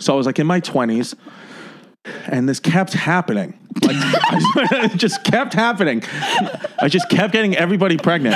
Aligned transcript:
So 0.00 0.14
I 0.14 0.16
was 0.16 0.24
like 0.24 0.38
in 0.38 0.46
my 0.46 0.62
20s, 0.62 1.14
and 2.26 2.48
this 2.48 2.58
kept 2.58 2.94
happening. 2.94 3.58
Like, 3.82 3.96
I, 3.96 4.88
it 4.92 4.96
just 4.96 5.22
kept 5.24 5.52
happening. 5.52 6.02
I 6.80 6.88
just 6.88 7.10
kept 7.10 7.34
getting 7.34 7.54
everybody 7.54 7.98
pregnant. 7.98 8.34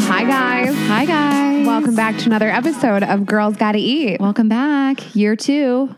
Hi, 0.00 0.24
guys. 0.24 0.74
Hi, 0.88 1.04
guys. 1.06 1.66
Welcome 1.68 1.94
back 1.94 2.18
to 2.18 2.26
another 2.26 2.50
episode 2.50 3.04
of 3.04 3.26
Girls 3.26 3.56
Gotta 3.56 3.78
Eat. 3.78 4.20
Welcome 4.20 4.48
back. 4.48 5.14
Year 5.14 5.36
two. 5.36 5.94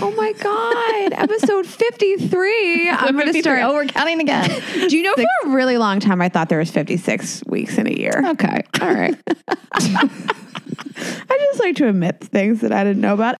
Oh 0.00 0.10
my 0.12 0.32
God. 0.32 1.12
episode 1.12 1.64
53. 1.66 2.88
I'm 2.90 3.12
going 3.14 3.26
to 3.26 3.32
53. 3.32 3.40
start. 3.42 3.60
Oh, 3.62 3.74
we're 3.74 3.86
counting 3.86 4.20
again. 4.20 4.62
Do 4.88 4.96
you 4.96 5.04
know 5.04 5.14
for 5.14 5.48
a 5.48 5.50
really 5.54 5.78
long 5.78 6.00
time 6.00 6.20
I 6.20 6.28
thought 6.28 6.48
there 6.48 6.58
was 6.58 6.70
56 6.70 7.44
weeks 7.46 7.78
in 7.78 7.86
a 7.86 7.92
year? 7.92 8.22
okay. 8.30 8.64
All 8.80 8.92
right. 8.92 9.16
I 9.78 11.38
just 11.38 11.60
like 11.60 11.76
to 11.76 11.88
admit 11.88 12.20
things 12.20 12.60
that 12.62 12.72
I 12.72 12.82
didn't 12.84 13.00
know 13.00 13.14
about. 13.14 13.36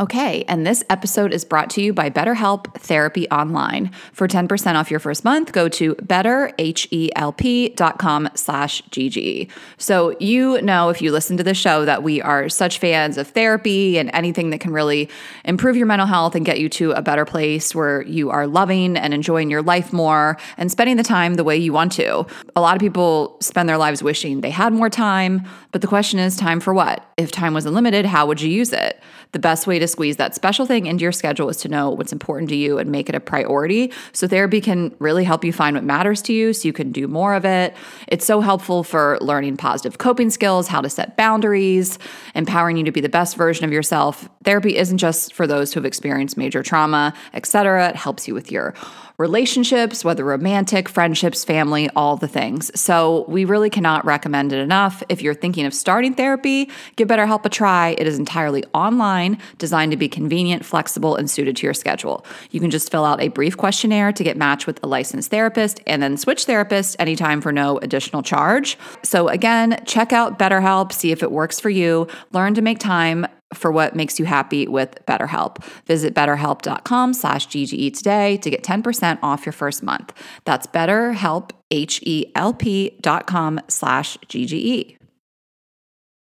Okay, 0.00 0.44
and 0.48 0.66
this 0.66 0.82
episode 0.90 1.32
is 1.32 1.44
brought 1.44 1.70
to 1.70 1.80
you 1.80 1.92
by 1.92 2.10
BetterHelp 2.10 2.74
Therapy 2.80 3.30
Online. 3.30 3.92
For 4.12 4.26
10% 4.26 4.74
off 4.74 4.90
your 4.90 4.98
first 4.98 5.24
month, 5.24 5.52
go 5.52 5.68
to 5.68 5.94
betterhelp.com 5.94 8.28
slash 8.34 8.82
GGE. 8.82 9.48
So 9.78 10.16
you 10.18 10.60
know, 10.62 10.88
if 10.88 11.00
you 11.00 11.12
listen 11.12 11.36
to 11.36 11.44
the 11.44 11.54
show, 11.54 11.84
that 11.84 12.02
we 12.02 12.20
are 12.20 12.48
such 12.48 12.80
fans 12.80 13.16
of 13.16 13.28
therapy 13.28 13.96
and 13.96 14.10
anything 14.12 14.50
that 14.50 14.58
can 14.58 14.72
really 14.72 15.08
improve 15.44 15.76
your 15.76 15.86
mental 15.86 16.08
health 16.08 16.34
and 16.34 16.44
get 16.44 16.58
you 16.58 16.68
to 16.70 16.90
a 16.90 17.00
better 17.00 17.24
place 17.24 17.72
where 17.72 18.02
you 18.02 18.30
are 18.30 18.48
loving 18.48 18.96
and 18.96 19.14
enjoying 19.14 19.48
your 19.48 19.62
life 19.62 19.92
more 19.92 20.36
and 20.56 20.72
spending 20.72 20.96
the 20.96 21.04
time 21.04 21.34
the 21.34 21.44
way 21.44 21.56
you 21.56 21.72
want 21.72 21.92
to. 21.92 22.26
A 22.56 22.60
lot 22.60 22.74
of 22.74 22.80
people 22.80 23.36
spend 23.40 23.68
their 23.68 23.78
lives 23.78 24.02
wishing 24.02 24.40
they 24.40 24.50
had 24.50 24.72
more 24.72 24.90
time, 24.90 25.48
but 25.74 25.80
the 25.80 25.88
question 25.88 26.20
is 26.20 26.36
time 26.36 26.60
for 26.60 26.72
what? 26.72 27.04
If 27.16 27.32
time 27.32 27.52
was 27.52 27.66
unlimited, 27.66 28.06
how 28.06 28.26
would 28.26 28.40
you 28.40 28.48
use 28.48 28.72
it? 28.72 29.02
The 29.32 29.40
best 29.40 29.66
way 29.66 29.80
to 29.80 29.88
squeeze 29.88 30.18
that 30.18 30.32
special 30.32 30.66
thing 30.66 30.86
into 30.86 31.02
your 31.02 31.10
schedule 31.10 31.48
is 31.48 31.56
to 31.62 31.68
know 31.68 31.90
what's 31.90 32.12
important 32.12 32.48
to 32.50 32.54
you 32.54 32.78
and 32.78 32.92
make 32.92 33.08
it 33.08 33.16
a 33.16 33.18
priority. 33.18 33.90
So, 34.12 34.28
therapy 34.28 34.60
can 34.60 34.94
really 35.00 35.24
help 35.24 35.44
you 35.44 35.52
find 35.52 35.74
what 35.74 35.82
matters 35.82 36.22
to 36.22 36.32
you 36.32 36.52
so 36.52 36.68
you 36.68 36.72
can 36.72 36.92
do 36.92 37.08
more 37.08 37.34
of 37.34 37.44
it. 37.44 37.74
It's 38.06 38.24
so 38.24 38.40
helpful 38.40 38.84
for 38.84 39.18
learning 39.20 39.56
positive 39.56 39.98
coping 39.98 40.30
skills, 40.30 40.68
how 40.68 40.80
to 40.80 40.88
set 40.88 41.16
boundaries, 41.16 41.98
empowering 42.36 42.76
you 42.76 42.84
to 42.84 42.92
be 42.92 43.00
the 43.00 43.08
best 43.08 43.36
version 43.36 43.64
of 43.64 43.72
yourself. 43.72 44.28
Therapy 44.44 44.76
isn't 44.76 44.98
just 44.98 45.34
for 45.34 45.48
those 45.48 45.74
who 45.74 45.80
have 45.80 45.86
experienced 45.86 46.36
major 46.36 46.62
trauma, 46.62 47.14
etc. 47.32 47.88
It 47.88 47.96
helps 47.96 48.28
you 48.28 48.34
with 48.34 48.52
your 48.52 48.74
relationships, 49.18 50.04
whether 50.04 50.24
romantic, 50.24 50.88
friendships, 50.88 51.44
family, 51.44 51.88
all 51.94 52.16
the 52.16 52.28
things. 52.28 52.70
So, 52.78 53.24
we 53.28 53.44
really 53.44 53.70
cannot 53.70 54.04
recommend 54.04 54.52
it 54.52 54.58
enough. 54.58 55.02
If 55.08 55.22
you're 55.22 55.34
thinking 55.34 55.66
of 55.66 55.74
starting 55.74 56.14
therapy, 56.14 56.70
give 56.96 57.08
BetterHelp 57.08 57.44
a 57.44 57.48
try. 57.48 57.94
It 57.98 58.06
is 58.06 58.18
entirely 58.18 58.64
online, 58.74 59.38
designed 59.58 59.92
to 59.92 59.96
be 59.96 60.08
convenient, 60.08 60.64
flexible, 60.64 61.14
and 61.16 61.30
suited 61.30 61.56
to 61.56 61.66
your 61.66 61.74
schedule. 61.74 62.26
You 62.50 62.60
can 62.60 62.70
just 62.70 62.90
fill 62.90 63.04
out 63.04 63.20
a 63.20 63.28
brief 63.28 63.56
questionnaire 63.56 64.12
to 64.12 64.24
get 64.24 64.36
matched 64.36 64.66
with 64.66 64.82
a 64.82 64.86
licensed 64.86 65.30
therapist 65.30 65.80
and 65.86 66.02
then 66.02 66.16
switch 66.16 66.46
therapists 66.46 66.96
anytime 66.98 67.40
for 67.40 67.52
no 67.52 67.78
additional 67.78 68.22
charge. 68.22 68.76
So, 69.02 69.28
again, 69.28 69.80
check 69.84 70.12
out 70.12 70.38
BetterHelp, 70.38 70.92
see 70.92 71.12
if 71.12 71.22
it 71.22 71.30
works 71.30 71.60
for 71.60 71.70
you, 71.70 72.08
learn 72.32 72.54
to 72.54 72.62
make 72.62 72.78
time 72.78 73.26
for 73.54 73.70
what 73.72 73.94
makes 73.94 74.18
you 74.18 74.24
happy 74.24 74.66
with 74.66 74.94
BetterHelp. 75.06 75.62
Visit 75.86 76.14
betterhelp.com 76.14 77.14
slash 77.14 77.48
GGE 77.48 77.96
today 77.96 78.36
to 78.38 78.50
get 78.50 78.62
10% 78.62 79.18
off 79.22 79.46
your 79.46 79.52
first 79.52 79.82
month. 79.82 80.12
That's 80.44 80.66
betterhelp, 80.66 81.50
H-E-L-P 81.70 82.98
dot 83.00 83.26
com 83.26 83.60
slash 83.68 84.18
GGE. 84.28 84.96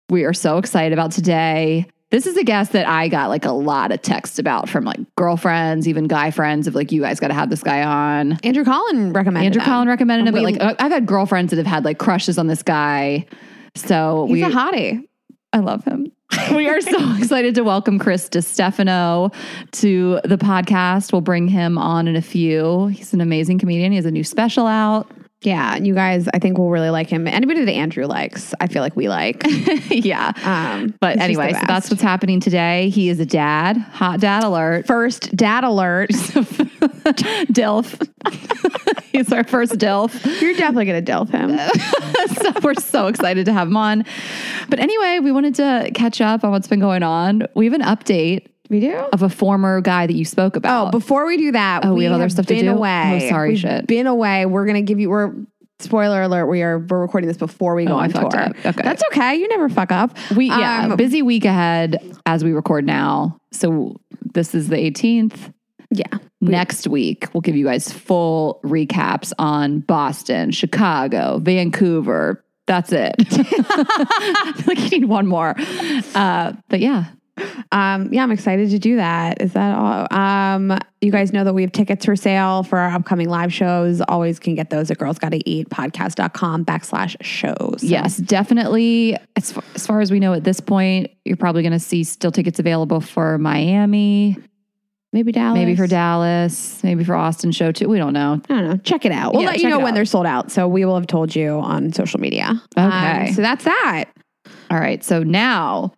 We 0.09 0.23
are 0.23 0.33
so 0.33 0.57
excited 0.57 0.93
about 0.93 1.11
today. 1.11 1.87
This 2.09 2.25
is 2.25 2.37
a 2.37 2.43
guest 2.45 2.71
that 2.71 2.87
I 2.87 3.09
got 3.09 3.27
like 3.27 3.43
a 3.43 3.51
lot 3.51 3.91
of 3.91 4.01
texts 4.01 4.39
about 4.39 4.69
from 4.69 4.85
like 4.85 4.99
girlfriends, 5.17 5.89
even 5.89 6.07
guy 6.07 6.31
friends 6.31 6.65
of 6.65 6.73
like, 6.73 6.93
you 6.93 7.01
guys 7.01 7.19
got 7.19 7.27
to 7.27 7.33
have 7.33 7.49
this 7.49 7.61
guy 7.61 7.83
on. 7.83 8.39
Andrew 8.43 8.63
Collin 8.63 9.11
recommended 9.11 9.47
Andrew 9.47 9.61
him. 9.61 9.65
Collin 9.65 9.87
recommended 9.89 10.27
him, 10.27 10.33
but 10.33 10.43
like 10.43 10.61
uh, 10.61 10.75
I've 10.79 10.91
had 10.91 11.05
girlfriends 11.05 11.49
that 11.49 11.57
have 11.57 11.65
had 11.65 11.83
like 11.83 11.97
crushes 11.97 12.37
on 12.37 12.47
this 12.47 12.63
guy. 12.63 13.25
So 13.75 14.25
He's 14.27 14.33
we, 14.33 14.43
a 14.43 14.49
hottie. 14.49 15.05
I 15.51 15.59
love 15.59 15.83
him. 15.83 16.13
we 16.55 16.67
are 16.67 16.81
so 16.81 17.15
excited 17.17 17.55
to 17.55 17.63
welcome 17.63 17.99
Chris 17.99 18.27
DiStefano 18.27 19.33
to 19.71 20.19
the 20.25 20.37
podcast. 20.37 21.13
We'll 21.13 21.21
bring 21.21 21.47
him 21.47 21.77
on 21.77 22.07
in 22.07 22.15
a 22.15 22.21
few. 22.21 22.87
He's 22.87 23.13
an 23.13 23.21
amazing 23.21 23.59
comedian. 23.59 23.91
He 23.91 23.95
has 23.95 24.05
a 24.05 24.11
new 24.11 24.23
special 24.23 24.67
out. 24.67 25.09
Yeah, 25.41 25.75
and 25.75 25.85
you 25.85 25.93
guys, 25.93 26.27
I 26.33 26.39
think 26.39 26.57
we'll 26.57 26.69
really 26.69 26.89
like 26.89 27.09
him. 27.09 27.27
Anybody 27.27 27.63
that 27.63 27.71
Andrew 27.71 28.05
likes, 28.07 28.55
I 28.59 28.65
feel 28.67 28.81
like 28.81 28.95
we 28.95 29.07
like. 29.07 29.43
yeah. 29.89 30.31
Um, 30.43 30.95
But 30.99 31.19
anyway, 31.19 31.53
so 31.53 31.59
that's 31.67 31.91
what's 31.91 32.01
happening 32.01 32.39
today. 32.39 32.89
He 32.89 33.09
is 33.09 33.19
a 33.19 33.25
dad. 33.25 33.77
Hot 33.77 34.19
dad 34.19 34.43
alert. 34.43 34.87
first 34.87 35.35
dad 35.35 35.63
alert. 35.63 36.09
DILF. 37.53 38.01
He's 39.11 39.31
our 39.31 39.43
first 39.43 39.73
DILF. 39.77 40.41
You're 40.41 40.53
definitely 40.53 40.85
gonna 40.85 41.01
dilf 41.03 41.29
him. 41.29 41.57
so 42.35 42.51
we're 42.63 42.73
so 42.73 43.07
excited 43.07 43.45
to 43.45 43.53
have 43.53 43.67
him 43.67 43.77
on. 43.77 44.05
But 44.69 44.79
anyway, 44.79 45.19
we 45.21 45.31
wanted 45.31 45.55
to 45.55 45.91
catch 45.93 46.19
up 46.19 46.43
on 46.43 46.51
what's 46.51 46.67
been 46.67 46.79
going 46.79 47.03
on. 47.03 47.43
We 47.55 47.65
have 47.65 47.73
an 47.73 47.81
update 47.81 48.47
We 48.69 48.79
do. 48.79 48.95
of 49.13 49.21
a 49.23 49.29
former 49.29 49.81
guy 49.81 50.07
that 50.07 50.15
you 50.15 50.25
spoke 50.25 50.55
about. 50.55 50.87
Oh, 50.87 50.91
before 50.91 51.25
we 51.25 51.37
do 51.37 51.51
that, 51.53 51.85
Oh, 51.85 51.93
we 51.93 52.03
have 52.05 52.13
other 52.13 52.29
stuff 52.29 52.45
to 52.47 52.53
been 52.55 52.65
do? 52.65 52.71
Away. 52.71 53.21
Oh, 53.25 53.29
sorry, 53.29 53.49
We've 53.51 53.59
shit. 53.59 53.87
Been 53.87 54.07
away. 54.07 54.45
We're 54.45 54.65
gonna 54.65 54.81
give 54.81 54.99
you. 54.99 55.09
We're 55.09 55.33
spoiler 55.79 56.21
alert. 56.23 56.47
We 56.47 56.61
are. 56.63 56.79
We're 56.79 57.01
recording 57.01 57.27
this 57.27 57.37
before 57.37 57.75
we 57.75 57.85
go 57.85 57.93
Oh, 57.93 57.97
on 57.99 58.09
tour. 58.11 58.25
up. 58.25 58.55
Okay. 58.65 58.81
that's 58.83 59.03
okay. 59.11 59.35
You 59.35 59.47
never 59.47 59.69
fuck 59.69 59.91
up. 59.91 60.17
we 60.35 60.47
yeah, 60.47 60.85
Um, 60.91 60.97
busy 60.97 61.21
week 61.21 61.45
ahead 61.45 61.97
as 62.25 62.43
we 62.43 62.51
record 62.51 62.85
now. 62.85 63.39
So 63.51 63.95
this 64.33 64.53
is 64.55 64.67
the 64.69 64.75
18th. 64.77 65.53
yeah. 65.91 66.05
Next 66.39 66.87
week, 66.87 67.25
we'll 67.33 67.41
give 67.41 67.55
you 67.55 67.65
guys 67.65 67.91
full 67.91 68.59
recaps 68.63 69.33
on 69.39 69.79
Boston, 69.79 70.51
Chicago, 70.51 71.39
Vancouver. 71.41 72.43
That's 72.67 72.91
it. 72.91 73.15
I 73.19 74.53
feel 74.55 74.65
like 74.67 74.91
you 74.91 74.99
need 74.99 75.05
one 75.09 75.25
more. 75.25 75.55
Uh, 76.13 76.53
but 76.69 76.79
yeah, 76.79 77.05
Um, 77.71 78.11
yeah, 78.13 78.23
I'm 78.23 78.31
excited 78.31 78.69
to 78.71 78.79
do 78.79 78.95
that. 78.97 79.41
Is 79.41 79.53
that 79.53 79.75
all? 79.77 80.07
Um, 80.17 80.77
you 81.01 81.11
guys 81.11 81.33
know 81.33 81.43
that 81.43 81.53
we 81.53 81.61
have 81.63 81.71
tickets 81.71 82.05
for 82.05 82.15
sale 82.15 82.63
for 82.63 82.79
our 82.79 82.91
upcoming 82.91 83.29
live 83.29 83.53
shows. 83.53 84.01
Always 84.01 84.39
can 84.39 84.55
get 84.55 84.69
those 84.69 84.89
at 84.91 84.97
girls 84.97 85.19
gotta 85.19 85.39
eat 85.49 85.69
podcast.com 85.69 86.65
backslash 86.65 87.15
shows. 87.21 87.79
Yes, 87.83 88.17
definitely. 88.17 89.17
As 89.35 89.51
far, 89.51 89.63
as 89.75 89.85
far 89.87 90.01
as 90.01 90.11
we 90.11 90.19
know 90.19 90.33
at 90.33 90.43
this 90.43 90.59
point, 90.59 91.11
you're 91.25 91.37
probably 91.37 91.61
going 91.61 91.73
to 91.73 91.79
see 91.79 92.03
still 92.03 92.31
tickets 92.31 92.59
available 92.59 93.01
for 93.01 93.37
Miami, 93.37 94.37
Maybe 95.13 95.31
Dallas. 95.31 95.55
maybe 95.57 95.75
for 95.75 95.87
Dallas, 95.87 96.83
maybe 96.83 97.03
for 97.03 97.15
Austin 97.15 97.51
show 97.51 97.71
too. 97.71 97.87
We 97.87 97.97
don't 97.97 98.13
know. 98.13 98.41
I 98.49 98.53
don't 98.53 98.67
know. 98.69 98.77
Check 98.77 99.05
it 99.05 99.11
out. 99.11 99.33
We'll 99.33 99.43
Yeah, 99.43 99.49
let 99.49 99.59
you 99.61 99.69
know 99.69 99.79
when 99.79 99.93
they're 99.93 100.05
sold 100.05 100.25
out. 100.25 100.51
So 100.51 100.67
we 100.67 100.83
will 100.85 100.95
have 100.95 101.07
told 101.07 101.35
you 101.35 101.59
on 101.59 101.93
social 101.93 102.19
media. 102.19 102.61
Okay. 102.77 103.27
Um, 103.27 103.33
so 103.33 103.41
that's 103.41 103.63
that. 103.63 104.05
All 104.69 104.79
right. 104.79 105.03
So 105.03 105.23
now, 105.23 105.93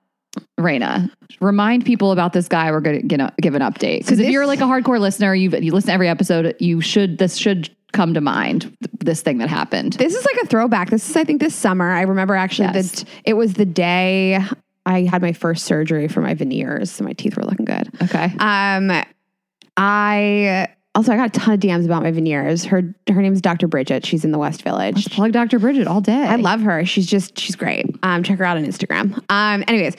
Rayna, 0.60 1.10
remind 1.42 1.86
people 1.86 2.12
about 2.12 2.34
this 2.34 2.48
guy. 2.48 2.72
We're 2.72 2.82
going 2.82 3.08
to 3.08 3.32
give 3.42 3.56
an 3.56 3.62
update 3.62 4.00
because 4.00 4.20
if 4.20 4.30
you're 4.30 4.48
like 4.48 4.60
a 4.60 4.64
hardcore 4.66 5.00
listener, 5.00 5.34
you 5.36 5.50
you 5.52 5.72
listen 5.72 5.88
to 5.90 5.94
every 5.94 6.08
episode. 6.10 6.56
You 6.60 6.82
should 6.82 7.18
this 7.18 7.38
should 7.38 7.70
come 7.92 8.14
to 8.14 8.22
mind. 8.22 8.76
This 9.00 9.22
thing 9.22 9.38
that 9.40 9.50
happened. 9.50 9.94
This 9.94 10.14
is 10.14 10.24
like 10.26 10.44
a 10.44 10.48
throwback. 10.48 10.90
This 10.92 11.10
is, 11.10 11.16
I 11.16 11.24
think, 11.24 11.40
this 11.42 11.56
summer. 11.56 11.92
I 11.92 12.02
remember 12.02 12.36
actually 12.36 12.70
Yes. 12.74 12.92
that 13.02 13.10
it 13.26 13.34
was 13.34 13.54
the 13.54 13.66
day 13.66 14.40
I 14.86 15.02
had 15.02 15.22
my 15.22 15.34
first 15.34 15.66
surgery 15.66 16.08
for 16.08 16.22
my 16.22 16.34
veneers. 16.34 16.92
So 16.92 17.04
my 17.04 17.14
teeth 17.14 17.36
were 17.38 17.44
looking 17.44 17.66
good. 17.66 17.90
Okay. 18.04 18.32
Um, 18.40 18.92
I 19.78 20.68
also 20.95 21.13
I 21.13 21.18
got 21.18 21.36
a 21.36 21.39
ton 21.39 21.53
of 21.53 21.59
DMs 21.59 21.86
about 21.86 22.03
my 22.03 22.12
veneers. 22.12 22.65
Her 22.65 22.94
her 23.07 23.21
name 23.21 23.33
is 23.33 23.41
Dr. 23.41 23.68
Bridget. 23.68 24.06
She's 24.06 24.25
in 24.25 24.31
the 24.31 24.39
West 24.39 24.63
Village. 24.63 24.95
Let's 24.95 25.07
plug 25.07 25.31
Dr. 25.31 25.59
Bridget 25.59 25.88
all 25.88 26.01
day. 26.01 26.13
I 26.13 26.36
love 26.36 26.62
her. 26.62 26.86
She's 26.86 27.06
just 27.06 27.38
she's 27.38 27.56
great. 27.56 27.86
Um, 28.03 28.24
check 28.24 28.39
her 28.39 28.45
out 28.45 28.57
on 28.57 28.65
Instagram. 28.65 29.24
Um, 29.30 29.63
anyways, 29.68 29.95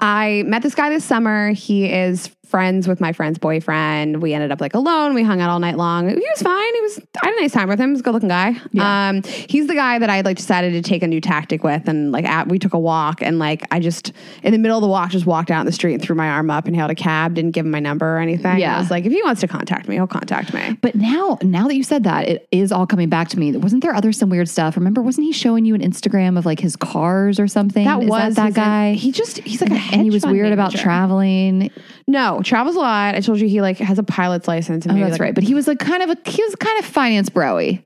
I 0.00 0.44
met 0.46 0.62
this 0.62 0.74
guy 0.74 0.90
this 0.90 1.04
summer. 1.04 1.52
He 1.52 1.90
is 1.90 2.28
friends 2.46 2.86
with 2.86 3.00
my 3.00 3.12
friend's 3.12 3.38
boyfriend. 3.38 4.22
We 4.22 4.34
ended 4.34 4.52
up 4.52 4.60
like 4.60 4.74
alone. 4.74 5.14
We 5.14 5.22
hung 5.22 5.40
out 5.40 5.50
all 5.50 5.58
night 5.58 5.76
long. 5.76 6.08
He 6.08 6.14
was 6.14 6.42
fine. 6.42 6.74
He 6.74 6.80
was 6.80 7.00
I 7.22 7.26
had 7.26 7.34
a 7.34 7.40
nice 7.40 7.52
time 7.52 7.68
with 7.68 7.80
him. 7.80 7.90
He 7.90 7.92
was 7.92 8.00
a 8.00 8.02
good 8.04 8.14
looking 8.14 8.28
guy. 8.28 8.56
Yeah. 8.72 9.08
Um, 9.08 9.22
he's 9.22 9.66
the 9.66 9.74
guy 9.74 9.98
that 9.98 10.10
I 10.10 10.20
like 10.20 10.36
decided 10.36 10.72
to 10.72 10.82
take 10.82 11.02
a 11.02 11.06
new 11.06 11.20
tactic 11.20 11.64
with, 11.64 11.88
and 11.88 12.12
like 12.12 12.24
at, 12.24 12.48
we 12.48 12.58
took 12.58 12.74
a 12.74 12.78
walk, 12.78 13.22
and 13.22 13.38
like 13.38 13.62
I 13.70 13.80
just 13.80 14.12
in 14.42 14.52
the 14.52 14.58
middle 14.58 14.78
of 14.78 14.82
the 14.82 14.88
walk 14.88 15.10
just 15.10 15.26
walked 15.26 15.50
out 15.50 15.60
in 15.60 15.66
the 15.66 15.72
street 15.72 15.94
and 15.94 16.02
threw 16.02 16.16
my 16.16 16.28
arm 16.28 16.50
up 16.50 16.66
and 16.66 16.76
hailed 16.76 16.90
a 16.90 16.94
cab. 16.94 17.34
Didn't 17.34 17.52
give 17.52 17.64
him 17.64 17.70
my 17.70 17.80
number 17.80 18.16
or 18.16 18.18
anything. 18.18 18.58
Yeah. 18.58 18.76
I 18.76 18.78
was 18.78 18.90
like, 18.90 19.04
if 19.04 19.12
he 19.12 19.22
wants 19.22 19.40
to 19.40 19.48
contact 19.48 19.88
me, 19.88 19.94
he'll 19.96 20.06
contact 20.06 20.52
me. 20.52 20.78
But 20.80 20.94
now, 20.94 21.38
now 21.42 21.66
that 21.68 21.76
you 21.76 21.82
said 21.82 22.04
that, 22.04 22.28
it 22.28 22.48
is 22.50 22.72
all 22.72 22.86
coming 22.86 23.08
back 23.08 23.28
to 23.28 23.38
me. 23.38 23.56
Wasn't 23.56 23.82
there 23.82 23.94
other 23.94 24.12
some 24.12 24.30
weird 24.30 24.48
stuff? 24.48 24.76
Remember, 24.76 25.02
wasn't 25.02 25.26
he 25.26 25.32
showing 25.32 25.64
you 25.64 25.74
an 25.74 25.80
Instagram 25.80 26.38
of 26.38 26.46
like 26.46 26.60
his 26.60 26.76
cars 26.76 27.40
or 27.40 27.48
something? 27.48 27.84
That 27.84 28.02
Is 28.02 28.08
was 28.08 28.34
that, 28.36 28.54
that 28.54 28.54
guy. 28.54 28.92
He 28.94 29.12
just 29.12 29.38
he's 29.38 29.60
like 29.60 29.70
a 29.70 29.94
and 29.94 30.02
he 30.02 30.10
was 30.10 30.24
weird 30.26 30.52
about 30.52 30.72
traveling. 30.72 31.70
No, 32.06 32.33
No, 32.36 32.42
travels 32.42 32.76
a 32.76 32.80
lot. 32.80 33.14
I 33.14 33.20
told 33.20 33.40
you 33.40 33.48
he 33.48 33.60
like 33.60 33.78
has 33.78 33.98
a 33.98 34.02
pilot's 34.02 34.48
license. 34.48 34.84
And 34.84 34.92
Oh, 34.92 34.94
maybe, 34.94 35.04
that's 35.04 35.14
like, 35.14 35.20
right. 35.20 35.34
But 35.34 35.44
he 35.44 35.54
was 35.54 35.66
like 35.66 35.78
kind 35.78 36.02
of 36.02 36.10
a 36.10 36.30
he 36.30 36.42
was 36.42 36.54
kind 36.56 36.78
of 36.78 36.84
finance 36.84 37.28
broy. 37.30 37.82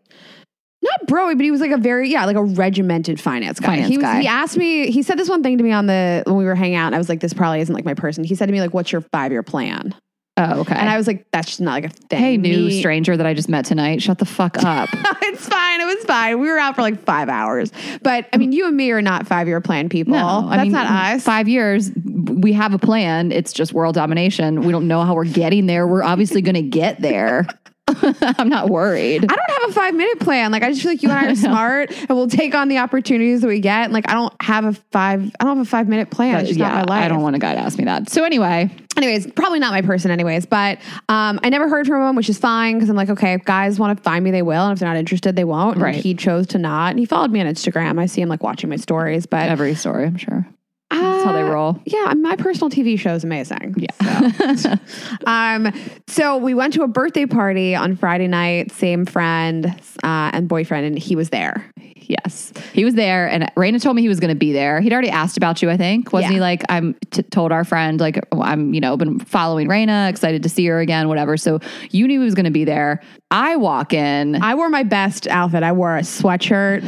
not 0.82 1.06
broy, 1.06 1.36
but 1.36 1.44
he 1.44 1.50
was 1.50 1.60
like 1.60 1.70
a 1.70 1.76
very 1.76 2.10
yeah, 2.10 2.24
like 2.24 2.36
a 2.36 2.42
regimented 2.44 3.20
finance 3.20 3.60
guy. 3.60 3.68
Finance 3.68 3.88
he 3.88 3.96
was, 3.96 4.02
guy. 4.04 4.20
He 4.20 4.26
asked 4.26 4.56
me. 4.56 4.90
He 4.90 5.02
said 5.02 5.18
this 5.18 5.28
one 5.28 5.42
thing 5.42 5.58
to 5.58 5.64
me 5.64 5.72
on 5.72 5.86
the 5.86 6.22
when 6.26 6.36
we 6.36 6.44
were 6.44 6.54
hanging 6.54 6.76
out. 6.76 6.86
And 6.86 6.94
I 6.94 6.98
was 6.98 7.08
like, 7.08 7.20
this 7.20 7.34
probably 7.34 7.60
isn't 7.60 7.74
like 7.74 7.84
my 7.84 7.94
person. 7.94 8.24
He 8.24 8.34
said 8.34 8.46
to 8.46 8.52
me 8.52 8.60
like, 8.60 8.74
"What's 8.74 8.92
your 8.92 9.02
five 9.12 9.32
year 9.32 9.42
plan?" 9.42 9.94
Oh, 10.38 10.60
okay. 10.60 10.74
And 10.74 10.88
I 10.88 10.96
was 10.96 11.06
like, 11.06 11.30
"That's 11.30 11.48
just 11.48 11.60
not 11.60 11.72
like 11.72 11.84
a 11.86 11.88
thing." 11.88 12.18
hey, 12.18 12.36
new 12.36 12.66
Me- 12.66 12.78
stranger 12.78 13.16
that 13.16 13.26
I 13.26 13.34
just 13.34 13.48
met 13.48 13.64
tonight. 13.64 14.02
Shut 14.02 14.18
the 14.18 14.24
fuck 14.24 14.62
up. 14.62 14.88
it's 15.22 15.48
fine. 15.48 15.80
It 15.80 15.84
was 15.84 16.04
fine. 16.04 16.40
We 16.40 16.48
were 16.48 16.58
out 16.58 16.76
for 16.76 16.82
like 16.82 17.00
five 17.04 17.28
hours. 17.28 17.72
But 18.02 18.28
I 18.32 18.36
mean, 18.36 18.52
you 18.52 18.66
and 18.66 18.76
me 18.76 18.90
are 18.92 19.02
not 19.02 19.26
five 19.26 19.48
year 19.48 19.60
plan 19.60 19.88
people. 19.88 20.14
No, 20.14 20.48
That's 20.50 20.70
not 20.70 20.86
us. 20.86 21.24
Five 21.24 21.48
years, 21.48 21.90
we 21.94 22.52
have 22.52 22.72
a 22.72 22.78
plan. 22.78 23.32
It's 23.32 23.52
just 23.52 23.72
world 23.72 23.94
domination. 23.94 24.62
We 24.62 24.72
don't 24.72 24.88
know 24.88 25.02
how 25.02 25.14
we're 25.14 25.24
getting 25.24 25.66
there. 25.66 25.86
We're 25.86 26.04
obviously 26.04 26.42
going 26.42 26.54
to 26.54 26.62
get 26.62 27.00
there. 27.00 27.46
I'm 28.02 28.48
not 28.48 28.68
worried. 28.68 29.24
I 29.24 29.34
don't 29.34 29.50
have 29.60 29.70
a 29.70 29.72
five 29.72 29.94
minute 29.94 30.20
plan. 30.20 30.52
Like 30.52 30.62
I 30.62 30.70
just 30.70 30.82
feel 30.82 30.92
like 30.92 31.02
you 31.02 31.10
and 31.10 31.18
I 31.18 31.26
are 31.32 31.34
smart 31.34 31.90
and 31.90 32.10
we'll 32.10 32.28
take 32.28 32.54
on 32.54 32.68
the 32.68 32.78
opportunities 32.78 33.40
that 33.40 33.48
we 33.48 33.60
get. 33.60 33.84
And, 33.84 33.92
like 33.92 34.08
I 34.08 34.14
don't 34.14 34.34
have 34.42 34.64
a 34.64 34.72
five 34.92 35.30
I 35.40 35.44
don't 35.44 35.56
have 35.56 35.66
a 35.66 35.70
five 35.70 35.88
minute 35.88 36.10
plan. 36.10 36.40
It's 36.40 36.48
just 36.48 36.60
yeah, 36.60 36.68
not 36.68 36.88
my 36.88 36.96
life. 36.96 37.04
I 37.04 37.08
don't 37.08 37.22
want 37.22 37.36
a 37.36 37.38
guy 37.38 37.54
to 37.54 37.60
ask 37.60 37.78
me 37.78 37.84
that. 37.84 38.10
So 38.10 38.24
anyway, 38.24 38.70
anyways, 38.98 39.30
probably 39.32 39.58
not 39.58 39.72
my 39.72 39.80
person 39.80 40.10
anyways. 40.10 40.44
But 40.44 40.78
um, 41.08 41.40
I 41.42 41.48
never 41.48 41.68
heard 41.68 41.86
from 41.86 42.06
him, 42.06 42.16
which 42.16 42.28
is 42.28 42.36
fine 42.38 42.74
because 42.76 42.90
I'm 42.90 42.96
like, 42.96 43.08
okay, 43.08 43.32
if 43.32 43.44
guys 43.44 43.78
want 43.78 43.96
to 43.96 44.02
find 44.02 44.22
me, 44.22 44.30
they 44.30 44.42
will. 44.42 44.64
And 44.64 44.72
if 44.74 44.78
they're 44.80 44.88
not 44.88 44.98
interested, 44.98 45.34
they 45.36 45.44
won't. 45.44 45.76
And 45.76 45.82
Right. 45.82 45.94
he 45.94 46.12
chose 46.14 46.46
to 46.48 46.58
not. 46.58 46.90
And 46.90 46.98
he 46.98 47.06
followed 47.06 47.30
me 47.30 47.40
on 47.40 47.46
Instagram. 47.46 47.98
I 47.98 48.04
see 48.06 48.20
him 48.20 48.28
like 48.28 48.42
watching 48.42 48.68
my 48.68 48.76
stories. 48.76 49.24
But 49.24 49.48
every 49.48 49.74
story, 49.74 50.04
I'm 50.04 50.16
sure. 50.16 50.46
That's 50.90 51.24
how 51.24 51.32
they 51.32 51.42
Uh, 51.42 51.50
roll. 51.52 51.80
Yeah, 51.84 52.14
my 52.16 52.34
personal 52.36 52.70
TV 52.70 52.98
show 52.98 53.14
is 53.14 53.22
amazing. 53.22 53.74
Yeah. 53.76 54.54
So. 54.54 54.74
um, 55.26 55.72
so 56.06 56.36
we 56.38 56.54
went 56.54 56.72
to 56.74 56.82
a 56.82 56.88
birthday 56.88 57.26
party 57.26 57.74
on 57.74 57.94
Friday 57.96 58.26
night. 58.26 58.72
Same 58.72 59.04
friend 59.04 59.66
uh, 60.02 60.30
and 60.32 60.48
boyfriend, 60.48 60.86
and 60.86 60.98
he 60.98 61.14
was 61.14 61.28
there. 61.30 61.70
Yes, 62.08 62.52
he 62.72 62.84
was 62.86 62.94
there, 62.94 63.28
and 63.28 63.44
Rayna 63.54 63.80
told 63.82 63.94
me 63.94 64.00
he 64.02 64.08
was 64.08 64.18
going 64.18 64.30
to 64.32 64.38
be 64.38 64.52
there. 64.52 64.80
He'd 64.80 64.92
already 64.94 65.10
asked 65.10 65.36
about 65.36 65.60
you, 65.60 65.68
I 65.70 65.76
think, 65.76 66.10
wasn't 66.12 66.32
Yeah. 66.32 66.36
he? 66.36 66.40
Like, 66.40 66.62
I'm 66.70 66.94
t- 67.10 67.22
told 67.22 67.52
our 67.52 67.64
friend, 67.64 68.00
like, 68.00 68.18
I'm, 68.32 68.72
you 68.72 68.80
know, 68.80 68.96
been 68.96 69.18
following 69.18 69.68
Rayna, 69.68 70.08
excited 70.08 70.42
to 70.42 70.48
see 70.48 70.64
her 70.66 70.80
again, 70.80 71.08
whatever. 71.08 71.36
So 71.36 71.60
you 71.90 72.06
knew 72.08 72.18
he 72.20 72.24
was 72.24 72.34
going 72.34 72.46
to 72.46 72.50
be 72.50 72.64
there. 72.64 73.02
I 73.30 73.56
walk 73.56 73.92
in. 73.92 74.42
I 74.42 74.54
wore 74.54 74.70
my 74.70 74.84
best 74.84 75.26
outfit. 75.28 75.62
I 75.62 75.72
wore 75.72 75.96
a 75.98 76.00
sweatshirt. 76.00 76.82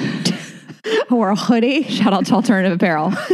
I 1.11 1.15
wore 1.15 1.29
a 1.29 1.37
hoodie. 1.37 1.83
Shout 1.83 2.15
out 2.15 2.25
to 2.27 2.35
Alternative 2.35 2.73
Apparel. 2.73 3.13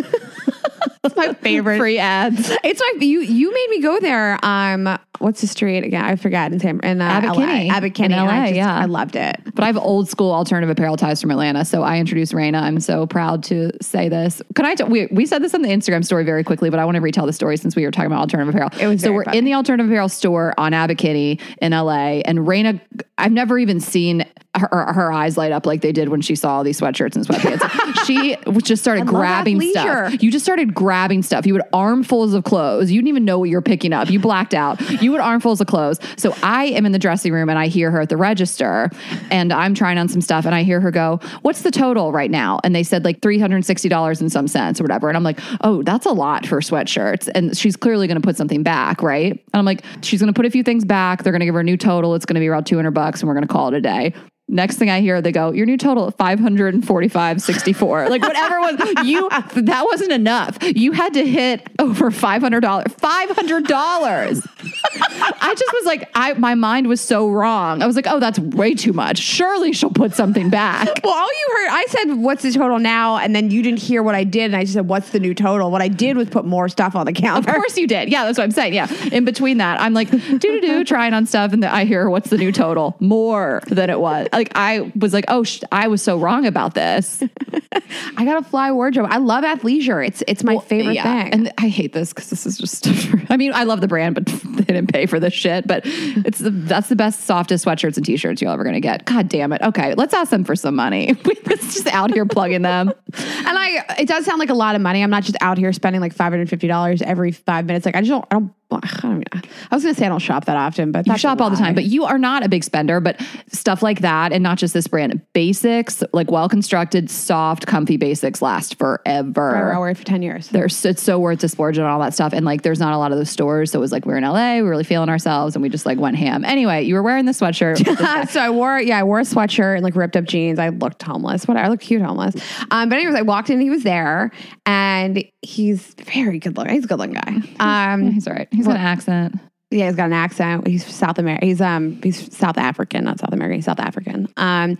It's 1.04 1.14
my 1.14 1.34
favorite. 1.34 1.78
Free 1.78 1.98
ads. 1.98 2.50
It's 2.64 2.80
my 2.80 2.94
you. 3.00 3.20
You 3.20 3.52
made 3.54 3.70
me 3.70 3.80
go 3.80 4.00
there. 4.00 4.44
Um, 4.44 4.98
what's 5.18 5.40
the 5.40 5.46
street 5.46 5.84
again? 5.84 6.04
I 6.04 6.16
forgot. 6.16 6.52
In 6.52 6.60
San 6.60 6.80
uh, 7.00 7.32
LA. 7.34 7.68
Abbot 7.70 7.94
Kinney. 7.94 8.14
In 8.14 8.20
and 8.20 8.30
I 8.30 8.38
LA, 8.38 8.46
just- 8.46 8.56
yeah. 8.56 8.76
I 8.76 8.84
loved 8.84 9.16
it. 9.16 9.40
But 9.54 9.64
I 9.64 9.66
have 9.66 9.76
old 9.76 10.08
school 10.08 10.32
alternative 10.32 10.70
apparel 10.70 10.96
ties 10.96 11.20
from 11.20 11.30
Atlanta. 11.30 11.64
So 11.64 11.82
I 11.82 11.98
introduced 11.98 12.32
Rayna. 12.32 12.60
I'm 12.60 12.80
so 12.80 13.06
proud 13.06 13.42
to 13.44 13.72
say 13.80 14.08
this. 14.08 14.42
Can 14.54 14.64
I? 14.64 14.74
T- 14.74 14.84
we, 14.84 15.06
we 15.10 15.26
said 15.26 15.42
this 15.42 15.54
on 15.54 15.62
the 15.62 15.68
Instagram 15.68 16.04
story 16.04 16.24
very 16.24 16.44
quickly, 16.44 16.70
but 16.70 16.78
I 16.78 16.84
want 16.84 16.96
to 16.96 17.00
retell 17.00 17.26
the 17.26 17.32
story 17.32 17.56
since 17.56 17.76
we 17.76 17.84
were 17.84 17.90
talking 17.90 18.06
about 18.06 18.20
alternative 18.20 18.54
apparel. 18.54 18.70
It 18.78 18.86
was 18.86 19.02
so 19.02 19.12
we're 19.12 19.24
funny. 19.24 19.38
in 19.38 19.44
the 19.44 19.54
alternative 19.54 19.90
apparel 19.90 20.08
store 20.08 20.54
on 20.58 20.74
Abbot 20.74 20.98
Kinney 20.98 21.38
in 21.60 21.72
LA, 21.72 22.20
and 22.24 22.40
Rayna. 22.40 22.80
I've 23.18 23.32
never 23.32 23.58
even 23.58 23.80
seen 23.80 24.26
her, 24.58 24.92
her 24.92 25.12
eyes 25.12 25.36
light 25.36 25.52
up 25.52 25.66
like 25.66 25.80
they 25.80 25.92
did 25.92 26.08
when 26.08 26.20
she 26.20 26.34
saw 26.34 26.56
all 26.56 26.64
these 26.64 26.80
sweatshirts 26.80 27.16
and 27.16 27.26
sweatpants. 27.26 28.04
she 28.06 28.36
just 28.62 28.82
started 28.82 29.06
grabbing 29.06 29.60
stuff. 29.60 30.22
You 30.22 30.30
just 30.30 30.44
started 30.44 30.74
grabbing 30.74 31.22
stuff. 31.22 31.46
You 31.46 31.54
had 31.54 31.64
armfuls 31.72 32.34
of 32.34 32.44
clothes. 32.44 32.90
You 32.90 33.00
didn't 33.00 33.08
even 33.08 33.24
know 33.24 33.38
what 33.38 33.50
you 33.50 33.56
were 33.56 33.62
picking 33.62 33.92
up. 33.92 34.10
You 34.10 34.18
blacked 34.18 34.54
out. 34.54 34.80
You 35.02 35.05
had 35.12 35.20
armfuls 35.20 35.60
of 35.60 35.66
clothes. 35.66 35.98
So 36.16 36.34
I 36.42 36.66
am 36.66 36.86
in 36.86 36.92
the 36.92 36.98
dressing 36.98 37.32
room 37.32 37.48
and 37.48 37.58
I 37.58 37.68
hear 37.68 37.90
her 37.90 38.00
at 38.00 38.08
the 38.08 38.16
register 38.16 38.90
and 39.30 39.52
I'm 39.52 39.74
trying 39.74 39.98
on 39.98 40.08
some 40.08 40.20
stuff 40.20 40.46
and 40.46 40.54
I 40.54 40.62
hear 40.62 40.80
her 40.80 40.90
go, 40.90 41.20
What's 41.42 41.62
the 41.62 41.70
total 41.70 42.12
right 42.12 42.30
now? 42.30 42.60
And 42.64 42.74
they 42.74 42.82
said 42.82 43.04
like 43.04 43.20
$360 43.20 44.20
and 44.20 44.32
some 44.32 44.48
cents 44.48 44.80
or 44.80 44.84
whatever. 44.84 45.08
And 45.08 45.16
I'm 45.16 45.22
like, 45.22 45.38
Oh, 45.62 45.82
that's 45.82 46.06
a 46.06 46.12
lot 46.12 46.46
for 46.46 46.60
sweatshirts. 46.60 47.28
And 47.34 47.56
she's 47.56 47.76
clearly 47.76 48.06
going 48.06 48.20
to 48.20 48.26
put 48.26 48.36
something 48.36 48.62
back, 48.62 49.02
right? 49.02 49.32
And 49.32 49.54
I'm 49.54 49.64
like, 49.64 49.84
She's 50.02 50.20
going 50.20 50.32
to 50.32 50.36
put 50.36 50.46
a 50.46 50.50
few 50.50 50.62
things 50.62 50.84
back. 50.84 51.22
They're 51.22 51.32
going 51.32 51.40
to 51.40 51.46
give 51.46 51.54
her 51.54 51.60
a 51.60 51.64
new 51.64 51.76
total. 51.76 52.14
It's 52.14 52.26
going 52.26 52.34
to 52.34 52.40
be 52.40 52.48
around 52.48 52.64
200 52.64 52.90
bucks 52.92 53.20
and 53.20 53.28
we're 53.28 53.34
going 53.34 53.46
to 53.46 53.52
call 53.52 53.68
it 53.68 53.74
a 53.74 53.80
day. 53.80 54.14
Next 54.48 54.76
thing 54.76 54.90
I 54.90 55.00
hear, 55.00 55.20
they 55.20 55.32
go, 55.32 55.50
"Your 55.50 55.66
new 55.66 55.76
total 55.76 56.12
five 56.12 56.38
hundred 56.38 56.72
and 56.74 56.86
forty-five 56.86 57.42
sixty-four. 57.42 58.08
Like 58.08 58.22
whatever 58.22 58.60
was 58.60 59.04
you, 59.04 59.28
that 59.28 59.84
wasn't 59.84 60.12
enough. 60.12 60.56
You 60.62 60.92
had 60.92 61.14
to 61.14 61.26
hit 61.26 61.68
over 61.80 62.12
five 62.12 62.42
hundred 62.42 62.60
dollars. 62.60 62.92
Five 62.98 63.30
hundred 63.30 63.66
dollars. 63.66 64.46
I 64.60 65.54
just 65.58 65.72
was 65.72 65.84
like, 65.84 66.08
I 66.14 66.34
my 66.34 66.54
mind 66.54 66.86
was 66.86 67.00
so 67.00 67.28
wrong. 67.28 67.82
I 67.82 67.86
was 67.86 67.96
like, 67.96 68.06
oh, 68.06 68.20
that's 68.20 68.38
way 68.38 68.74
too 68.74 68.92
much. 68.92 69.18
Surely 69.18 69.72
she'll 69.72 69.90
put 69.90 70.14
something 70.14 70.48
back. 70.48 70.88
Well, 71.02 71.12
all 71.12 71.28
you 71.28 71.48
heard, 71.56 71.68
I 71.70 71.86
said, 71.88 72.14
"What's 72.14 72.44
the 72.44 72.52
total 72.52 72.78
now?" 72.78 73.16
And 73.16 73.34
then 73.34 73.50
you 73.50 73.62
didn't 73.64 73.80
hear 73.80 74.00
what 74.04 74.14
I 74.14 74.22
did, 74.22 74.44
and 74.44 74.54
I 74.56 74.62
just 74.62 74.74
said, 74.74 74.86
"What's 74.86 75.10
the 75.10 75.18
new 75.18 75.34
total?" 75.34 75.72
What 75.72 75.82
I 75.82 75.88
did 75.88 76.16
was 76.16 76.28
put 76.28 76.44
more 76.44 76.68
stuff 76.68 76.94
on 76.94 77.06
the 77.06 77.12
counter. 77.12 77.50
Of 77.50 77.56
course 77.56 77.76
you 77.76 77.88
did. 77.88 78.10
Yeah, 78.10 78.24
that's 78.24 78.38
what 78.38 78.44
I'm 78.44 78.52
saying. 78.52 78.74
Yeah. 78.74 78.86
In 79.10 79.24
between 79.24 79.58
that, 79.58 79.80
I'm 79.80 79.92
like, 79.92 80.08
doo 80.10 80.38
doo 80.38 80.60
doo, 80.60 80.84
trying 80.84 81.14
on 81.14 81.26
stuff, 81.26 81.52
and 81.52 81.64
then 81.64 81.70
I 81.70 81.84
hear 81.84 82.08
what's 82.08 82.30
the 82.30 82.38
new 82.38 82.52
total? 82.52 82.96
More 83.00 83.60
than 83.66 83.90
it 83.90 83.98
was. 83.98 84.28
Like 84.36 84.52
I 84.54 84.92
was 84.96 85.14
like, 85.14 85.24
oh, 85.28 85.44
sh- 85.44 85.62
I 85.72 85.88
was 85.88 86.02
so 86.02 86.18
wrong 86.18 86.44
about 86.44 86.74
this. 86.74 87.22
I 88.18 88.24
got 88.26 88.40
a 88.40 88.44
fly 88.44 88.70
wardrobe. 88.70 89.08
I 89.10 89.16
love 89.16 89.44
athleisure. 89.44 90.06
It's 90.06 90.22
it's 90.28 90.44
my 90.44 90.58
favorite 90.58 90.92
Yeah. 90.94 91.22
thing. 91.22 91.32
And 91.32 91.52
I 91.56 91.68
hate 91.68 91.94
this 91.94 92.12
because 92.12 92.28
this 92.28 92.44
is 92.44 92.58
just. 92.58 92.86
I 93.30 93.38
mean, 93.38 93.52
I 93.54 93.64
love 93.64 93.80
the 93.80 93.88
brand, 93.88 94.14
but 94.14 94.26
they 94.44 94.64
didn't 94.64 94.92
pay 94.92 95.06
for 95.06 95.18
this 95.18 95.32
shit. 95.32 95.66
But 95.66 95.82
it's 95.86 96.38
the 96.38 96.50
that's 96.50 96.88
the 96.90 96.96
best, 96.96 97.22
softest 97.24 97.64
sweatshirts 97.64 97.96
and 97.96 98.04
t-shirts 98.04 98.42
you're 98.42 98.50
ever 98.52 98.62
gonna 98.62 98.78
get. 98.80 99.06
God 99.06 99.28
damn 99.28 99.52
it. 99.54 99.62
Okay, 99.62 99.94
let's 99.94 100.12
ask 100.12 100.30
them 100.30 100.44
for 100.44 100.54
some 100.54 100.76
money. 100.76 101.14
We're 101.24 101.56
just 101.56 101.86
out 101.88 102.12
here 102.12 102.26
plugging 102.26 102.60
them. 102.62 102.90
And 103.14 103.58
I, 103.58 103.96
it 103.98 104.06
does 104.06 104.26
sound 104.26 104.38
like 104.38 104.50
a 104.50 104.54
lot 104.54 104.74
of 104.74 104.82
money. 104.82 105.02
I'm 105.02 105.10
not 105.10 105.22
just 105.22 105.36
out 105.40 105.56
here 105.56 105.72
spending 105.72 106.02
like 106.02 106.12
five 106.12 106.30
hundred 106.32 106.50
fifty 106.50 106.66
dollars 106.68 107.00
every 107.00 107.32
five 107.32 107.64
minutes. 107.64 107.86
Like 107.86 107.96
I 107.96 108.00
just 108.00 108.10
don't. 108.10 108.24
I 108.30 108.34
don't. 108.34 108.52
I, 108.72 109.08
mean, 109.08 109.24
I 109.32 109.74
was 109.74 109.84
gonna 109.84 109.94
say 109.94 110.06
I 110.06 110.08
don't 110.08 110.18
shop 110.18 110.46
that 110.46 110.56
often, 110.56 110.90
but 110.90 111.06
You 111.06 111.16
shop 111.16 111.40
all 111.40 111.50
the 111.50 111.56
time, 111.56 111.74
but 111.74 111.84
you 111.84 112.04
are 112.04 112.18
not 112.18 112.44
a 112.44 112.48
big 112.48 112.64
spender. 112.64 113.00
But 113.00 113.20
stuff 113.52 113.82
like 113.82 114.00
that, 114.00 114.32
and 114.32 114.42
not 114.42 114.58
just 114.58 114.74
this 114.74 114.88
brand, 114.88 115.20
basics 115.32 116.02
like 116.12 116.30
well 116.30 116.48
constructed, 116.48 117.08
soft, 117.08 117.66
comfy 117.66 117.96
basics 117.96 118.42
last 118.42 118.76
forever. 118.76 119.72
I 119.72 119.78
wear 119.78 119.90
it 119.90 119.96
for 119.96 120.04
ten 120.04 120.22
years. 120.22 120.48
They're 120.48 120.68
so, 120.68 120.88
it's 120.88 121.02
so 121.02 121.18
worth 121.18 121.38
to 121.40 121.48
splurge 121.48 121.78
on 121.78 121.86
all 121.86 122.00
that 122.00 122.12
stuff. 122.14 122.32
And 122.32 122.44
like, 122.44 122.62
there's 122.62 122.80
not 122.80 122.92
a 122.92 122.98
lot 122.98 123.12
of 123.12 123.18
those 123.18 123.30
stores. 123.30 123.70
So 123.70 123.78
it 123.78 123.80
was 123.80 123.92
like, 123.92 124.04
we 124.04 124.14
are 124.14 124.16
in 124.16 124.24
LA, 124.24 124.56
we 124.56 124.62
were 124.62 124.70
really 124.70 124.84
feeling 124.84 125.08
ourselves, 125.08 125.54
and 125.54 125.62
we 125.62 125.68
just 125.68 125.86
like 125.86 125.98
went 125.98 126.16
ham. 126.16 126.44
Anyway, 126.44 126.82
you 126.82 126.94
were 126.94 127.02
wearing 127.02 127.24
the 127.24 127.32
sweatshirt. 127.32 128.28
so 128.30 128.40
I 128.40 128.50
wore, 128.50 128.80
yeah, 128.80 128.98
I 128.98 129.04
wore 129.04 129.20
a 129.20 129.22
sweatshirt 129.22 129.76
and 129.76 129.84
like 129.84 129.94
ripped 129.94 130.16
up 130.16 130.24
jeans. 130.24 130.58
I 130.58 130.70
looked 130.70 131.02
homeless. 131.02 131.46
Whatever, 131.46 131.66
I 131.66 131.68
looked 131.68 131.82
cute 131.84 132.02
homeless. 132.02 132.34
Um, 132.70 132.88
but 132.88 132.96
anyways, 132.96 133.14
I 133.14 133.22
walked 133.22 133.50
in, 133.50 133.60
he 133.60 133.70
was 133.70 133.84
there, 133.84 134.32
and 134.64 135.24
he's 135.42 135.94
very 136.04 136.38
good 136.38 136.56
looking. 136.56 136.74
He's 136.74 136.84
a 136.84 136.88
good 136.88 136.98
looking 136.98 137.14
guy. 137.14 137.36
Um, 137.58 138.10
He's 138.12 138.26
all 138.26 138.34
right. 138.34 138.48
He's 138.56 138.66
got 138.66 138.76
an 138.76 138.82
accent. 138.82 139.34
yeah, 139.70 139.86
he's 139.86 139.96
got 139.96 140.06
an 140.06 140.12
accent. 140.12 140.66
He's 140.66 140.84
South 140.86 141.18
American. 141.18 141.46
He's 141.48 141.60
um, 141.60 142.00
he's 142.02 142.36
South 142.36 142.58
African, 142.58 143.04
not 143.04 143.20
South 143.20 143.32
American. 143.32 143.56
He's 143.58 143.64
South 143.66 143.80
African. 143.80 144.28
Um, 144.36 144.78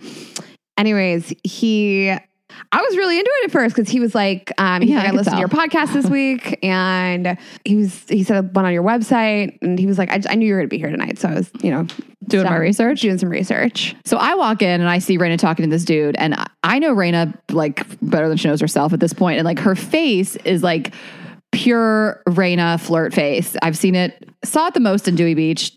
anyways, 0.77 1.33
he. 1.43 2.09
I 2.71 2.81
was 2.81 2.95
really 2.97 3.19
into 3.19 3.29
it 3.41 3.45
at 3.45 3.51
first 3.51 3.75
because 3.75 3.89
he 3.91 3.99
was 3.99 4.15
like, 4.15 4.51
um, 4.57 4.81
Yeah, 4.81 4.97
like, 4.97 5.05
I 5.05 5.09
I 5.09 5.11
listened 5.11 5.35
to 5.35 5.39
your 5.39 5.49
podcast 5.49 5.93
this 5.93 6.05
week, 6.09 6.57
and 6.63 7.37
he 7.65 7.75
was, 7.75 8.03
he 8.07 8.23
said, 8.23 8.55
one 8.55 8.65
on 8.65 8.71
your 8.73 8.83
website, 8.83 9.57
and 9.61 9.77
he 9.77 9.85
was 9.85 9.97
like, 9.99 10.09
I, 10.09 10.21
I 10.29 10.35
knew 10.35 10.47
you 10.47 10.53
were 10.53 10.59
going 10.61 10.69
to 10.69 10.73
be 10.73 10.79
here 10.79 10.89
tonight, 10.89 11.19
so 11.19 11.27
I 11.27 11.33
was, 11.35 11.51
you 11.61 11.69
know, 11.69 11.85
Doing 12.25 12.45
my 12.45 12.55
research? 12.55 13.01
doing 13.01 13.17
some 13.17 13.29
research. 13.29 13.95
So 14.05 14.17
I 14.17 14.33
walk 14.35 14.61
in 14.61 14.79
and 14.81 14.89
I 14.89 14.99
see 14.99 15.17
Rayna 15.17 15.37
talking 15.37 15.65
to 15.65 15.69
this 15.69 15.83
dude, 15.85 16.15
and 16.15 16.33
I- 16.35 16.47
I 16.63 16.79
know 16.79 16.95
Rayna 16.95 17.37
like 17.51 17.85
better 18.01 18.27
than 18.29 18.37
she 18.37 18.47
knows 18.47 18.61
herself 18.61 18.91
at 18.93 19.01
this 19.01 19.13
point, 19.13 19.37
and 19.37 19.45
like 19.45 19.59
her 19.59 19.75
face 19.75 20.35
is 20.37 20.63
like 20.63 20.93
pure 21.57 22.21
Rayna 22.27 22.79
flirt 22.79 23.15
face. 23.15 23.55
I've 23.63 23.75
seen 23.75 23.95
it, 23.95 24.29
saw 24.43 24.67
it 24.67 24.75
the 24.75 24.79
most 24.79 25.07
in 25.07 25.15
Dewey 25.15 25.33
Beach. 25.33 25.75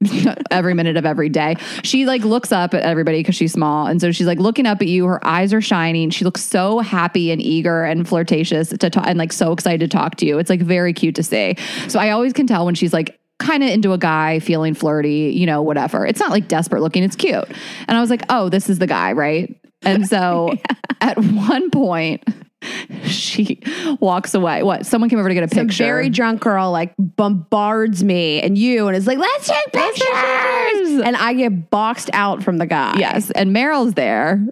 every 0.50 0.74
minute 0.74 0.96
of 0.96 1.06
every 1.06 1.28
day. 1.28 1.56
She 1.84 2.06
like 2.06 2.22
looks 2.22 2.50
up 2.50 2.74
at 2.74 2.82
everybody 2.82 3.20
because 3.20 3.36
she's 3.36 3.52
small. 3.52 3.86
And 3.86 4.00
so 4.00 4.10
she's 4.10 4.26
like 4.26 4.38
looking 4.38 4.66
up 4.66 4.82
at 4.82 4.88
you. 4.88 5.06
Her 5.06 5.24
eyes 5.24 5.54
are 5.54 5.60
shining. 5.60 6.10
She 6.10 6.24
looks 6.24 6.42
so 6.42 6.80
happy 6.80 7.30
and 7.30 7.40
eager 7.40 7.84
and 7.84 8.06
flirtatious 8.06 8.70
to 8.70 8.90
talk 8.90 9.06
and 9.06 9.16
like 9.16 9.32
so 9.32 9.52
excited 9.52 9.88
to 9.88 9.96
talk 9.96 10.16
to 10.16 10.26
you. 10.26 10.38
It's 10.38 10.50
like 10.50 10.60
very 10.60 10.92
cute 10.92 11.14
to 11.14 11.22
see. 11.22 11.56
So 11.88 12.00
I 12.00 12.10
always 12.10 12.32
can 12.32 12.46
tell 12.48 12.66
when 12.66 12.74
she's 12.74 12.92
like 12.92 13.18
kind 13.38 13.62
of 13.62 13.70
into 13.70 13.92
a 13.92 13.98
guy, 13.98 14.40
feeling 14.40 14.74
flirty, 14.74 15.32
you 15.34 15.46
know, 15.46 15.62
whatever. 15.62 16.04
It's 16.04 16.20
not 16.20 16.30
like 16.30 16.48
desperate 16.48 16.82
looking, 16.82 17.04
it's 17.04 17.16
cute. 17.16 17.48
And 17.88 17.96
I 17.96 18.00
was 18.00 18.10
like, 18.10 18.22
oh, 18.28 18.48
this 18.48 18.68
is 18.68 18.80
the 18.80 18.86
guy, 18.88 19.12
right? 19.12 19.56
And 19.82 20.06
so 20.06 20.54
at 21.00 21.16
one 21.18 21.70
point, 21.70 22.24
she 23.04 23.60
walks 24.00 24.34
away. 24.34 24.62
What? 24.62 24.86
Someone 24.86 25.10
came 25.10 25.18
over 25.18 25.28
to 25.28 25.34
get 25.34 25.44
a 25.44 25.54
Some 25.54 25.66
picture. 25.68 25.84
very 25.84 26.08
drunk 26.08 26.40
girl 26.40 26.70
like 26.70 26.94
bombards 26.98 28.02
me 28.04 28.40
and 28.40 28.56
you 28.58 28.88
and 28.88 28.96
is 28.96 29.06
like, 29.06 29.18
let's 29.18 29.46
take 29.46 29.56
Let's 29.74 29.98
take 29.98 30.08
pictures. 30.08 30.80
pictures. 30.80 31.00
And 31.02 31.16
I 31.16 31.34
get 31.34 31.70
boxed 31.70 32.10
out 32.12 32.42
from 32.42 32.58
the 32.58 32.66
guy. 32.66 32.96
Yes. 32.98 33.30
And 33.30 33.54
Meryl's 33.54 33.94
there. 33.94 34.44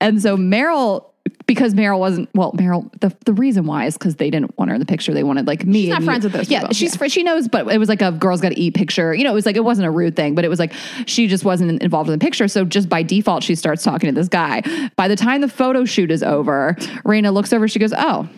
And 0.00 0.20
so 0.20 0.36
Meryl 0.36 1.11
because 1.46 1.74
Meryl 1.74 1.98
wasn't 1.98 2.28
well. 2.34 2.52
Meryl, 2.52 2.90
the, 3.00 3.14
the 3.24 3.32
reason 3.32 3.66
why 3.66 3.86
is 3.86 3.94
because 3.98 4.16
they 4.16 4.30
didn't 4.30 4.56
want 4.58 4.68
her 4.70 4.74
in 4.74 4.80
the 4.80 4.86
picture. 4.86 5.12
They 5.14 5.22
wanted 5.24 5.46
like 5.46 5.64
me. 5.64 5.82
She's 5.82 5.88
not 5.90 5.96
and 5.96 6.02
you. 6.04 6.06
friends 6.06 6.24
with 6.24 6.32
those 6.32 6.50
Yeah, 6.50 6.60
people. 6.60 6.74
she's 6.74 6.96
fr- 6.96 7.08
she 7.08 7.22
knows, 7.22 7.48
but 7.48 7.66
it 7.72 7.78
was 7.78 7.88
like 7.88 8.02
a 8.02 8.12
girls 8.12 8.40
got 8.40 8.50
to 8.50 8.58
eat 8.58 8.74
picture. 8.74 9.14
You 9.14 9.24
know, 9.24 9.30
it 9.32 9.34
was 9.34 9.46
like 9.46 9.56
it 9.56 9.64
wasn't 9.64 9.86
a 9.86 9.90
rude 9.90 10.16
thing, 10.16 10.34
but 10.34 10.44
it 10.44 10.48
was 10.48 10.58
like 10.58 10.72
she 11.06 11.26
just 11.26 11.44
wasn't 11.44 11.82
involved 11.82 12.08
in 12.10 12.18
the 12.18 12.22
picture. 12.24 12.48
So 12.48 12.64
just 12.64 12.88
by 12.88 13.02
default, 13.02 13.42
she 13.42 13.54
starts 13.54 13.82
talking 13.82 14.08
to 14.08 14.14
this 14.14 14.28
guy. 14.28 14.62
By 14.96 15.08
the 15.08 15.16
time 15.16 15.40
the 15.40 15.48
photo 15.48 15.84
shoot 15.84 16.10
is 16.10 16.22
over, 16.22 16.74
Rayna 17.04 17.32
looks 17.32 17.52
over. 17.52 17.66
She 17.68 17.78
goes, 17.78 17.92
"Oh, 17.92 18.28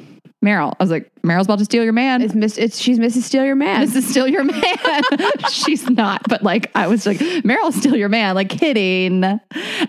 Meryl." 0.44 0.72
I 0.78 0.82
was 0.82 0.90
like, 0.90 1.10
"Meryl's 1.22 1.46
about 1.46 1.58
to 1.60 1.64
steal 1.64 1.84
your 1.84 1.92
man." 1.92 2.22
It's 2.22 2.34
Miss. 2.34 2.58
It's 2.58 2.78
she's 2.78 2.98
Mrs. 2.98 3.22
Steal 3.22 3.44
Your 3.44 3.54
Man. 3.56 3.86
Mrs. 3.86 4.02
Steal 4.02 4.28
your 4.28 4.44
man. 4.44 4.62
She's 5.50 5.88
not, 5.90 6.22
but 6.28 6.42
like 6.42 6.70
I 6.74 6.86
was 6.86 7.06
like, 7.06 7.18
Meryl's 7.18 7.76
steal 7.76 7.96
your 7.96 8.08
man, 8.08 8.34
like 8.34 8.48
kidding. 8.50 9.24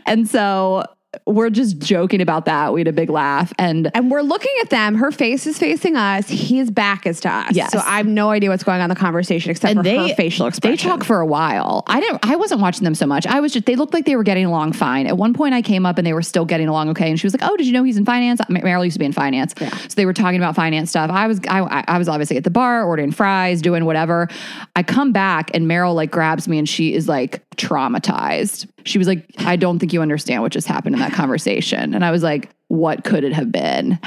And 0.05 0.27
so 0.27 0.84
we're 1.25 1.50
just 1.50 1.79
joking 1.79 2.22
about 2.22 2.45
that. 2.45 2.74
We 2.74 2.81
had 2.81 2.88
a 2.88 2.93
big 2.93 3.10
laugh. 3.10 3.53
And 3.57 3.91
and 3.95 4.12
we're 4.12 4.22
looking 4.22 4.53
at 4.62 4.69
them. 4.69 4.95
Her 4.95 5.12
face 5.12 5.48
is 5.48 5.57
facing 5.57 5.95
us. 5.95 6.27
His 6.29 6.72
back 6.72 7.05
is 7.05 7.19
to 7.22 7.29
us. 7.29 7.55
Yes. 7.55 7.72
So 7.72 7.79
I 7.79 7.98
have 7.98 8.07
no 8.07 8.29
idea 8.29 8.50
what's 8.50 8.63
going 8.63 8.79
on 8.79 8.86
in 8.86 8.89
the 8.89 8.95
conversation 8.95 9.51
except 9.51 9.72
and 9.72 9.79
for 9.79 9.84
they 9.84 10.10
her 10.10 10.15
facial 10.15 10.48
expression. 10.48 10.75
They 10.75 10.81
talk 10.81 11.03
for 11.03 11.19
a 11.19 11.25
while. 11.25 11.84
I 11.88 12.00
didn't. 12.00 12.25
I 12.25 12.36
wasn't 12.36 12.62
watching 12.62 12.84
them 12.84 12.95
so 12.95 13.05
much. 13.05 13.25
I 13.25 13.39
was 13.39 13.53
just. 13.53 13.65
They 13.65 13.75
looked 13.75 13.93
like 13.93 14.05
they 14.05 14.15
were 14.15 14.24
getting 14.24 14.45
along 14.45 14.74
fine. 14.74 15.07
At 15.07 15.17
one 15.17 15.34
point, 15.34 15.53
I 15.53 15.62
came 15.62 15.86
up 15.86 15.98
and 15.98 16.05
they 16.05 16.13
were 16.13 16.22
still 16.22 16.45
getting 16.45 16.67
along 16.67 16.89
okay. 16.89 17.10
And 17.10 17.19
she 17.19 17.25
was 17.25 17.34
like, 17.34 17.50
"Oh, 17.50 17.55
did 17.57 17.67
you 17.67 17.74
know 17.74 17.84
he's 17.84 17.98
in 17.98 18.05
finance?" 18.05 18.41
Meryl 18.50 18.84
used 18.84 18.95
to 18.95 19.00
be 19.00 19.05
in 19.05 19.13
finance, 19.13 19.53
so 19.57 19.95
they 19.95 20.05
were 20.05 20.13
talking 20.13 20.39
about 20.39 20.55
finance 20.55 20.89
stuff. 20.89 21.10
I 21.10 21.27
was. 21.27 21.39
I, 21.48 21.62
I 21.62 21.84
I 21.88 21.98
was 21.98 22.10
obviously 22.10 22.38
at 22.38 22.43
the 22.43 22.50
bar 22.50 22.84
ordering 22.84 23.12
fries, 23.12 23.62
doing 23.62 23.86
whatever. 23.86 24.27
I 24.75 24.84
come 24.84 25.12
back 25.12 25.51
and 25.53 25.65
Meryl 25.65 25.95
like 25.95 26.12
grabs 26.12 26.48
me 26.48 26.57
and 26.57 26.67
she 26.67 26.93
is 26.93 27.07
like 27.07 27.45
traumatized. 27.58 28.68
She 28.86 28.98
was 28.98 29.08
like, 29.08 29.26
"I 29.40 29.56
don't 29.56 29.80
think 29.80 29.94
you 29.94 30.02
understand 30.02 30.42
what 30.42 30.52
just 30.52 30.68
happened 30.68 30.96
in 30.96 31.02
that 31.02 31.14
conversation." 31.14 31.94
And 31.94 32.04
I 32.04 32.12
was 32.12 32.24
like, 32.24 32.50
"What 32.68 33.04
could 33.04 33.24
it 33.24 33.34
have 33.34 33.52
been?" 33.52 34.00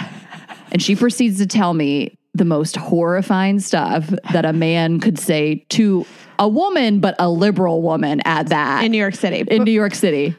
And 0.73 0.83
she 0.83 0.95
proceeds 0.95 1.39
to 1.39 1.47
tell 1.47 1.75
me 1.75 2.19
the 2.35 2.45
most 2.45 2.77
horrifying 2.77 3.59
stuff 3.59 4.13
that 4.33 4.45
a 4.45 4.53
man 4.53 5.01
could 5.01 5.19
say 5.19 5.65
to 5.71 6.07
a 6.39 6.49
woman, 6.49 7.01
but 7.01 7.17
a 7.19 7.29
liberal 7.29 7.83
woman 7.83 8.21
at 8.25 8.49
that 8.49 8.85
in 8.85 8.93
New 8.93 8.99
York 8.99 9.15
City. 9.15 9.45
in 9.49 9.65
New 9.65 9.73
York 9.73 9.95
City. 9.95 10.37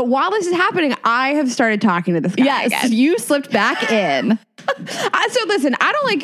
But 0.00 0.08
while 0.08 0.30
this 0.30 0.46
is 0.46 0.54
happening, 0.54 0.94
I 1.04 1.34
have 1.34 1.52
started 1.52 1.82
talking 1.82 2.14
to 2.14 2.22
this 2.22 2.34
guy. 2.34 2.44
Yes, 2.44 2.68
again. 2.68 2.92
you 2.96 3.18
slipped 3.18 3.52
back 3.52 3.90
in. 3.92 4.38
I, 4.68 5.28
so 5.30 5.46
listen, 5.46 5.76
I 5.78 5.92
don't 5.92 6.06
like 6.06 6.22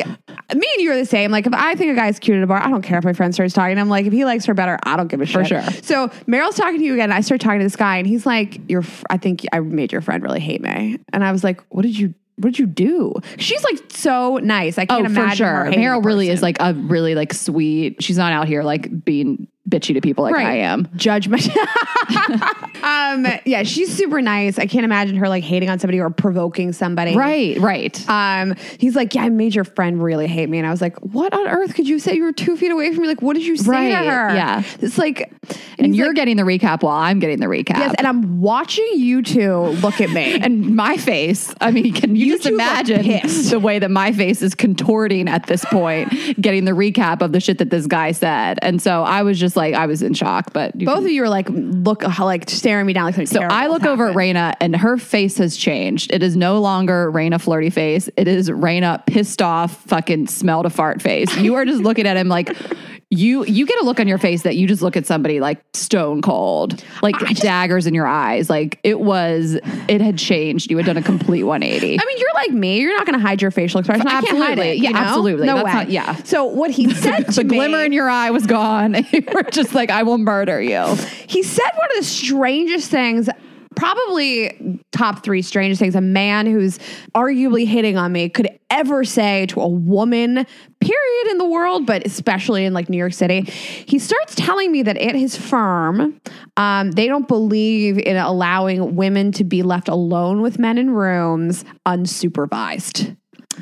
me 0.56 0.66
and 0.74 0.82
you 0.82 0.90
are 0.92 0.96
the 0.96 1.04
same. 1.04 1.30
Like 1.30 1.46
if 1.46 1.52
I 1.52 1.74
think 1.74 1.92
a 1.92 1.94
guy's 1.94 2.18
cute 2.18 2.38
at 2.38 2.42
a 2.42 2.46
bar, 2.46 2.56
I 2.62 2.70
don't 2.70 2.80
care 2.80 2.96
if 2.96 3.04
my 3.04 3.12
friend 3.12 3.34
starts 3.34 3.52
talking. 3.52 3.78
I'm 3.78 3.90
like, 3.90 4.06
if 4.06 4.14
he 4.14 4.24
likes 4.24 4.46
her 4.46 4.54
better, 4.54 4.78
I 4.84 4.96
don't 4.96 5.08
give 5.08 5.20
a 5.20 5.26
shit. 5.26 5.42
For 5.42 5.44
sure. 5.44 5.62
So 5.82 6.08
Meryl's 6.26 6.56
talking 6.56 6.78
to 6.78 6.84
you 6.84 6.94
again. 6.94 7.12
I 7.12 7.20
start 7.20 7.42
talking 7.42 7.58
to 7.58 7.66
this 7.66 7.76
guy, 7.76 7.98
and 7.98 8.06
he's 8.06 8.24
like, 8.24 8.60
"Your, 8.70 8.82
I 9.10 9.18
think 9.18 9.44
I 9.52 9.60
made 9.60 9.92
your 9.92 10.00
friend 10.00 10.22
really 10.22 10.40
hate 10.40 10.62
me." 10.62 10.98
And 11.12 11.22
I 11.22 11.32
was 11.32 11.44
like, 11.44 11.60
"What 11.68 11.82
did 11.82 11.98
you?" 11.98 12.14
What 12.38 12.50
did 12.52 12.58
you 12.58 12.66
do? 12.66 13.14
She's 13.38 13.64
like 13.64 13.78
so 13.88 14.36
nice. 14.36 14.76
I 14.76 14.84
can't 14.84 15.04
Oh, 15.04 15.06
imagine 15.06 15.30
for 15.46 15.72
sure. 15.72 15.72
Meryl 15.72 16.04
really 16.04 16.28
is 16.28 16.42
like 16.42 16.58
a 16.60 16.74
really 16.74 17.14
like 17.14 17.32
sweet. 17.32 18.02
She's 18.02 18.18
not 18.18 18.30
out 18.30 18.46
here 18.46 18.62
like 18.62 19.06
being 19.06 19.48
bitchy 19.66 19.94
to 19.94 20.02
people 20.02 20.22
like 20.24 20.34
Right. 20.34 20.46
I 20.46 20.56
am. 20.56 20.86
judgment. 20.96 21.48
um, 22.86 23.26
yeah, 23.44 23.62
she's 23.64 23.92
super 23.92 24.22
nice. 24.22 24.58
I 24.58 24.66
can't 24.66 24.84
imagine 24.84 25.16
her 25.16 25.28
like 25.28 25.42
hating 25.44 25.68
on 25.68 25.78
somebody 25.78 26.00
or 26.00 26.10
provoking 26.10 26.72
somebody. 26.72 27.16
Right, 27.16 27.58
right. 27.58 28.08
Um, 28.08 28.54
he's 28.78 28.94
like, 28.94 29.14
yeah, 29.14 29.22
I 29.24 29.28
made 29.28 29.54
your 29.54 29.64
friend 29.64 30.02
really 30.02 30.26
hate 30.26 30.48
me, 30.48 30.58
and 30.58 30.66
I 30.66 30.70
was 30.70 30.80
like, 30.80 30.96
what 31.00 31.32
on 31.32 31.46
earth 31.48 31.74
could 31.74 31.88
you 31.88 31.98
say? 31.98 32.14
You 32.14 32.22
were 32.24 32.32
two 32.32 32.56
feet 32.56 32.70
away 32.70 32.92
from 32.92 33.02
me. 33.02 33.08
Like, 33.08 33.22
what 33.22 33.34
did 33.34 33.44
you 33.44 33.56
say 33.56 33.70
Right, 33.70 33.88
to 33.88 33.96
her? 34.10 34.34
yeah. 34.34 34.62
it's 34.80 34.98
like, 34.98 35.32
and 35.78 35.88
he's 35.88 35.96
you're 35.96 36.08
like, 36.08 36.16
getting 36.16 36.36
the 36.36 36.42
recap 36.44 36.82
while 36.82 36.96
I'm 36.96 37.18
getting 37.18 37.40
the 37.40 37.46
recap. 37.46 37.78
yes, 37.78 37.94
and 37.98 38.06
I'm 38.06 38.40
watching 38.40 38.86
you 38.94 39.22
two 39.22 39.56
look 39.56 40.00
at 40.00 40.10
me. 40.10 40.34
and 40.40 40.76
my 40.76 40.96
face. 40.96 41.54
I 41.60 41.70
mean, 41.70 41.92
can 41.92 42.14
you, 42.14 42.26
You 42.26 42.34
just 42.36 42.46
imagine 42.46 43.02
the 43.50 43.58
way 43.60 43.78
that 43.78 43.90
my 43.90 44.12
face 44.12 44.42
is 44.42 44.54
contorting 44.54 45.28
at 45.28 45.46
this 45.46 45.64
point, 45.64 46.12
getting 46.40 46.64
the 46.66 46.72
recap 46.72 47.22
of 47.22 47.32
the 47.32 47.40
shit 47.40 47.58
that 47.58 47.70
this 47.70 47.86
guy 47.86 48.12
said? 48.12 48.58
And 48.62 48.80
so 48.80 49.02
I 49.02 49.22
was 49.22 49.38
just 49.40 49.56
like, 49.56 49.74
I 49.74 49.86
was 49.86 50.02
in 50.02 50.14
shock. 50.14 50.52
But 50.52 50.76
both 50.78 50.96
can- 50.96 51.04
of 51.06 51.10
you 51.10 51.22
are 51.24 51.28
like, 51.28 51.48
look, 51.50 52.02
like 52.18 52.48
staring 52.50 52.75
me 52.84 52.92
down 52.92 53.04
like 53.12 53.28
so 53.28 53.40
I 53.42 53.68
look 53.68 53.84
over 53.84 54.08
at. 54.08 54.16
Rayna, 54.16 54.54
and 54.60 54.74
her 54.76 54.98
face 54.98 55.38
has 55.38 55.56
changed. 55.56 56.12
It 56.12 56.22
is 56.22 56.36
no 56.36 56.60
longer 56.60 57.10
Rayna 57.12 57.40
flirty 57.40 57.70
face. 57.70 58.10
It 58.16 58.28
is 58.28 58.50
Rayna 58.50 59.04
pissed 59.06 59.40
off, 59.40 59.76
fucking 59.84 60.26
smelled 60.26 60.66
a 60.66 60.70
fart 60.70 61.00
face. 61.00 61.34
You 61.36 61.54
are 61.54 61.64
just 61.64 61.82
looking 61.82 62.06
at 62.06 62.16
him 62.16 62.28
like. 62.28 62.54
You 63.08 63.44
you 63.44 63.66
get 63.66 63.80
a 63.80 63.84
look 63.84 64.00
on 64.00 64.08
your 64.08 64.18
face 64.18 64.42
that 64.42 64.56
you 64.56 64.66
just 64.66 64.82
look 64.82 64.96
at 64.96 65.06
somebody 65.06 65.38
like 65.38 65.62
stone 65.74 66.20
cold, 66.22 66.82
like 67.02 67.16
daggers 67.36 67.86
in 67.86 67.94
your 67.94 68.08
eyes. 68.08 68.50
Like 68.50 68.80
it 68.82 68.98
was, 68.98 69.56
it 69.86 70.00
had 70.00 70.18
changed. 70.18 70.72
You 70.72 70.76
had 70.78 70.86
done 70.86 70.96
a 70.96 71.02
complete 71.02 71.44
180. 71.44 72.00
I 72.00 72.04
mean, 72.04 72.18
you're 72.18 72.34
like 72.34 72.50
me. 72.50 72.80
You're 72.80 72.96
not 72.96 73.06
going 73.06 73.16
to 73.16 73.24
hide 73.24 73.40
your 73.40 73.52
facial 73.52 73.78
expression. 73.78 74.08
I 74.08 74.22
can't 74.22 74.26
hide 74.26 74.58
Absolutely. 74.58 74.70
it. 74.70 74.76
Yeah, 74.78 74.88
you 74.88 74.94
know? 74.94 75.00
absolutely. 75.00 75.46
No 75.46 75.54
That's 75.54 75.66
way. 75.66 75.72
not- 75.72 75.90
yeah. 75.90 76.14
So 76.24 76.44
what 76.46 76.72
he 76.72 76.92
said 76.94 77.26
to 77.28 77.32
the 77.32 77.44
me, 77.44 77.56
glimmer 77.56 77.84
in 77.84 77.92
your 77.92 78.10
eye 78.10 78.30
was 78.32 78.44
gone. 78.44 78.94
you 79.12 79.22
were 79.32 79.44
just 79.44 79.72
like, 79.72 79.88
I 79.90 80.02
will 80.02 80.18
murder 80.18 80.60
you. 80.60 80.96
he 81.28 81.44
said 81.44 81.70
one 81.76 81.88
of 81.92 81.98
the 81.98 82.04
strangest 82.04 82.65
things 82.90 83.28
probably 83.76 84.80
top 84.90 85.22
three 85.22 85.42
strangest 85.42 85.78
things 85.78 85.94
a 85.94 86.00
man 86.00 86.46
who's 86.46 86.78
arguably 87.14 87.66
hitting 87.66 87.96
on 87.96 88.10
me 88.10 88.28
could 88.28 88.48
ever 88.70 89.04
say 89.04 89.46
to 89.46 89.60
a 89.60 89.68
woman 89.68 90.46
period 90.80 91.30
in 91.30 91.38
the 91.38 91.44
world 91.44 91.86
but 91.86 92.04
especially 92.06 92.64
in 92.64 92.72
like 92.72 92.88
new 92.88 92.96
york 92.96 93.12
city. 93.12 93.42
He 93.42 93.98
starts 93.98 94.34
telling 94.34 94.72
me 94.72 94.82
that 94.82 94.96
at 94.96 95.14
his 95.14 95.36
firm 95.36 96.18
um, 96.56 96.92
they 96.92 97.06
don't 97.06 97.28
believe 97.28 97.98
in 97.98 98.16
allowing 98.16 98.96
women 98.96 99.30
to 99.32 99.44
be 99.44 99.62
left 99.62 99.88
alone 99.88 100.40
with 100.40 100.58
men 100.58 100.78
in 100.78 100.90
rooms 100.90 101.64
unsupervised 101.86 103.16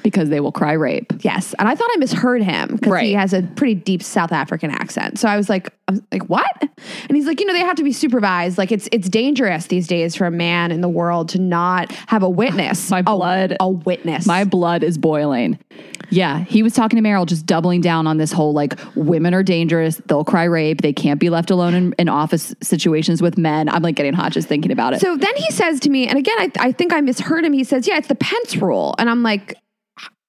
Because 0.04 0.28
they 0.28 0.38
will 0.38 0.52
cry 0.52 0.72
rape. 0.74 1.12
Yes, 1.22 1.54
and 1.58 1.66
I 1.66 1.74
thought 1.74 1.88
I 1.92 1.96
misheard 1.96 2.42
him 2.42 2.76
because 2.76 2.92
Right. 2.92 3.06
he 3.06 3.14
has 3.14 3.32
a 3.32 3.42
pretty 3.42 3.74
deep 3.74 4.02
South 4.02 4.30
African 4.30 4.70
accent. 4.70 5.18
So 5.18 5.26
I 5.28 5.36
was 5.36 5.48
like, 5.48 5.68
I'm 5.88 6.06
like, 6.12 6.28
what? 6.28 6.46
And 6.60 7.16
he's 7.16 7.26
like, 7.26 7.40
you 7.40 7.46
know, 7.46 7.52
they 7.52 7.58
have 7.60 7.76
to 7.76 7.82
be 7.82 7.92
supervised. 7.92 8.56
Like 8.58 8.70
it's 8.70 8.88
it's 8.92 9.08
dangerous 9.08 9.66
these 9.66 9.86
days 9.86 10.14
for 10.14 10.26
a 10.26 10.30
man 10.30 10.70
in 10.70 10.80
the 10.82 10.88
world 10.88 11.30
to 11.30 11.38
not 11.40 11.90
have 12.06 12.22
a 12.22 12.28
witness. 12.28 12.90
My 12.90 13.00
A- 13.00 13.02
blood- 13.02 13.56
a, 13.58 13.68
witness. 13.68 14.26
My 14.26 14.44
blood 14.44 14.84
is 14.84 14.96
boiling. 14.98 15.58
Yeah, 16.10 16.40
he 16.44 16.62
was 16.62 16.74
talking 16.74 17.02
to 17.02 17.08
Meryl, 17.08 17.24
just 17.26 17.46
doubling 17.46 17.80
down 17.80 18.06
on 18.06 18.18
this 18.18 18.30
whole 18.30 18.52
like 18.52 18.78
women 18.94 19.32
are 19.34 19.42
dangerous. 19.42 19.96
They'll 20.06 20.22
cry 20.24 20.44
rape. 20.44 20.82
They 20.82 20.92
can't 20.92 21.18
be 21.18 21.30
left 21.30 21.50
alone 21.50 21.72
in, 21.74 21.92
in 21.98 22.08
office 22.10 22.54
situations 22.62 23.22
with 23.22 23.38
men. 23.38 23.68
I'm 23.70 23.82
like 23.82 23.96
getting 23.96 24.12
hot 24.12 24.32
just 24.32 24.46
thinking 24.46 24.70
about 24.70 24.92
it. 24.92 25.00
So 25.00 25.16
then 25.16 25.34
he 25.36 25.50
says 25.50 25.80
to 25.80 25.90
me, 25.90 26.06
and 26.06 26.18
again, 26.18 26.36
I, 26.38 26.50
I 26.60 26.72
think 26.72 26.92
I 26.92 27.00
misheard 27.00 27.44
him. 27.44 27.54
He 27.54 27.64
says, 27.64 27.88
"Yeah, 27.88 27.96
it's 27.96 28.08
the 28.08 28.14
Pence 28.14 28.56
rule," 28.56 28.94
and 28.98 29.08
I'm 29.08 29.22
like, 29.22 29.56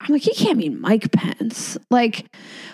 I'm 0.05 0.13
like, 0.13 0.21
he 0.21 0.33
can't 0.33 0.57
mean 0.57 0.79
Mike 0.79 1.11
Pence. 1.11 1.77
Like, 1.89 2.25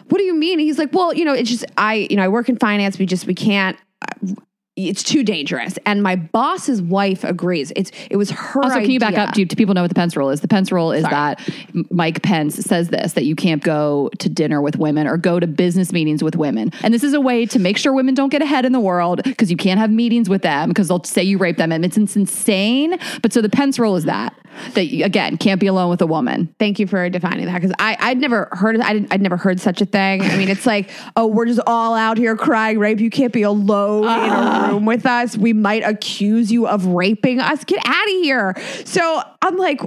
what 0.10 0.18
do 0.18 0.24
you 0.24 0.34
mean? 0.36 0.60
He's 0.60 0.78
like, 0.78 0.94
well, 0.94 1.14
you 1.14 1.26
know, 1.26 1.34
it's 1.34 1.50
just 1.50 1.66
I, 1.78 2.08
you 2.10 2.16
know, 2.18 2.24
I 2.24 2.28
work 2.28 2.50
in 2.50 2.58
finance. 2.58 3.00
We 3.00 3.06
just 3.06 3.26
we 3.26 3.34
can't. 3.36 3.78
uh, 4.02 4.34
It's 4.78 5.04
too 5.04 5.22
dangerous, 5.24 5.78
and 5.86 6.02
my 6.02 6.16
boss's 6.16 6.82
wife 6.82 7.24
agrees. 7.26 7.74
It's 7.76 7.92
it 8.10 8.16
was 8.16 8.32
her. 8.32 8.64
also, 8.64 8.80
can 8.80 8.90
you 8.90 9.00
back 9.02 9.14
idea. 9.14 9.24
up? 9.26 9.34
Do, 9.34 9.44
do 9.46 9.56
people 9.58 9.74
know 9.76 9.82
what 9.82 9.90
the 9.90 9.96
Pence 9.96 10.16
rule 10.16 10.30
is? 10.30 10.40
The 10.42 10.48
Pence 10.48 10.72
rule 10.72 10.94
is 10.94 11.04
Sorry. 11.04 11.12
that 11.14 11.50
Mike 11.92 12.22
Pence 12.24 12.56
says 12.56 12.88
this 12.88 13.14
that 13.14 13.26
you 13.26 13.36
can't 13.36 13.62
go 13.62 14.10
to 14.20 14.30
dinner 14.30 14.62
with 14.62 14.78
women 14.78 15.08
or 15.08 15.18
go 15.18 15.40
to 15.42 15.46
business 15.48 15.92
meetings 15.92 16.24
with 16.24 16.36
women. 16.38 16.72
And 16.84 16.94
this 16.94 17.04
is 17.04 17.14
a 17.14 17.20
way 17.22 17.46
to 17.48 17.60
make 17.60 17.78
sure 17.78 17.94
women 17.94 18.14
don't 18.16 18.30
get 18.30 18.42
ahead 18.42 18.64
in 18.66 18.72
the 18.72 18.80
world 18.80 19.22
because 19.24 19.52
you 19.52 19.58
can't 19.58 19.78
have 19.80 19.92
meetings 19.92 20.30
with 20.30 20.42
them 20.42 20.70
because 20.70 20.88
they'll 20.88 21.04
say 21.04 21.22
you 21.22 21.38
rape 21.38 21.58
them. 21.58 21.72
And 21.74 21.84
it's, 21.84 21.98
it's 21.98 22.16
insane. 22.16 22.98
But 23.22 23.34
so 23.34 23.42
the 23.42 23.50
Pence 23.50 23.78
rule 23.78 23.98
is 23.98 24.06
that, 24.06 24.34
that 24.74 24.86
you, 24.88 25.06
again, 25.06 25.38
can't 25.38 25.60
be 25.60 25.68
alone 25.68 25.90
with 25.90 26.02
a 26.02 26.06
woman. 26.08 26.54
Thank 26.60 26.80
you 26.80 26.88
for 26.88 27.10
defining 27.10 27.46
that 27.46 27.56
because 27.62 27.76
I 27.80 27.98
I'd 28.00 28.18
never 28.20 28.50
heard 28.52 28.80
I 28.80 28.94
didn't, 28.94 29.12
I'd 29.14 29.22
never 29.22 29.38
heard 29.38 29.60
such 29.60 29.82
a 29.82 29.86
thing. 29.86 30.22
I 30.22 30.38
mean, 30.38 30.50
it's 30.50 30.66
like 30.66 30.90
oh 31.16 31.28
we're 31.28 31.46
just 31.46 31.62
all 31.68 31.94
out 31.96 32.18
here 32.18 32.36
crying 32.36 32.80
rape. 32.80 33.00
You 33.00 33.10
can't 33.10 33.34
be 33.34 33.42
alone 33.44 34.04
in 34.04 34.10
Ah. 34.10 34.70
a 34.70 34.74
room 34.74 34.86
with 34.86 35.06
us. 35.06 35.38
We 35.38 35.54
might 35.54 35.84
accuse 35.84 36.52
you 36.52 36.68
of 36.68 36.86
raping 36.86 37.40
us. 37.40 37.64
Get 37.64 37.80
out 37.86 38.04
of 38.06 38.12
here. 38.22 38.56
So 38.86 39.22
I'm 39.42 39.58
like. 39.58 39.82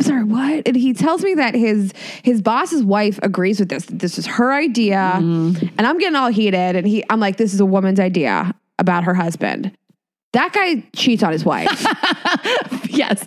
Sorry, 0.00 0.24
what? 0.24 0.66
And 0.66 0.74
he 0.74 0.94
tells 0.94 1.22
me 1.22 1.34
that 1.34 1.54
his 1.54 1.92
his 2.22 2.40
boss's 2.40 2.82
wife 2.82 3.18
agrees 3.22 3.60
with 3.60 3.68
this. 3.68 3.84
that 3.86 3.98
This 3.98 4.18
is 4.18 4.26
her 4.26 4.52
idea, 4.52 4.96
Mm-hmm. 5.16 5.66
and 5.76 5.86
I'm 5.86 5.98
getting 5.98 6.16
all 6.16 6.28
heated. 6.30 6.76
And 6.76 6.86
he, 6.88 7.04
I'm 7.10 7.20
like, 7.20 7.36
this 7.36 7.52
is 7.52 7.60
a 7.60 7.66
woman's 7.66 8.00
idea 8.00 8.54
about 8.78 9.04
her 9.04 9.12
husband. 9.14 9.76
That 10.32 10.52
guy 10.54 10.82
cheats 10.94 11.22
on 11.22 11.30
his 11.32 11.44
wife. 11.44 11.68
yes. 12.96 13.24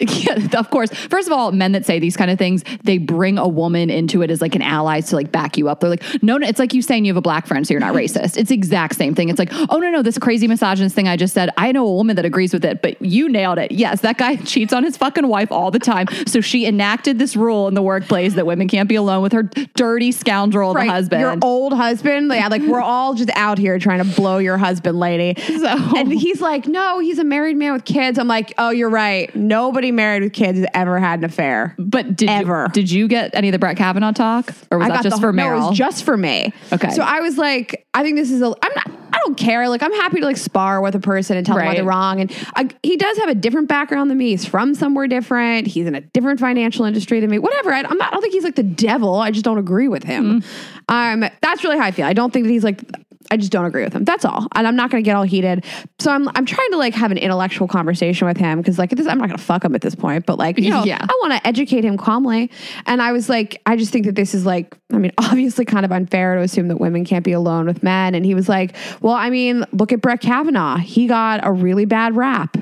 Yeah, 0.00 0.58
of 0.58 0.70
course. 0.70 0.90
First 0.92 1.26
of 1.28 1.32
all, 1.32 1.52
men 1.52 1.72
that 1.72 1.84
say 1.84 1.98
these 1.98 2.16
kind 2.16 2.30
of 2.30 2.38
things, 2.38 2.64
they 2.84 2.98
bring 2.98 3.38
a 3.38 3.48
woman 3.48 3.90
into 3.90 4.22
it 4.22 4.30
as 4.30 4.40
like 4.40 4.54
an 4.54 4.62
ally 4.62 5.00
to 5.00 5.16
like 5.16 5.32
back 5.32 5.56
you 5.56 5.68
up. 5.68 5.80
They're 5.80 5.90
like, 5.90 6.02
no, 6.22 6.36
no, 6.38 6.46
it's 6.46 6.58
like 6.58 6.72
you 6.74 6.82
saying 6.82 7.04
you 7.04 7.10
have 7.12 7.16
a 7.16 7.20
black 7.22 7.46
friend, 7.46 7.66
so 7.66 7.72
you're 7.74 7.80
not 7.80 7.94
racist. 7.94 8.36
It's 8.36 8.48
the 8.48 8.54
exact 8.54 8.96
same 8.96 9.14
thing. 9.14 9.28
It's 9.28 9.38
like, 9.38 9.50
oh 9.52 9.78
no, 9.78 9.90
no, 9.90 10.02
this 10.02 10.18
crazy 10.18 10.46
misogynist 10.48 10.94
thing 10.94 11.08
I 11.08 11.16
just 11.16 11.34
said. 11.34 11.50
I 11.56 11.72
know 11.72 11.86
a 11.86 11.92
woman 11.94 12.16
that 12.16 12.24
agrees 12.24 12.52
with 12.52 12.64
it, 12.64 12.82
but 12.82 13.00
you 13.02 13.28
nailed 13.28 13.58
it. 13.58 13.72
Yes, 13.72 14.00
that 14.02 14.18
guy 14.18 14.36
cheats 14.44 14.72
on 14.72 14.84
his 14.84 14.96
fucking 14.96 15.26
wife 15.26 15.50
all 15.52 15.70
the 15.70 15.78
time. 15.78 16.06
So 16.26 16.40
she 16.40 16.66
enacted 16.66 17.18
this 17.18 17.36
rule 17.36 17.68
in 17.68 17.74
the 17.74 17.82
workplace 17.82 18.34
that 18.34 18.46
women 18.46 18.68
can't 18.68 18.88
be 18.88 18.94
alone 18.96 19.22
with 19.22 19.32
her 19.32 19.44
dirty 19.74 20.12
scoundrel, 20.12 20.74
the 20.74 20.80
husband. 20.90 21.20
Your 21.20 21.36
old 21.42 21.72
husband. 21.72 22.30
Yeah, 22.32 22.48
like 22.48 22.62
we're 22.62 22.80
all 22.80 23.14
just 23.14 23.30
out 23.34 23.58
here 23.58 23.78
trying 23.78 23.98
to 24.04 24.16
blow 24.16 24.38
your 24.38 24.58
husband, 24.58 24.98
lady. 24.98 25.40
So- 25.58 25.66
And 25.96 26.12
he's 26.12 26.40
like, 26.40 26.66
no, 26.68 27.00
he's 27.00 27.18
a 27.18 27.24
married 27.24 27.56
man 27.56 27.72
with 27.72 27.84
kids. 27.84 28.18
I'm 28.18 28.28
like, 28.28 28.54
oh, 28.58 28.70
you're 28.70 28.88
right. 28.90 29.07
Nobody 29.34 29.92
married 29.92 30.22
with 30.22 30.32
kids 30.32 30.58
has 30.58 30.66
ever 30.74 30.98
had 30.98 31.20
an 31.20 31.24
affair. 31.24 31.74
But 31.78 32.16
did 32.16 32.28
Ever. 32.28 32.64
you 32.66 32.72
did 32.72 32.90
you 32.90 33.08
get 33.08 33.34
any 33.34 33.48
of 33.48 33.52
the 33.52 33.58
Brett 33.58 33.76
Kavanaugh 33.76 34.12
talk, 34.12 34.52
or 34.70 34.78
was 34.78 34.88
I 34.88 34.90
that 34.90 35.02
just 35.02 35.20
for 35.20 35.32
no, 35.32 35.54
it 35.54 35.56
was 35.56 35.76
just 35.76 36.04
for 36.04 36.16
me. 36.16 36.52
Okay. 36.72 36.90
So 36.90 37.02
I 37.02 37.20
was 37.20 37.38
like, 37.38 37.86
I 37.94 38.02
think 38.02 38.16
this 38.16 38.30
is 38.30 38.42
a. 38.42 38.46
I'm 38.46 38.72
not. 38.74 38.90
I 39.10 39.18
don't 39.20 39.36
care. 39.36 39.68
Like 39.68 39.82
I'm 39.82 39.92
happy 39.92 40.20
to 40.20 40.26
like 40.26 40.36
spar 40.36 40.80
with 40.80 40.94
a 40.94 41.00
person 41.00 41.36
and 41.36 41.46
tell 41.46 41.56
them 41.56 41.66
why 41.66 41.74
they're 41.74 41.84
wrong. 41.84 42.20
And 42.20 42.32
I, 42.54 42.68
he 42.82 42.96
does 42.96 43.16
have 43.18 43.28
a 43.28 43.34
different 43.34 43.68
background 43.68 44.10
than 44.10 44.18
me. 44.18 44.30
He's 44.30 44.44
from 44.44 44.74
somewhere 44.74 45.06
different. 45.06 45.66
He's 45.66 45.86
in 45.86 45.94
a 45.94 46.00
different 46.00 46.40
financial 46.40 46.84
industry 46.84 47.20
than 47.20 47.30
me. 47.30 47.38
Whatever. 47.38 47.72
I, 47.72 47.82
I'm 47.82 47.96
not. 47.98 48.08
I 48.08 48.10
don't 48.10 48.20
think 48.22 48.34
he's 48.34 48.44
like 48.44 48.56
the 48.56 48.62
devil. 48.62 49.16
I 49.16 49.30
just 49.30 49.44
don't 49.44 49.58
agree 49.58 49.88
with 49.88 50.04
him. 50.04 50.42
Mm-hmm. 50.42 51.22
Um. 51.24 51.30
That's 51.40 51.64
really 51.64 51.78
how 51.78 51.84
I 51.84 51.90
feel. 51.90 52.06
I 52.06 52.12
don't 52.12 52.32
think 52.32 52.44
that 52.46 52.52
he's 52.52 52.64
like. 52.64 52.82
I 53.30 53.36
just 53.36 53.52
don't 53.52 53.64
agree 53.64 53.84
with 53.84 53.92
him. 53.92 54.04
That's 54.04 54.24
all. 54.24 54.46
And 54.54 54.66
I'm 54.66 54.76
not 54.76 54.90
going 54.90 55.02
to 55.02 55.06
get 55.06 55.16
all 55.16 55.22
heated. 55.22 55.64
So 55.98 56.10
I'm 56.10 56.28
I'm 56.34 56.46
trying 56.46 56.70
to 56.70 56.76
like 56.76 56.94
have 56.94 57.10
an 57.10 57.18
intellectual 57.18 57.68
conversation 57.68 58.26
with 58.26 58.36
him 58.36 58.58
because 58.60 58.78
like 58.78 58.90
this 58.90 59.06
I'm 59.06 59.18
not 59.18 59.28
going 59.28 59.38
to 59.38 59.44
fuck 59.44 59.64
him 59.64 59.74
at 59.74 59.80
this 59.80 59.94
point. 59.94 60.26
But 60.26 60.38
like 60.38 60.58
you 60.58 60.70
know 60.70 60.84
Yeah. 60.84 60.98
I 61.00 61.18
want 61.22 61.34
to 61.34 61.46
educate 61.46 61.84
him 61.84 61.96
calmly. 61.96 62.50
And 62.86 63.02
I 63.02 63.12
was 63.12 63.28
like, 63.28 63.60
I 63.66 63.76
just 63.76 63.92
think 63.92 64.06
that 64.06 64.14
this 64.14 64.34
is 64.34 64.46
like, 64.46 64.76
I 64.92 64.98
mean, 64.98 65.12
obviously 65.18 65.64
kind 65.64 65.84
of 65.84 65.92
unfair 65.92 66.36
to 66.36 66.42
assume 66.42 66.68
that 66.68 66.78
women 66.78 67.04
can't 67.04 67.24
be 67.24 67.32
alone 67.32 67.66
with 67.66 67.82
men. 67.82 68.14
And 68.14 68.24
he 68.24 68.34
was 68.34 68.48
like, 68.48 68.74
well, 69.00 69.14
I 69.14 69.30
mean, 69.30 69.64
look 69.72 69.92
at 69.92 70.00
Brett 70.00 70.20
Kavanaugh. 70.20 70.78
He 70.78 71.06
got 71.06 71.40
a 71.42 71.52
really 71.52 71.84
bad 71.84 72.16
rap. 72.16 72.56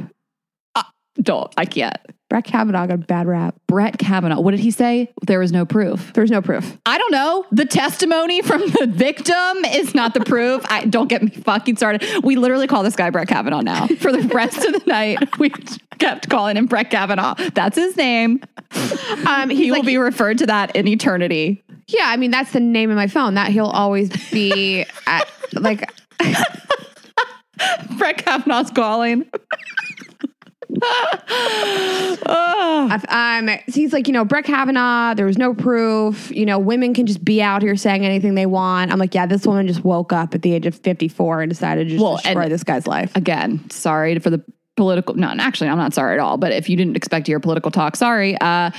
Uh, 0.74 0.82
don't 1.20 1.52
I 1.56 1.64
can't. 1.64 1.96
Brett 2.28 2.44
Kavanaugh 2.44 2.86
got 2.88 2.94
a 2.94 2.98
bad 2.98 3.26
rap. 3.28 3.54
Brett 3.68 3.98
Kavanaugh. 3.98 4.40
What 4.40 4.50
did 4.50 4.58
he 4.60 4.72
say? 4.72 5.12
There 5.26 5.38
was 5.38 5.52
no 5.52 5.64
proof. 5.64 6.12
There's 6.12 6.30
no 6.30 6.42
proof. 6.42 6.76
I 6.84 6.98
don't 6.98 7.12
know. 7.12 7.46
The 7.52 7.64
testimony 7.64 8.42
from 8.42 8.62
the 8.62 8.88
victim 8.90 9.64
is 9.66 9.94
not 9.94 10.12
the 10.12 10.20
proof. 10.20 10.64
I 10.68 10.86
don't 10.86 11.08
get 11.08 11.22
me 11.22 11.30
fucking 11.30 11.76
started. 11.76 12.04
We 12.24 12.34
literally 12.34 12.66
call 12.66 12.82
this 12.82 12.96
guy 12.96 13.10
Brett 13.10 13.28
Kavanaugh 13.28 13.60
now 13.60 13.86
for 13.86 14.10
the 14.10 14.22
rest 14.34 14.64
of 14.64 14.72
the 14.72 14.82
night. 14.86 15.38
We 15.38 15.50
kept 15.98 16.28
calling 16.28 16.56
him 16.56 16.66
Brett 16.66 16.90
Kavanaugh. 16.90 17.34
That's 17.54 17.76
his 17.76 17.96
name. 17.96 18.40
Um, 19.28 19.48
He 19.48 19.56
he's 19.56 19.70
will 19.70 19.78
like, 19.78 19.86
be 19.86 19.96
referred 19.96 20.38
to 20.38 20.46
that 20.46 20.74
in 20.74 20.88
eternity. 20.88 21.62
yeah, 21.86 22.06
I 22.08 22.16
mean, 22.16 22.32
that's 22.32 22.52
the 22.52 22.58
name 22.60 22.90
of 22.90 22.96
my 22.96 23.06
phone. 23.06 23.34
That 23.34 23.52
he'll 23.52 23.66
always 23.66 24.10
be 24.32 24.84
at, 25.06 25.28
like, 25.52 25.88
Brett 27.98 28.18
Kavanaugh's 28.18 28.70
calling. 28.72 29.30
oh, 32.28 32.98
um, 33.08 33.50
he's 33.66 33.92
like, 33.92 34.06
you 34.06 34.12
know, 34.12 34.24
Brett 34.24 34.44
Kavanaugh, 34.44 35.14
there 35.14 35.26
was 35.26 35.38
no 35.38 35.54
proof. 35.54 36.30
You 36.30 36.46
know, 36.46 36.58
women 36.58 36.94
can 36.94 37.06
just 37.06 37.24
be 37.24 37.42
out 37.42 37.62
here 37.62 37.76
saying 37.76 38.04
anything 38.04 38.34
they 38.34 38.46
want. 38.46 38.92
I'm 38.92 38.98
like, 38.98 39.14
yeah, 39.14 39.26
this 39.26 39.46
woman 39.46 39.66
just 39.66 39.84
woke 39.84 40.12
up 40.12 40.34
at 40.34 40.42
the 40.42 40.52
age 40.54 40.66
of 40.66 40.74
54 40.74 41.42
and 41.42 41.50
decided 41.50 41.84
to 41.84 41.90
just 41.90 42.02
Well, 42.02 42.16
destroy 42.16 42.48
this 42.48 42.64
guy's 42.64 42.86
life. 42.86 43.14
again, 43.16 43.68
sorry 43.70 44.18
for 44.18 44.30
the 44.30 44.42
political. 44.76 45.14
No, 45.14 45.28
actually, 45.38 45.68
I'm 45.70 45.78
not 45.78 45.94
sorry 45.94 46.14
at 46.14 46.20
all. 46.20 46.36
But 46.36 46.52
if 46.52 46.68
you 46.68 46.76
didn't 46.76 46.96
expect 46.96 47.26
to 47.26 47.32
hear 47.32 47.40
political 47.40 47.70
talk, 47.70 47.96
sorry. 47.96 48.36
Uh, 48.40 48.70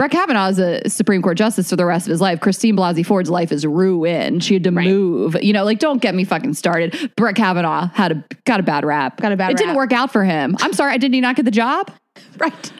Brett 0.00 0.12
Kavanaugh 0.12 0.48
is 0.48 0.58
a 0.58 0.88
Supreme 0.88 1.20
Court 1.20 1.36
justice 1.36 1.68
for 1.68 1.76
the 1.76 1.84
rest 1.84 2.06
of 2.06 2.10
his 2.10 2.22
life. 2.22 2.40
Christine 2.40 2.74
Blasey 2.74 3.04
Ford's 3.04 3.28
life 3.28 3.52
is 3.52 3.66
ruined. 3.66 4.42
She 4.42 4.54
had 4.54 4.64
to 4.64 4.70
move. 4.70 5.36
You 5.42 5.52
know, 5.52 5.62
like 5.62 5.78
don't 5.78 6.00
get 6.00 6.14
me 6.14 6.24
fucking 6.24 6.54
started. 6.54 7.12
Brett 7.16 7.34
Kavanaugh 7.34 7.88
had 7.88 8.12
a 8.12 8.24
got 8.46 8.60
a 8.60 8.62
bad 8.62 8.86
rap. 8.86 9.20
Got 9.20 9.32
a 9.32 9.36
bad 9.36 9.50
It 9.50 9.58
didn't 9.58 9.74
work 9.74 9.92
out 9.92 10.10
for 10.10 10.24
him. 10.24 10.56
I'm 10.60 10.72
sorry. 10.72 10.94
I 10.94 10.96
didn't 10.96 11.12
he 11.12 11.20
not 11.20 11.36
get 11.36 11.44
the 11.44 11.50
job 11.50 11.92
Right. 12.38 12.72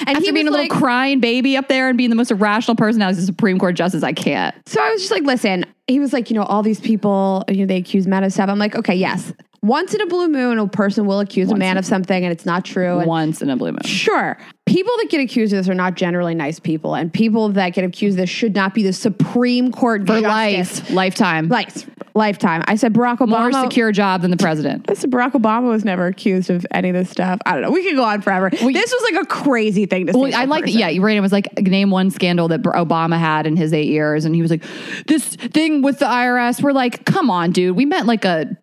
And 0.00 0.10
after 0.10 0.20
he 0.20 0.32
being 0.32 0.48
a 0.48 0.50
little 0.50 0.68
like- 0.68 0.70
crying 0.70 1.20
baby 1.20 1.56
up 1.56 1.68
there 1.68 1.88
and 1.88 1.96
being 1.96 2.10
the 2.10 2.16
most 2.16 2.30
irrational 2.30 2.76
person? 2.76 2.98
Now 2.98 3.08
he's 3.08 3.16
a 3.16 3.24
Supreme 3.24 3.58
Court 3.58 3.74
justice. 3.74 4.02
I 4.02 4.12
can't. 4.12 4.54
So 4.66 4.82
I 4.82 4.90
was 4.90 5.00
just 5.00 5.10
like, 5.10 5.22
listen, 5.22 5.64
he 5.86 5.98
was 5.98 6.12
like, 6.12 6.28
you 6.28 6.36
know, 6.36 6.42
all 6.42 6.62
these 6.62 6.78
people, 6.78 7.42
you 7.48 7.60
know, 7.60 7.66
they 7.66 7.78
accuse 7.78 8.06
men 8.06 8.22
of 8.22 8.34
stuff. 8.34 8.50
I'm 8.50 8.58
like, 8.58 8.76
okay, 8.76 8.94
yes. 8.94 9.32
Once 9.62 9.92
in 9.92 10.00
a 10.00 10.06
blue 10.06 10.28
moon, 10.28 10.58
a 10.58 10.66
person 10.66 11.04
will 11.04 11.20
accuse 11.20 11.50
a 11.50 11.56
man 11.56 11.76
of 11.76 11.84
something 11.84 12.24
and 12.24 12.32
it's 12.32 12.46
not 12.46 12.64
true. 12.64 12.98
And 12.98 13.06
Once 13.06 13.42
in 13.42 13.50
a 13.50 13.56
blue 13.56 13.72
moon. 13.72 13.82
sure, 13.84 14.38
people 14.70 14.92
that 14.98 15.08
get 15.10 15.20
accused 15.20 15.52
of 15.52 15.58
this 15.58 15.68
are 15.68 15.74
not 15.74 15.94
generally 15.96 16.34
nice 16.34 16.60
people. 16.60 16.94
And 16.94 17.12
people 17.12 17.48
that 17.50 17.70
get 17.70 17.84
accused 17.84 18.14
of 18.16 18.22
this 18.22 18.30
should 18.30 18.54
not 18.54 18.72
be 18.72 18.84
the 18.84 18.92
Supreme 18.92 19.72
Court 19.72 20.02
For 20.06 20.20
justice. 20.20 20.80
life, 20.82 20.90
lifetime. 20.90 21.48
Life. 21.48 21.90
Lifetime. 22.14 22.62
I 22.66 22.74
said 22.76 22.92
Barack 22.92 23.18
Obama 23.18 23.52
More 23.52 23.64
secure 23.64 23.92
job 23.92 24.22
than 24.22 24.30
the 24.30 24.36
president. 24.36 24.86
I 24.88 24.94
said 24.94 25.10
Barack 25.10 25.32
Obama 25.32 25.68
was 25.68 25.84
never 25.84 26.06
accused 26.06 26.50
of 26.50 26.66
any 26.72 26.88
of 26.88 26.94
this 26.94 27.08
stuff. 27.10 27.38
I 27.46 27.52
don't 27.52 27.62
know. 27.62 27.70
We 27.70 27.82
could 27.84 27.94
go 27.96 28.04
on 28.04 28.20
forever. 28.22 28.50
this 28.50 28.62
was 28.62 29.12
like 29.12 29.22
a 29.22 29.26
crazy 29.26 29.86
thing 29.86 30.06
to 30.06 30.12
say. 30.12 30.18
Well, 30.18 30.34
I 30.34 30.44
like 30.44 30.64
that. 30.64 30.72
Yeah, 30.72 30.88
Rayna 30.90 31.20
was 31.20 31.30
like, 31.32 31.46
name 31.60 31.90
one 31.90 32.10
scandal 32.10 32.48
that 32.48 32.62
Obama 32.62 33.18
had 33.18 33.46
in 33.46 33.56
his 33.56 33.72
eight 33.72 33.88
years, 33.88 34.24
and 34.24 34.34
he 34.34 34.42
was 34.42 34.50
like, 34.50 34.64
this 35.06 35.36
thing 35.36 35.82
with 35.82 35.98
the 36.00 36.06
IRS. 36.06 36.62
We're 36.62 36.72
like, 36.72 37.04
come 37.04 37.30
on, 37.30 37.50
dude. 37.52 37.76
We 37.76 37.86
meant 37.86 38.06
like 38.06 38.24
a 38.24 38.56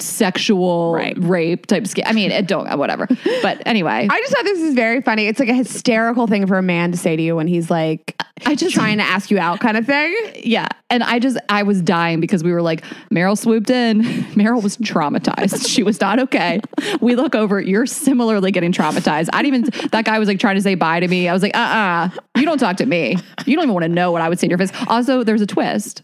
sexual 0.00 0.92
Right. 0.94 1.16
rape 1.18 1.66
type 1.66 1.84
scam. 1.84 2.04
I 2.06 2.12
mean, 2.12 2.30
it 2.30 2.46
don't 2.46 2.78
whatever. 2.78 3.06
But 3.42 3.62
anyway, 3.66 4.06
I 4.10 4.20
just 4.20 4.32
thought 4.34 4.44
this 4.44 4.60
is 4.60 4.74
very 4.74 5.00
funny. 5.02 5.26
It's 5.26 5.38
like 5.38 5.45
a 5.48 5.54
hysterical 5.54 6.26
thing 6.26 6.46
for 6.46 6.56
a 6.56 6.62
man 6.62 6.92
to 6.92 6.98
say 6.98 7.16
to 7.16 7.22
you 7.22 7.36
when 7.36 7.46
he's 7.46 7.70
like, 7.70 8.14
I 8.44 8.54
just 8.54 8.74
trying 8.74 8.98
to 8.98 9.04
ask 9.04 9.30
you 9.30 9.38
out 9.38 9.60
kind 9.60 9.76
of 9.76 9.86
thing. 9.86 10.14
yeah, 10.44 10.68
and 10.90 11.02
I 11.02 11.18
just 11.18 11.38
I 11.48 11.62
was 11.62 11.80
dying 11.80 12.20
because 12.20 12.44
we 12.44 12.52
were 12.52 12.62
like, 12.62 12.84
Meryl 13.10 13.36
swooped 13.36 13.70
in. 13.70 14.02
Meryl 14.34 14.62
was 14.62 14.76
traumatized. 14.78 15.68
she 15.68 15.82
was 15.82 16.00
not 16.00 16.18
okay. 16.18 16.60
We 17.00 17.16
look 17.16 17.34
over. 17.34 17.60
You're 17.60 17.86
similarly 17.86 18.52
getting 18.52 18.72
traumatized. 18.72 19.28
I 19.32 19.42
didn't 19.42 19.66
even. 19.66 19.88
That 19.90 20.04
guy 20.04 20.18
was 20.18 20.28
like 20.28 20.38
trying 20.38 20.56
to 20.56 20.62
say 20.62 20.74
bye 20.74 21.00
to 21.00 21.08
me. 21.08 21.28
I 21.28 21.32
was 21.32 21.42
like, 21.42 21.56
uh, 21.56 21.60
uh 21.60 22.08
you 22.36 22.44
don't 22.44 22.58
talk 22.58 22.76
to 22.76 22.86
me. 22.86 23.16
You 23.46 23.56
don't 23.56 23.64
even 23.64 23.74
want 23.74 23.84
to 23.84 23.88
know 23.88 24.12
what 24.12 24.22
I 24.22 24.28
would 24.28 24.38
say 24.38 24.46
to 24.46 24.50
your 24.50 24.58
face. 24.58 24.72
Also, 24.88 25.24
there's 25.24 25.40
a 25.40 25.46
twist. 25.46 26.02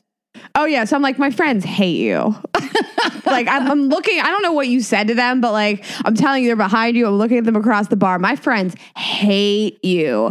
Oh 0.55 0.65
yeah, 0.65 0.85
so 0.85 0.97
I'm 0.97 1.03
like, 1.03 1.19
my 1.19 1.31
friends 1.31 1.65
hate 1.65 1.99
you. 1.99 2.35
like 3.27 3.49
I'm, 3.49 3.71
I'm 3.71 3.89
looking. 3.89 4.21
I 4.21 4.25
don't 4.27 4.43
know 4.43 4.53
what 4.53 4.69
you 4.69 4.81
said 4.81 5.09
to 5.09 5.15
them, 5.15 5.41
but 5.41 5.53
like 5.53 5.85
I'm 6.05 6.15
telling 6.15 6.43
you, 6.43 6.49
they're 6.49 6.57
behind 6.57 6.97
you. 6.97 7.07
I'm 7.07 7.15
looking 7.19 7.39
at 7.39 7.45
them 7.45 7.57
across 7.57 7.89
the 7.89 7.97
bar. 7.97 8.19
My 8.19 8.37
friends 8.37 8.75
hate 8.97 9.85
you. 9.85 10.31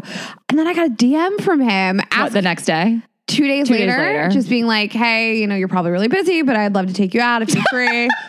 And 0.50 0.60
then 0.60 0.68
I 0.68 0.74
got 0.74 0.88
a 0.88 0.92
DM 0.92 1.42
from 1.42 1.60
him 1.62 1.98
What, 1.98 2.08
after 2.12 2.34
the 2.34 2.42
next 2.42 2.66
day? 2.66 3.02
two 3.28 3.48
days 3.48 3.68
two 3.68 3.76
days 3.76 3.88
later, 3.88 3.98
later. 3.98 4.30
just 4.30 4.50
being 4.50 4.68
like, 4.68 4.92
hey, 4.92 5.40
you 5.40 5.48
know, 5.48 5.56
you're 5.56 5.70
probably 5.70 5.92
really 5.92 6.10
busy, 6.10 6.42
but 6.42 6.58
I'd 6.58 6.76
love 6.76 6.88
to 6.88 6.94
take 6.94 7.14
you 7.14 7.22
out 7.22 7.42
if 7.42 7.54
you're 7.54 7.64
free. 7.72 8.10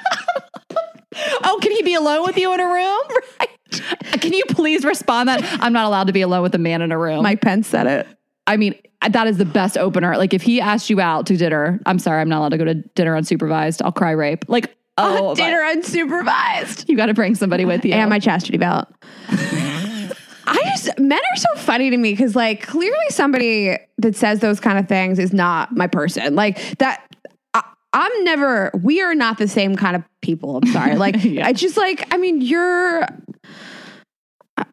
Oh, 1.45 1.59
can 1.61 1.73
he 1.73 1.83
be 1.83 1.93
alone 1.95 2.25
with 2.25 2.39
you 2.39 2.53
in 2.55 2.61
a 2.61 2.67
room? 2.67 3.01
Right. 3.41 4.21
Can 4.21 4.33
you 4.35 4.45
please 4.49 4.85
respond 4.85 5.29
that 5.31 5.41
I'm 5.63 5.73
not 5.73 5.87
allowed 5.87 6.07
to 6.09 6.13
be 6.13 6.21
alone 6.21 6.43
with 6.43 6.55
a 6.55 6.59
man 6.59 6.83
in 6.83 6.93
a 6.93 6.99
room? 6.99 7.23
Mike 7.23 7.41
Pence 7.41 7.67
said 7.67 7.87
it. 7.87 8.07
I 8.47 8.57
mean, 8.57 8.75
that 9.09 9.27
is 9.27 9.39
the 9.39 9.45
best 9.45 9.79
opener. 9.79 10.17
Like 10.17 10.35
if 10.35 10.43
he 10.43 10.61
asked 10.61 10.91
you 10.91 11.01
out 11.01 11.27
to 11.27 11.37
dinner, 11.37 11.81
I'm 11.87 11.99
sorry, 11.99 12.21
I'm 12.21 12.29
not 12.29 12.41
allowed 12.41 12.49
to 12.51 12.59
go 12.59 12.65
to 12.65 12.75
dinner 12.75 13.17
unsupervised. 13.17 13.83
I'll 13.85 13.93
cry 13.93 14.11
rape. 14.13 14.45
Like, 14.49 14.75
oh, 14.99 15.31
Oh, 15.31 15.35
dinner 15.35 15.61
unsupervised. 15.61 16.89
You 16.89 16.97
got 16.97 17.07
to 17.07 17.15
bring 17.15 17.35
somebody 17.35 17.65
with 17.65 17.85
you. 17.85 17.93
and 17.95 18.11
my 18.11 18.19
chastity 18.19 18.59
belt. 18.59 18.89
I 20.45 20.59
just 20.77 20.99
men 20.99 21.19
are 21.19 21.37
so 21.37 21.63
funny 21.63 21.91
to 21.91 21.97
me 21.97 22.13
because 22.13 22.35
like 22.35 22.67
clearly 22.67 22.97
somebody 23.11 23.77
that 23.99 24.17
says 24.17 24.41
those 24.41 24.59
kind 24.59 24.79
of 24.79 24.89
things 24.89 25.19
is 25.19 25.33
not 25.33 25.73
my 25.77 25.87
person. 25.87 26.35
Like 26.35 26.79
that. 26.79 27.07
I, 27.55 27.63
I'm 27.93 28.25
never. 28.25 28.73
We 28.83 29.01
are 29.03 29.15
not 29.15 29.39
the 29.39 29.47
same 29.47 29.77
kind 29.77 29.95
of 29.95 30.03
people. 30.21 30.57
I'm 30.57 30.67
sorry. 30.73 30.97
Like 31.03 31.23
Yeah. 31.23 31.49
it's 31.49 31.61
just 31.61 31.77
like 31.77 32.13
I 32.13 32.17
mean 32.17 32.41
you're. 32.41 33.07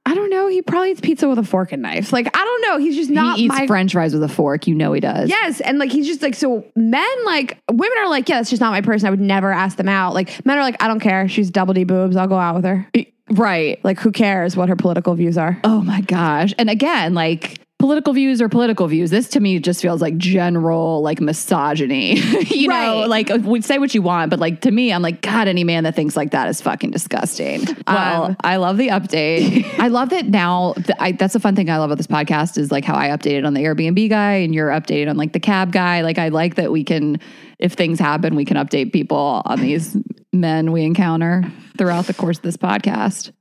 I- 0.05 0.15
don't 0.19 0.29
know. 0.29 0.47
He 0.47 0.61
probably 0.61 0.91
eats 0.91 1.01
pizza 1.01 1.27
with 1.29 1.39
a 1.39 1.43
fork 1.43 1.71
and 1.71 1.81
knife. 1.81 2.11
Like 2.13 2.27
I 2.35 2.43
don't 2.43 2.61
know. 2.61 2.77
He's 2.77 2.95
just 2.95 3.09
not 3.09 3.37
he 3.37 3.45
eats 3.45 3.55
my 3.57 3.67
French 3.67 3.93
fries 3.93 4.13
with 4.13 4.23
a 4.23 4.27
fork. 4.27 4.67
You 4.67 4.75
know 4.75 4.93
he 4.93 4.99
does. 4.99 5.29
Yes, 5.29 5.61
and 5.61 5.79
like 5.79 5.91
he's 5.91 6.05
just 6.07 6.21
like 6.21 6.35
so. 6.35 6.65
Men 6.75 7.07
like 7.25 7.57
women 7.71 7.97
are 7.99 8.09
like, 8.09 8.27
yeah, 8.29 8.37
that's 8.37 8.49
just 8.49 8.59
not 8.59 8.71
my 8.71 8.81
person. 8.81 9.07
I 9.07 9.11
would 9.11 9.19
never 9.19 9.51
ask 9.51 9.77
them 9.77 9.89
out. 9.89 10.13
Like 10.13 10.45
men 10.45 10.57
are 10.57 10.61
like, 10.61 10.81
I 10.83 10.87
don't 10.87 10.99
care. 10.99 11.27
She's 11.27 11.49
double 11.49 11.73
D 11.73 11.83
boobs. 11.83 12.15
I'll 12.15 12.27
go 12.27 12.37
out 12.37 12.55
with 12.55 12.65
her. 12.65 12.87
Right. 13.31 13.79
Like 13.83 13.99
who 13.99 14.11
cares 14.11 14.57
what 14.57 14.69
her 14.69 14.75
political 14.75 15.15
views 15.15 15.37
are? 15.37 15.59
Oh 15.63 15.81
my 15.81 16.01
gosh. 16.01 16.53
And 16.57 16.69
again, 16.69 17.13
like 17.13 17.59
political 17.79 18.11
views 18.11 18.41
or 18.41 18.49
political 18.49 18.87
views. 18.87 19.09
This 19.09 19.29
to 19.29 19.39
me 19.39 19.57
just 19.59 19.81
feels 19.81 20.01
like 20.01 20.17
general 20.17 21.01
like 21.01 21.21
misogyny. 21.21 22.15
you 22.47 22.67
know, 22.67 23.05
like 23.07 23.29
we 23.43 23.61
say 23.61 23.77
what 23.79 23.95
you 23.95 24.01
want, 24.01 24.29
but 24.29 24.37
like 24.39 24.61
to 24.61 24.71
me, 24.71 24.91
I'm 24.91 25.01
like, 25.01 25.21
God, 25.21 25.47
any 25.47 25.63
man 25.63 25.85
that 25.85 25.95
thinks 25.95 26.17
like 26.17 26.31
that 26.31 26.49
is 26.49 26.59
fucking 26.61 26.91
disgusting. 26.91 27.61
Well, 27.87 28.23
Um, 28.25 28.35
I 28.43 28.57
love 28.57 28.77
the 28.77 28.89
update. 28.89 29.65
I 29.79 29.87
love 29.87 30.09
that 30.09 30.25
now. 30.27 30.73
th- 30.73 30.89
I, 30.99 31.13
that's 31.13 31.35
a 31.35 31.39
fun 31.39 31.55
thing 31.55 31.69
I 31.69 31.77
love 31.77 31.89
about 31.89 31.97
this 31.97 32.07
podcast 32.07 32.57
is 32.57 32.69
like 32.69 32.83
how 32.83 32.95
I 32.95 33.07
updated 33.07 33.47
on 33.47 33.53
the 33.53 33.63
Airbnb 33.63 34.09
guy 34.09 34.33
and 34.33 34.53
you're 34.53 34.69
updated 34.69 35.09
on 35.09 35.15
like 35.17 35.31
the 35.31 35.39
cab 35.39 35.71
guy. 35.71 36.01
Like 36.01 36.17
I 36.17 36.27
like 36.29 36.55
that 36.55 36.71
we 36.73 36.83
can, 36.83 37.19
if 37.59 37.73
things 37.73 37.97
happen, 37.97 38.35
we 38.35 38.43
can 38.45 38.57
update 38.57 38.91
people 38.91 39.41
on 39.45 39.59
these 39.61 39.95
men 40.33 40.71
we 40.73 40.83
encounter 40.83 41.43
throughout 41.77 42.05
the 42.07 42.13
course 42.13 42.37
of 42.37 42.43
this 42.43 42.57
podcast. 42.57 43.31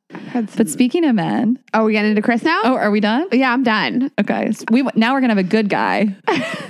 But 0.56 0.68
speaking 0.68 1.04
of 1.04 1.14
men, 1.14 1.58
Oh, 1.74 1.84
we 1.84 1.92
getting 1.92 2.10
into 2.10 2.22
Chris 2.22 2.42
now? 2.42 2.60
oh, 2.64 2.74
are 2.74 2.90
we 2.90 3.00
done? 3.00 3.28
yeah, 3.32 3.52
I'm 3.52 3.62
done. 3.62 4.10
Okay. 4.18 4.52
So 4.52 4.64
we 4.70 4.82
now 4.94 5.12
we're 5.14 5.20
gonna 5.20 5.32
have 5.34 5.38
a 5.38 5.42
good 5.42 5.68
guy 5.68 6.14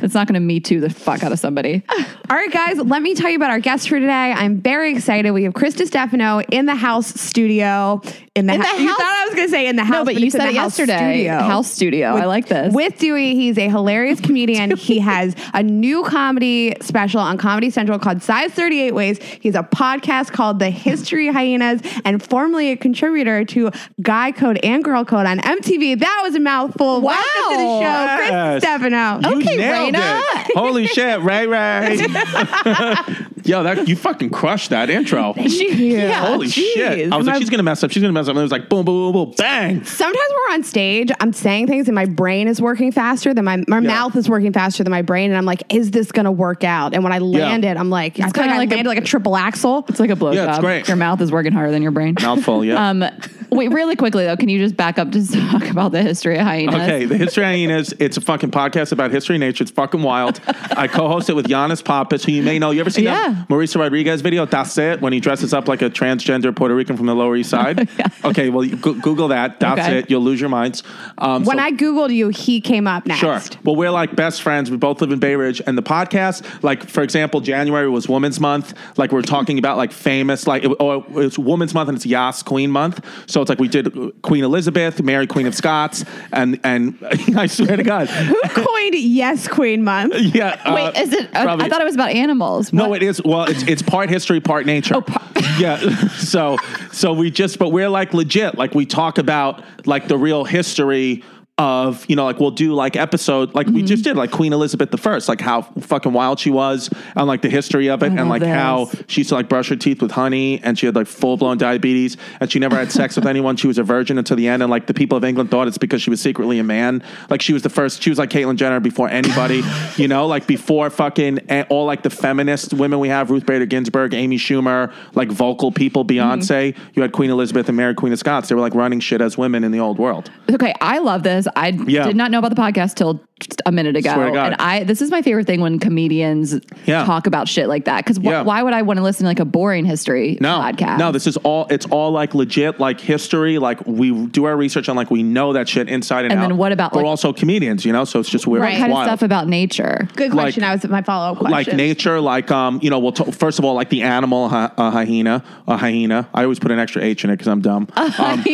that's 0.01 0.15
not 0.15 0.27
gonna 0.27 0.41
me 0.41 0.59
too 0.61 0.81
the 0.81 0.91
fuck 0.91 1.23
out 1.23 1.31
of 1.33 1.39
somebody. 1.39 1.83
All 2.31 2.37
right, 2.37 2.51
guys, 2.53 2.79
let 2.79 3.01
me 3.03 3.15
tell 3.15 3.31
you 3.31 3.37
about 3.37 3.51
our 3.51 3.61
guest 3.61 3.89
for 3.89 3.99
today. 4.01 4.33
I'm 4.33 4.61
very 4.61 4.93
excited. 4.93 5.31
We 5.33 5.45
have 5.45 5.55
Chris 5.55 5.75
Stefano 5.75 6.41
in 6.51 6.67
the 6.67 6.75
house 6.75 7.09
studio. 7.21 8.01
In 8.39 8.47
the, 8.47 8.55
In 8.55 8.61
the 8.61 8.67
house. 8.67 8.79
You 8.81 8.89
house? 8.89 8.97
thought 8.99 9.17
I 9.17 9.25
was 9.27 9.35
going 9.35 9.49
to 9.49 9.51
say 9.51 9.67
in 9.67 9.75
the 9.77 9.85
house, 9.85 9.93
No, 9.93 10.05
but, 10.05 10.15
you 10.15 10.27
it's 10.27 10.35
in 10.35 10.41
said 10.41 10.47
the 10.49 10.53
it 10.55 10.57
house 10.59 10.79
yesterday. 10.79 11.13
Studio. 11.15 11.39
House 11.41 11.71
studio. 11.71 12.09
I 12.15 12.25
like 12.27 12.47
this. 12.47 12.73
With 12.73 12.97
Dewey, 12.99 13.35
he's 13.35 13.59
a 13.59 13.69
hilarious 13.69 14.21
comedian. 14.29 14.77
he 14.77 15.01
has 15.01 15.35
a 15.55 15.63
new 15.63 16.05
comedy 16.05 16.75
special 16.81 17.21
on 17.21 17.37
Comedy 17.37 17.71
Central 17.71 17.99
called 17.99 18.23
Size 18.23 18.53
38 18.53 18.93
Waist. 18.95 19.23
He's 19.23 19.55
a 19.57 19.63
podcast 19.65 20.31
called 20.33 20.59
The 20.61 20.71
History 20.71 21.29
Hyenas 21.33 21.83
and 22.05 22.23
formerly 22.23 22.71
a 22.71 22.77
contributor 22.77 23.45
to 23.47 23.71
Guy 24.01 24.31
Code 24.33 24.61
and 24.63 24.85
Girl 24.85 25.05
Code 25.05 25.27
on 25.27 25.39
MTV. 25.41 25.99
That 25.99 26.21
was 26.23 26.35
a 26.37 26.41
mouthful. 26.41 27.01
Welcome 27.01 27.25
to 27.51 27.57
the 27.57 27.63
show, 27.65 27.81
Yes. 27.81 28.61
Chris 28.61 28.63
Stefano. 28.63 29.29
You 29.29 29.37
Okay, 29.39 29.57
nailed 29.57 29.95
Rayna. 29.95 30.23
Holy 30.55 30.87
shit, 30.87 31.21
Ray 31.23 31.47
Ray. 31.47 31.97
Yo, 33.45 33.63
that 33.63 33.89
you 33.89 33.97
fucking 33.97 34.29
crushed 34.31 34.71
that 34.71 34.91
intro. 34.91 35.33
She, 35.47 35.93
Yeah, 35.95 36.27
Holy 36.27 36.49
shit. 36.49 37.11
I 37.13 37.17
was 37.17 37.25
My- 37.27 37.33
like, 37.33 37.41
she's 37.41 37.49
gonna 37.51 37.63
mess 37.63 37.83
up. 37.83 37.91
She's 37.91 38.03
gonna 38.03 38.13
mess 38.13 38.28
up. 38.29 38.33
And 38.35 38.41
it 38.41 38.43
was 38.43 38.53
like 38.53 38.69
boom, 38.69 38.85
boom, 38.85 39.13
boom, 39.13 39.27
boom, 39.27 39.35
bang. 39.37 39.85
Sometimes 39.85 40.31
we're 40.31 40.55
on 40.55 40.63
stage, 40.65 41.11
I'm 41.21 41.33
saying 41.33 41.67
things 41.67 41.89
and 41.89 41.95
my 41.95 42.05
brain 42.07 42.49
is 42.49 42.61
working 42.61 42.93
faster 42.93 43.33
than 43.35 43.45
my 43.45 43.57
my 43.69 43.77
Yeah. 43.81 43.89
mouth 43.89 44.17
is 44.17 44.29
working 44.29 44.53
faster 44.53 44.85
than 44.85 44.91
my 44.91 45.03
brain. 45.03 45.31
And 45.31 45.39
I'm 45.39 45.45
like, 45.45 45.63
is 45.73 45.91
this 45.91 46.13
gonna 46.13 46.33
work 46.33 46.65
out? 46.65 46.95
And 46.95 47.03
when 47.05 47.13
I 47.13 47.19
land 47.19 47.65
it, 47.65 47.77
I'm 47.77 47.91
like, 47.91 48.19
it's 48.19 48.33
kinda 48.33 48.49
like 48.55 48.71
I 48.73 48.77
like 48.77 48.85
a- 48.85 48.89
like 48.89 48.99
a 48.99 49.03
triple 49.03 49.37
axel. 49.37 49.85
it's 49.89 50.01
like 50.01 50.11
a 50.11 50.15
blowjob. 50.17 50.35
Yeah, 50.35 50.51
it's 50.51 50.59
great. 50.59 50.89
Your 50.89 50.97
mouth 50.97 51.21
is 51.21 51.31
working 51.33 51.53
harder 51.53 51.71
than 51.71 51.83
your 51.83 51.93
brain. 51.93 52.15
Mouthful, 52.21 52.65
yeah. 52.65 52.89
Um, 52.91 53.05
wait, 53.51 53.69
really 53.73 53.97
quickly 53.97 54.25
though, 54.25 54.37
can 54.37 54.49
you 54.49 54.59
just 54.59 54.77
back 54.77 54.99
up 54.99 55.11
to 55.13 55.27
talk 55.51 55.69
about 55.71 55.93
the 55.93 56.03
history 56.03 56.37
of 56.39 56.43
hyenas? 56.47 56.75
Okay, 56.75 57.05
the 57.05 57.17
History 57.17 57.45
of 57.45 57.49
Hyenas, 57.51 57.95
it's 57.99 58.17
a 58.17 58.21
fucking 58.21 58.51
podcast 58.51 58.93
about 58.93 59.11
history 59.11 59.37
and 59.37 59.41
nature. 59.41 59.63
It's 59.63 59.71
fucking 59.71 60.03
wild. 60.03 60.41
I 60.77 60.87
co-host 60.89 61.29
it 61.31 61.35
with 61.37 61.47
Yannis 61.47 61.85
Pappas, 61.85 62.25
who 62.25 62.33
you 62.33 62.43
may 62.43 62.59
know. 62.59 62.71
You 62.71 62.81
ever 62.81 62.91
seen 62.91 63.05
Yeah. 63.05 63.31
that 63.31 63.49
Marisa 63.49 63.79
Rodriguez 63.79 64.21
video, 64.21 64.47
That's 64.47 64.77
It, 64.79 65.01
when 65.01 65.13
he 65.13 65.21
dresses 65.21 65.53
up 65.55 65.69
like 65.69 65.83
a 65.83 65.91
transgender 65.91 66.55
Puerto 66.55 66.75
Rican 66.75 66.97
from 66.97 67.07
the 67.07 67.15
Lower 67.15 67.37
East 67.37 67.51
Side? 67.51 67.89
Okay, 68.25 68.51
well, 68.51 68.65
you 68.65 68.77
go- 68.77 68.95
Google 68.95 69.29
that. 69.29 69.61
That's 69.61 69.81
Okay. 69.81 69.99
it. 70.01 70.11
You'll 70.11 70.23
lose 70.23 70.41
your 70.41 70.51
minds. 70.51 70.83
Um, 71.19 71.45
When 71.45 71.59
so- 71.59 71.63
I 71.63 71.73
Googled 71.73 72.15
you, 72.15 72.29
he 72.29 72.61
came 72.61 72.87
up 72.87 73.07
next. 73.07 73.21
Sure. 73.21 73.41
Well, 73.65 73.77
we're 73.77 73.91
like 73.91 74.17
best 74.17 74.43
friends. 74.43 74.71
We 74.71 74.77
both 74.77 75.01
live 75.01 75.13
in 75.13 75.19
Bay 75.19 75.37
Ridge, 75.37 75.61
and 75.67 75.77
the 75.79 75.83
podcast, 75.83 76.43
like 76.63 76.89
for 76.89 77.03
example, 77.03 77.41
January 77.41 77.89
was 77.89 78.09
Women's 78.09 78.41
Month. 78.41 78.75
Like 78.97 79.13
we're 79.13 79.23
talking 79.23 79.59
about 79.59 79.77
like 79.77 79.93
famous, 79.93 80.47
like 80.47 80.65
it, 80.65 80.73
or 80.81 81.05
it's 81.17 81.39
Women's 81.39 81.75
Month 81.75 81.89
and 81.91 81.97
it's 81.97 82.07
Yas 82.07 82.43
Queen 82.43 82.71
Month. 82.71 83.05
So 83.27 83.41
it's 83.41 83.49
like 83.49 83.59
we 83.61 83.69
did 83.69 83.93
Queen 84.23 84.45
Elizabeth, 84.45 85.03
Mary 85.03 85.27
Queen 85.27 85.47
of 85.47 85.55
Scots, 85.55 86.05
and 86.33 86.59
and 86.65 86.97
I 87.37 87.47
swear 87.47 87.77
to 87.77 87.83
God, 87.83 88.09
Who 88.09 88.41
coined 88.49 88.95
Yes 88.95 89.47
Queen 89.49 89.85
Month? 89.85 90.15
yeah. 90.17 90.61
uh, 90.65 90.75
Wait, 90.75 90.97
is 91.03 91.13
it? 91.13 91.29
I- 91.35 91.47
I 91.55 91.69
thought 91.69 91.81
it 91.81 91.85
was 91.85 91.95
about 91.95 92.11
animals. 92.11 92.73
No, 92.73 92.89
What? 92.89 93.03
it 93.03 93.07
is. 93.07 93.23
Well, 93.25 93.45
it's 93.45 93.63
it's 93.65 93.83
part 93.83 94.09
history, 94.11 94.41
part 94.41 94.67
nature. 94.67 94.97
Oh, 94.97 95.01
par- 95.03 95.23
yeah. 95.59 95.79
So 96.19 96.57
so 96.93 97.13
we 97.13 97.31
just, 97.31 97.59
but 97.59 97.71
we're 97.71 97.89
like 97.89 98.08
legit. 98.15 98.57
Like 98.57 98.75
we 98.75 98.87
talk 98.87 99.19
about 99.19 99.65
like 99.87 100.09
the 100.09 100.19
real 100.19 100.45
history 100.45 101.23
of 101.59 102.05
you 102.09 102.17
know 102.17 102.25
like 102.25 102.39
we'll 102.41 102.51
do 102.53 102.73
like 102.73 102.97
episode 102.97 103.55
like 103.55 103.67
we 103.67 103.79
Mm-hmm. 103.79 103.87
just 103.87 104.05
did 104.05 104.17
like 104.17 104.31
Queen 104.31 104.53
Elizabeth 104.53 104.91
the 104.91 104.99
First, 104.99 105.29
like 105.29 105.41
how 105.41 105.63
fucking 105.63 106.13
wild 106.13 106.39
she 106.41 106.51
was, 106.51 106.89
and 107.17 107.27
like 107.27 107.43
the 107.43 107.51
history 107.51 107.89
of 107.89 108.03
it, 108.03 108.07
and 108.07 108.17
love 108.17 108.29
like 108.29 108.43
how 108.43 108.87
this. 108.87 109.03
she 109.09 109.21
used 109.21 109.29
to 109.31 109.35
like 109.37 109.49
brush 109.49 109.69
her 109.69 109.77
teeth 109.77 110.01
with 110.03 110.11
honey, 110.13 110.61
and 110.63 110.79
she 110.79 110.87
had 110.87 110.95
like 110.95 111.07
full 111.07 111.37
blown 111.37 111.59
diabetes, 111.59 112.17
and 112.41 112.51
she 112.51 112.59
never 112.59 112.77
had 112.77 112.91
sex 112.93 113.17
with 113.17 113.27
anyone. 113.35 113.57
She 113.57 113.67
was 113.67 113.79
a 113.79 113.83
virgin 113.83 114.19
until 114.19 114.37
the 114.37 114.47
end, 114.49 114.63
and 114.63 114.71
like 114.71 114.87
the 114.87 114.95
people 114.95 115.19
of 115.19 115.25
England 115.25 115.51
thought 115.51 115.67
it's 115.69 115.79
because 115.79 116.01
she 116.01 116.11
was 116.11 116.21
secretly 116.21 116.59
a 116.59 116.65
man. 116.65 117.03
Like 117.31 117.43
she 117.43 117.53
was 117.53 117.63
the 117.63 117.71
first. 117.71 118.03
She 118.03 118.11
was 118.11 118.19
like 118.19 118.31
Caitlyn 118.31 118.57
Jenner 118.57 118.81
before 118.81 119.09
anybody, 119.09 119.63
you 119.97 120.07
know, 120.09 120.27
like 120.27 120.47
before 120.47 120.91
fucking 120.91 121.41
all 121.69 121.87
like 121.87 122.03
the 122.03 122.11
feminist 122.11 122.73
women 122.75 122.99
we 123.01 123.09
have, 123.09 123.31
Ruth 123.31 123.47
Bader 123.47 123.67
Ginsburg, 123.67 124.15
Amy 124.15 124.37
Schumer, 124.39 124.93
like 125.15 125.31
vocal 125.31 125.73
people, 125.73 126.05
Beyonce. 126.05 126.77
You 126.95 127.03
had 127.03 127.13
Queen 127.13 127.31
Elizabeth 127.31 127.69
and 127.69 127.77
Mary 127.77 127.95
Queen 127.95 128.13
of 128.13 128.19
Scots. 128.19 128.49
They 128.49 128.55
were 128.55 128.61
like 128.61 128.75
running 128.75 129.01
shit 129.01 129.21
as 129.21 129.37
women 129.37 129.65
in 129.65 129.73
the 129.73 129.81
old 129.81 129.99
world. 129.99 130.31
Okay, 130.51 130.75
I 130.81 130.99
love 130.99 131.23
this. 131.23 131.48
I 131.57 131.69
Yeah. 131.69 132.05
did 132.05 132.17
not 132.17 132.31
know 132.31 132.39
about 132.39 132.55
the 132.55 132.61
podcast 132.61 132.95
till 132.95 133.21
just 133.41 133.63
a 133.67 133.71
minute 133.71 133.95
ago, 133.95 134.13
Swear 134.15 134.27
to 134.27 134.33
God. 134.33 134.53
and 134.53 134.57
I 134.61 134.83
this 134.85 135.01
is 135.01 135.11
my 135.13 135.23
favorite 135.23 135.47
thing 135.47 135.61
when 135.61 135.79
comedians 135.79 136.59
Yeah. 136.87 137.05
talk 137.05 137.27
about 137.29 137.47
shit 137.49 137.69
like 137.69 137.85
that. 137.85 138.05
Because 138.05 138.17
wh- 138.17 138.25
Yeah. 138.25 138.43
why 138.43 138.63
would 138.63 138.73
I 138.75 138.83
want 138.83 138.97
to 138.99 139.03
listen 139.03 139.25
to 139.25 139.29
like 139.29 139.39
a 139.39 139.45
boring 139.45 139.85
history 139.85 140.39
No, 140.41 140.59
podcast? 140.59 140.99
no, 140.99 141.13
this 141.13 141.27
is 141.27 141.37
all. 141.39 141.67
It's 141.71 141.87
all 141.87 142.11
like 142.11 142.35
legit, 142.35 142.81
like 142.81 143.01
history. 143.01 143.59
Like 143.59 143.87
we 143.87 144.11
do 144.27 144.45
our 144.45 144.57
research 144.57 144.89
on, 144.89 144.97
like 144.97 145.11
we 145.11 145.23
know 145.23 145.53
that 145.53 145.69
shit 145.69 145.89
inside 145.89 146.25
and, 146.25 146.33
And 146.33 146.41
out. 146.41 146.45
And 146.45 146.53
then 146.53 146.59
what 146.59 146.73
about, 146.73 146.95
We're 146.95 147.05
also 147.05 147.33
comedians, 147.33 147.85
you 147.85 147.93
know. 147.93 148.05
So 148.05 148.19
it's 148.19 148.29
just 148.29 148.47
weird. 148.47 148.63
what 148.65 148.71
It's 148.73 148.81
kind 148.81 148.93
of 148.93 149.05
stuff 149.05 149.23
about 149.23 149.47
nature? 149.49 150.09
Good 150.17 150.35
Like- 150.35 150.45
question. 150.55 150.63
that 150.63 150.73
was 150.83 150.91
my 150.91 151.03
follow 151.03 151.33
up 151.33 151.39
question. 151.39 151.53
like 151.53 151.73
nature, 151.77 152.21
like 152.21 152.51
um, 152.51 152.81
you 152.83 152.91
know, 152.91 152.99
we'll 152.99 153.13
t- 153.13 153.31
first 153.31 153.59
of 153.61 153.65
all, 153.65 153.75
like 153.75 153.89
the 153.91 154.03
animal, 154.03 154.49
hy- 154.49 154.71
a 154.77 154.91
hyena, 154.91 155.45
a 155.69 155.77
hyena. 155.77 156.27
I 156.35 156.43
always 156.43 156.59
put 156.59 156.73
an 156.73 156.79
extra 156.81 157.03
H 157.05 157.23
in 157.25 157.31
it 157.31 157.35
because 157.35 157.47
I'm 157.49 157.61
dumb. 157.61 157.87
Um, 157.97 158.09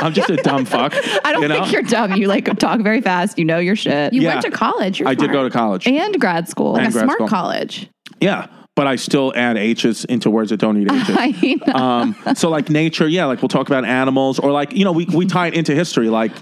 I'm 0.00 0.12
just 0.12 0.30
a 0.30 0.36
dumb 0.36 0.64
fuck. 0.64 0.94
I 1.24 1.32
don't 1.32 1.42
you 1.42 1.48
know? 1.48 1.54
think 1.60 1.72
you're 1.72 1.79
dumb. 1.82 2.12
You 2.12 2.26
like 2.28 2.44
talk 2.58 2.80
very 2.80 3.00
fast. 3.00 3.38
You 3.38 3.44
know 3.44 3.58
your 3.58 3.76
shit. 3.76 4.12
you 4.12 4.22
yeah. 4.22 4.30
went 4.30 4.42
to 4.42 4.50
college. 4.50 5.00
You're 5.00 5.08
I 5.08 5.14
did 5.14 5.24
smart. 5.24 5.32
go 5.32 5.44
to 5.44 5.50
college. 5.50 5.86
and 5.86 6.20
grad 6.20 6.48
school. 6.48 6.72
like 6.72 6.84
And 6.84 6.88
a 6.90 6.92
grad 6.92 7.04
smart 7.04 7.16
school. 7.18 7.28
college. 7.28 7.88
Yeah, 8.20 8.48
but 8.76 8.86
I 8.86 8.96
still 8.96 9.32
add 9.36 9.56
H's 9.56 10.04
into 10.04 10.30
words 10.30 10.50
that 10.50 10.58
don't 10.58 10.78
need 10.78 10.90
H's. 10.90 11.10
I 11.18 11.60
know. 11.66 11.74
um, 11.74 12.16
so 12.34 12.48
like 12.50 12.70
nature, 12.70 13.08
yeah, 13.08 13.24
like 13.26 13.42
we'll 13.42 13.48
talk 13.48 13.66
about 13.68 13.84
animals 13.84 14.38
or 14.38 14.50
like 14.52 14.72
you 14.72 14.84
know 14.84 14.92
we 14.92 15.06
we 15.06 15.26
tie 15.26 15.48
it 15.48 15.54
into 15.54 15.74
history, 15.74 16.08
like. 16.08 16.32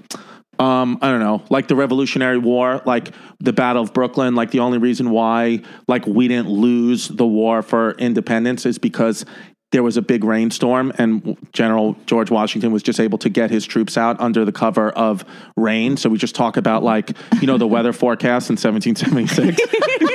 Um, 0.61 0.99
I 1.01 1.09
don't 1.13 1.21
know, 1.21 1.45
like 1.51 1.69
the 1.69 1.77
Revolutionary 1.77 2.39
War, 2.39 2.83
like 2.85 3.13
the 3.39 3.53
Battle 3.53 3.81
of 3.81 3.95
Brooklyn. 3.95 4.35
Like 4.35 4.51
the 4.51 4.59
only 4.59 4.79
reason 4.79 5.11
why, 5.11 5.61
like 5.87 6.05
we 6.05 6.27
didn't 6.27 6.49
lose 6.51 7.07
the 7.07 7.25
war 7.25 7.63
for 7.63 7.93
independence 7.93 8.67
is 8.67 8.77
because 8.77 9.25
there 9.71 9.83
was 9.83 9.99
a 9.99 10.03
big 10.03 10.25
rainstorm, 10.25 10.93
and 10.97 11.37
General 11.53 11.95
George 12.07 12.31
Washington 12.31 12.73
was 12.73 12.83
just 12.83 12.99
able 12.99 13.19
to 13.19 13.29
get 13.29 13.51
his 13.51 13.67
troops 13.67 13.99
out 13.99 14.19
under 14.19 14.45
the 14.47 14.53
cover 14.53 14.91
of 14.91 15.25
rain. 15.57 15.99
So 15.99 16.09
we 16.09 16.17
just 16.17 16.35
talk 16.35 16.57
about 16.57 16.83
like 16.83 17.15
you 17.41 17.47
know 17.47 17.59
the 17.59 17.67
weather 17.67 17.93
forecast 18.05 18.49
in 18.49 18.55
1776. 18.57 19.59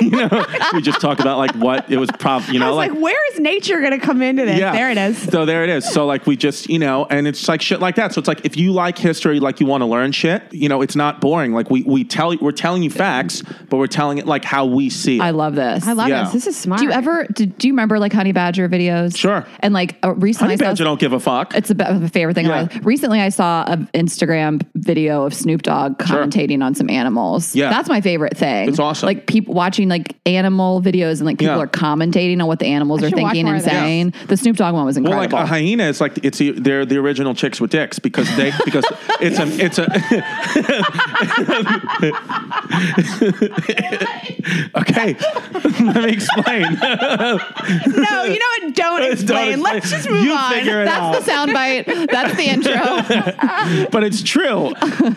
you 0.02 0.10
know, 0.10 0.44
we 0.72 0.82
just 0.82 1.00
talk 1.00 1.20
about 1.20 1.38
like 1.38 1.54
what 1.54 1.90
it 1.90 1.98
was. 1.98 2.10
Prob, 2.18 2.42
you 2.48 2.58
know, 2.58 2.66
I 2.66 2.70
was 2.70 2.76
like, 2.76 3.00
where 3.00 3.32
is 3.32 3.38
nature 3.40 3.80
going 3.80 3.92
to 3.92 4.04
come 4.04 4.22
into 4.22 4.44
this? 4.44 4.58
Yeah. 4.58 4.72
There 4.72 4.90
it 4.90 4.98
is. 4.98 5.22
So 5.22 5.44
there 5.44 5.62
it 5.62 5.70
is. 5.70 5.88
So 5.88 6.04
like 6.06 6.26
we 6.26 6.36
just, 6.36 6.68
you 6.68 6.78
know, 6.78 7.06
and 7.10 7.26
it's 7.26 7.46
like 7.48 7.60
shit 7.62 7.80
like 7.80 7.94
that. 7.96 8.12
So 8.12 8.18
it's 8.18 8.28
like 8.28 8.44
if 8.44 8.56
you 8.56 8.72
like 8.72 8.98
history, 8.98 9.38
like 9.40 9.60
you 9.60 9.66
want 9.66 9.82
to 9.82 9.86
learn 9.86 10.12
shit, 10.12 10.42
you 10.52 10.68
know, 10.68 10.82
it's 10.82 10.96
not 10.96 11.20
boring. 11.20 11.52
Like 11.52 11.70
we 11.70 11.82
we 11.84 12.02
tell 12.04 12.36
we're 12.40 12.50
telling 12.52 12.82
you 12.82 12.90
facts, 12.90 13.42
but 13.68 13.76
we're 13.76 13.86
telling 13.86 14.18
it 14.18 14.26
like 14.26 14.44
how 14.44 14.64
we 14.66 14.90
see 14.90 15.18
it. 15.18 15.22
I 15.22 15.30
love 15.30 15.54
this. 15.54 15.86
I 15.86 15.92
love 15.92 16.08
Yeah. 16.08 16.24
this. 16.24 16.32
This 16.32 16.46
is 16.48 16.56
smart. 16.56 16.80
Do 16.80 16.86
you 16.86 16.92
ever? 16.92 17.26
Do, 17.32 17.46
do 17.46 17.68
you 17.68 17.72
remember 17.72 17.98
like 18.00 18.12
Honey 18.12 18.32
Badger 18.32 18.68
videos? 18.68 19.16
Sure. 19.16 19.43
And 19.60 19.74
like 19.74 19.96
uh, 20.04 20.14
recently, 20.14 20.54
Honey 20.54 20.54
I 20.54 20.56
saw- 20.56 20.64
Badger 20.72 20.84
don't 20.84 21.00
give 21.00 21.12
a 21.12 21.20
fuck. 21.20 21.54
It's 21.54 21.70
a 21.70 21.74
bit 21.74 21.86
of 21.88 22.02
a 22.02 22.08
favorite 22.08 22.34
thing. 22.34 22.46
Yeah. 22.46 22.62
of. 22.62 22.86
Recently, 22.86 23.20
I 23.20 23.28
saw 23.28 23.64
an 23.66 23.88
Instagram 23.94 24.62
video 24.74 25.24
of 25.24 25.34
Snoop 25.34 25.62
Dogg 25.62 26.02
Sure. 26.06 26.24
commentating 26.24 26.62
on 26.64 26.74
some 26.74 26.88
animals. 26.90 27.54
Yeah. 27.54 27.70
that's 27.70 27.88
my 27.88 28.00
favorite 28.00 28.36
thing. 28.36 28.68
It's 28.68 28.78
awesome. 28.78 29.06
Like 29.06 29.26
people 29.26 29.54
watching 29.54 29.88
like 29.88 30.16
animal 30.26 30.80
videos 30.82 31.18
and 31.18 31.26
like 31.26 31.38
people 31.38 31.56
Yeah. 31.56 31.62
are 31.62 31.66
commentating 31.68 32.40
on 32.40 32.46
what 32.46 32.58
the 32.58 32.66
animals 32.66 33.02
I 33.02 33.06
are 33.06 33.10
should 33.10 33.18
watch 33.18 33.32
thinking 33.32 33.46
more 33.46 33.54
and 33.54 33.64
of 33.64 33.70
that. 33.70 33.80
saying. 33.80 34.14
The 34.28 34.36
Snoop 34.36 34.56
Dogg 34.56 34.74
one 34.74 34.84
was 34.84 34.98
well, 34.98 35.12
incredible. 35.12 35.38
like 35.38 35.44
a 35.44 35.48
hyena 35.48 35.84
is 35.84 36.00
like 36.00 36.24
it's 36.24 36.38
the, 36.38 36.52
they're 36.52 36.84
the 36.86 36.96
original 36.98 37.34
chicks 37.34 37.60
with 37.60 37.70
dicks 37.70 37.98
because 37.98 38.34
they 38.36 38.52
because 38.64 38.84
it's 39.20 39.38
a 39.38 39.64
it's 39.64 39.78
a 39.78 39.84
okay. 44.76 45.14
Let 45.84 46.04
me 46.04 46.12
explain. 46.12 46.62
no, 46.62 48.24
you 48.24 48.38
know 48.38 48.46
what? 48.58 48.74
Don't 48.74 49.12
explain. 49.12 49.33
Let's 49.34 49.90
just 49.90 50.08
move 50.08 50.24
you 50.24 50.32
on. 50.32 50.52
Figure 50.52 50.82
it 50.82 50.88
out. 50.88 51.12
That's 51.12 51.26
the 51.26 51.32
soundbite. 51.32 52.10
That's 52.10 52.36
the 52.36 52.44
intro. 52.44 53.88
but 53.90 54.04
it's 54.04 54.22
true. 54.22 54.74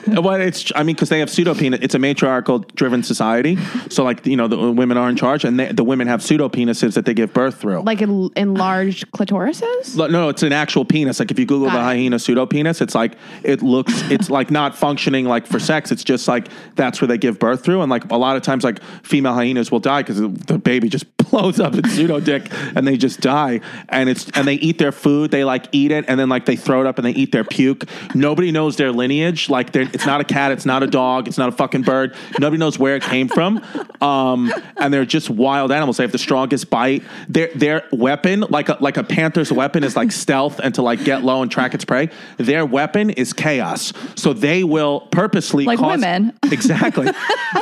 well, 0.22 0.42
it's 0.42 0.72
I 0.76 0.84
mean 0.84 0.96
because 0.96 1.10
they 1.10 1.20
have 1.20 1.30
pseudo 1.30 1.54
penis. 1.54 1.80
It's 1.82 1.96
a 1.96 2.00
matriarchal 2.00 2.60
driven 2.76 3.04
society. 3.04 3.58
So 3.90 4.04
like 4.04 4.26
you 4.26 4.36
know 4.38 4.48
the 4.48 4.72
women 4.72 4.98
are 4.98 5.10
in 5.10 5.16
charge, 5.16 5.44
and 5.44 5.60
they, 5.60 5.72
the 5.72 5.84
women 5.84 6.08
have 6.08 6.22
pseudo 6.24 6.50
penises 6.50 6.94
that 6.96 7.06
they 7.06 7.14
give 7.14 7.34
birth 7.34 7.60
through. 7.60 7.82
Like 7.82 8.02
en- 8.02 8.30
enlarged 8.36 9.12
clitorises? 9.12 9.96
No, 9.96 10.08
no, 10.08 10.30
it's 10.30 10.44
an 10.44 10.54
actual 10.54 10.86
penis. 10.86 11.20
Like 11.20 11.32
if 11.32 11.40
you 11.40 11.46
Google 11.46 11.68
Got 11.68 11.74
the 11.74 11.80
it. 11.80 11.84
hyena 11.84 12.20
pseudo 12.20 12.46
penis, 12.46 12.82
it's 12.82 12.96
like 12.96 13.14
it 13.44 13.62
looks. 13.62 13.94
It's 14.10 14.30
like 14.30 14.52
not 14.52 14.76
functioning 14.76 15.26
like 15.26 15.46
for 15.46 15.60
sex. 15.60 15.92
It's 15.92 16.04
just 16.04 16.28
like 16.28 16.48
that's 16.76 17.02
where 17.02 17.08
they 17.08 17.18
give 17.18 17.40
birth 17.40 17.64
through, 17.64 17.82
and 17.82 17.90
like 17.90 18.10
a 18.12 18.18
lot 18.18 18.36
of 18.36 18.44
times, 18.44 18.64
like 18.64 18.82
female 19.04 19.34
hyenas 19.34 19.72
will 19.72 19.80
die 19.80 20.02
because 20.02 20.20
the 20.20 20.58
baby 20.58 20.90
just 20.90 21.06
blows 21.30 21.60
up 21.60 21.76
its 21.76 21.92
pseudo 21.92 22.20
dick, 22.20 22.48
and 22.76 22.88
they 22.88 22.98
just 22.98 23.20
die. 23.22 23.60
And 23.90 24.07
it's 24.08 24.30
and 24.32 24.48
they 24.48 24.56
eat 24.56 24.78
their 24.78 24.91
food. 24.91 25.32
They 25.32 25.43
like 25.43 25.67
eat 25.72 25.91
it, 25.91 26.06
and 26.08 26.20
then 26.20 26.30
like 26.30 26.46
they 26.46 26.56
throw 26.56 26.82
it 26.82 26.88
up 26.88 26.98
and 26.98 27.06
they 27.06 27.12
eat 27.12 27.32
their 27.32 27.43
puke. 27.43 27.84
Nobody 28.15 28.52
knows 28.52 28.78
their 28.78 28.91
lineage. 28.91 29.50
Like 29.50 29.76
it's 29.76 30.06
not 30.06 30.22
a 30.22 30.24
cat. 30.24 30.52
It's 30.52 30.65
not 30.65 30.84
a 30.84 30.88
dog. 30.88 31.28
It's 31.28 31.38
not 31.38 31.50
a 31.50 31.52
fucking 31.52 31.82
bird. 31.82 32.15
Nobody 32.39 32.58
knows 32.58 32.80
where 32.80 32.96
it 32.96 33.04
came 33.04 33.28
from. 33.28 33.62
Um, 34.02 34.52
and 34.78 34.93
they're 34.93 35.06
just 35.06 35.30
wild 35.30 35.72
animals. 35.72 35.98
They 35.98 36.04
have 36.04 36.12
the 36.12 36.17
strongest 36.17 36.70
bite. 36.70 37.04
Their 37.28 37.50
their 37.54 37.84
weapon, 37.91 38.46
like 38.50 38.70
a 38.70 38.78
like 38.80 38.98
a 38.98 39.04
panther's 39.04 39.52
weapon, 39.52 39.84
is 39.84 39.96
like 39.96 40.12
stealth 40.12 40.60
and 40.60 40.74
to 40.76 40.82
like 40.82 41.04
get 41.04 41.24
low 41.24 41.41
and 41.41 41.52
track 41.52 41.74
its 41.74 41.86
prey. 41.86 42.10
Their 42.38 42.65
weapon 42.65 43.10
is 43.10 43.34
chaos. 43.34 43.91
So 44.15 44.34
they 44.34 44.63
will 44.63 45.02
purposely 45.12 45.65
Like 45.65 45.80
cause, 45.80 45.91
women. 46.00 46.34
Exactly. 46.58 47.08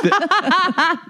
Th- 0.02 0.14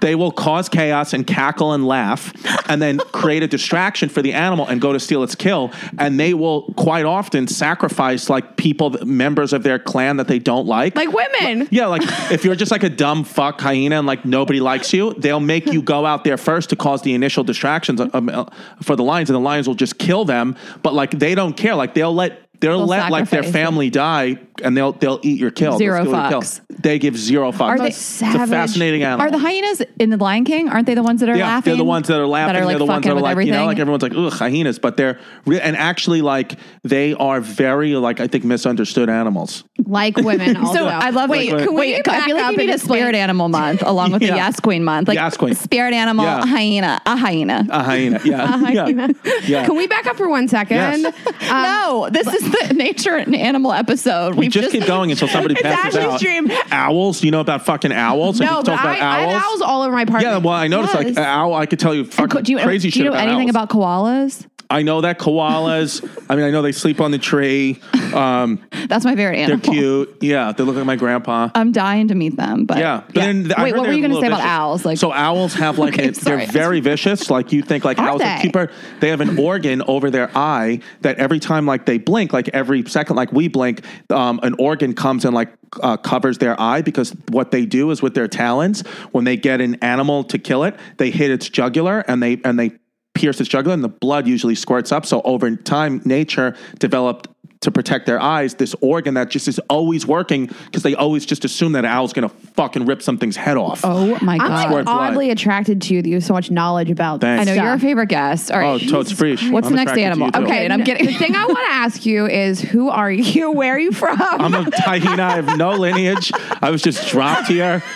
they 0.01 0.15
will 0.15 0.31
cause 0.31 0.67
chaos 0.67 1.13
and 1.13 1.25
cackle 1.25 1.73
and 1.73 1.85
laugh, 1.85 2.33
and 2.69 2.81
then 2.81 2.97
create 2.97 3.43
a 3.43 3.47
distraction 3.47 4.09
for 4.09 4.21
the 4.21 4.33
animal 4.33 4.67
and 4.67 4.81
go 4.81 4.87
go 4.87 4.93
to 4.93 4.99
steal 4.99 5.21
its 5.27 5.35
kill, 5.35 5.71
and 5.99 6.19
they 6.19 6.33
will 6.33 6.73
quite 6.77 7.05
often 7.05 7.47
sacrifice 7.47 8.29
like 8.29 8.57
people, 8.57 8.89
members 9.05 9.53
of 9.53 9.63
their 9.63 9.77
clan 9.77 10.17
that 10.17 10.27
they 10.27 10.39
don't 10.39 10.65
like. 10.65 10.95
Like 10.95 11.11
women. 11.11 11.67
yeah, 11.71 11.87
like 11.87 12.01
if 12.31 12.45
you're 12.45 12.55
just 12.55 12.71
like 12.71 12.83
a 12.83 12.89
dumb 12.89 13.23
fuck 13.23 13.59
hyena 13.59 13.97
and 13.97 14.07
like 14.07 14.25
nobody 14.25 14.59
likes 14.59 14.93
you, 14.93 15.13
they'll 15.15 15.39
make 15.39 15.65
you 15.67 15.81
go 15.81 16.05
out 16.05 16.23
there 16.23 16.37
first 16.37 16.69
to 16.69 16.75
cause 16.75 17.01
the 17.01 17.13
initial 17.13 17.43
distractions 17.43 17.99
uh, 17.99 18.45
for 18.81 18.95
the 18.95 19.03
lions, 19.03 19.29
and 19.29 19.35
the 19.35 19.41
lions 19.41 19.67
will 19.67 19.75
just 19.75 19.97
kill 19.97 20.25
them. 20.25 20.55
But 20.81 20.93
like 20.93 21.11
they 21.11 21.35
don't 21.35 21.55
care. 21.55 21.75
Like 21.75 21.93
they'll 21.93 22.13
let 22.13 22.41
they'll, 22.59 22.77
They'll 22.77 22.87
let 22.87 23.11
like 23.11 23.29
their 23.29 23.43
family 23.43 23.89
die, 23.89 24.39
and 24.63 24.75
they'll 24.77 24.91
they'll 24.93 25.19
eat 25.23 25.39
your 25.39 25.51
kill. 25.51 25.71
They'll 25.71 25.77
Zero 25.79 26.01
steal 26.03 26.29
kill. 26.29 26.41
fucks. 26.41 26.61
They 26.79 26.99
give 26.99 27.17
zero 27.17 27.51
fucks. 27.51 27.61
Are 27.61 27.77
they- 27.79 27.87
it's 27.87 28.21
a 28.21 28.47
fascinating 28.47 29.03
animal. 29.03 29.25
Are 29.25 29.31
the 29.31 29.37
hyenas 29.39 29.81
in 29.99 30.09
the 30.09 30.17
Lion 30.17 30.45
King? 30.45 30.69
Aren't 30.69 30.85
they 30.85 30.93
the 30.95 31.03
ones 31.03 31.21
that 31.21 31.29
are 31.29 31.35
yeah, 31.35 31.45
laughing? 31.47 31.71
they're 31.71 31.77
the 31.77 31.83
ones 31.83 32.07
that 32.07 32.19
are 32.19 32.27
laughing. 32.27 32.53
That 32.53 32.61
are 32.61 32.65
like 32.65 32.73
they're 32.73 32.79
the 32.79 32.85
ones 32.85 33.03
that 33.05 33.11
are 33.11 33.19
like 33.19 33.31
everything. 33.31 33.53
you 33.53 33.59
know, 33.59 33.65
like 33.65 33.79
everyone's 33.79 34.03
like 34.03 34.13
ugh 34.15 34.31
hyenas, 34.33 34.79
but 34.79 34.95
they're 34.97 35.19
re- 35.45 35.59
and 35.59 35.75
actually 35.75 36.21
like 36.21 36.57
they 36.83 37.13
are 37.13 37.41
very 37.41 37.95
like 37.95 38.19
I 38.19 38.27
think 38.27 38.43
misunderstood 38.43 39.09
animals. 39.09 39.63
Like 39.85 40.17
women 40.17 40.55
also. 40.57 40.73
So 40.73 40.87
I 40.87 41.09
love 41.09 41.29
Wait, 41.29 41.51
wait, 41.53 41.63
can 41.63 41.73
we 41.73 41.79
wait, 41.79 41.95
I 42.07 42.11
back 42.11 42.25
feel 42.25 42.35
like 42.35 42.45
up 42.45 42.51
you 42.53 42.57
need 42.57 42.69
a 42.69 42.77
spirit 42.77 43.15
animal 43.15 43.49
month 43.49 43.81
along 43.83 44.11
with 44.11 44.21
the 44.21 44.27
Yeah. 44.37 44.47
Yas 44.47 44.59
Queen 44.59 44.83
month. 44.83 45.07
Like 45.07 45.15
Yas 45.15 45.37
Queen. 45.37 45.55
spirit 45.55 45.93
animal, 45.93 46.25
Yeah. 46.25 46.43
a 46.43 46.45
hyena, 46.45 47.01
a 47.05 47.15
hyena. 47.17 47.65
A 47.69 47.83
hyena, 47.83 48.19
yeah, 48.23 48.69
yeah, 48.69 49.07
yeah. 49.45 49.65
Can 49.65 49.75
we 49.77 49.87
back 49.87 50.05
up 50.05 50.17
for 50.17 50.27
one 50.29 50.47
second? 50.47 50.77
Yes. 50.77 51.05
Um, 51.49 51.63
no, 51.63 52.09
this 52.11 52.27
is 52.27 52.41
the 52.51 52.73
nature 52.75 53.15
and 53.15 53.35
animal 53.35 53.71
episode. 53.73 54.35
We 54.35 54.46
We've 54.55 54.63
just, 54.63 54.71
keep 54.71 54.85
going 54.85 55.11
until 55.11 55.27
somebody 55.27 55.53
It's 55.53 55.61
passes 55.63 55.95
Ashley's 55.95 56.13
out. 56.13 56.19
dream. 56.19 56.51
Owls, 56.71 57.23
you 57.23 57.31
know 57.31 57.39
about 57.41 57.65
fucking 57.65 57.91
owls? 57.91 58.39
No, 58.39 58.57
you 58.57 58.63
but 58.63 58.69
I, 58.79 58.93
I 58.99 59.19
have 59.27 59.43
owls 59.43 59.61
all 59.61 59.81
over 59.83 59.93
my 59.93 60.01
apartment. 60.03 60.31
Yeah, 60.31 60.37
well, 60.37 60.53
I 60.55 60.67
noticed 60.67 60.93
like 60.95 61.07
Yes. 61.07 61.17
an 61.17 61.23
owl. 61.23 61.53
I 61.53 61.65
could 61.65 61.79
tell 61.79 61.93
you 61.95 62.05
fucking 62.05 62.29
Co- 62.29 62.41
do 62.41 62.51
you, 62.51 62.59
crazy 62.59 62.87
do 62.89 62.91
shit 62.91 62.97
you 62.99 63.03
know 63.05 63.11
about 63.11 63.27
anything 63.27 63.47
owls. 63.47 63.49
about 63.51 63.69
koalas? 63.69 64.45
I 64.69 64.81
know 64.81 65.01
that 65.01 65.17
koalas. 65.17 66.03
I 66.29 66.35
mean, 66.35 66.43
I 66.45 66.51
know 66.51 66.61
they 66.61 66.71
sleep 66.73 66.99
on 66.99 67.11
the 67.11 67.17
tree. 67.17 67.79
Um, 68.13 68.61
That's 68.87 69.05
my 69.05 69.15
favorite 69.15 69.37
animal. 69.37 69.59
they're 69.59 69.73
cute. 69.73 70.17
Yeah, 70.21 70.51
they 70.51 70.63
look 70.63 70.75
like 70.75 70.85
my 70.85 70.95
grandpa. 70.95 71.49
I'm 71.55 71.71
dying 71.71 72.07
to 72.09 72.15
meet 72.15 72.35
them. 72.37 72.65
But 72.65 72.77
Yeah, 72.79 73.03
but 73.05 73.15
then 73.15 73.51
I 73.55 73.63
wait, 73.63 73.69
heard 73.71 73.77
what 73.77 73.81
were 73.81 73.85
they're 73.87 73.93
you 73.93 74.01
going 74.01 74.11
to 74.11 74.15
say 74.17 74.21
little 74.23 74.27
about 74.27 74.37
vicious. 74.39 74.49
owls? 74.49 74.85
Like, 74.85 74.97
so 74.97 75.11
owls 75.13 75.53
have 75.55 75.77
like 75.77 75.93
Okay, 75.93 76.09
a, 76.09 76.13
sorry. 76.13 76.37
they're 76.37 76.47
very 76.47 76.79
vicious. 76.81 77.29
Like 77.29 77.51
you 77.53 77.61
think 77.61 77.85
like 77.85 77.99
Are 77.99 78.09
owls 78.09 78.21
are 78.21 78.35
they? 78.37 78.41
cheaper. 78.41 78.71
They 78.99 79.09
have 79.09 79.21
an 79.21 79.37
organ 79.39 79.81
over 79.87 80.09
their 80.09 80.29
eye 80.35 80.79
that 81.01 81.17
every 81.17 81.39
time 81.39 81.65
like 81.65 81.85
they 81.85 81.97
blink, 81.97 82.33
like 82.33 82.49
every 82.49 82.87
second, 82.89 83.15
like 83.15 83.31
we 83.31 83.47
blink, 83.47 83.81
um, 84.09 84.39
an 84.43 84.55
organ 84.59 84.93
comes 84.93 85.23
and 85.25 85.33
like 85.35 85.53
uh, 85.81 85.97
covers 85.97 86.37
their 86.39 86.59
eye 86.59 86.81
because 86.81 87.15
what 87.29 87.51
they 87.51 87.65
do 87.65 87.91
is 87.91 88.01
with 88.01 88.15
their 88.15 88.27
talons 88.27 88.81
when 89.11 89.23
they 89.25 89.37
get 89.37 89.61
an 89.61 89.75
animal 89.75 90.23
to 90.25 90.37
kill 90.39 90.63
it, 90.63 90.75
they 90.97 91.09
hit 91.11 91.31
its 91.31 91.49
jugular 91.49 91.99
and 92.07 92.21
they 92.23 92.39
and 92.43 92.57
they 92.59 92.71
pierce 93.17 93.39
its 93.41 93.49
jugular 93.49 93.73
and 93.73 93.83
the 93.83 93.89
blood 93.89 94.27
usually 94.27 94.55
squirts 94.55 94.91
up. 94.91 95.05
So 95.05 95.21
over 95.23 95.55
time, 95.55 96.01
nature 96.05 96.55
developed 96.79 97.27
to 97.59 97.71
protect 97.71 98.05
their 98.05 98.21
eyes 98.21 98.53
this 98.53 98.75
organ 98.81 99.15
that 99.15 99.31
just 99.31 99.47
is 99.47 99.57
always 99.67 100.05
working 100.05 100.45
because 100.65 100.83
they 100.83 100.93
always 100.93 101.25
just 101.25 101.43
assume 101.43 101.71
that 101.71 101.79
an 101.85 101.89
owl's 101.89 102.13
gonna 102.13 102.29
fucking 102.29 102.85
rip 102.85 103.01
something's 103.01 103.35
head 103.35 103.57
off. 103.57 103.81
oh 103.83 104.15
my 104.21 104.37
god! 104.37 104.45
I'm 104.45 104.49
god! 104.51 104.51
like 104.51 104.67
Squirt 104.67 104.85
blood. 104.85 105.09
oddly 105.11 105.31
attracted 105.31 105.81
to 105.81 105.95
you 105.95 106.03
that 106.03 106.07
you 106.07 106.15
have 106.17 106.23
so 106.23 106.33
much 106.33 106.51
knowledge 106.51 106.91
about 106.91 107.19
Thanks. 107.19 107.41
I 107.41 107.45
know 107.45 107.53
stuff. 107.55 107.63
you're 107.65 107.73
a 107.73 107.79
favorite 107.79 108.09
guest. 108.09 108.51
All 108.51 108.59
Oh, 108.59 108.77
right, 108.77 108.87
totes 108.87 109.11
free. 109.11 109.31
What's 109.49 109.65
I'm 109.67 109.73
the 109.73 109.77
next 109.77 109.93
attracted 109.93 109.95
to 109.95 110.01
animal? 110.03 110.27
you, 110.27 110.31
too. 110.33 110.43
Okay, 110.43 110.63
and 110.65 110.71
I'm 110.71 110.83
getting. 110.83 111.07
the 111.07 111.13
thing 111.13 111.35
I 111.35 111.45
want 111.47 111.57
to 111.57 111.73
ask 111.73 112.05
you 112.05 112.27
is 112.27 112.61
who 112.61 112.89
are 112.89 113.11
you? 113.11 113.51
Where 113.59 113.73
are 113.73 113.79
you 113.79 113.91
from? 113.91 114.21
I'm 114.21 114.53
a 114.53 114.69
hyena. 114.77 115.23
I 115.23 115.35
have 115.37 115.57
no 115.57 115.71
lineage. 115.71 116.31
I 116.61 116.69
was 116.69 116.83
just 116.83 117.09
dropped 117.09 117.47
here. 117.47 117.81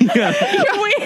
Yeah. 0.00 0.32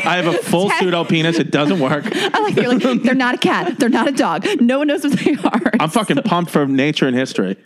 I 0.05 0.17
have 0.17 0.27
a 0.27 0.39
full 0.39 0.71
pseudo 0.71 1.05
penis. 1.05 1.39
It 1.39 1.51
doesn't 1.51 1.81
work. 1.81 2.05
I 2.07 2.41
like 2.41 2.55
that 2.55 2.63
you're 2.63 2.75
like 2.79 3.03
they're 3.03 3.15
not 3.15 3.35
a 3.37 3.39
cat. 3.39 3.79
They're 3.79 3.89
not 3.89 4.09
a 4.09 4.13
dog. 4.13 4.47
No 4.61 4.79
one 4.79 4.89
knows 4.89 5.05
what 5.05 5.19
they 5.19 5.35
are. 5.37 5.73
I'm 5.81 5.91
fucking 5.91 6.17
pumped 6.25 6.51
for 6.51 6.67
nature 6.67 7.07
and 7.07 7.17
history. 7.17 7.57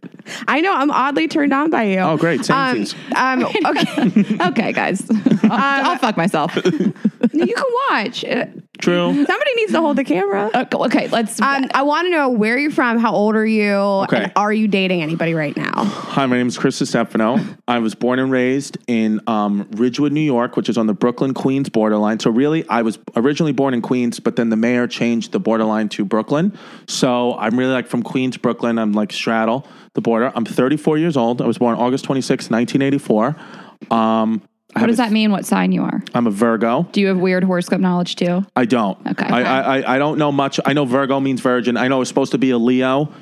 I 0.48 0.60
know 0.60 0.74
I'm 0.74 0.90
oddly 0.90 1.28
turned 1.28 1.52
on 1.52 1.70
by 1.70 1.84
you. 1.84 1.98
Oh, 2.00 2.16
great. 2.16 2.48
Um, 2.50 2.78
Samesies. 2.84 3.16
um, 3.16 3.44
okay, 3.44 4.46
okay, 4.48 4.72
guys. 4.72 5.06
I'll, 5.44 5.90
I'll 5.92 5.98
fuck 5.98 6.16
myself. 6.16 6.54
you 6.56 6.62
can 7.54 7.64
watch. 7.90 8.24
Uh, 8.24 8.46
True. 8.78 9.12
Somebody 9.14 9.54
needs 9.54 9.72
to 9.72 9.80
hold 9.80 9.96
the 9.96 10.04
camera. 10.04 10.50
Okay, 10.54 10.76
okay, 10.76 11.08
let's. 11.08 11.40
Um, 11.40 11.66
I 11.72 11.82
want 11.82 12.06
to 12.06 12.10
know 12.10 12.28
where 12.28 12.58
you're 12.58 12.70
from, 12.70 12.98
how 12.98 13.14
old 13.14 13.34
are 13.34 13.46
you, 13.46 13.72
Okay. 13.72 14.24
and 14.24 14.32
are 14.36 14.52
you 14.52 14.68
dating 14.68 15.00
anybody 15.02 15.32
right 15.32 15.56
now? 15.56 15.84
Hi, 15.84 16.26
my 16.26 16.36
name 16.36 16.48
is 16.48 16.58
Chris 16.58 16.76
Stefano. 16.76 17.38
I 17.66 17.78
was 17.78 17.94
born 17.94 18.18
and 18.18 18.30
raised 18.30 18.76
in 18.86 19.20
um, 19.28 19.66
Ridgewood, 19.72 20.12
New 20.12 20.20
York, 20.20 20.56
which 20.56 20.68
is 20.68 20.76
on 20.76 20.86
the 20.86 20.92
Brooklyn 20.94 21.32
Queens 21.32 21.68
borderline. 21.70 22.18
So, 22.26 22.32
really, 22.32 22.68
I 22.68 22.82
was 22.82 22.98
originally 23.14 23.52
born 23.52 23.72
in 23.72 23.80
Queens, 23.82 24.18
but 24.18 24.34
then 24.34 24.48
the 24.48 24.56
mayor 24.56 24.88
changed 24.88 25.30
the 25.30 25.38
borderline 25.38 25.88
to 25.90 26.04
Brooklyn. 26.04 26.58
So, 26.88 27.38
I'm 27.38 27.56
really 27.56 27.72
like 27.72 27.86
from 27.86 28.02
Queens, 28.02 28.36
Brooklyn. 28.36 28.80
I'm 28.80 28.90
like 28.94 29.12
straddle 29.12 29.64
the 29.94 30.00
border. 30.00 30.32
I'm 30.34 30.44
34 30.44 30.98
years 30.98 31.16
old. 31.16 31.40
I 31.40 31.46
was 31.46 31.58
born 31.58 31.78
August 31.78 32.04
26, 32.04 32.50
1984. 32.50 33.36
Um, 33.92 34.42
what 34.74 34.86
does 34.88 34.98
a- 34.98 35.02
that 35.02 35.12
mean? 35.12 35.30
What 35.30 35.46
sign 35.46 35.70
you 35.70 35.82
are? 35.84 36.02
I'm 36.14 36.26
a 36.26 36.30
Virgo. 36.32 36.88
Do 36.90 37.00
you 37.00 37.06
have 37.06 37.18
weird 37.18 37.44
horoscope 37.44 37.80
knowledge 37.80 38.16
too? 38.16 38.44
I 38.56 38.64
don't. 38.64 38.98
Okay. 39.06 39.24
I, 39.24 39.42
I, 39.42 39.78
I- 39.78 39.94
I 39.94 39.98
don't 39.98 40.18
know 40.18 40.32
much. 40.32 40.58
I 40.64 40.72
know 40.72 40.84
Virgo 40.84 41.20
means 41.20 41.40
virgin. 41.40 41.76
I 41.76 41.86
know 41.86 42.00
it's 42.00 42.08
supposed 42.08 42.32
to 42.32 42.38
be 42.38 42.50
a 42.50 42.58
Leo. 42.58 43.12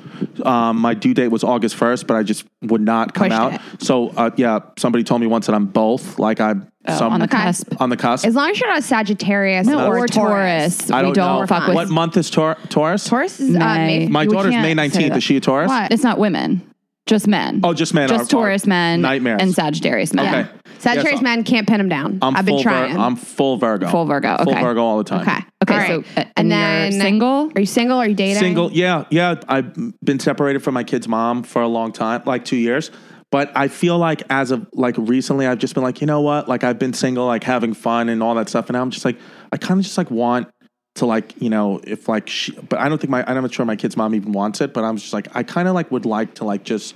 Um, 0.43 0.77
my 0.79 0.95
due 0.95 1.13
date 1.13 1.27
was 1.27 1.43
August 1.43 1.77
1st, 1.77 2.07
but 2.07 2.17
I 2.17 2.23
just 2.23 2.45
would 2.63 2.81
not 2.81 3.13
come 3.13 3.27
Pushed 3.29 3.39
out. 3.39 3.53
it. 3.53 3.61
So, 3.83 4.09
uh, 4.09 4.31
yeah, 4.35 4.61
somebody 4.79 5.03
told 5.03 5.21
me 5.21 5.27
once 5.27 5.45
that 5.45 5.53
I'm 5.53 5.67
both. 5.67 6.17
Like 6.17 6.41
I'm 6.41 6.67
some, 6.87 7.11
Oh, 7.11 7.13
on 7.15 7.19
the 7.19 7.27
cusp. 7.27 7.81
on 7.81 7.89
the 7.89 7.97
cusp. 7.97 8.25
As 8.25 8.35
long 8.35 8.49
as 8.51 8.59
you're 8.59 8.69
not 8.69 8.83
Sagittarius 8.83 9.67
No, 9.67 9.87
or, 9.87 9.99
or 9.99 10.07
Taurus. 10.07 10.91
I 10.91 11.01
don't, 11.01 11.13
don't 11.13 11.41
know. 11.41 11.47
fuck 11.47 11.67
with. 11.67 11.75
What 11.75 11.89
month 11.89 12.17
is 12.17 12.29
Tor- 12.29 12.57
Taurus? 12.69 13.05
Taurus 13.07 13.39
is 13.39 13.55
uh, 13.55 13.59
May. 13.59 13.99
May. 13.99 14.07
My 14.07 14.23
You 14.23 14.29
daughter's 14.31 14.53
May 14.53 14.73
19th. 14.73 15.17
Is 15.17 15.23
she 15.23 15.37
a 15.37 15.39
Taurus? 15.41 15.69
What? 15.69 15.91
It's 15.91 16.03
not 16.03 16.19
women, 16.19 16.61
just 17.05 17.27
men. 17.27 17.61
Oh, 17.63 17.73
just 17.73 17.93
men. 17.93 18.07
just 18.09 18.21
are- 18.33 18.37
are 18.37 18.41
Taurus 18.41 18.65
men, 18.65 19.01
Nightmares. 19.01 19.41
and 19.41 19.53
Sagittarius 19.53 20.13
men. 20.13 20.27
Okay. 20.45 20.51
Sagittarius 20.79 21.13
Yes, 21.15 21.23
men 21.23 21.43
can't 21.43 21.67
pin 21.67 21.79
him 21.79 21.89
down. 21.89 22.19
I'm 22.21 22.35
I've 22.35 22.45
been 22.45 22.55
full 22.55 22.63
Vir- 22.63 22.69
trying. 22.69 22.97
I'm 22.97 23.15
full 23.15 23.57
Virgo. 23.57 23.87
Full 23.89 24.05
Virgo, 24.05 24.37
Full 24.43 24.51
okay. 24.53 24.61
Virgo 24.61 24.81
all 24.83 24.97
the 24.99 25.03
time. 25.03 25.21
okay. 25.21 25.39
Okay, 25.63 25.73
All 25.73 25.79
right. 25.79 26.05
so 26.05 26.21
uh, 26.21 26.25
and 26.35 26.37
and 26.37 26.49
you're 26.49 26.57
then 26.59 26.91
single? 26.91 27.51
Are 27.55 27.59
you 27.61 27.65
single? 27.65 27.97
Are 27.97 28.07
you 28.07 28.13
dating? 28.13 28.35
Single, 28.35 28.71
yeah, 28.71 29.05
yeah. 29.09 29.35
I've 29.47 29.73
been 30.03 30.19
separated 30.19 30.59
from 30.63 30.75
my 30.75 30.83
kid's 30.83 31.07
mom 31.07 31.41
for 31.41 31.61
a 31.63 31.67
long 31.67 31.91
time, 31.91 32.21
like 32.25 32.45
two 32.45 32.57
years. 32.57 32.91
But 33.35 33.51
I 33.53 33.67
feel 33.67 33.97
like 33.97 34.23
as 34.29 34.51
of 34.51 34.65
like 34.71 34.95
recently, 34.97 35.45
I've 35.45 35.57
just 35.57 35.73
been 35.73 35.83
like, 35.83 35.99
you 35.99 36.07
know 36.07 36.21
what? 36.21 36.47
Like 36.47 36.63
I've 36.63 36.79
been 36.79 36.93
single, 36.93 37.25
like 37.25 37.43
having 37.43 37.73
fun 37.73 38.07
and 38.07 38.23
all 38.23 38.33
that 38.35 38.47
stuff, 38.47 38.69
and 38.69 38.75
now 38.75 38.81
I'm 38.81 38.91
just 38.91 39.03
like, 39.03 39.17
I 39.51 39.57
kind 39.57 39.77
of 39.77 39.83
just 39.83 39.97
like 39.97 40.09
want 40.09 40.47
to 40.93 41.05
like, 41.05 41.33
you 41.41 41.49
know, 41.49 41.81
if 41.83 42.07
like, 42.07 42.29
she, 42.29 42.53
but 42.53 42.79
I 42.79 42.87
don't 42.87 42.97
think 42.97 43.11
my, 43.11 43.25
I'm 43.27 43.41
not 43.41 43.53
sure 43.53 43.65
my 43.65 43.75
kid's 43.75 43.97
mom 43.97 44.15
even 44.15 44.31
wants 44.31 44.61
it, 44.61 44.73
but 44.73 44.85
I'm 44.85 44.95
just 44.95 45.11
like, 45.11 45.27
I 45.35 45.43
kind 45.43 45.67
of 45.67 45.73
like 45.73 45.91
would 45.91 46.05
like 46.05 46.35
to 46.35 46.45
like 46.45 46.63
just 46.63 46.95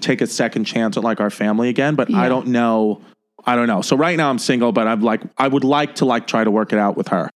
take 0.00 0.20
a 0.20 0.26
second 0.26 0.66
chance 0.66 0.98
at 0.98 1.04
like 1.04 1.20
our 1.20 1.30
family 1.30 1.70
again, 1.70 1.94
but 1.94 2.12
I 2.12 2.28
don't 2.28 2.48
know. 2.48 3.00
I 3.46 3.56
don't 3.56 3.66
know. 3.66 3.80
So 3.80 3.96
right 3.96 4.18
now 4.18 4.28
I'm 4.28 4.38
single, 4.38 4.72
but 4.72 4.86
I'm 4.86 5.00
like, 5.00 5.22
I 5.38 5.48
would 5.48 5.64
like 5.64 5.94
to 5.94 6.04
like 6.04 6.26
try 6.26 6.44
to 6.44 6.50
work 6.50 6.74
it 6.74 6.78
out 6.78 6.98
with 6.98 7.08
her. 7.08 7.30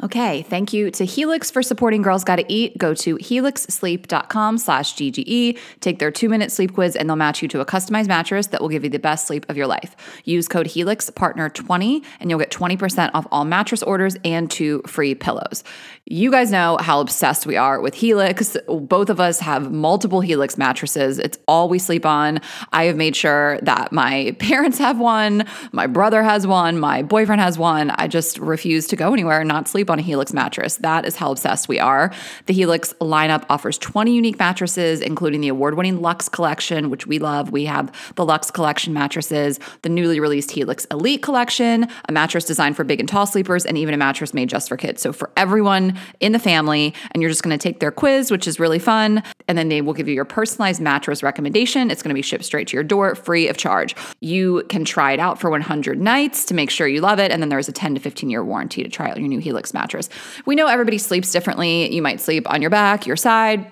Okay, 0.00 0.42
thank 0.42 0.72
you 0.72 0.92
to 0.92 1.04
Helix 1.04 1.50
for 1.50 1.60
supporting 1.60 2.02
Girls 2.02 2.22
Gotta 2.22 2.44
Eat. 2.48 2.78
Go 2.78 2.94
to 2.94 3.16
helixsleep.com 3.16 4.58
slash 4.58 4.94
GGE, 4.94 5.58
take 5.80 5.98
their 5.98 6.12
two-minute 6.12 6.52
sleep 6.52 6.74
quiz, 6.74 6.94
and 6.94 7.08
they'll 7.08 7.16
match 7.16 7.42
you 7.42 7.48
to 7.48 7.60
a 7.60 7.66
customized 7.66 8.06
mattress 8.06 8.46
that 8.48 8.60
will 8.60 8.68
give 8.68 8.84
you 8.84 8.90
the 8.90 9.00
best 9.00 9.26
sleep 9.26 9.44
of 9.48 9.56
your 9.56 9.66
life. 9.66 9.96
Use 10.24 10.46
code 10.46 10.68
HelixPartner20 10.68 12.04
and 12.20 12.30
you'll 12.30 12.38
get 12.38 12.52
20% 12.52 13.10
off 13.12 13.26
all 13.32 13.44
mattress 13.44 13.82
orders 13.82 14.16
and 14.24 14.48
two 14.48 14.82
free 14.86 15.16
pillows. 15.16 15.64
You 16.06 16.30
guys 16.30 16.52
know 16.52 16.78
how 16.80 17.00
obsessed 17.00 17.44
we 17.44 17.56
are 17.56 17.80
with 17.80 17.94
Helix. 17.94 18.56
Both 18.68 19.10
of 19.10 19.18
us 19.18 19.40
have 19.40 19.72
multiple 19.72 20.20
Helix 20.20 20.56
mattresses. 20.56 21.18
It's 21.18 21.38
all 21.48 21.68
we 21.68 21.80
sleep 21.80 22.06
on. 22.06 22.40
I 22.72 22.84
have 22.84 22.96
made 22.96 23.16
sure 23.16 23.58
that 23.62 23.90
my 23.90 24.36
parents 24.38 24.78
have 24.78 25.00
one, 25.00 25.44
my 25.72 25.88
brother 25.88 26.22
has 26.22 26.46
one, 26.46 26.78
my 26.78 27.02
boyfriend 27.02 27.40
has 27.40 27.58
one. 27.58 27.90
I 27.90 28.06
just 28.06 28.38
refuse 28.38 28.86
to 28.86 28.96
go 28.96 29.12
anywhere 29.12 29.40
and 29.40 29.48
not 29.48 29.66
sleep 29.66 29.87
on 29.90 29.98
a 29.98 30.02
Helix 30.02 30.32
mattress. 30.32 30.76
That 30.76 31.04
is 31.04 31.16
how 31.16 31.30
obsessed 31.30 31.68
we 31.68 31.78
are. 31.78 32.12
The 32.46 32.54
Helix 32.54 32.92
lineup 33.00 33.44
offers 33.48 33.78
20 33.78 34.14
unique 34.14 34.38
mattresses, 34.38 35.00
including 35.00 35.40
the 35.40 35.48
award 35.48 35.76
winning 35.76 36.00
Luxe 36.00 36.28
collection, 36.28 36.90
which 36.90 37.06
we 37.06 37.18
love. 37.18 37.50
We 37.50 37.64
have 37.66 37.92
the 38.14 38.24
Luxe 38.24 38.50
collection 38.50 38.92
mattresses, 38.92 39.58
the 39.82 39.88
newly 39.88 40.20
released 40.20 40.50
Helix 40.50 40.84
Elite 40.90 41.22
collection, 41.22 41.88
a 42.08 42.12
mattress 42.12 42.44
designed 42.44 42.76
for 42.76 42.84
big 42.84 43.00
and 43.00 43.08
tall 43.08 43.26
sleepers, 43.26 43.64
and 43.66 43.78
even 43.78 43.94
a 43.94 43.96
mattress 43.98 44.34
made 44.34 44.48
just 44.48 44.68
for 44.68 44.76
kids. 44.76 45.02
So 45.02 45.12
for 45.12 45.30
everyone 45.36 45.98
in 46.20 46.32
the 46.32 46.38
family, 46.38 46.94
and 47.12 47.22
you're 47.22 47.30
just 47.30 47.42
going 47.42 47.56
to 47.56 47.62
take 47.62 47.80
their 47.80 47.90
quiz, 47.90 48.30
which 48.30 48.46
is 48.46 48.60
really 48.60 48.78
fun. 48.78 49.22
And 49.48 49.58
then 49.58 49.68
they 49.68 49.80
will 49.80 49.94
give 49.94 50.06
you 50.06 50.14
your 50.14 50.24
personalized 50.24 50.80
mattress 50.80 51.22
recommendation. 51.22 51.90
It's 51.90 52.02
going 52.02 52.10
to 52.10 52.14
be 52.14 52.22
shipped 52.22 52.44
straight 52.44 52.68
to 52.68 52.76
your 52.76 52.84
door 52.84 53.14
free 53.14 53.48
of 53.48 53.56
charge. 53.56 53.96
You 54.20 54.64
can 54.68 54.84
try 54.84 55.12
it 55.12 55.20
out 55.20 55.40
for 55.40 55.50
100 55.50 55.98
nights 55.98 56.44
to 56.46 56.54
make 56.54 56.70
sure 56.70 56.86
you 56.86 57.00
love 57.00 57.18
it. 57.18 57.30
And 57.30 57.42
then 57.42 57.48
there's 57.48 57.68
a 57.68 57.72
10 57.72 57.94
to 57.94 58.00
15 58.00 58.30
year 58.30 58.44
warranty 58.44 58.82
to 58.82 58.88
try 58.88 59.10
out 59.10 59.18
your 59.18 59.28
new 59.28 59.40
Helix 59.40 59.74
mattress. 59.74 60.08
We 60.46 60.54
know 60.54 60.66
everybody 60.66 60.98
sleeps 60.98 61.32
differently. 61.32 61.92
You 61.92 62.02
might 62.02 62.20
sleep 62.20 62.48
on 62.50 62.60
your 62.60 62.70
back, 62.70 63.06
your 63.06 63.16
side, 63.16 63.66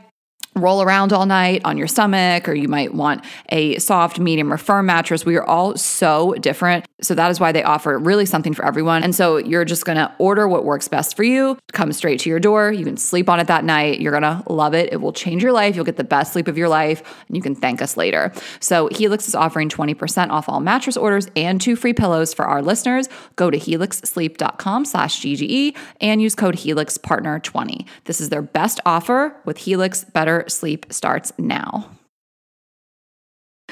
roll 0.57 0.83
around 0.83 1.12
all 1.12 1.27
night 1.27 1.62
on 1.64 1.77
your 1.77 1.87
stomach, 1.87 2.49
or 2.49 2.55
you 2.55 2.69
might 2.69 2.95
want 2.95 3.25
a 3.51 3.79
soft, 3.79 4.19
medium, 4.19 4.53
or 4.53 4.57
firm 4.57 4.87
mattress. 4.87 5.25
We 5.25 5.37
are 5.37 5.45
all 5.45 5.77
so 5.77 6.35
different. 6.35 6.87
So 7.03 7.14
that 7.14 7.31
is 7.31 7.38
why 7.38 7.53
they 7.53 7.62
offer 7.62 7.99
really 7.99 8.27
something 8.27 8.55
for 8.55 8.64
everyone. 8.64 9.03
And 9.03 9.14
so 9.14 9.37
you're 9.37 9.64
just 9.64 9.85
gonna 9.85 10.14
order 10.19 10.49
what 10.49 10.64
works 10.64 10.88
best 10.88 11.16
for 11.16 11.25
you, 11.25 11.59
come 11.73 11.92
straight 11.92 12.21
to 12.21 12.31
your 12.31 12.40
door. 12.40 12.73
You 12.73 12.85
can 12.85 12.97
sleep 12.97 13.29
on 13.29 13.38
it 13.38 13.47
that 13.49 13.64
night. 13.64 14.01
You're 14.01 14.12
gonna 14.12 14.42
love 14.49 14.75
it. 14.75 14.92
It 14.92 15.01
will 15.01 15.12
change 15.12 15.42
your 15.42 15.53
life. 15.53 15.77
You'll 15.77 15.85
get 15.85 15.97
the 15.97 16.05
best 16.05 16.33
sleep 16.33 16.49
of 16.49 16.57
your 16.57 16.69
life, 16.69 17.03
and 17.29 17.37
you 17.37 17.42
can 17.42 17.55
thank 17.55 17.83
us 17.83 17.97
later. 17.97 18.33
So 18.61 18.88
Helix 18.88 19.29
is 19.29 19.35
offering 19.35 19.69
20% 19.69 20.31
off 20.31 20.49
all 20.49 20.61
mattress 20.61 20.97
orders 20.97 21.29
and 21.37 21.61
two 21.61 21.77
free 21.77 21.92
pillows 21.92 22.33
for 22.33 22.47
our 22.47 22.62
listeners. 22.62 23.09
Go 23.37 23.51
to 23.51 23.59
helixsleep.com 23.59 24.85
slash 24.85 25.21
GGE 25.21 25.77
and 26.01 26.23
use 26.23 26.35
code 26.35 26.55
Helix 26.55 26.97
Partner 26.97 27.38
20. 27.38 27.87
This 28.05 28.21
is 28.21 28.31
their 28.31 28.42
best 28.42 28.81
offer 28.87 29.37
with 29.45 29.59
Helix 29.59 30.05
Better 30.05 30.45
Sleep 30.48 30.87
starts 30.90 31.32
now. 31.38 31.95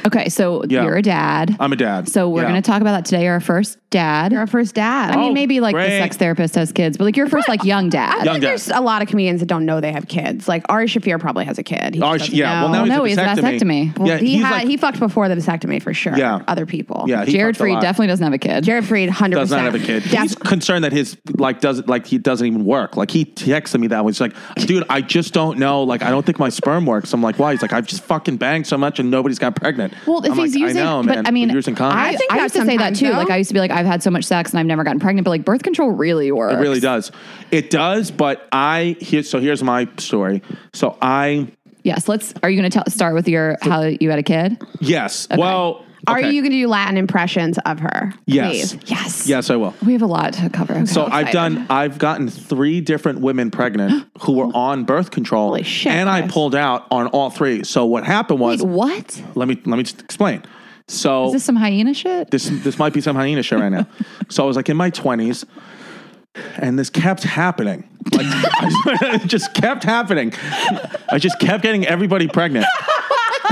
Okay, 0.06 0.28
so 0.28 0.62
Yeah. 0.68 0.84
you're 0.84 0.96
a 0.96 1.02
dad. 1.02 1.56
I'm 1.58 1.72
a 1.72 1.76
dad. 1.76 2.08
so 2.08 2.28
we're 2.28 2.42
Yeah. 2.42 2.48
going 2.50 2.62
to 2.62 2.66
talk 2.70 2.80
about 2.82 2.92
that 2.92 3.04
today. 3.06 3.26
Our 3.26 3.40
first 3.40 3.78
dad. 3.90 4.32
You're 4.32 4.40
our 4.42 4.46
first 4.46 4.74
dad. 4.74 5.12
I 5.12 5.16
mean, 5.16 5.30
Oh, 5.30 5.32
maybe 5.32 5.60
like 5.60 5.74
the 5.74 5.78
great. 5.80 5.98
sex 5.98 6.16
therapist 6.16 6.56
has 6.56 6.72
kids, 6.72 6.96
but 6.98 7.04
like 7.04 7.16
your 7.16 7.28
first 7.28 7.48
like 7.48 7.64
young 7.64 7.88
dad. 7.88 8.08
I 8.08 8.10
dad. 8.10 8.16
think 8.16 8.26
Young 8.26 8.40
dad. 8.40 8.48
there's 8.48 8.68
a 8.68 8.80
lot 8.80 9.02
of 9.02 9.08
comedians 9.08 9.40
that 9.40 9.46
don't 9.46 9.64
know 9.64 9.80
they 9.80 9.92
have 9.92 10.08
kids. 10.08 10.46
Like 10.48 10.64
Ari 10.68 10.86
Shaffir 10.88 11.18
probably 11.20 11.44
has 11.44 11.58
a 11.58 11.62
kid. 11.62 11.94
He 11.94 12.02
Oh, 12.02 12.18
just 12.18 12.30
sh- 12.30 12.34
yeah. 12.34 12.64
Well, 12.64 12.72
doesn't 12.72 12.88
now 12.88 12.96
know. 12.98 13.04
he's 13.04 13.16
no, 13.16 13.22
a 13.22 13.28
he's 13.28 13.38
a 13.38 13.42
vasectomy. 13.42 13.98
Well, 13.98 14.08
yeah, 14.08 14.16
he 14.18 14.34
he's 14.34 14.42
had 14.42 14.50
like, 14.50 14.66
he 14.68 14.76
fucked 14.76 14.98
before 14.98 15.28
the 15.28 15.36
vasectomy 15.36 15.80
for 15.82 15.94
sure. 15.94 16.16
Yeah. 16.18 16.40
other 16.48 16.66
people. 16.66 17.04
yeah, 17.06 17.24
he 17.24 17.32
Jared 17.32 17.56
fucked 17.56 17.60
a 17.60 17.64
Freid 17.70 17.74
lot. 17.74 17.82
definitely 17.82 18.06
doesn't 18.08 18.24
have 18.24 18.32
a 18.34 18.38
kid. 18.38 18.64
Jared 18.64 18.84
Freid, 18.84 19.08
hundred 19.10 19.36
does 19.36 19.48
percent 19.50 19.64
not 19.64 19.72
have 19.72 19.82
a 19.82 19.86
kid. 19.86 20.02
He's 20.02 20.34
concerned 20.34 20.84
that 20.84 20.92
his 20.92 21.16
like 21.38 21.60
doesn't 21.60 21.88
like 21.88 22.06
he 22.06 22.18
doesn't 22.18 22.46
even 22.46 22.64
work. 22.64 22.96
Like 22.96 23.10
he 23.10 23.24
texted 23.24 23.80
me 23.80 23.86
that 23.86 24.04
he's 24.04 24.20
like, 24.20 24.34
dude, 24.66 24.84
I 24.90 25.00
just 25.00 25.32
don't 25.32 25.58
know. 25.58 25.82
Like 25.84 26.02
I 26.02 26.10
don't 26.10 26.26
think 26.26 26.38
my 26.38 26.48
sperm 26.50 26.84
works. 26.84 27.12
I'm 27.14 27.22
like, 27.22 27.38
why? 27.38 27.52
He's 27.52 27.62
like, 27.62 27.72
I've 27.72 27.86
just 27.86 28.02
fucking 28.02 28.36
banged 28.38 28.66
so 28.66 28.76
much 28.76 28.98
and 28.98 29.08
nobody's 29.10 29.38
got 29.38 29.54
pregnant. 29.54 29.93
Well, 30.06 30.24
if 30.24 30.32
I'm 30.32 30.38
he's 30.38 30.54
like, 30.54 30.60
using, 30.60 30.82
I 30.82 30.84
know, 30.84 31.02
but 31.02 31.14
man. 31.16 31.26
I 31.26 31.30
mean, 31.30 31.48
You're 31.48 31.56
using 31.56 31.74
condoms. 31.74 31.92
I, 31.92 32.08
I 32.10 32.16
think 32.16 32.32
I 32.32 32.36
that 32.36 32.42
used 32.42 32.54
to 32.56 32.64
say 32.64 32.76
that 32.76 32.94
too. 32.94 33.06
though. 33.06 33.18
Like 33.18 33.30
I 33.30 33.36
used 33.36 33.48
to 33.50 33.54
be 33.54 33.60
like, 33.60 33.70
I've 33.70 33.86
had 33.86 34.02
so 34.02 34.10
much 34.10 34.24
sex 34.24 34.50
and 34.50 34.60
I've 34.60 34.66
never 34.66 34.84
gotten 34.84 35.00
pregnant, 35.00 35.24
but 35.24 35.30
like 35.30 35.44
birth 35.44 35.62
control 35.62 35.90
really 35.90 36.30
works. 36.32 36.54
It 36.54 36.58
really 36.58 36.80
does. 36.80 37.10
It 37.50 37.70
does, 37.70 38.10
but 38.10 38.48
I 38.52 38.96
here. 39.00 39.22
So 39.22 39.40
here's 39.40 39.62
my 39.62 39.88
story. 39.98 40.42
So 40.72 40.96
I 41.00 41.48
Yes. 41.82 42.08
Let's. 42.08 42.32
Are 42.42 42.48
you 42.50 42.60
going 42.60 42.70
to 42.70 42.90
start 42.90 43.14
with 43.14 43.28
your 43.28 43.58
how 43.60 43.82
you 43.82 44.08
had 44.10 44.18
a 44.18 44.22
kid? 44.22 44.60
yes. 44.80 45.28
Well, 45.30 45.84
Are 46.06 46.18
okay. 46.18 46.30
you 46.30 46.42
going 46.42 46.52
to 46.52 46.58
do 46.58 46.68
Latin 46.68 46.96
impressions 46.96 47.58
of 47.64 47.80
her? 47.80 48.12
Yes. 48.26 48.74
Please? 48.74 48.90
Yes. 48.90 49.26
Yes, 49.26 49.50
I 49.50 49.56
will. 49.56 49.74
We 49.84 49.92
have 49.92 50.02
a 50.02 50.06
lot 50.06 50.34
to 50.34 50.50
cover. 50.50 50.74
Okay. 50.74 50.86
So 50.86 51.06
I've 51.06 51.30
done. 51.30 51.66
I've 51.70 51.98
gotten 51.98 52.28
three 52.28 52.80
different 52.80 53.20
women 53.20 53.50
pregnant 53.50 54.06
who 54.20 54.32
were 54.32 54.50
on 54.54 54.84
birth 54.84 55.10
control, 55.10 55.48
Holy 55.48 55.62
shit, 55.62 55.92
and 55.92 56.08
I 56.08 56.26
pulled 56.28 56.54
out 56.54 56.86
on 56.90 57.06
all 57.08 57.30
three. 57.30 57.64
So 57.64 57.84
what 57.84 58.04
happened 58.04 58.40
was, 58.40 58.62
Wait, 58.62 58.70
what? 58.70 59.22
let 59.34 59.48
me 59.48 59.60
let 59.64 59.76
me 59.76 59.82
just 59.82 60.00
explain. 60.00 60.42
So 60.86 61.26
Is 61.26 61.32
this 61.32 61.44
some 61.44 61.56
hyena 61.56 61.94
shit? 61.94 62.30
this 62.30 62.48
this 62.48 62.78
might 62.78 62.92
be 62.92 63.00
some 63.00 63.16
hyena 63.16 63.42
shit 63.42 63.58
right 63.58 63.70
now. 63.70 63.86
so 64.28 64.44
I 64.44 64.46
was 64.46 64.56
like 64.56 64.68
in 64.68 64.76
my 64.76 64.90
twenties, 64.90 65.46
and 66.56 66.78
this 66.78 66.90
kept 66.90 67.22
happening. 67.22 67.88
Like 68.12 68.26
it 69.22 69.26
just 69.26 69.54
kept 69.54 69.84
happening. 69.84 70.32
I 71.10 71.18
just 71.18 71.38
kept 71.40 71.62
getting 71.62 71.86
everybody 71.86 72.28
pregnant. 72.28 72.66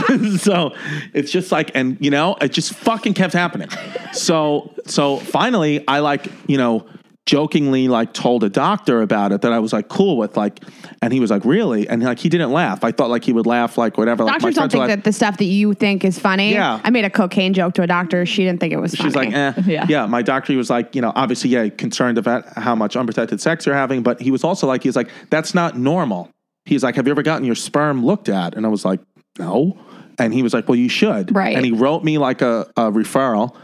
so 0.38 0.74
it's 1.14 1.30
just 1.30 1.52
like, 1.52 1.70
and 1.74 1.96
you 2.00 2.10
know, 2.10 2.36
it 2.40 2.52
just 2.52 2.74
fucking 2.74 3.14
kept 3.14 3.32
happening. 3.34 3.68
So 4.12 4.74
so 4.86 5.18
finally, 5.18 5.86
I 5.86 6.00
like 6.00 6.26
you 6.48 6.56
know 6.56 6.86
jokingly 7.24 7.86
like 7.86 8.12
told 8.12 8.42
a 8.42 8.48
doctor 8.48 9.00
about 9.00 9.30
it 9.30 9.42
that 9.42 9.52
I 9.52 9.60
was 9.60 9.72
like 9.72 9.88
cool 9.88 10.16
with 10.16 10.36
like, 10.36 10.58
and 11.02 11.12
he 11.12 11.20
was 11.20 11.30
like 11.30 11.44
really, 11.44 11.88
and 11.88 12.02
like 12.02 12.18
he 12.18 12.28
didn't 12.28 12.50
laugh. 12.50 12.82
I 12.82 12.90
thought 12.90 13.10
like 13.10 13.22
he 13.22 13.32
would 13.32 13.46
laugh 13.46 13.78
like 13.78 13.96
whatever. 13.96 14.24
like, 14.24 14.42
my 14.42 14.50
Doctors 14.50 14.54
don't 14.56 14.62
friends 14.62 14.74
were 14.74 14.78
think 14.80 14.88
like- 14.88 14.98
that 14.98 15.04
the 15.04 15.12
stuff 15.12 15.38
that 15.38 15.44
you 15.44 15.72
think 15.74 16.04
is 16.04 16.18
funny. 16.18 16.52
Yeah. 16.52 16.80
I 16.82 16.90
made 16.90 17.04
a 17.04 17.10
cocaine 17.10 17.54
joke 17.54 17.74
to 17.74 17.82
a 17.82 17.86
doctor. 17.86 18.26
She 18.26 18.42
didn't 18.42 18.58
think 18.58 18.72
it 18.72 18.78
was 18.80 18.96
funny. 18.96 19.08
She's 19.08 19.14
like, 19.16 19.32
eh. 19.32 19.52
Yeah. 19.66 19.86
yeah. 19.88 20.06
My 20.06 20.22
doctor 20.22 20.52
he 20.52 20.56
was 20.56 20.68
like, 20.68 20.96
you 20.96 21.00
know, 21.00 21.12
obviously, 21.14 21.50
yeah, 21.50 21.68
concerned 21.68 22.18
about 22.18 22.44
how 22.58 22.74
much 22.74 22.96
unprotected 22.96 23.40
sex 23.40 23.66
you're 23.66 23.74
having, 23.76 24.02
but 24.02 24.20
he 24.20 24.32
was 24.32 24.42
also 24.42 24.66
like, 24.66 24.82
he's 24.82 24.96
like, 24.96 25.08
that's 25.30 25.54
not 25.54 25.78
normal. 25.78 26.28
He's 26.64 26.82
like, 26.82 26.96
have 26.96 27.06
you 27.06 27.12
ever 27.12 27.22
gotten 27.22 27.44
your 27.44 27.54
sperm 27.54 28.04
looked 28.04 28.28
at? 28.28 28.54
And 28.56 28.66
I 28.66 28.68
was 28.68 28.84
like, 28.84 29.00
no. 29.38 29.78
And 30.18 30.34
he 30.34 30.42
was 30.42 30.52
like, 30.52 30.68
well, 30.68 30.76
you 30.76 30.88
should. 30.88 31.34
Right. 31.34 31.56
And 31.56 31.64
he 31.64 31.72
wrote 31.72 32.04
me 32.04 32.18
like 32.18 32.42
a, 32.42 32.70
a 32.76 32.90
referral, 32.90 33.56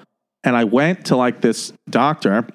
and 0.45 0.57
I 0.57 0.65
went 0.65 1.07
to 1.07 1.17
like 1.17 1.41
this 1.41 1.73
doctor, 1.91 2.47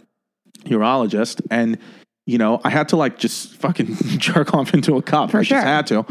urologist, 0.65 1.41
and 1.51 1.77
you 2.25 2.37
know, 2.37 2.61
I 2.63 2.69
had 2.69 2.89
to 2.89 2.97
like 2.97 3.17
just 3.17 3.55
fucking 3.55 3.95
jerk 4.17 4.53
off 4.53 4.73
into 4.73 4.97
a 4.97 5.01
cup. 5.01 5.31
For 5.31 5.39
I 5.39 5.43
sure. 5.43 5.57
just 5.57 5.67
had 5.67 5.87
to. 5.87 6.05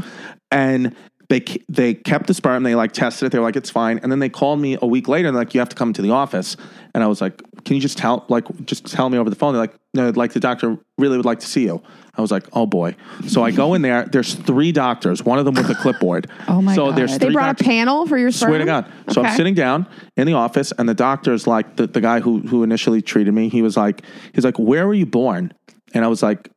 And 0.51 0.95
they 1.29 1.43
they 1.69 1.95
kept 1.95 2.27
the 2.27 2.35
sperm. 2.35 2.63
They 2.63 2.75
like 2.75 2.93
tested 2.93 3.27
it. 3.27 3.33
They 3.33 3.39
were 3.39 3.45
like, 3.45 3.57
it's 3.57 3.71
fine. 3.71 3.99
And 4.03 4.13
then 4.13 4.19
they 4.19 4.29
called 4.29 4.61
me 4.61 4.77
a 4.81 4.87
week 4.87 5.09
later 5.09 5.29
and 5.29 5.37
like, 5.37 5.55
you 5.55 5.61
have 5.61 5.71
to 5.71 5.77
come 5.77 5.93
to 5.95 6.03
the 6.03 6.11
office. 6.11 6.57
And 6.95 7.03
I 7.03 7.07
was 7.07 7.21
like, 7.23 7.43
can 7.65 7.77
you 7.77 7.81
just 7.81 7.99
tell 7.99 8.25
like 8.29 8.45
just 8.65 8.87
tell 8.87 9.09
me 9.09 9.19
over 9.19 9.31
the 9.31 9.37
phone? 9.37 9.53
They're 9.53 9.63
like, 9.63 9.75
no, 9.95 10.11
like 10.11 10.33
the 10.33 10.41
doctor 10.41 10.79
really 10.99 11.17
would 11.17 11.27
like 11.27 11.41
to 11.41 11.47
see 11.47 11.65
you. 11.65 11.83
I 12.15 12.21
was 12.21 12.31
like, 12.31 12.45
oh 12.53 12.67
boy. 12.67 12.95
So 13.27 13.43
I 13.43 13.53
go 13.53 13.75
in 13.75 13.83
there. 13.83 14.05
There's 14.05 14.35
three 14.35 14.71
doctors. 14.71 15.25
One 15.25 15.39
of 15.39 15.45
them 15.45 15.55
with 15.55 15.71
a 15.71 15.75
clipboard. 15.75 16.31
Oh 16.49 16.61
my 16.61 16.75
so 16.75 16.87
God. 16.87 16.97
there's 16.97 17.19
they 17.19 17.31
brought 17.31 17.57
doctors. 17.57 17.67
a 17.67 17.71
panel 17.71 18.07
for 18.07 18.19
your 18.19 18.31
sperm. 18.31 18.51
Swear 18.51 18.59
to 18.59 18.65
God. 18.65 18.93
So 19.11 19.23
I'm 19.23 19.35
sitting 19.37 19.55
down 19.55 19.87
in 20.17 20.27
the 20.27 20.35
office, 20.35 20.73
and 20.77 20.89
the 20.89 20.95
doctor's 20.95 21.47
like, 21.47 21.77
the, 21.77 21.87
the 21.87 22.01
guy 22.01 22.21
who 22.21 22.41
who 22.41 22.63
initially 22.63 23.01
treated 23.01 23.33
me, 23.33 23.49
he 23.49 23.63
was 23.63 23.77
like, 23.77 24.03
he's 24.35 24.45
like, 24.45 24.59
where 24.59 24.87
were 24.87 24.95
you 24.95 25.07
born? 25.07 25.55
And 25.95 26.05
I 26.05 26.09
was 26.09 26.23
like, 26.23 26.51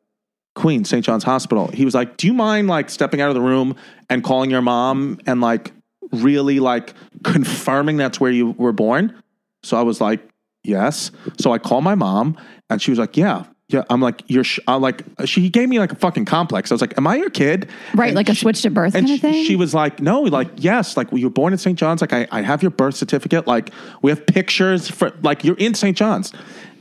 Queen, 0.55 0.85
St. 0.85 1.05
John's 1.05 1.23
Hospital. 1.23 1.67
He 1.67 1.85
was 1.85 1.93
like, 1.93 2.17
do 2.17 2.27
you 2.27 2.33
mind 2.33 2.67
like 2.67 2.89
stepping 2.89 3.21
out 3.21 3.29
of 3.29 3.35
the 3.35 3.41
room 3.41 3.75
and 4.09 4.23
calling 4.23 4.49
your 4.49 4.61
mom 4.61 5.19
and 5.25 5.39
like 5.39 5.71
really 6.11 6.59
like 6.59 6.93
confirming 7.23 7.97
that's 7.97 8.19
where 8.19 8.31
you 8.31 8.51
were 8.51 8.73
born? 8.73 9.21
So 9.63 9.77
I 9.77 9.81
was 9.83 10.01
like, 10.01 10.27
yes. 10.65 11.11
So 11.39 11.51
I 11.53 11.57
called 11.59 11.83
my 11.83 11.95
mom, 11.95 12.37
and 12.69 12.81
she 12.81 12.91
was 12.91 12.99
like, 12.99 13.15
yeah. 13.17 13.45
Yeah, 13.67 13.83
I'm 13.89 13.99
like 13.99 14.21
you're. 14.27 14.43
Sh-. 14.43 14.59
I'm 14.67 14.79
like 14.83 15.01
she 15.25 15.49
gave 15.49 15.67
me 15.69 15.79
like 15.79 15.91
a 15.91 15.95
fucking 15.95 16.25
complex. 16.25 16.69
I 16.71 16.75
was 16.75 16.81
like, 16.81 16.95
"Am 16.99 17.07
I 17.07 17.15
your 17.15 17.31
kid?" 17.31 17.67
Right, 17.95 18.09
And 18.09 18.15
like 18.15 18.29
a 18.29 18.35
she- 18.35 18.41
switch 18.41 18.61
to 18.61 18.69
birth 18.69 18.93
and 18.93 19.07
kind 19.07 19.09
of 19.09 19.15
she- 19.15 19.21
thing? 19.33 19.43
She 19.45 19.55
was 19.55 19.73
like, 19.73 19.99
no, 19.99 20.21
like, 20.21 20.49
yes, 20.57 20.95
like, 20.95 21.11
well, 21.11 21.17
you 21.17 21.25
were 21.25 21.31
born 21.33 21.51
in 21.51 21.57
St. 21.57 21.75
John's. 21.79 21.99
Like, 21.99 22.13
I, 22.13 22.27
I 22.31 22.41
have 22.43 22.61
your 22.61 22.69
birth 22.69 22.93
certificate. 22.95 23.47
Like, 23.47 23.71
we 24.03 24.11
have 24.11 24.23
pictures 24.27 24.87
for, 24.87 25.13
like, 25.23 25.43
you're 25.43 25.57
in 25.57 25.73
St. 25.73 25.97
John's. 25.97 26.31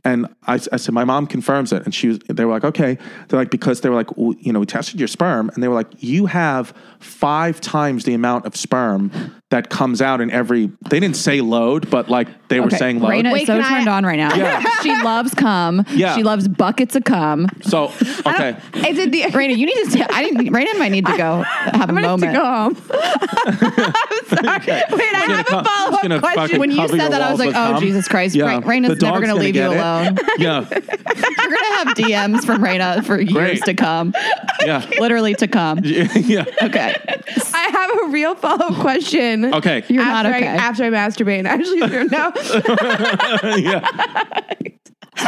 And 0.06 0.26
I, 0.46 0.54
I 0.54 0.76
said, 0.76 0.92
my 0.92 1.04
mom 1.04 1.26
confirms 1.26 1.72
it. 1.72 1.82
And 1.84 1.94
she 1.94 2.08
was, 2.08 2.18
they 2.28 2.44
were 2.44 2.52
like, 2.52 2.64
okay. 2.64 2.98
They're 3.28 3.38
like, 3.40 3.50
because 3.50 3.80
they 3.80 3.88
were 3.88 3.94
like, 3.94 4.16
well, 4.18 4.34
you 4.38 4.52
know, 4.52 4.60
we 4.60 4.66
tested 4.66 5.00
your 5.00 5.08
sperm. 5.08 5.50
And 5.54 5.62
they 5.62 5.68
were 5.68 5.74
like, 5.74 5.86
you 6.02 6.26
have 6.26 6.74
five 7.00 7.60
times 7.60 8.04
the 8.04 8.12
amount 8.12 8.44
of 8.44 8.54
sperm 8.54 9.10
that 9.50 9.70
comes 9.70 10.02
out 10.02 10.20
in 10.20 10.30
every, 10.30 10.70
they 10.90 11.00
didn't 11.00 11.16
say 11.16 11.40
load, 11.40 11.88
but 11.88 12.10
like, 12.10 12.28
they 12.48 12.60
were 12.60 12.70
saying 12.70 13.00
load. 13.00 13.10
Rayna 13.12 13.32
Wait, 13.32 13.42
is 13.42 13.46
so 13.46 13.56
can 13.56 13.64
I- 13.64 13.76
turned 13.78 13.88
on 13.88 14.04
right 14.04 14.18
now. 14.18 14.34
Yeah. 14.34 14.62
she 14.82 14.90
loves 15.02 15.32
cum. 15.32 15.84
Yeah. 15.90 16.14
She 16.14 16.22
loves 16.22 16.48
buckets 16.48 16.94
of 16.96 17.04
cum. 17.04 17.48
So, 17.62 17.84
okay. 18.26 18.56
Is 18.86 18.98
it 18.98 19.10
the? 19.10 19.22
Rayna, 19.32 19.56
you 19.56 19.64
need 19.66 19.84
to. 19.84 19.90
Stay, 19.90 20.02
I 20.10 20.22
didn't. 20.22 20.48
Rayna 20.52 20.78
might 20.78 20.90
need 20.92 21.06
to 21.06 21.16
go 21.16 21.42
have 21.42 21.88
a 21.88 21.92
I'm 21.92 21.94
gonna 21.94 22.08
have 22.08 22.20
to 22.20 22.26
moment. 22.26 22.32
go 22.34 22.44
home. 22.44 22.76
I'm 23.38 24.62
sorry. 24.62 24.82
Wait, 24.90 25.14
I 25.14 25.26
have 25.28 25.46
a 25.46 25.64
follow 25.64 26.16
up 26.16 26.20
question. 26.34 26.60
When 26.60 26.70
you 26.70 26.88
said 26.88 27.10
that, 27.10 27.22
I 27.22 27.30
was 27.30 27.40
like, 27.40 27.50
"Oh 27.50 27.72
cum. 27.72 27.80
Jesus 27.80 28.08
Christ!" 28.08 28.34
Yeah. 28.34 28.44
Ra- 28.44 28.60
Rayna's 28.60 29.00
never 29.00 29.18
going 29.20 29.28
to 29.28 29.34
leave 29.34 29.54
you 29.56 29.62
get 29.62 29.70
it. 30.02 30.20
Yeah. 30.38 30.61
You're 30.70 30.80
going 30.80 31.64
to 31.64 31.74
have 31.76 31.88
DMs 31.96 32.44
from 32.44 32.62
Rayna 32.62 33.04
for 33.04 33.20
years 33.20 33.33
Great. 33.33 33.64
to 33.64 33.74
come. 33.74 34.14
Yeah. 34.64 34.88
Literally 34.98 35.35
to 35.37 35.46
come. 35.46 35.80
yeah. 35.85 36.44
Okay. 36.62 36.94
I 37.54 37.68
have 37.72 37.90
a 38.02 38.12
real 38.12 38.35
follow 38.35 38.66
up 38.66 38.80
question. 38.80 39.52
Okay. 39.54 39.85
You're 39.88 40.04
not 40.04 40.26
okay. 40.26 40.48
I, 40.48 40.54
after 40.57 40.85
I 40.85 40.90
masturbate, 40.90 41.44
actually, 41.46 41.80
no. 42.09 42.33
yeah. 43.57 43.88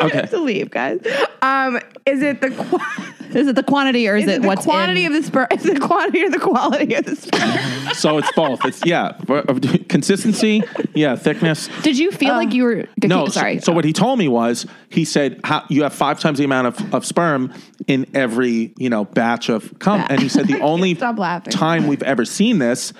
I 0.00 0.06
Okay. 0.06 0.16
have 0.18 0.30
to 0.30 0.38
leave, 0.40 0.70
guys. 0.70 1.00
Um, 1.42 1.78
is 2.06 2.22
it 2.22 2.40
the 2.40 2.50
qu- 2.50 2.78
Is 3.34 3.48
it 3.48 3.56
the 3.56 3.64
quantity 3.64 4.06
or 4.08 4.16
is, 4.16 4.24
is 4.24 4.30
it 4.30 4.42
the 4.42 4.46
what's 4.46 4.64
quantity 4.64 5.04
in? 5.04 5.12
of 5.12 5.20
the 5.20 5.26
sperm? 5.26 5.48
Is 5.50 5.66
it 5.66 5.74
the 5.74 5.80
quantity 5.80 6.22
or 6.22 6.30
the 6.30 6.38
quality 6.38 6.94
of 6.94 7.04
the 7.04 7.16
sperm? 7.16 7.58
So 7.94 8.18
it's 8.18 8.30
both. 8.32 8.64
It's 8.64 8.84
yeah, 8.86 9.16
for- 9.26 9.38
of 9.40 9.60
consistency, 9.88 10.62
yeah, 10.94 11.16
thickness. 11.16 11.68
Did 11.82 11.98
you 11.98 12.10
feel 12.12 12.34
like 12.34 12.52
you 12.52 12.62
were? 12.64 12.88
No, 13.02 13.26
sorry. 13.28 13.60
So, 13.60 13.72
what 13.72 13.84
he 13.84 13.92
told 13.92 14.18
me 14.18 14.26
was 14.28 14.66
he 14.88 15.04
said 15.04 15.40
how, 15.44 15.64
you 15.68 15.82
have 15.84 15.92
five 15.94 16.18
times 16.20 16.38
the 16.38 16.44
amount 16.44 16.66
of, 16.68 16.94
of 16.94 17.04
sperm 17.06 17.52
in 17.86 18.06
every 18.14 18.72
you 18.78 18.88
know 18.90 19.04
batch 19.04 19.48
of 19.48 19.78
cum, 19.78 20.04
and 20.08 20.20
he 20.20 20.28
said 20.28 20.46
the 20.46 20.60
only 20.60 20.94
time 20.94 21.86
we've 21.86 22.02
ever 22.02 22.24
seen 22.24 22.58
this 22.58 22.92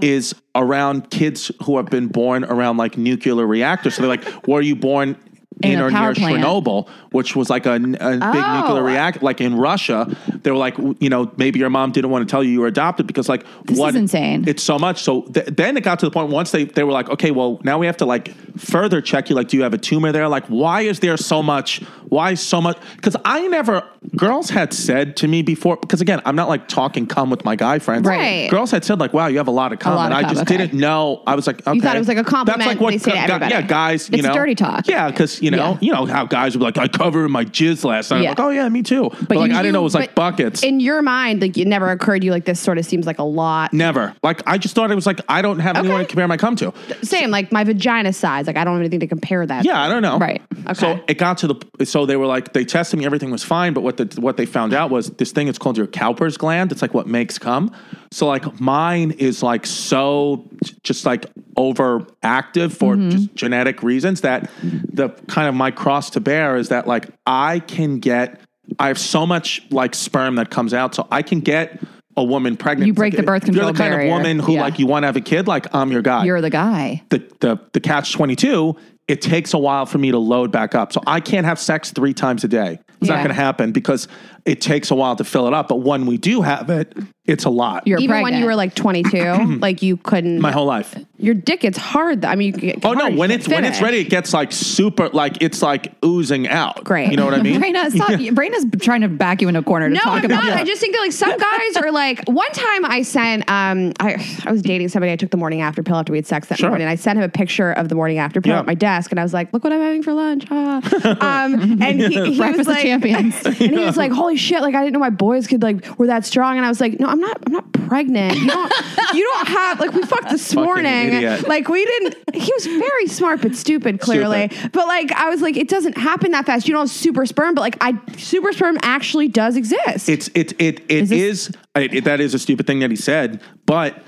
is 0.00 0.34
around 0.54 1.10
kids 1.10 1.50
who 1.64 1.76
have 1.78 1.86
been 1.86 2.06
born 2.08 2.44
around 2.44 2.76
like 2.76 2.96
nuclear 2.98 3.46
reactors. 3.46 3.94
So 3.94 4.02
they're 4.02 4.10
like, 4.10 4.46
were 4.46 4.60
you 4.60 4.76
born? 4.76 5.16
In 5.62 5.72
In 5.72 5.80
or 5.80 5.90
near 5.90 6.12
plant. 6.12 6.44
Chernobyl, 6.44 6.86
which 7.12 7.34
was 7.34 7.48
like 7.48 7.64
a, 7.64 7.72
a 7.76 7.78
big 7.78 7.98
Oh. 8.02 8.60
nuclear 8.60 8.82
reactor, 8.82 9.20
like 9.22 9.40
in 9.40 9.54
Russia, 9.56 10.06
they 10.42 10.50
were 10.50 10.56
like, 10.58 10.76
you 11.00 11.08
know, 11.08 11.32
maybe 11.38 11.58
your 11.58 11.70
mom 11.70 11.92
didn't 11.92 12.10
want 12.10 12.28
to 12.28 12.30
tell 12.30 12.44
you 12.44 12.50
you 12.50 12.60
were 12.60 12.66
adopted 12.66 13.06
because, 13.06 13.26
like, 13.26 13.42
This 13.64 13.78
what 13.78 13.90
is 13.90 13.96
insane. 13.96 14.44
It's 14.46 14.62
so 14.62 14.78
much. 14.78 15.02
So 15.02 15.22
th- 15.22 15.46
then 15.46 15.78
it 15.78 15.82
got 15.82 15.98
to 16.00 16.06
the 16.06 16.10
point 16.10 16.28
once 16.28 16.50
they 16.50 16.64
they 16.64 16.84
were 16.84 16.92
like, 16.92 17.08
okay, 17.08 17.30
well, 17.30 17.58
now 17.64 17.78
we 17.78 17.86
have 17.86 17.96
to 17.98 18.04
like 18.04 18.34
further 18.58 19.00
check 19.00 19.30
you. 19.30 19.34
Like, 19.36 19.48
do 19.48 19.56
you 19.56 19.62
have 19.62 19.72
a 19.72 19.78
tumor 19.78 20.12
there? 20.12 20.28
Like, 20.28 20.44
why 20.48 20.82
is 20.82 21.00
there 21.00 21.16
so 21.16 21.42
much 21.42 21.80
why 22.08 22.34
so 22.34 22.60
much? 22.60 22.78
Because 22.94 23.16
I 23.24 23.48
never, 23.48 23.82
girls 24.14 24.48
had 24.50 24.72
said 24.72 25.16
to 25.16 25.26
me 25.26 25.42
before, 25.42 25.76
because 25.76 26.00
again, 26.00 26.20
I'm 26.24 26.36
not 26.36 26.48
like 26.48 26.68
talking 26.68 27.04
cum 27.06 27.30
with 27.30 27.44
my 27.44 27.56
guy 27.56 27.80
friends. 27.80 28.06
Right. 28.06 28.48
Girls 28.48 28.70
had 28.70 28.84
said, 28.84 29.00
like, 29.00 29.12
wow, 29.12 29.26
you 29.26 29.38
have 29.38 29.48
a 29.48 29.52
lot 29.52 29.72
of 29.72 29.80
cum. 29.80 29.96
lot 29.96 30.04
and 30.04 30.14
of 30.14 30.18
I 30.18 30.22
cum, 30.22 30.30
just 30.34 30.42
okay. 30.42 30.56
didn't 30.56 30.78
know. 30.78 31.22
I 31.26 31.34
was 31.34 31.48
like, 31.48 31.66
okay. 31.66 31.80
thought 31.80 31.96
it 31.96 31.98
was 31.98 32.06
like 32.06 32.16
a 32.18 32.22
compliment 32.22 32.58
That's 32.60 32.68
like 32.76 32.80
what 32.80 32.90
they 32.92 32.98
say 32.98 33.10
to 33.10 33.18
everybody. 33.18 33.50
Yeah, 33.52 33.62
guys, 33.62 34.08
you 34.08 34.18
It's 34.18 34.26
know. 34.28 34.34
dirty 34.34 34.54
talk. 34.54 34.86
Yeah, 34.86 35.10
because, 35.10 35.35
you 35.42 35.50
know, 35.50 35.56
Yeah. 35.56 35.78
you 35.80 35.92
know 35.92 36.06
how 36.06 36.24
guys 36.26 36.54
would 36.54 36.60
be 36.60 36.64
like, 36.64 36.78
I 36.78 36.88
covered 36.88 37.28
my 37.28 37.44
jizz 37.44 37.84
last 37.84 38.10
night. 38.10 38.18
I'm 38.18 38.22
Yeah. 38.24 38.28
like, 38.30 38.40
oh, 38.40 38.50
yeah, 38.50 38.68
me 38.68 38.82
too. 38.82 39.10
But, 39.28 39.36
like, 39.38 39.50
I 39.52 39.62
didn't 39.62 39.72
know 39.74 39.80
it 39.80 39.84
was 39.84 39.94
like 39.94 40.14
but 40.14 40.36
buckets. 40.36 40.62
In 40.62 40.80
your 40.80 41.02
mind, 41.02 41.40
like 41.42 41.56
it 41.56 41.66
never 41.66 41.90
occurred 41.90 42.20
to 42.20 42.26
you 42.26 42.30
like 42.32 42.44
this 42.44 42.60
sort 42.60 42.78
of 42.78 42.84
seems 42.84 43.06
like 43.06 43.18
a 43.18 43.22
lot. 43.24 43.72
Never. 43.72 44.14
Like, 44.22 44.42
I 44.46 44.58
just 44.58 44.74
thought 44.74 44.90
it 44.90 44.94
was 44.94 45.06
like, 45.06 45.20
I 45.28 45.42
don't 45.42 45.58
have 45.58 45.76
anyone 45.76 46.00
to 46.00 46.06
compare 46.06 46.28
my 46.28 46.36
cum 46.36 46.56
to. 46.56 46.72
Same, 47.02 47.30
like 47.30 47.52
my 47.52 47.64
vagina 47.64 48.12
size. 48.12 48.46
Like 48.46 48.56
I 48.56 48.64
don't 48.64 48.74
have 48.74 48.80
anything 48.82 49.00
to 49.00 49.06
compare 49.06 49.46
that. 49.46 49.64
Yeah, 49.64 49.80
I 49.82 49.88
don't 49.88 50.02
know. 50.02 50.18
Right. 50.18 50.42
Okay. 50.64 50.74
So 50.74 51.00
it 51.08 51.18
got 51.18 51.38
to 51.38 51.46
the 51.48 51.84
so 51.86 52.06
they 52.06 52.16
were 52.16 52.26
like 52.26 52.52
they 52.52 52.64
tested 52.64 52.98
me, 52.98 53.06
everything 53.06 53.30
was 53.30 53.44
fine, 53.44 53.72
but 53.72 53.82
what 53.82 53.96
the 53.96 54.20
what 54.20 54.36
they 54.36 54.46
found 54.46 54.72
out 54.74 54.90
was 54.90 55.10
this 55.10 55.32
thing 55.32 55.48
it's 55.48 55.58
called 55.58 55.76
your 55.76 55.86
Cowper's 55.86 56.36
gland. 56.36 56.72
It's 56.72 56.82
like 56.82 56.94
what 56.94 57.06
makes 57.06 57.38
cum. 57.38 57.70
So 58.10 58.26
like 58.26 58.60
mine 58.60 59.10
is 59.12 59.42
like 59.42 59.66
so 59.66 60.48
just 60.82 61.04
like 61.06 61.26
overactive 61.56 62.72
for 62.72 62.94
Mm-hmm. 62.96 63.10
just 63.10 63.34
genetic 63.34 63.82
reasons 63.82 64.20
that 64.22 64.50
the 64.62 65.08
kind 65.28 65.48
of 65.48 65.54
my 65.54 65.70
cross 65.70 66.10
to 66.10 66.20
bear 66.20 66.56
is 66.56 66.68
that 66.68 66.86
like 66.86 67.08
I 67.26 67.58
can 67.60 67.98
get 67.98 68.40
I 68.78 68.88
have 68.88 68.98
so 68.98 69.26
much 69.26 69.62
like 69.70 69.94
sperm 69.94 70.36
that 70.36 70.50
comes 70.50 70.74
out, 70.74 70.94
so 70.94 71.06
I 71.10 71.22
can 71.22 71.38
get 71.40 71.80
a 72.16 72.24
woman 72.24 72.56
pregnant. 72.56 72.86
You 72.88 72.94
break 72.94 73.12
It's 73.14 73.20
the 73.20 73.26
birth 73.26 73.48
if 73.48 73.54
You're 73.54 73.66
the 73.66 73.72
kind 73.72 73.92
barrier. 73.92 74.10
of 74.12 74.16
woman 74.16 74.38
who 74.38 74.54
Yeah. 74.54 74.62
like 74.62 74.78
you 74.78 74.86
want 74.86 75.02
to 75.04 75.06
have 75.06 75.16
a 75.16 75.20
kid. 75.20 75.46
Like 75.46 75.72
I'm 75.74 75.92
your 75.92 76.02
guy 76.02 76.24
You're 76.24 76.40
the 76.40 76.50
guy. 76.50 77.02
the 77.10 77.18
the 77.40 77.60
the 77.72 77.80
catch 77.80 78.12
22 78.12 78.74
it 79.08 79.22
takes 79.22 79.54
a 79.54 79.58
while 79.58 79.86
for 79.86 79.98
me 79.98 80.10
to 80.10 80.18
load 80.18 80.50
back 80.50 80.74
up 80.74 80.92
so 80.92 81.00
i 81.06 81.20
can't 81.20 81.46
have 81.46 81.60
sex 81.60 81.92
three 81.92 82.12
times 82.12 82.42
a 82.42 82.48
day 82.48 82.80
it's 83.00 83.08
not 83.08 83.18
going 83.18 83.28
to 83.28 83.34
happen 83.34 83.70
because 83.70 84.08
it 84.46 84.60
takes 84.60 84.90
a 84.90 84.94
while 84.94 85.16
to 85.16 85.24
fill 85.24 85.46
it 85.46 85.52
up 85.54 85.68
but 85.68 85.80
when 85.80 86.06
we 86.06 86.16
do 86.16 86.40
have 86.42 86.70
it 86.70 86.96
it's 87.24 87.44
a 87.44 87.50
lot 87.50 87.84
You're 87.88 87.98
Even 87.98 88.22
when 88.22 88.34
you 88.36 88.44
were 88.46 88.54
like 88.54 88.76
22, 88.76 89.56
like 89.60 89.82
you 89.82 89.96
couldn't. 89.96 90.40
my 90.40 90.52
whole 90.52 90.66
life 90.66 90.94
your 91.18 91.32
dick 91.34 91.60
gets 91.60 91.78
hard. 91.78 92.24
I 92.26 92.34
mean, 92.36 92.54
you 92.54 92.60
get 92.60 92.84
oh 92.84 92.92
no 92.92 93.00
hard, 93.00 93.14
you 93.14 93.18
when 93.18 93.30
can't 93.30 93.40
it's 93.40 93.48
when 93.48 93.64
it's 93.64 93.80
ready 93.82 93.98
it 93.98 94.10
gets 94.10 94.32
like 94.34 94.52
super 94.52 95.08
like 95.08 95.42
it's 95.42 95.60
like 95.62 95.92
oozing 96.04 96.46
out 96.46 96.84
Great. 96.84 97.10
you 97.10 97.16
know 97.16 97.24
what 97.24 97.34
i 97.34 97.42
mean 97.42 97.60
Rayna, 97.60 97.90
stop. 97.90 98.10
Rayna's 98.10 98.64
trying 98.84 99.00
to 99.00 99.08
back 99.08 99.40
you 99.42 99.48
in 99.48 99.56
a 99.56 99.62
corner 99.62 99.88
to 99.88 99.94
No, 99.94 100.00
talk 100.00 100.18
I'm 100.20 100.24
about 100.26 100.44
not. 100.44 100.52
it. 100.52 100.60
I 100.60 100.64
just 100.64 100.80
think 100.80 100.94
that 100.94 101.00
like 101.00 101.12
some 101.12 101.30
guys 101.38 101.76
are 101.82 101.90
like. 101.90 102.22
One 102.28 102.50
time 102.52 102.84
I 102.84 103.02
sent, 103.02 103.42
um, 103.50 103.92
I, 103.98 104.24
I 104.44 104.52
was 104.52 104.62
dating 104.62 104.88
somebody. 104.90 105.10
I 105.12 105.16
took 105.16 105.30
the 105.30 105.36
morning 105.36 105.62
after 105.62 105.82
pill 105.82 105.96
after 105.96 106.12
we 106.12 106.18
had 106.18 106.26
sex 106.26 106.48
that 106.48 106.58
Sure. 106.58 106.68
morning. 106.68 106.84
And 106.86 106.90
I 106.92 106.96
sent 106.96 107.18
him 107.18 107.24
a 107.24 107.28
picture 107.28 107.72
of 107.72 107.88
the 107.88 107.94
morning 107.94 108.18
after 108.18 108.40
pill 108.40 108.52
Yeah. 108.52 108.60
at 108.60 108.66
my 108.66 108.74
desk, 108.74 109.10
and 109.10 109.18
I 109.18 109.22
was 109.22 109.32
like, 109.32 109.52
"Look 109.52 109.64
what 109.64 109.72
I'm 109.72 109.80
having 109.80 110.02
for 110.02 110.12
lunch." 110.12 110.44
ah." 110.50 110.76
um, 111.46 111.82
and 111.82 112.00
he, 112.00 112.34
he 112.34 112.40
was 112.56 112.66
like, 112.68 112.82
champions. 112.82 113.34
and 113.44 113.56
he 113.56 113.78
was 113.84 113.96
like, 113.96 114.12
"Holy 114.12 114.35
shit! 114.36 114.60
Like 114.62 114.74
I 114.74 114.80
didn't 114.82 114.92
know 114.94 114.98
my 115.00 115.10
boys 115.10 115.46
could 115.46 115.62
like 115.62 115.98
were 115.98 116.06
that 116.08 116.24
strong." 116.24 116.56
And 116.56 116.64
I 116.64 116.68
was 116.68 116.80
like, 116.80 116.98
"No, 117.00 117.06
I'm 117.08 117.20
not. 117.20 117.38
I'm 117.46 117.52
not 117.52 117.72
pregnant. 117.72 118.36
You 118.36 118.46
don't. 118.46 118.72
you 119.14 119.24
don't 119.24 119.48
have 119.48 119.80
like 119.80 119.92
we 119.92 120.02
fucked 120.02 120.30
this 120.30 120.54
morning. 120.54 121.12
idiot. 121.12 121.48
Like 121.48 121.68
we 121.68 121.84
didn't. 121.84 122.16
He 122.34 122.52
was 122.54 122.66
very 122.66 123.06
smart 123.06 123.42
but 123.42 123.54
stupid, 123.54 124.00
clearly. 124.00 124.50
But 124.72 124.86
like 124.86 125.12
I 125.12 125.28
was 125.30 125.40
like, 125.42 125.56
it 125.56 125.68
doesn't 125.68 125.96
happen 125.96 126.32
that 126.32 126.46
fast. 126.46 126.68
You 126.68 126.74
don't 126.74 126.82
have 126.82 126.90
super 126.90 127.26
sperm, 127.26 127.54
but 127.54 127.60
like 127.62 127.76
I 127.80 127.98
super 128.16 128.52
sperm 128.52 128.78
actually 128.82 129.28
does 129.28 129.56
exist. 129.56 130.08
It's 130.08 130.28
it 130.34 130.52
it 130.60 130.80
it 130.88 131.06
this- 131.08 131.10
is 131.12 131.50
it, 131.74 131.94
it- 131.94 132.04
that 132.04 132.20
is 132.20 132.34
a 132.34 132.38
stupid 132.38 132.66
thing 132.66 132.80
that 132.80 132.90
he 132.90 132.96
said, 132.96 133.40
but 133.66 134.02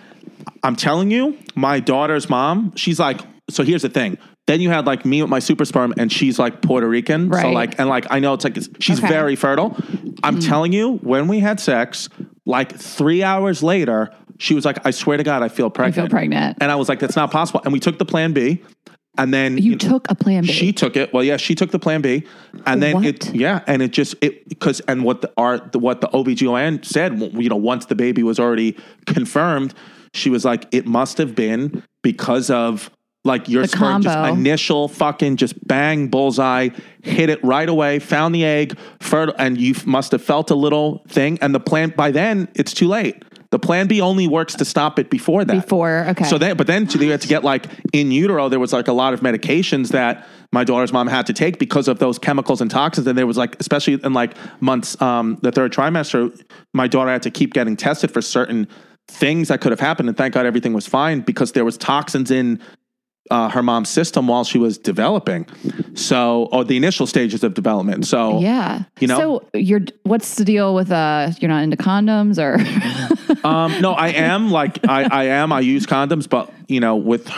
I'm 0.63 0.77
telling 0.77 1.11
you, 1.11 1.37
my 1.55 1.81
daughter's 1.81 2.29
mom, 2.31 2.73
she's 2.77 2.99
like, 3.01 3.21
so 3.51 3.63
here's 3.63 3.83
the 3.83 3.89
thing. 3.89 4.19
Then 4.49 4.63
you 4.63 4.71
had 4.71 4.87
like 4.87 5.05
me 5.05 5.21
with 5.21 5.31
my 5.31 5.41
super 5.41 5.67
sperm, 5.67 5.93
and 5.99 6.11
she's 6.11 6.39
like 6.39 6.63
Puerto 6.63 6.89
Rican, 6.89 7.31
so 7.31 7.51
like 7.51 7.79
and 7.79 7.87
like 7.87 8.07
I 8.11 8.19
know 8.19 8.33
it's 8.33 8.45
like 8.45 8.57
it's, 8.57 8.71
she's 8.81 8.99
Okay. 8.99 9.07
very 9.07 9.37
fertile. 9.37 9.77
I'm 10.23 10.37
mm. 10.39 10.49
telling 10.49 10.73
you, 10.73 10.95
when 11.03 11.29
we 11.29 11.41
had 11.41 11.61
sex, 11.61 12.09
like 12.47 12.75
three 12.75 13.23
hours 13.23 13.63
later, 13.63 14.11
she 14.39 14.55
was 14.55 14.65
like, 14.65 14.87
I 14.87 14.91
swear 14.91 15.19
to 15.19 15.23
God, 15.23 15.43
I 15.43 15.49
feel 15.49 15.69
pregnant. 15.69 15.97
feel 15.97 16.09
pregnant. 16.09 16.57
and 16.63 16.73
I 16.73 16.77
was 16.77 16.89
like, 16.89 16.99
that's 16.99 17.15
not 17.15 17.31
possible. 17.31 17.61
And 17.63 17.75
we 17.75 17.79
took 17.79 17.99
the 17.99 18.07
Plan 18.07 18.33
B, 18.33 18.63
and 19.19 19.35
then 19.35 19.59
you 19.59 19.77
took 19.77 20.11
a 20.11 20.15
plan 20.15 20.45
B. 20.45 20.49
she 20.51 20.73
took 20.73 20.97
it. 20.97 21.13
Well, 21.13 21.23
yeah, 21.23 21.37
she 21.37 21.55
took 21.55 21.71
the 21.71 21.79
plan 21.79 22.01
B. 22.01 22.25
And 22.65 22.83
then 22.83 22.95
What? 22.95 23.05
it 23.05 23.35
yeah, 23.35 23.63
and 23.67 23.83
it 23.83 23.91
just 23.91 24.15
it 24.23 24.49
because 24.49 24.81
and 24.89 25.05
what 25.05 25.21
the 25.21 25.31
the, 25.73 25.79
what 25.79 26.01
the 26.01 26.09
OBGYN 26.09 26.87
said, 26.87 27.21
you 27.21 27.51
know, 27.51 27.57
once 27.57 27.85
the 27.85 27.95
baby 27.95 28.23
was 28.23 28.41
already 28.41 28.79
confirmed, 29.05 29.75
she 30.15 30.31
was 30.31 30.47
like 30.47 30.67
it 30.73 30.87
must 30.87 31.19
have 31.19 31.35
been 31.35 31.83
because 32.03 32.49
of 32.49 32.91
like 33.29 33.49
your 33.49 33.63
The 33.63 33.69
sperm 33.69 34.03
just 34.03 34.31
initial 34.31 34.89
fucking 34.89 35.37
just 35.37 35.67
bang 35.67 36.09
bullseye 36.09 36.71
hit 37.03 37.31
it 37.31 37.43
right 37.45 37.69
away 37.69 38.01
found 38.01 38.35
the 38.35 38.45
egg 38.45 38.77
fertile 39.01 39.35
and 39.39 39.57
you 39.59 39.75
must 39.87 40.11
have 40.11 40.23
felt 40.23 40.51
a 40.51 40.57
little 40.57 41.05
thing 41.09 41.39
and 41.41 41.55
the 41.55 41.61
plan 41.61 41.91
by 41.97 42.11
then 42.11 42.49
it's 42.57 42.75
too 42.75 42.89
late 42.89 43.23
the 43.51 43.59
plan 43.59 43.87
B 43.87 44.01
only 44.01 44.29
works 44.29 44.55
to 44.57 44.65
stop 44.65 44.99
it 44.99 45.09
before 45.09 45.45
that 45.45 45.63
Before, 45.63 46.05
okay. 46.11 46.25
so 46.25 46.37
then, 46.37 46.57
but 46.57 46.67
then 46.67 46.87
to, 46.89 47.03
you 47.03 47.11
had 47.11 47.23
to 47.23 47.29
get 47.29 47.45
like 47.45 47.65
in 47.95 48.11
utero, 48.11 48.51
there 48.51 48.61
was 48.61 48.75
like 48.75 48.89
a 48.89 48.93
lot 48.93 49.15
of 49.15 49.21
medications 49.21 49.89
that 49.89 50.27
my 50.53 50.65
daughter's 50.65 50.93
mom 50.93 51.07
had 51.07 51.27
to 51.27 51.33
take 51.33 51.59
because 51.59 51.89
of 51.89 51.99
those 51.99 52.19
chemicals 52.19 52.61
and 52.61 52.71
toxins. 52.71 53.07
And 53.07 53.17
there 53.17 53.27
was 53.27 53.39
like, 53.39 53.57
especially 53.59 53.95
in 53.95 54.13
like 54.13 54.35
months, 54.61 55.01
um, 55.01 55.39
the 55.41 55.51
third 55.51 55.73
trimester, 55.73 56.39
my 56.75 56.89
daughter 56.89 57.11
had 57.11 57.23
to 57.23 57.31
keep 57.31 57.55
getting 57.55 57.75
tested 57.75 58.11
for 58.11 58.21
certain 58.21 58.69
things 59.09 59.49
that 59.49 59.63
could 59.63 59.73
have 59.73 59.81
happened. 59.81 60.11
And 60.11 60.19
thank 60.19 60.35
God 60.35 60.45
everything 60.45 60.75
was 60.75 60.87
fine 60.87 61.23
because 61.23 61.53
there 61.53 61.65
was 61.65 61.79
toxins 61.79 62.31
in 62.31 62.61
uh, 63.31 63.49
her 63.49 63.63
mom's 63.63 63.89
system 63.89 64.29
while 64.29 64.45
she 64.45 64.59
was 64.59 64.79
developing. 64.79 65.47
So, 65.95 66.49
or 66.53 66.65
the 66.65 66.77
initial 66.77 67.07
stages 67.07 67.43
of 67.45 67.55
development. 67.55 68.07
So, 68.07 68.41
yeah. 68.41 68.85
You 69.01 69.09
know? 69.09 69.19
So 69.19 69.49
you're 69.55 69.83
what's 70.05 70.37
the 70.37 70.45
deal 70.45 70.75
with 70.75 70.91
uh 70.91 71.33
you're 71.41 71.49
not 71.49 71.63
into 71.63 71.77
condoms 71.77 72.39
or 72.39 72.59
um, 73.45 73.81
no, 73.81 73.93
I 73.93 74.09
am 74.09 74.51
like, 74.51 74.87
I, 74.89 75.05
I 75.05 75.25
am, 75.25 75.53
I 75.53 75.61
use 75.61 75.87
condoms, 75.87 76.29
but 76.29 76.53
you 76.67 76.81
know, 76.81 76.97
with, 76.97 77.31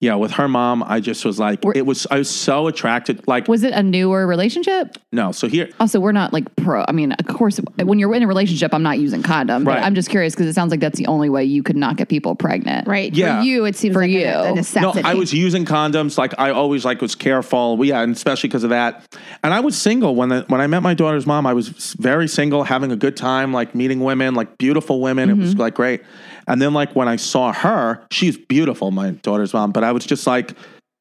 yeah, 0.00 0.14
with 0.14 0.30
her 0.32 0.48
mom, 0.48 0.82
I 0.82 1.00
just 1.00 1.26
was 1.26 1.38
like, 1.38 1.62
it 1.74 1.84
was, 1.84 2.06
I 2.10 2.16
was 2.16 2.30
so 2.30 2.68
attracted. 2.68 3.28
Like, 3.28 3.48
was 3.48 3.62
it 3.62 3.74
a 3.74 3.82
newer 3.82 4.26
relationship? 4.26 4.96
no, 5.12 5.30
so 5.30 5.46
here, 5.46 5.68
Also, 5.78 6.00
we're 6.00 6.12
not 6.12 6.32
like 6.32 6.56
pro. 6.56 6.84
I 6.88 6.92
mean, 6.92 7.12
of 7.12 7.26
course, 7.26 7.60
when 7.76 7.98
you're 7.98 8.14
in 8.14 8.22
a 8.22 8.26
relationship, 8.26 8.72
I'm 8.72 8.82
not 8.82 8.98
using 8.98 9.22
condom. 9.22 9.64
But 9.64 9.72
Right. 9.72 9.84
I'm 9.84 9.94
just 9.94 10.08
curious 10.08 10.34
because 10.34 10.46
it 10.46 10.54
sounds 10.54 10.70
like 10.70 10.80
that's 10.80 10.96
the 10.96 11.06
only 11.06 11.28
way 11.28 11.44
you 11.44 11.62
could 11.62 11.76
not 11.76 11.96
get 11.96 12.08
people 12.08 12.34
pregnant. 12.34 12.88
right. 12.88 13.12
Yeah. 13.12 13.40
For 13.40 13.44
you, 13.44 13.66
it 13.66 13.76
seems 13.76 13.92
For 13.92 14.00
like 14.00 14.10
a- 14.10 14.12
you. 14.12 14.26
a, 14.26 14.32
No, 14.32 14.44
No, 14.48 14.54
necessity. 14.54 15.04
I 15.04 15.14
was 15.14 15.34
using 15.34 15.66
condoms. 15.66 16.16
Like 16.16 16.32
I 16.38 16.50
always 16.50 16.84
like 16.86 17.02
was 17.02 17.14
careful. 17.14 17.76
Well, 17.76 17.86
yeah, 17.86 18.00
and 18.00 18.16
especially 18.16 18.48
because 18.48 18.64
of 18.64 18.70
that. 18.70 19.04
And 19.42 19.52
I 19.52 19.60
was 19.60 19.76
single 19.76 20.14
when 20.14 20.30
the, 20.30 20.44
when 20.48 20.62
I 20.62 20.66
met 20.66 20.82
my 20.82 20.94
daughter's 20.94 21.26
mom. 21.26 21.46
I 21.46 21.52
was 21.52 21.68
very 21.98 22.26
single, 22.26 22.64
having 22.64 22.90
a 22.90 22.96
good 22.96 23.16
time, 23.18 23.52
like 23.52 23.74
meeting 23.74 24.00
women, 24.00 24.34
like 24.34 24.56
beautiful 24.56 25.00
women. 25.02 25.28
It 25.28 25.36
was 25.36 25.50
mm-hmm. 25.50 25.60
like 25.60 25.74
great. 25.74 26.02
And 26.50 26.60
then 26.60 26.74
like 26.74 26.96
when 26.96 27.06
I 27.06 27.14
saw 27.16 27.52
her, 27.52 28.04
she's 28.10 28.36
beautiful, 28.36 28.90
my 28.90 29.10
daughter's 29.10 29.54
mom. 29.54 29.70
But 29.72 29.84
I 29.84 29.92
was 29.92 30.04
just 30.04 30.26
like. 30.26 30.54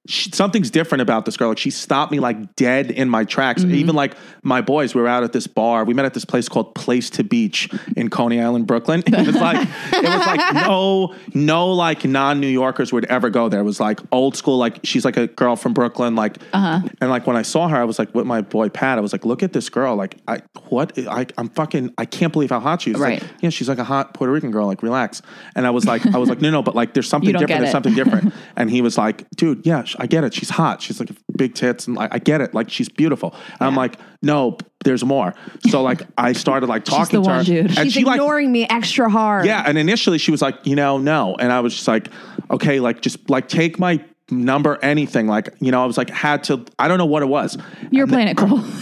She, 0.10 0.32
something's 0.32 0.72
different 0.72 1.04
about 1.04 1.26
this 1.26 1.38
girl. 1.38 1.50
Like 1.50 1.60
she 1.60 1.70
stopped 1.70 2.12
me 2.12 2.20
like 2.20 2.56
dead 2.56 2.90
in 2.90 3.10
my 3.10 3.26
tracks. 3.26 3.64
Even 3.64 3.96
like 3.96 4.16
my 4.42 4.60
boys, 4.60 4.96
we 4.96 5.02
were 5.02 5.08
out 5.08 5.24
at 5.24 5.34
this 5.34 5.46
bar. 5.46 5.86
We 5.86 5.94
met 5.94 6.06
at 6.06 6.16
this 6.16 6.26
place 6.26 6.50
called 6.50 6.74
Place 6.74 7.12
to 7.12 7.24
Beach 7.24 7.70
in 7.96 8.10
Coney 8.10 8.42
Island, 8.42 8.66
Brooklyn. 8.68 9.04
It 9.20 9.28
was 9.28 9.36
like 9.36 9.68
it 9.92 10.04
was 10.04 10.26
like 10.26 10.54
no 10.56 11.14
no 11.34 11.72
like 11.74 12.06
non 12.06 12.40
New 12.40 12.48
Yorkers 12.48 12.94
would 12.94 13.06
ever 13.06 13.30
go 13.30 13.50
there. 13.50 13.60
It 13.60 13.64
was 13.64 13.80
like 13.80 14.00
old 14.12 14.36
school. 14.36 14.58
Like 14.58 14.80
she's 14.84 15.04
like 15.04 15.18
a 15.18 15.28
girl 15.28 15.56
from 15.56 15.74
Brooklyn. 15.74 16.16
Like 16.16 16.38
and 16.54 17.10
like 17.10 17.28
when 17.28 17.36
I 17.36 17.42
saw 17.42 17.68
her, 17.68 17.78
I 17.78 17.84
was 17.84 18.00
like 18.00 18.16
with 18.16 18.26
my 18.26 18.42
boy 18.42 18.70
Pat. 18.70 18.98
I 18.98 19.02
was 19.02 19.12
like, 19.12 19.26
look 19.26 19.44
at 19.44 19.54
this 19.54 19.70
girl. 19.70 19.96
Like 19.96 20.16
I 20.28 20.42
what 20.70 20.98
I 20.98 21.28
I'm 21.38 21.50
fucking 21.50 21.94
I 21.98 22.06
can't 22.06 22.34
believe 22.34 22.50
how 22.50 22.62
hot 22.62 22.82
she 22.82 22.92
is. 22.92 23.00
Right. 23.00 23.22
Like, 23.22 23.32
yeah, 23.42 23.50
she's 23.50 23.70
like 23.70 23.78
a 23.78 23.84
hot 23.84 24.14
Puerto 24.14 24.32
Rican 24.32 24.52
girl. 24.52 24.66
Like 24.66 24.82
relax. 24.82 25.22
And 25.56 25.68
I 25.68 25.70
was 25.70 25.86
like 25.86 26.06
I 26.08 26.18
was 26.18 26.30
like 26.30 26.42
no 26.42 26.50
no, 26.50 26.64
but 26.64 26.76
like 26.76 26.94
there's 26.94 27.10
something 27.16 27.34
different. 27.34 27.50
There's 27.50 27.70
it. 27.70 27.72
something 27.72 27.94
different. 27.94 28.34
And 28.56 28.70
he 28.70 28.82
was 28.82 28.98
like, 28.98 29.30
dude, 29.32 29.66
yeah, 29.66 29.84
I 30.00 30.08
get 30.08 30.24
it. 30.24 30.34
She's 30.34 30.50
hot. 30.50 30.82
She's 30.82 31.00
like 31.00 31.10
big 31.36 31.56
tits, 31.56 31.88
and 31.88 31.96
like, 31.96 32.14
I 32.14 32.20
get 32.20 32.42
it. 32.42 32.54
Like 32.54 32.70
she's 32.70 32.90
beautiful. 32.90 33.34
And 33.60 33.68
I'm 33.68 33.76
like, 33.76 33.98
no, 34.22 34.58
there's 34.84 35.04
more. 35.04 35.34
So 35.70 35.82
like 35.82 36.02
I 36.18 36.34
started 36.46 36.68
like 36.68 36.86
talking 36.86 37.20
the 37.20 37.26
to 37.26 37.30
her, 37.30 37.36
one, 37.38 37.46
dude. 37.46 37.66
and 37.66 37.78
She's 37.78 37.94
she 37.94 38.04
like 38.04 38.16
ignoring 38.16 38.52
me 38.52 38.68
extra 38.68 39.10
hard. 39.10 39.46
yeah. 39.46 39.64
And 39.66 39.78
initially 39.78 40.18
she 40.18 40.32
was 40.32 40.42
like, 40.42 40.56
you 40.66 40.76
know, 40.76 40.98
no, 40.98 41.36
and 41.40 41.52
I 41.52 41.60
was 41.60 41.74
just 41.76 41.88
like, 41.88 42.10
okay, 42.52 42.80
like 42.80 43.02
just 43.02 43.30
like 43.30 43.48
take 43.48 43.80
my 43.80 44.04
number, 44.32 44.78
anything. 44.82 45.28
Like 45.28 45.50
you 45.60 45.72
know, 45.72 45.84
I 45.84 45.86
was 45.86 45.98
like 45.98 46.10
had 46.10 46.44
to. 46.46 46.66
I 46.78 46.88
don't 46.88 46.98
know 46.98 47.06
what 47.06 47.24
it 47.24 47.28
was. 47.28 47.58
You're 47.92 48.08
playing 48.08 48.28
it 48.30 48.38
cool. 48.38 48.64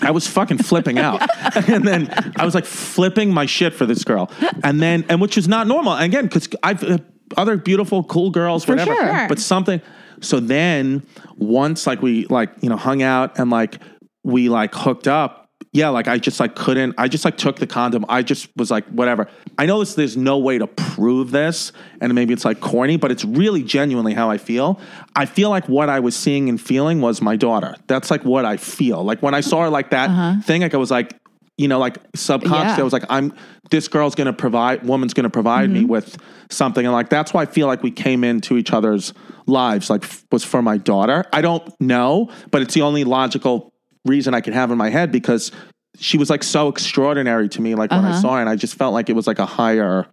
I 0.00 0.12
was 0.12 0.28
fucking 0.28 0.58
flipping 0.58 0.98
out. 0.98 1.20
and 1.68 1.86
then 1.86 2.08
I 2.36 2.44
was 2.44 2.54
like 2.54 2.64
flipping 2.64 3.32
my 3.32 3.46
shit 3.46 3.74
for 3.74 3.84
this 3.84 4.04
girl. 4.04 4.30
And 4.62 4.80
then, 4.80 5.04
and 5.08 5.20
which 5.20 5.36
is 5.36 5.48
not 5.48 5.66
normal. 5.66 5.92
And 5.94 6.04
again, 6.04 6.26
because 6.26 6.48
I've 6.62 6.84
uh, 6.84 6.98
other 7.36 7.56
beautiful, 7.56 8.04
cool 8.04 8.30
girls, 8.30 8.66
whatever. 8.68 8.94
sure. 8.94 9.26
But 9.28 9.40
something. 9.40 9.82
So 10.20 10.40
then 10.40 11.06
once 11.36 11.86
like 11.86 12.02
we 12.02 12.26
like, 12.26 12.50
you 12.60 12.68
know, 12.68 12.76
hung 12.76 13.02
out 13.02 13.38
and 13.38 13.50
like 13.50 13.78
we 14.24 14.48
like 14.48 14.74
hooked 14.74 15.08
up, 15.08 15.48
yeah, 15.72 15.90
like 15.90 16.08
I 16.08 16.18
just 16.18 16.40
like 16.40 16.54
couldn't. 16.54 16.94
I 16.96 17.08
just 17.08 17.24
like 17.24 17.36
took 17.36 17.56
the 17.56 17.66
condom. 17.66 18.04
I 18.08 18.22
just 18.22 18.48
was 18.56 18.70
like, 18.70 18.86
whatever. 18.86 19.28
I 19.58 19.66
know 19.66 19.80
this. 19.80 19.94
There's 19.94 20.16
no 20.16 20.38
way 20.38 20.58
to 20.58 20.66
prove 20.66 21.30
this, 21.30 21.72
and 22.00 22.14
maybe 22.14 22.32
it's 22.32 22.44
like 22.44 22.60
corny, 22.60 22.96
but 22.96 23.10
it's 23.10 23.24
really 23.24 23.62
genuinely 23.62 24.14
how 24.14 24.30
I 24.30 24.38
feel. 24.38 24.80
I 25.14 25.26
feel 25.26 25.50
like 25.50 25.68
what 25.68 25.90
I 25.90 26.00
was 26.00 26.16
seeing 26.16 26.48
and 26.48 26.60
feeling 26.60 27.00
was 27.00 27.20
my 27.20 27.36
daughter. 27.36 27.74
That's 27.86 28.10
like 28.10 28.24
what 28.24 28.44
I 28.44 28.56
feel. 28.56 29.04
Like 29.04 29.22
when 29.22 29.34
I 29.34 29.40
saw 29.40 29.62
her 29.62 29.68
like 29.70 29.90
that 29.90 30.10
uh-huh. 30.10 30.40
thing, 30.42 30.62
like 30.62 30.74
I 30.74 30.78
was 30.78 30.90
like, 30.90 31.14
you 31.58 31.68
know, 31.68 31.78
like 31.78 31.98
subconscious. 32.14 32.76
Yeah. 32.76 32.80
I 32.80 32.84
was 32.84 32.92
like, 32.92 33.04
I'm. 33.10 33.34
This 33.70 33.88
girl's 33.88 34.14
gonna 34.14 34.32
provide. 34.32 34.84
Woman's 34.84 35.12
gonna 35.12 35.28
provide 35.28 35.68
me 35.68 35.80
mm-hmm. 35.80 35.88
with 35.88 36.16
something, 36.50 36.86
and 36.86 36.92
like 36.94 37.10
that's 37.10 37.34
why 37.34 37.42
I 37.42 37.46
feel 37.46 37.66
like 37.66 37.82
we 37.82 37.90
came 37.90 38.24
into 38.24 38.56
each 38.56 38.72
other's 38.72 39.12
lives. 39.46 39.90
Like 39.90 40.04
f- 40.04 40.24
was 40.32 40.44
for 40.44 40.62
my 40.62 40.78
daughter. 40.78 41.24
I 41.32 41.42
don't 41.42 41.68
know, 41.80 42.30
but 42.50 42.62
it's 42.62 42.72
the 42.72 42.82
only 42.82 43.04
logical 43.04 43.74
reason 44.06 44.32
I 44.32 44.40
could 44.40 44.54
have 44.54 44.70
in 44.70 44.78
my 44.78 44.88
head 44.88 45.12
because 45.12 45.52
she 45.98 46.16
was 46.16 46.30
like 46.30 46.44
so 46.44 46.68
extraordinary 46.68 47.48
to 47.50 47.60
me. 47.60 47.74
Like 47.74 47.90
when 47.90 48.04
I 48.04 48.10
uh-huh. 48.10 48.20
saw 48.22 48.34
her, 48.36 48.40
and 48.40 48.48
I 48.48 48.56
just 48.56 48.76
felt 48.76 48.94
like 48.94 49.10
it 49.10 49.14
was 49.14 49.26
like 49.26 49.40
a 49.40 49.46
higher 49.46 50.06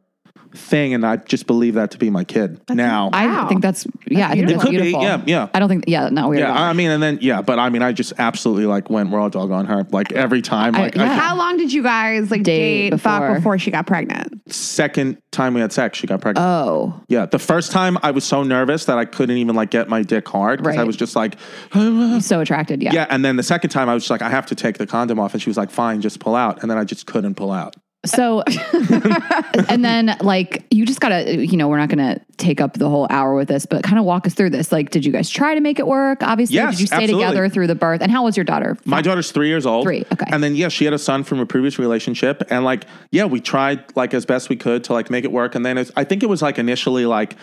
thing, 0.57 0.93
and 0.93 1.05
I 1.05 1.17
just 1.17 1.47
believe 1.47 1.73
that 1.75 1.91
to 1.91 1.97
be 1.97 2.09
my 2.09 2.23
kid 2.23 2.59
now. 2.69 3.09
I 3.13 3.27
Wow. 3.27 3.47
think 3.47 3.61
that's 3.61 3.85
yeah. 4.07 4.27
I 4.27 4.31
think 4.31 4.43
It 4.43 4.53
that's 4.53 4.63
could 4.63 4.71
be, 4.81 4.91
yeah, 4.91 5.21
yeah. 5.25 5.47
I 5.53 5.59
don't 5.59 5.69
think 5.69 5.85
yeah. 5.87 6.09
Not 6.09 6.29
weird. 6.29 6.41
yeah. 6.41 6.53
I 6.53 6.73
mean, 6.73 6.89
and 6.91 7.01
then 7.01 7.19
yeah, 7.21 7.41
but 7.41 7.59
I 7.59 7.69
mean, 7.69 7.81
I 7.81 7.91
just 7.91 8.13
absolutely 8.17 8.65
like 8.65 8.89
went 8.89 9.11
raw 9.11 9.29
dog 9.29 9.51
on 9.51 9.65
her 9.65 9.85
like 9.91 10.11
every 10.11 10.41
time. 10.41 10.73
Like 10.73 10.97
I, 10.97 11.03
yeah. 11.03 11.15
How 11.19 11.35
long 11.35 11.57
did 11.57 11.71
you 11.73 11.83
guys 11.83 12.31
like 12.31 12.43
Date 12.43 12.91
date, 12.91 12.99
fuck 13.01 13.21
before. 13.21 13.35
before 13.35 13.59
she 13.59 13.71
got 13.71 13.87
pregnant? 13.87 14.41
second 14.51 15.17
time 15.31 15.53
we 15.53 15.61
had 15.61 15.73
sex, 15.73 15.97
she 15.97 16.07
got 16.07 16.21
pregnant. 16.21 16.45
oh, 16.45 16.93
yeah, 17.07 17.25
the 17.25 17.39
first 17.39 17.71
time 17.71 17.97
I 18.03 18.11
was 18.11 18.23
so 18.23 18.43
nervous 18.43 18.85
that 18.85 18.97
I 18.97 19.05
couldn't 19.05 19.37
even 19.37 19.55
like 19.55 19.69
get 19.71 19.89
my 19.89 20.01
dick 20.03 20.27
hard 20.27 20.61
because 20.61 20.77
I 20.77 20.83
was 20.83 20.95
just 20.95 21.15
like, 21.15 21.35
so 22.21 22.39
attracted. 22.39 22.81
Yeah. 22.81 22.91
yeah. 22.93 23.07
And 23.09 23.23
then 23.25 23.35
the 23.35 23.43
second 23.43 23.69
time 23.71 23.89
I 23.89 23.93
was 23.93 24.03
just 24.03 24.11
like, 24.11 24.21
I 24.21 24.29
have 24.29 24.45
to 24.47 24.55
take 24.55 24.77
the 24.77 24.87
condom 24.87 25.19
off, 25.19 25.33
and 25.33 25.41
she 25.41 25.49
was 25.49 25.57
like, 25.57 25.71
fine, 25.71 26.01
just 26.01 26.19
pull 26.19 26.35
out, 26.35 26.61
and 26.61 26.69
then 26.71 26.77
I 26.77 26.83
just 26.83 27.05
couldn't 27.07 27.35
pull 27.35 27.51
out. 27.51 27.75
So, 28.05 28.43
and 29.69 29.83
then 29.83 30.15
like 30.21 30.65
you 30.71 30.85
just 30.85 30.99
gotta, 30.99 31.45
you 31.45 31.57
know, 31.57 31.67
we're 31.67 31.77
not 31.77 31.89
gonna 31.89 32.19
take 32.37 32.61
up 32.61 32.73
the 32.73 32.89
whole 32.89 33.07
hour 33.09 33.35
with 33.35 33.47
this, 33.47 33.65
but 33.65 33.83
kind 33.83 33.97
of 33.97 34.05
walk 34.05 34.27
us 34.27 34.33
through 34.33 34.49
this. 34.49 34.71
Like, 34.71 34.89
did 34.89 35.05
you 35.05 35.11
guys 35.11 35.29
try 35.29 35.55
to 35.55 35.61
make 35.61 35.79
it 35.79 35.87
work? 35.87 36.21
Obviously, 36.21 36.55
Yes, 36.55 36.73
did 36.75 36.81
you 36.81 36.87
stay 36.87 36.95
absolutely. 36.97 37.25
together 37.25 37.49
through 37.49 37.67
the 37.67 37.75
birth? 37.75 38.01
And 38.01 38.11
how 38.11 38.23
was 38.25 38.37
your 38.37 38.43
daughter? 38.43 38.77
My 38.85 39.01
daughter's 39.01 39.31
three 39.31 39.47
years 39.47 39.65
old. 39.65 39.85
Three, 39.85 40.05
okay. 40.11 40.25
And 40.29 40.43
then 40.43 40.55
yeah, 40.55 40.69
she 40.69 40.85
had 40.85 40.93
a 40.93 40.99
son 40.99 41.23
from 41.23 41.39
a 41.39 41.45
previous 41.45 41.79
relationship, 41.79 42.43
and 42.49 42.63
like 42.65 42.85
yeah, 43.11 43.25
we 43.25 43.39
tried 43.39 43.95
like 43.95 44.13
as 44.13 44.25
best 44.25 44.49
we 44.49 44.55
could 44.55 44.83
to 44.85 44.93
like 44.93 45.09
make 45.09 45.23
it 45.23 45.31
work. 45.31 45.55
And 45.55 45.65
then 45.65 45.77
it's, 45.77 45.91
I 45.95 46.03
think 46.03 46.23
it 46.23 46.29
was 46.29 46.41
like 46.41 46.57
initially 46.59 47.05
like 47.05 47.35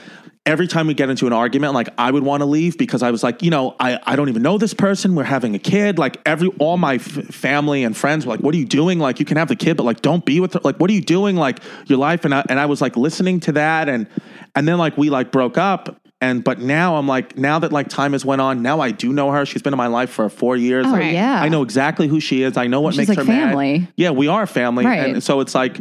every 0.44 0.66
time 0.66 0.86
we 0.86 0.94
get 0.94 1.08
into 1.08 1.26
an 1.26 1.32
argument, 1.32 1.74
like 1.74 1.88
I 1.98 2.10
would 2.10 2.22
want 2.22 2.40
to 2.40 2.46
leave 2.46 2.76
because 2.76 3.02
I 3.02 3.10
was 3.10 3.22
like, 3.22 3.42
you 3.42 3.50
know, 3.50 3.76
I 3.78 3.98
I 4.04 4.16
don't 4.16 4.28
even 4.28 4.42
know 4.42 4.58
this 4.58 4.74
person. 4.74 5.14
We're 5.14 5.24
having 5.24 5.54
a 5.54 5.58
kid. 5.58 5.98
Like 5.98 6.18
every 6.26 6.48
all 6.58 6.76
my 6.76 6.94
f- 6.94 7.02
family 7.02 7.84
and 7.84 7.96
friends 7.96 8.26
were 8.26 8.32
like, 8.32 8.40
what 8.40 8.54
are 8.54 8.58
you 8.58 8.64
doing? 8.64 8.98
Like 8.98 9.20
you 9.20 9.24
can 9.24 9.36
have 9.36 9.48
the 9.48 9.56
kid, 9.56 9.76
but 9.76 9.84
like 9.84 10.02
don't 10.02 10.24
be 10.24 10.40
with 10.40 10.51
her. 10.55 10.61
Like 10.62 10.76
what 10.76 10.90
are 10.90 10.94
you 10.94 11.00
doing? 11.00 11.36
Like 11.36 11.59
your 11.86 11.98
life. 11.98 12.24
And 12.24 12.34
I 12.34 12.44
and 12.48 12.59
I 12.59 12.66
was 12.66 12.80
like 12.80 12.96
listening 12.96 13.40
to 13.40 13.53
that, 13.53 13.88
and 13.88 14.07
and 14.55 14.66
then 14.66 14.78
like 14.78 14.96
we 14.96 15.11
like 15.11 15.32
broke 15.32 15.59
up. 15.59 16.01
And 16.23 16.45
but 16.45 16.61
now 16.61 16.97
I'm 16.97 17.09
like 17.09 17.37
now 17.37 17.59
that 17.59 17.73
like 17.73 17.89
time 17.89 18.12
has 18.12 18.25
went 18.25 18.41
on, 18.41 18.62
now 18.62 18.79
I 18.81 18.93
do 18.93 19.12
know 19.12 19.33
her. 19.33 19.45
She's 19.45 19.61
been 19.61 19.75
in 19.75 19.77
my 19.77 19.89
life 19.89 20.09
for 20.09 20.29
four 20.29 20.57
years. 20.57 20.87
Oh, 20.89 20.93
Right. 20.93 21.12
yeah. 21.12 21.43
I 21.43 21.49
know 21.49 21.62
exactly 21.62 22.07
who 22.07 22.20
she 22.20 22.43
is. 22.45 22.57
I 22.57 22.68
know 22.68 22.81
what 22.81 22.95
She's 22.95 23.09
makes 23.09 23.09
like 23.09 23.18
her 23.18 23.25
mad. 23.25 23.49
family. 23.49 23.89
Yeah, 23.97 24.11
we 24.11 24.29
are 24.29 24.47
family. 24.47 24.85
Right. 24.87 25.11
And 25.14 25.23
so 25.23 25.41
it's 25.41 25.53
like, 25.55 25.77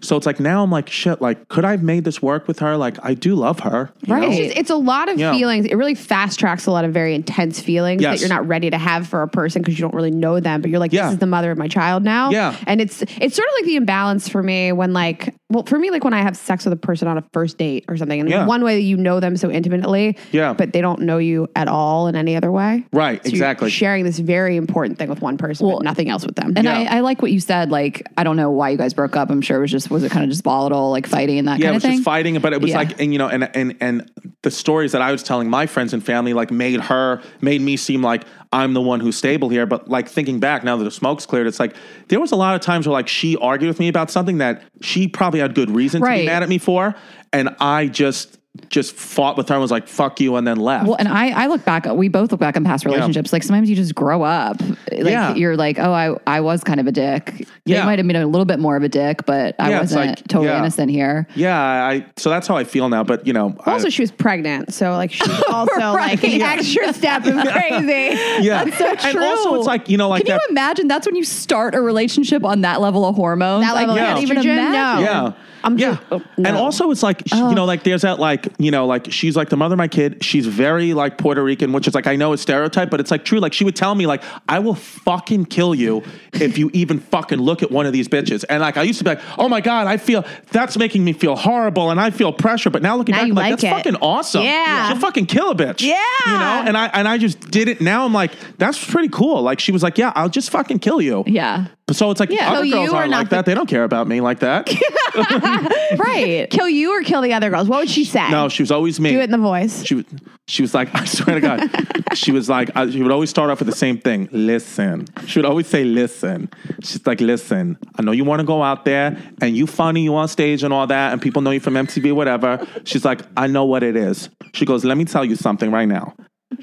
so 0.00 0.16
it's 0.16 0.26
like 0.26 0.40
now 0.40 0.64
I'm 0.64 0.70
like, 0.72 0.90
shit. 0.90 1.22
Like, 1.22 1.46
could 1.48 1.64
I 1.64 1.70
have 1.70 1.82
made 1.84 2.02
this 2.04 2.20
work 2.20 2.48
with 2.48 2.58
her? 2.58 2.76
Like, 2.76 2.96
I 3.04 3.14
do 3.14 3.36
love 3.36 3.60
her. 3.60 3.90
Right. 4.08 4.24
It's, 4.28 4.36
just, 4.36 4.56
it's 4.58 4.70
a 4.70 4.74
lot 4.76 5.08
of 5.08 5.16
Yeah. 5.18 5.32
feelings. 5.32 5.64
It 5.66 5.76
really 5.76 5.94
fast 5.94 6.40
tracks 6.40 6.66
a 6.66 6.72
lot 6.72 6.84
of 6.84 6.92
very 6.92 7.14
intense 7.14 7.60
feelings 7.60 8.02
Yes. 8.02 8.14
that 8.14 8.20
you're 8.20 8.34
not 8.36 8.46
ready 8.48 8.70
to 8.70 8.78
have 8.78 9.06
for 9.06 9.22
a 9.22 9.28
person 9.28 9.62
because 9.62 9.78
you 9.78 9.82
don't 9.82 9.94
really 9.94 10.10
know 10.10 10.40
them. 10.40 10.60
But 10.60 10.70
you're 10.70 10.80
like, 10.80 10.92
Yeah. 10.92 11.04
this 11.04 11.12
is 11.14 11.18
the 11.20 11.26
mother 11.26 11.52
of 11.52 11.56
my 11.58 11.68
child 11.68 12.02
now. 12.02 12.30
Yeah. 12.30 12.56
and 12.66 12.80
it's 12.80 13.02
it's 13.02 13.36
sort 13.36 13.48
of 13.48 13.54
like 13.60 13.66
the 13.66 13.76
imbalance 13.76 14.28
for 14.28 14.42
me 14.42 14.72
when 14.72 14.92
like, 14.92 15.32
well, 15.50 15.62
for 15.62 15.78
me, 15.78 15.90
like 15.92 16.02
when 16.02 16.14
I 16.14 16.22
have 16.22 16.36
sex 16.36 16.64
with 16.64 16.72
a 16.72 16.76
person 16.76 17.06
on 17.06 17.16
a 17.16 17.24
first 17.32 17.58
date 17.58 17.84
or 17.86 17.96
something, 17.96 18.18
and 18.18 18.28
Yeah. 18.28 18.44
one 18.46 18.64
way 18.64 18.74
that 18.74 18.82
you 18.82 18.96
know 18.96 19.20
them 19.20 19.36
so 19.36 19.50
intimately, 19.84 20.16
Yeah. 20.32 20.52
but 20.54 20.72
they 20.72 20.80
don't 20.80 21.00
know 21.02 21.18
you 21.18 21.48
at 21.54 21.68
all 21.68 22.08
in 22.08 22.16
any 22.16 22.36
other 22.36 22.50
way. 22.50 22.84
Right, 22.92 23.22
So 23.22 23.28
you're 23.28 23.34
exactly. 23.36 23.70
sharing 23.70 24.04
this 24.04 24.18
very 24.18 24.56
important 24.56 24.98
thing 24.98 25.08
with 25.08 25.20
one 25.20 25.36
person, 25.38 25.66
Well, 25.66 25.78
but 25.78 25.84
nothing 25.84 26.08
else 26.08 26.24
with 26.26 26.36
them. 26.36 26.54
And 26.56 26.64
Yeah. 26.64 26.86
I, 26.90 26.98
I 26.98 27.00
like 27.00 27.22
what 27.22 27.30
you 27.32 27.40
said. 27.40 27.70
Like, 27.70 28.06
I 28.16 28.24
don't 28.24 28.36
know 28.36 28.50
why 28.50 28.70
you 28.70 28.76
guys 28.78 28.94
broke 28.94 29.16
up. 29.16 29.30
I'm 29.30 29.40
sure 29.40 29.58
it 29.58 29.60
was 29.60 29.70
just 29.70 29.90
was 29.90 30.02
it 30.04 30.10
kind 30.10 30.24
of 30.24 30.30
just 30.30 30.42
volatile, 30.44 30.90
like 30.90 31.06
fighting 31.06 31.38
and 31.38 31.48
that 31.48 31.58
yeah, 31.58 31.66
it 31.66 31.68
kind 31.68 31.74
was 31.74 31.84
of 31.84 31.88
thing. 31.90 31.98
just 31.98 32.04
fighting, 32.04 32.38
but 32.40 32.52
it 32.52 32.60
was 32.60 32.70
Yeah. 32.70 32.78
like, 32.78 33.00
and 33.00 33.12
you 33.12 33.18
know, 33.18 33.28
and 33.28 33.44
and 33.56 33.76
and 33.80 34.10
the 34.42 34.50
stories 34.50 34.92
that 34.92 35.02
I 35.02 35.12
was 35.12 35.22
telling 35.22 35.48
my 35.48 35.66
friends 35.66 35.92
and 35.92 36.04
family 36.04 36.32
like 36.34 36.50
made 36.50 36.80
her 36.80 37.20
made 37.40 37.60
me 37.60 37.76
seem 37.76 38.02
like 38.02 38.24
I'm 38.52 38.72
the 38.74 38.80
one 38.82 39.00
who's 39.00 39.16
stable 39.16 39.48
here. 39.48 39.66
But 39.66 39.88
like 39.88 40.08
thinking 40.08 40.38
back 40.40 40.64
now 40.64 40.76
that 40.76 40.84
the 40.84 40.90
smoke's 40.90 41.26
cleared, 41.26 41.46
it's 41.46 41.60
like 41.60 41.74
there 42.08 42.20
was 42.20 42.32
a 42.32 42.36
lot 42.36 42.54
of 42.54 42.60
times 42.60 42.86
where 42.86 42.92
like 42.92 43.08
she 43.08 43.36
argued 43.36 43.68
with 43.68 43.80
me 43.80 43.88
about 43.88 44.10
something 44.10 44.38
that 44.38 44.62
she 44.80 45.08
probably 45.08 45.40
had 45.40 45.54
good 45.54 45.70
reason 45.70 46.02
to 46.02 46.06
be 46.10 46.26
mad 46.26 46.42
at 46.42 46.48
me 46.48 46.58
for, 46.58 46.94
and 47.32 47.54
I 47.60 47.86
just 47.88 48.38
just 48.70 48.94
fought 48.94 49.36
with 49.36 49.48
her 49.48 49.54
and 49.56 49.62
was 49.62 49.70
like, 49.72 49.88
"Fuck 49.88 50.20
you," 50.20 50.36
and 50.36 50.46
then 50.46 50.58
left. 50.58 50.86
Well, 50.86 50.96
and 50.98 51.08
I, 51.08 51.30
I 51.44 51.46
look 51.48 51.64
back, 51.64 51.86
we 51.86 52.08
both 52.08 52.30
look 52.30 52.40
back 52.40 52.56
on 52.56 52.64
past 52.64 52.84
relationships. 52.84 53.32
Like 53.32 53.42
sometimes 53.42 53.68
you 53.68 53.74
just 53.76 53.94
grow 53.94 54.22
up. 54.22 54.60
Like 54.60 55.10
Yeah. 55.12 55.34
you're 55.34 55.56
like, 55.56 55.78
oh, 55.80 55.92
I, 55.92 56.16
I 56.26 56.40
was 56.40 56.62
kind 56.62 56.78
of 56.78 56.86
a 56.86 56.92
dick. 56.92 57.48
Yeah. 57.64 57.80
They 57.80 57.86
might 57.86 57.98
have 57.98 58.06
been 58.06 58.16
a 58.16 58.26
little 58.26 58.44
bit 58.44 58.60
more 58.60 58.76
of 58.76 58.82
a 58.84 58.88
dick, 58.88 59.26
but 59.26 59.56
I 59.58 59.70
Yeah, 59.70 59.80
wasn't 59.80 60.06
like- 60.06 60.28
totally 60.28 60.48
yeah. 60.48 60.58
innocent 60.60 60.90
here. 60.90 61.26
yeah, 61.34 61.58
I 61.60 62.06
so 62.16 62.30
that's 62.30 62.46
how 62.46 62.56
I 62.56 62.62
feel 62.64 62.88
now. 62.88 63.02
But 63.02 63.26
you 63.26 63.32
know, 63.32 63.56
I- 63.66 63.72
also, 63.72 63.88
she 63.88 64.02
was 64.02 64.12
pregnant, 64.12 64.72
so 64.72 64.92
like 64.92 65.10
she's 65.12 65.42
also 65.50 65.74
like 65.92 66.22
an 66.22 66.40
extra 66.40 66.92
step 66.92 67.26
is 67.26 67.32
crazy. 67.50 68.16
yeah, 68.46 68.64
That's 68.64 68.78
so 68.78 68.94
true. 68.94 69.10
And 69.10 69.18
also, 69.18 69.54
it's 69.56 69.66
like 69.66 69.88
you 69.88 69.96
know, 69.96 70.08
like 70.08 70.24
Can 70.26 70.36
that. 70.36 70.42
you 70.42 70.48
imagine 70.50 70.86
that's 70.88 71.06
when 71.06 71.16
you 71.16 71.24
start 71.24 71.74
a 71.74 71.80
relationship 71.80 72.44
on 72.44 72.60
that 72.62 72.80
level 72.80 73.04
of 73.04 73.16
hormones? 73.16 73.64
That 73.64 73.74
level 73.74 73.94
I 73.96 73.98
of 74.00 74.06
can't 74.06 74.22
even 74.22 74.36
estrogen? 74.38 74.44
imagine. 74.44 75.04
No. 75.04 75.10
Yeah. 75.10 75.32
I'm 75.64 75.78
yeah. 75.78 75.92
just- 75.94 76.02
oh, 76.12 76.22
And 76.36 76.48
also 76.58 76.90
it's 76.90 77.02
like 77.02 77.20
sh- 77.26 77.32
you 77.32 77.42
oh. 77.42 77.52
know 77.52 77.64
like 77.64 77.84
there's 77.84 78.02
that 78.02 78.18
like 78.20 78.43
you 78.58 78.70
know 78.70 78.86
like 78.86 79.10
she's 79.10 79.36
like 79.36 79.48
the 79.48 79.56
mother 79.56 79.74
of 79.74 79.78
my 79.78 79.88
kid. 79.88 80.22
She's 80.24 80.46
very 80.46 80.94
like 80.94 81.18
Puerto 81.18 81.42
Rican 81.42 81.72
which 81.72 81.86
is 81.88 81.94
like 81.94 82.06
I 82.06 82.16
know 82.16 82.32
a 82.32 82.38
stereotype 82.38 82.90
but 82.90 83.00
it's 83.00 83.10
like 83.10 83.24
true. 83.24 83.38
Like 83.40 83.52
she 83.52 83.64
would 83.64 83.76
tell 83.76 83.94
me 83.94 84.06
like 84.06 84.22
I 84.48 84.58
will 84.58 84.74
fucking 84.74 85.46
kill 85.46 85.74
you 85.74 86.02
if 86.32 86.58
you 86.58 86.70
even 86.72 86.98
fucking 87.00 87.38
look 87.38 87.62
at 87.62 87.70
one 87.70 87.86
of 87.86 87.92
these 87.92 88.08
bitches. 88.08 88.44
And 88.48 88.60
like 88.60 88.76
I 88.76 88.82
used 88.82 88.98
to 88.98 89.04
be 89.04 89.10
like 89.10 89.20
oh 89.38 89.48
my 89.48 89.60
god 89.60 89.86
I 89.86 89.96
feel 89.96 90.24
that's 90.52 90.76
making 90.76 91.04
me 91.04 91.12
feel 91.12 91.36
horrible 91.36 91.90
and 91.90 92.00
I 92.00 92.10
feel 92.10 92.32
pressure. 92.32 92.70
But 92.70 92.82
now 92.82 92.96
looking 92.96 93.12
Now 93.14 93.22
back 93.22 93.28
I'm 93.30 93.34
like, 93.34 93.42
like 93.44 93.52
that's 93.60 93.64
it. 93.64 93.70
fucking 93.70 93.96
awesome. 93.96 94.42
Yeah. 94.42 94.88
she'll 94.88 95.00
fucking 95.00 95.26
kill 95.26 95.50
a 95.50 95.54
bitch. 95.54 95.80
Yeah. 95.82 95.96
you 96.26 96.32
know? 96.32 96.64
And 96.66 96.76
I 96.76 96.86
and 96.88 97.08
I 97.08 97.18
just 97.18 97.40
did 97.50 97.68
it. 97.68 97.80
Now 97.80 98.04
I'm 98.04 98.12
like 98.12 98.32
that's 98.58 98.82
pretty 98.90 99.08
cool. 99.08 99.42
Like 99.42 99.60
she 99.60 99.72
was 99.72 99.82
like 99.82 99.98
yeah 99.98 100.12
I'll 100.14 100.28
just 100.28 100.50
fucking 100.50 100.78
kill 100.80 101.00
you. 101.00 101.24
Yeah. 101.26 101.66
So 101.92 102.10
it's 102.10 102.18
like 102.20 102.30
Yeah. 102.30 102.50
other 102.52 102.66
So 102.66 102.70
girls 102.72 102.90
are 102.90 102.96
aren't 102.96 103.10
like 103.10 103.28
the- 103.28 103.36
that. 103.36 103.46
They 103.46 103.54
don't 103.54 103.68
care 103.68 103.84
about 103.84 104.06
me 104.08 104.20
like 104.20 104.40
that. 104.40 104.68
Right. 105.96 106.48
Kill 106.50 106.68
you 106.68 106.90
or 106.90 107.02
kill 107.02 107.20
the 107.22 107.32
other 107.32 107.50
girls? 107.50 107.68
What 107.68 107.80
would 107.80 107.90
she 107.90 108.04
say? 108.04 108.28
no 108.30 108.48
she 108.48 108.62
was 108.62 108.70
always 108.70 108.98
me. 108.98 109.12
Do 109.12 109.20
it 109.20 109.24
in 109.24 109.30
the 109.30 109.38
voice. 109.38 109.84
she 109.84 109.94
was 109.96 110.04
she 110.48 110.62
was 110.62 110.74
like 110.74 110.92
I 110.94 111.04
swear 111.04 111.38
to 111.38 111.40
God. 111.40 111.70
She 112.14 112.32
was 112.32 112.48
like 112.48 112.70
I, 112.74 112.90
she 112.90 113.02
would 113.02 113.12
always 113.12 113.30
start 113.30 113.50
off 113.50 113.60
with 113.60 113.68
the 113.68 113.76
same 113.76 113.98
thing. 113.98 114.28
Listen. 114.32 115.06
She 115.26 115.38
would 115.38 115.46
always 115.46 115.66
say 115.66 115.84
listen. 115.84 116.48
She's 116.82 117.06
like 117.06 117.20
listen. 117.20 117.78
I 117.98 118.02
know 118.02 118.12
you 118.12 118.24
want 118.24 118.40
to 118.40 118.46
go 118.46 118.62
out 118.62 118.84
there 118.84 119.16
and 119.40 119.56
you 119.56 119.66
funny 119.66 120.02
you 120.02 120.14
on 120.16 120.28
stage 120.28 120.62
and 120.64 120.72
all 120.72 120.86
that 120.86 121.12
and 121.12 121.22
people 121.22 121.42
know 121.42 121.50
you 121.50 121.60
from 121.60 121.74
MTV 121.74 122.12
whatever. 122.12 122.66
She's 122.84 123.04
like 123.04 123.20
I 123.36 123.46
know 123.46 123.64
what 123.64 123.82
it 123.82 123.96
is. 123.96 124.28
She 124.52 124.64
goes 124.64 124.84
let 124.84 124.96
me 124.96 125.04
tell 125.04 125.24
you 125.24 125.36
something 125.36 125.70
right 125.70 125.86
now. 125.88 126.14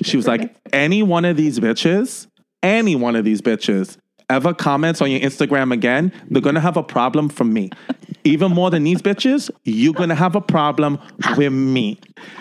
She 0.03 0.17
was 0.17 0.27
like 0.27 0.53
any 0.73 1.03
one 1.03 1.25
of 1.25 1.37
these 1.37 1.59
bitches 1.59 2.27
any 2.63 2.95
one 2.95 3.15
of 3.15 3.23
these 3.25 3.41
bitches 3.41 3.97
ever 4.31 4.53
comments 4.53 5.01
on 5.01 5.11
your 5.11 5.19
Instagram 5.19 5.73
again, 5.73 6.11
they're 6.29 6.41
gonna 6.41 6.59
have 6.59 6.77
a 6.77 6.83
problem 6.83 7.29
from 7.29 7.53
me. 7.53 7.69
Even 8.23 8.51
more 8.51 8.69
than 8.69 8.83
these 8.83 9.01
bitches, 9.01 9.49
you're 9.63 9.93
gonna 9.93 10.15
have 10.15 10.35
a 10.35 10.41
problem 10.41 10.99
with 11.35 11.51
me. 11.51 11.99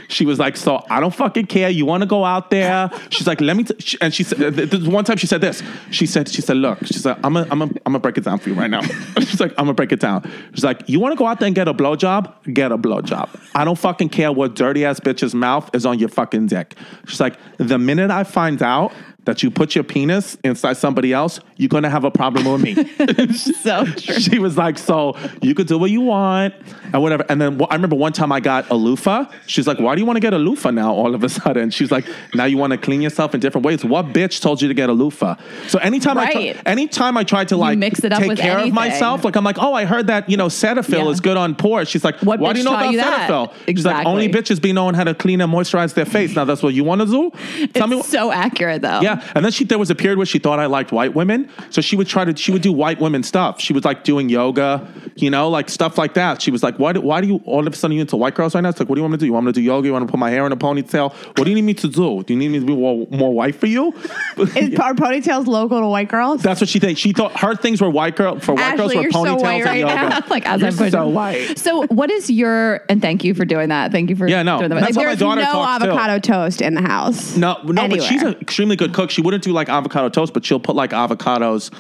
She 0.09 0.27
was 0.27 0.39
like, 0.39 0.57
so 0.57 0.85
I 0.91 1.01
don't 1.01 1.15
fucking 1.15 1.47
care. 1.47 1.71
You 1.71 1.87
want 1.87 2.03
to 2.03 2.07
go 2.07 2.25
out 2.25 2.51
there? 2.51 2.91
She's 3.11 3.27
like, 3.27 3.41
let 3.41 3.57
me. 3.57 3.65
T-. 3.65 3.97
And 4.01 4.13
she 4.13 4.25
said, 4.25 4.55
th- 4.55 4.71
th- 4.71 4.83
one 4.85 5.05
time 5.05 5.17
she 5.17 5.27
said 5.27 5.41
this. 5.41 5.63
She 5.91 6.07
said, 6.07 6.29
she 6.29 6.43
said, 6.43 6.57
look, 6.57 6.79
she 6.85 6.95
said, 6.95 7.17
I'm 7.25 7.33
gonna, 7.35 7.47
I'm 7.51 7.63
I'm 7.63 7.69
gonna 7.85 7.99
break 8.01 8.19
it 8.19 8.25
down 8.25 8.39
for 8.39 8.51
you 8.51 8.55
right 8.55 8.71
now. 8.71 8.83
She's 9.21 9.41
like, 9.41 9.53
I'm 9.53 9.65
gonna 9.65 9.75
break 9.75 9.93
it 9.93 10.01
down. 10.01 10.31
She's 10.55 10.65
like, 10.65 10.89
you 10.89 11.01
want 11.01 11.13
to 11.13 11.17
go 11.17 11.27
out 11.27 11.39
there 11.41 11.47
and 11.47 11.55
get 11.55 11.69
a 11.69 11.75
blowjob? 11.75 12.53
Get 12.53 12.73
a 12.73 12.79
blowjob. 12.79 13.29
I 13.55 13.65
don't 13.65 13.79
fucking 13.79 14.11
care 14.11 14.33
what 14.33 14.55
dirty 14.55 14.85
ass 14.85 15.01
bitch's 15.01 15.35
mouth 15.35 15.71
is 15.75 15.87
on 15.87 15.99
your 15.99 16.09
fucking 16.09 16.47
dick. 16.47 16.75
She's 17.07 17.21
like, 17.21 17.37
the 17.59 17.79
minute 17.79 18.11
I 18.11 18.25
find 18.25 18.63
out 18.63 18.93
that 19.31 19.45
you 19.45 19.51
put 19.51 19.77
your 19.77 19.85
penis 19.85 20.37
inside 20.43 20.77
somebody 20.77 21.13
else, 21.13 21.39
you're 21.57 21.69
gonna 21.69 21.89
have 21.89 22.03
a 22.03 22.11
problem 22.11 22.45
with 22.51 22.63
me. 22.63 22.75
So 23.63 23.85
true. 23.97 24.15
she 24.21 24.39
was 24.41 24.57
like, 24.57 24.77
so 24.77 25.17
you 25.41 25.55
could 25.55 25.67
do 25.69 25.79
what 25.79 25.91
you 25.91 26.01
want 26.01 26.55
and 26.93 27.01
whatever. 27.01 27.25
And 27.29 27.41
then 27.41 27.61
I 27.71 27.75
remember 27.75 27.95
one 27.97 28.13
time 28.13 28.33
I 28.33 28.41
got 28.41 28.69
a 28.71 28.75
loofah. 28.75 29.27
She's 29.47 29.67
like, 29.67 29.79
why 29.79 29.95
do 29.95 30.01
you 30.01 30.07
want 30.07 30.17
to 30.17 30.21
get 30.21 30.33
a 30.33 30.39
loofah 30.39 30.71
now 30.73 30.93
all 30.93 31.15
of 31.15 31.23
a 31.23 31.29
sudden? 31.29 31.71
She's 31.71 31.91
like, 31.93 32.07
now 32.35 32.45
you 32.47 32.57
want 32.57 32.73
to 32.73 32.79
clean 32.79 33.03
yourself 33.03 33.35
in 33.35 33.41
different 33.41 33.65
ways. 33.65 33.85
What 33.85 34.07
bitch 34.07 34.41
told 34.41 34.61
you 34.63 34.69
to 34.69 34.75
get 34.75 34.89
a 34.89 34.93
loofah? 34.93 35.37
So 35.69 35.79
anytime 35.79 36.19
I 36.19 36.25
Right. 36.25 36.55
try, 36.57 36.63
anytime 36.67 37.17
I 37.17 37.25
tried 37.25 37.49
to 37.49 37.57
like 37.57 37.79
mix 37.79 38.03
it 38.03 38.13
up 38.13 38.19
take 38.21 38.29
with 38.31 38.39
care 38.39 38.53
anything. 38.55 38.71
of 38.71 38.75
myself, 38.75 39.25
like 39.25 39.37
I'm 39.37 39.45
like, 39.45 39.59
oh, 39.61 39.73
I 39.75 39.85
heard 39.85 40.09
that 40.09 40.29
you 40.29 40.37
know 40.37 40.49
Cetaphil 40.49 41.05
Yeah. 41.05 41.09
is 41.11 41.21
good 41.21 41.37
on 41.37 41.55
pores. 41.55 41.89
She's 41.89 42.05
like, 42.05 42.19
What 42.23 42.41
why 42.41 42.53
do 42.53 42.59
you 42.59 42.65
know 42.65 42.75
about 42.75 42.91
you? 42.93 42.99
Cetaphil? 43.01 43.53
She's 43.69 43.85
like, 43.87 44.07
only 44.07 44.29
bitches 44.29 44.61
be 44.61 44.73
knowing 44.73 44.95
how 44.95 45.05
to 45.05 45.15
clean 45.15 45.41
and 45.41 45.53
moisturize 45.53 45.95
their 45.95 46.05
face. 46.07 46.35
Now 46.35 46.45
that's 46.45 46.63
what 46.63 46.75
you 46.75 46.85
want 46.85 47.01
to 47.03 47.07
do. 47.07 47.69
Tell 47.75 47.87
me. 47.87 47.99
It's 48.01 48.09
so 48.09 48.33
accurate 48.33 48.83
though. 48.83 49.01
Yeah, 49.01 49.20
and 49.35 49.45
then 49.45 49.53
she 49.53 49.65
there 49.65 49.79
was 49.79 49.91
a 49.91 49.95
period 49.95 50.17
where 50.19 50.27
she 50.27 50.39
thought 50.39 50.59
I 50.59 50.67
liked 50.67 50.93
white 50.93 51.15
women, 51.15 51.49
so 51.71 51.81
she 51.81 51.97
would 51.97 52.07
try 52.07 52.25
to 52.25 52.37
she 52.37 52.53
would 52.53 52.63
do 52.63 52.73
white 52.73 53.01
women 53.01 53.23
stuff. 53.23 53.61
She 53.61 53.73
was 53.73 53.85
like 53.85 54.05
doing 54.05 54.29
yoga, 54.29 54.87
you 55.17 55.31
know, 55.31 55.49
like 55.49 55.69
stuff 55.69 55.99
like 55.99 56.15
that. 56.15 56.41
She 56.43 56.51
was 56.51 56.63
like, 56.63 56.79
"Why 56.79 56.93
do 56.93 57.01
why 57.01 57.21
do 57.21 57.27
you 57.27 57.41
all 57.45 57.67
of 57.67 57.73
a 57.73 57.77
sudden 57.77 57.95
you 57.97 58.01
into 58.01 58.17
white 58.17 58.35
girls 58.35 58.55
right 58.55 58.61
now?" 58.61 58.69
It's 58.71 58.81
like, 58.81 58.89
"What 58.89 58.97
do 58.97 59.01
you 59.01 59.05
want 59.05 59.13
me 59.13 59.17
to 59.19 59.21
do? 59.21 59.27
You 59.27 59.33
want 59.33 59.47
me 59.47 59.53
to 59.53 59.61
do 59.61 59.63
yoga? 59.63 59.87
You 59.87 59.93
want 59.93 60.07
to 60.07 60.11
put 60.11 60.19
my 60.19 60.31
hair 60.31 60.47
in 60.47 60.53
a 60.53 60.57
ponytail? 60.57 61.13
What 61.13 61.45
do 61.45 61.49
you 61.51 61.55
need 61.55 61.63
me 61.63 61.75
to 61.75 61.89
do? 61.89 62.23
Do 62.23 62.33
you 62.33 62.39
need 62.39 62.49
me 62.51 62.61
to 62.61 62.67
be 62.67 62.75
more, 62.75 63.07
more 63.11 63.33
white 63.33 63.55
for 63.57 63.67
you?" 63.67 63.93
Is 64.39 64.79
are 64.79 64.95
ponytails 64.95 65.47
local 65.47 65.81
to 65.81 65.87
white 65.89 66.09
girls? 66.09 66.43
That's 66.43 66.61
what 66.61 66.69
she 66.69 66.79
thinks. 66.79 67.01
She 67.01 67.13
thought 67.13 67.39
her 67.41 67.55
things 67.55 67.81
were 67.81 67.91
white 67.91 68.17
girl 68.17 68.39
for 68.41 68.55
white 68.55 68.77
girls 68.77 68.91
Ashley, 68.93 68.97
were 68.97 69.03
you're 69.03 69.13
so 69.13 69.25
ponytails 69.25 69.43
white 69.43 69.55
and 69.57 69.65
right 69.67 69.79
yoga. 69.81 69.95
now. 69.95 70.21
like 70.29 70.47
as 70.47 70.61
You're 70.61 70.71
I'm 70.87 70.91
so 70.91 71.09
white. 71.09 71.59
So 71.59 71.87
what 71.87 72.11
is 72.11 72.31
your 72.31 72.85
and 72.89 73.01
thank 73.01 73.25
you 73.25 73.35
for 73.35 73.45
doing 73.45 73.69
that. 73.71 73.93
Thank 73.93 74.11
you 74.11 74.17
for 74.17 74.29
Yeah, 74.29 74.43
no, 74.43 74.59
doing 74.59 74.71
that. 74.71 74.81
that's 74.81 74.97
how 74.97 75.03
my 75.03 75.07
There's 75.09 75.19
daughter 75.19 75.41
no 75.43 75.53
talks 75.53 75.85
too. 75.85 75.91
avocado 75.91 76.19
toast 76.19 76.61
in 76.61 76.75
the 76.75 76.83
house. 76.83 77.37
No, 77.37 77.59
no, 77.65 77.89
but 77.89 78.03
she's 78.03 78.23
an 78.23 78.35
extremely 78.41 78.77
good 78.77 78.93
cook. 78.93 79.00
She 79.09 79.23
wouldn't 79.23 79.43
do 79.45 79.53
like 79.53 79.69
avocado 79.69 80.09
toast, 80.09 80.35
but 80.35 80.45
she'll 80.45 80.61
put 80.61 80.77
like 80.77 80.91
avocados 80.91 81.73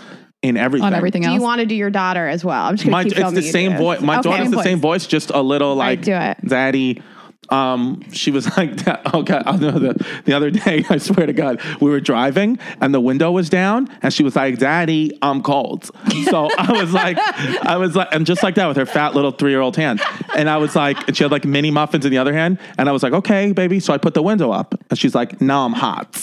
in 0.43 0.57
everything. 0.57 0.87
on 0.87 0.95
everything 0.95 1.23
Do 1.23 1.31
you 1.33 1.43
want 1.43 1.61
to 1.61 1.67
do 1.67 1.75
your 1.75 1.91
daughter 1.91 2.27
as 2.27 2.45
well? 2.45 2.65
I'm 2.65 2.75
just 2.77 2.85
gonna 2.85 2.93
My, 2.97 3.05
keep 3.05 3.19
it's 3.19 3.33
the 3.33 3.43
same 3.43 3.77
voice. 3.77 4.01
My 4.01 4.21
Okay. 4.21 4.31
daughter's 4.31 4.51
the 4.51 4.63
same 4.63 4.81
voice, 4.81 5.07
just 5.07 5.31
a 5.31 5.43
little 5.43 5.75
like 5.75 6.03
do 6.03 6.13
it. 6.15 6.39
daddy. 6.47 7.03
Um, 7.51 8.03
she 8.13 8.31
was 8.31 8.47
like, 8.57 8.77
that. 8.85 9.03
oh 9.13 9.23
god, 9.23 9.43
I 9.45 9.57
know 9.57 9.73
the 9.73 10.07
the 10.25 10.33
other 10.35 10.51
day. 10.53 10.85
I 10.89 10.99
swear 10.99 11.27
to 11.27 11.33
God, 11.33 11.61
we 11.81 11.91
were 11.91 11.99
driving 12.01 12.59
and 12.81 12.95
the 12.95 13.01
window 13.01 13.33
was 13.33 13.51
down, 13.51 13.89
and 14.03 14.15
she 14.15 14.23
was 14.23 14.37
like, 14.37 14.59
"Daddy, 14.59 15.19
I'm 15.21 15.43
cold." 15.43 15.91
So 16.31 16.49
I 16.57 16.71
was 16.81 16.93
like, 16.93 17.19
I 17.67 17.77
was 17.77 17.97
like, 17.97 18.09
and 18.13 18.25
just 18.25 18.43
like 18.45 18.55
that 18.55 18.69
with 18.69 18.77
her 18.77 18.87
fat 18.87 19.15
little 19.17 19.33
three 19.33 19.51
year 19.51 19.61
old 19.61 19.77
hand, 19.77 20.01
and 20.37 20.49
I 20.49 20.59
was 20.59 20.77
like, 20.77 21.09
and 21.09 21.17
she 21.17 21.25
had 21.25 21.33
like 21.33 21.45
mini 21.45 21.73
muffins 21.73 22.05
in 22.05 22.13
the 22.13 22.19
other 22.19 22.33
hand, 22.33 22.59
and 22.79 22.89
I 22.89 22.93
was 22.93 23.03
like, 23.03 23.13
"Okay, 23.15 23.51
baby." 23.53 23.81
So 23.81 23.93
I 23.93 23.99
put 23.99 24.15
the 24.15 24.23
window 24.23 24.53
up, 24.53 24.75
and 24.89 24.97
she's 24.99 25.15
like, 25.17 25.41
"No, 25.41 25.65
I'm 25.65 25.73
hot." 25.73 26.15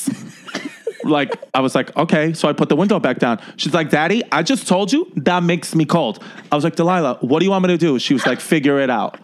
Like 1.04 1.36
I 1.54 1.60
was 1.60 1.76
like, 1.76 1.96
okay. 1.96 2.34
So 2.34 2.48
I 2.48 2.54
put 2.54 2.70
the 2.70 2.76
window 2.76 3.00
back 3.00 3.20
down. 3.20 3.40
She's 3.58 3.74
like, 3.74 3.90
Daddy, 3.90 4.24
I 4.32 4.44
just 4.44 4.68
told 4.68 4.92
you 4.92 5.12
that 5.18 5.44
makes 5.44 5.76
me 5.76 5.86
cold. 5.86 6.24
I 6.52 6.56
was 6.56 6.64
like, 6.64 6.76
Delilah, 6.76 7.18
what 7.22 7.40
do 7.40 7.46
you 7.46 7.52
want 7.52 7.64
me 7.64 7.70
to 7.70 7.78
do? 7.78 8.00
She 8.00 8.14
was 8.14 8.26
like, 8.26 8.40
figure 8.40 8.80
it 8.80 8.90
out. 8.90 9.20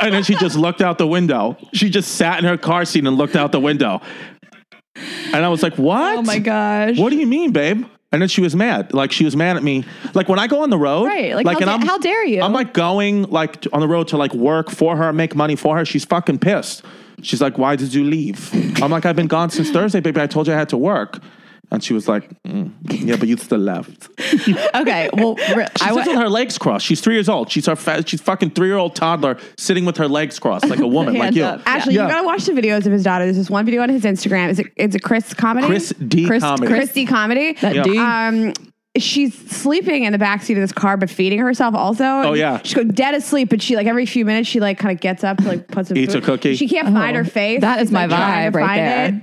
And 0.00 0.14
then 0.14 0.22
she 0.22 0.34
just 0.36 0.56
looked 0.56 0.80
out 0.80 0.96
the 0.98 1.06
window. 1.06 1.56
She 1.74 1.90
just 1.90 2.12
sat 2.16 2.38
in 2.38 2.44
her 2.46 2.56
car 2.56 2.84
seat 2.84 3.06
and 3.06 3.16
looked 3.18 3.36
out 3.36 3.52
the 3.52 3.60
window. 3.60 4.00
And 5.32 5.44
I 5.44 5.48
was 5.48 5.62
like, 5.62 5.74
what? 5.76 6.18
Oh 6.18 6.22
my 6.22 6.38
gosh. 6.38 6.98
What 6.98 7.10
do 7.10 7.16
you 7.16 7.26
mean, 7.26 7.52
babe? 7.52 7.86
And 8.12 8.20
then 8.20 8.28
she 8.28 8.40
was 8.40 8.56
mad. 8.56 8.92
Like 8.92 9.12
she 9.12 9.24
was 9.24 9.36
mad 9.36 9.56
at 9.56 9.62
me. 9.62 9.84
Like 10.14 10.28
when 10.28 10.38
I 10.38 10.48
go 10.48 10.62
on 10.62 10.70
the 10.70 10.78
road, 10.78 11.04
Right, 11.04 11.34
like, 11.34 11.60
how 11.60 11.78
da- 11.78 11.86
how 11.86 11.98
dare 11.98 12.24
you? 12.24 12.42
I'm 12.42 12.52
like 12.52 12.74
going 12.74 13.24
like 13.24 13.66
on 13.72 13.80
the 13.80 13.86
road 13.86 14.08
to 14.08 14.16
like 14.16 14.34
work 14.34 14.68
for 14.70 14.96
her, 14.96 15.12
make 15.12 15.36
money 15.36 15.54
for 15.54 15.76
her. 15.76 15.84
She's 15.84 16.04
fucking 16.04 16.38
pissed. 16.40 16.82
She's 17.22 17.40
like, 17.40 17.58
"Why 17.58 17.76
did 17.76 17.92
you 17.94 18.04
leave?" 18.04 18.50
I'm 18.82 18.90
like, 18.90 19.06
"I've 19.06 19.16
been 19.16 19.26
gone 19.28 19.50
since 19.50 19.70
Thursday, 19.70 20.00
baby. 20.00 20.20
I 20.20 20.26
told 20.26 20.46
you 20.46 20.52
I 20.54 20.56
had 20.56 20.68
to 20.70 20.76
work." 20.78 21.18
And 21.72 21.84
she 21.84 21.94
was 21.94 22.08
like, 22.08 22.28
mm, 22.42 22.72
"Yeah, 22.90 23.14
but 23.16 23.28
you 23.28 23.36
still 23.36 23.58
left." 23.58 24.08
Okay. 24.74 25.08
Well, 25.12 25.34
re- 25.36 25.66
She 25.78 25.84
I 25.84 25.92
sits 25.94 26.06
wa- 26.06 26.12
with 26.12 26.16
her 26.16 26.28
legs 26.28 26.58
crossed. 26.58 26.84
She's 26.86 27.00
three 27.00 27.14
years 27.14 27.28
old. 27.28 27.50
She's 27.50 27.66
her 27.66 27.76
fa- 27.76 28.02
she's 28.06 28.20
fucking 28.20 28.50
three 28.50 28.68
year 28.68 28.76
old 28.76 28.96
toddler 28.96 29.36
sitting 29.56 29.84
with 29.84 29.96
her 29.98 30.08
legs 30.08 30.38
crossed 30.38 30.68
like 30.68 30.80
a 30.80 30.86
woman, 30.96 31.14
like 31.16 31.34
you. 31.34 31.44
up. 31.44 31.60
Ashley, 31.66 31.94
Yeah. 31.94 32.04
you 32.06 32.10
gotta 32.12 32.26
watch 32.26 32.44
the 32.46 32.52
videos 32.52 32.86
of 32.86 32.92
his 32.92 33.02
daughter. 33.04 33.24
There's 33.24 33.36
this 33.36 33.50
one 33.50 33.64
video 33.64 33.82
on 33.82 33.88
his 33.88 34.02
Instagram. 34.02 34.48
Is 34.50 34.58
it? 34.58 34.66
It's 34.76 34.94
a 34.96 34.98
Chris 34.98 35.32
comedy. 35.34 35.66
Chris 35.68 35.92
D 36.08 36.26
Chris- 36.26 36.42
comedy. 36.42 36.66
Chris- 36.66 36.78
Christy 36.86 37.06
comedy. 37.06 37.52
that 37.60 37.74
Yeah. 37.74 37.82
dude. 37.84 37.96
Um, 37.98 38.52
she's 38.98 39.34
sleeping 39.50 40.04
in 40.04 40.12
the 40.12 40.18
backseat 40.18 40.50
of 40.54 40.60
this 40.60 40.72
car, 40.72 40.96
but 40.96 41.08
feeding 41.10 41.38
herself 41.38 41.74
also. 41.74 42.04
Oh, 42.04 42.32
yeah. 42.34 42.60
she's 42.64 42.74
go 42.74 42.84
dead 42.84 43.14
asleep, 43.14 43.48
but 43.50 43.62
she 43.62 43.76
like 43.76 43.86
every 43.86 44.06
few 44.06 44.24
minutes 44.24 44.48
she 44.48 44.60
like 44.60 44.78
kind 44.78 44.94
of 44.94 45.00
gets 45.00 45.22
up 45.24 45.38
to 45.38 45.44
like 45.48 45.68
put 45.68 45.86
some 45.86 45.96
Eats 45.96 46.14
food. 46.14 46.22
a 46.22 46.26
cookie. 46.26 46.56
She 46.56 46.68
can't 46.68 46.88
find 46.88 47.16
Oh, 47.16 47.20
her 47.22 47.24
face. 47.24 47.60
that 47.60 47.80
is 47.80 47.88
She's, 47.88 47.92
my 47.92 48.06
like, 48.06 48.52
vibe 48.52 48.54
right 48.56 48.76
there. 48.76 49.06
it. 49.08 49.22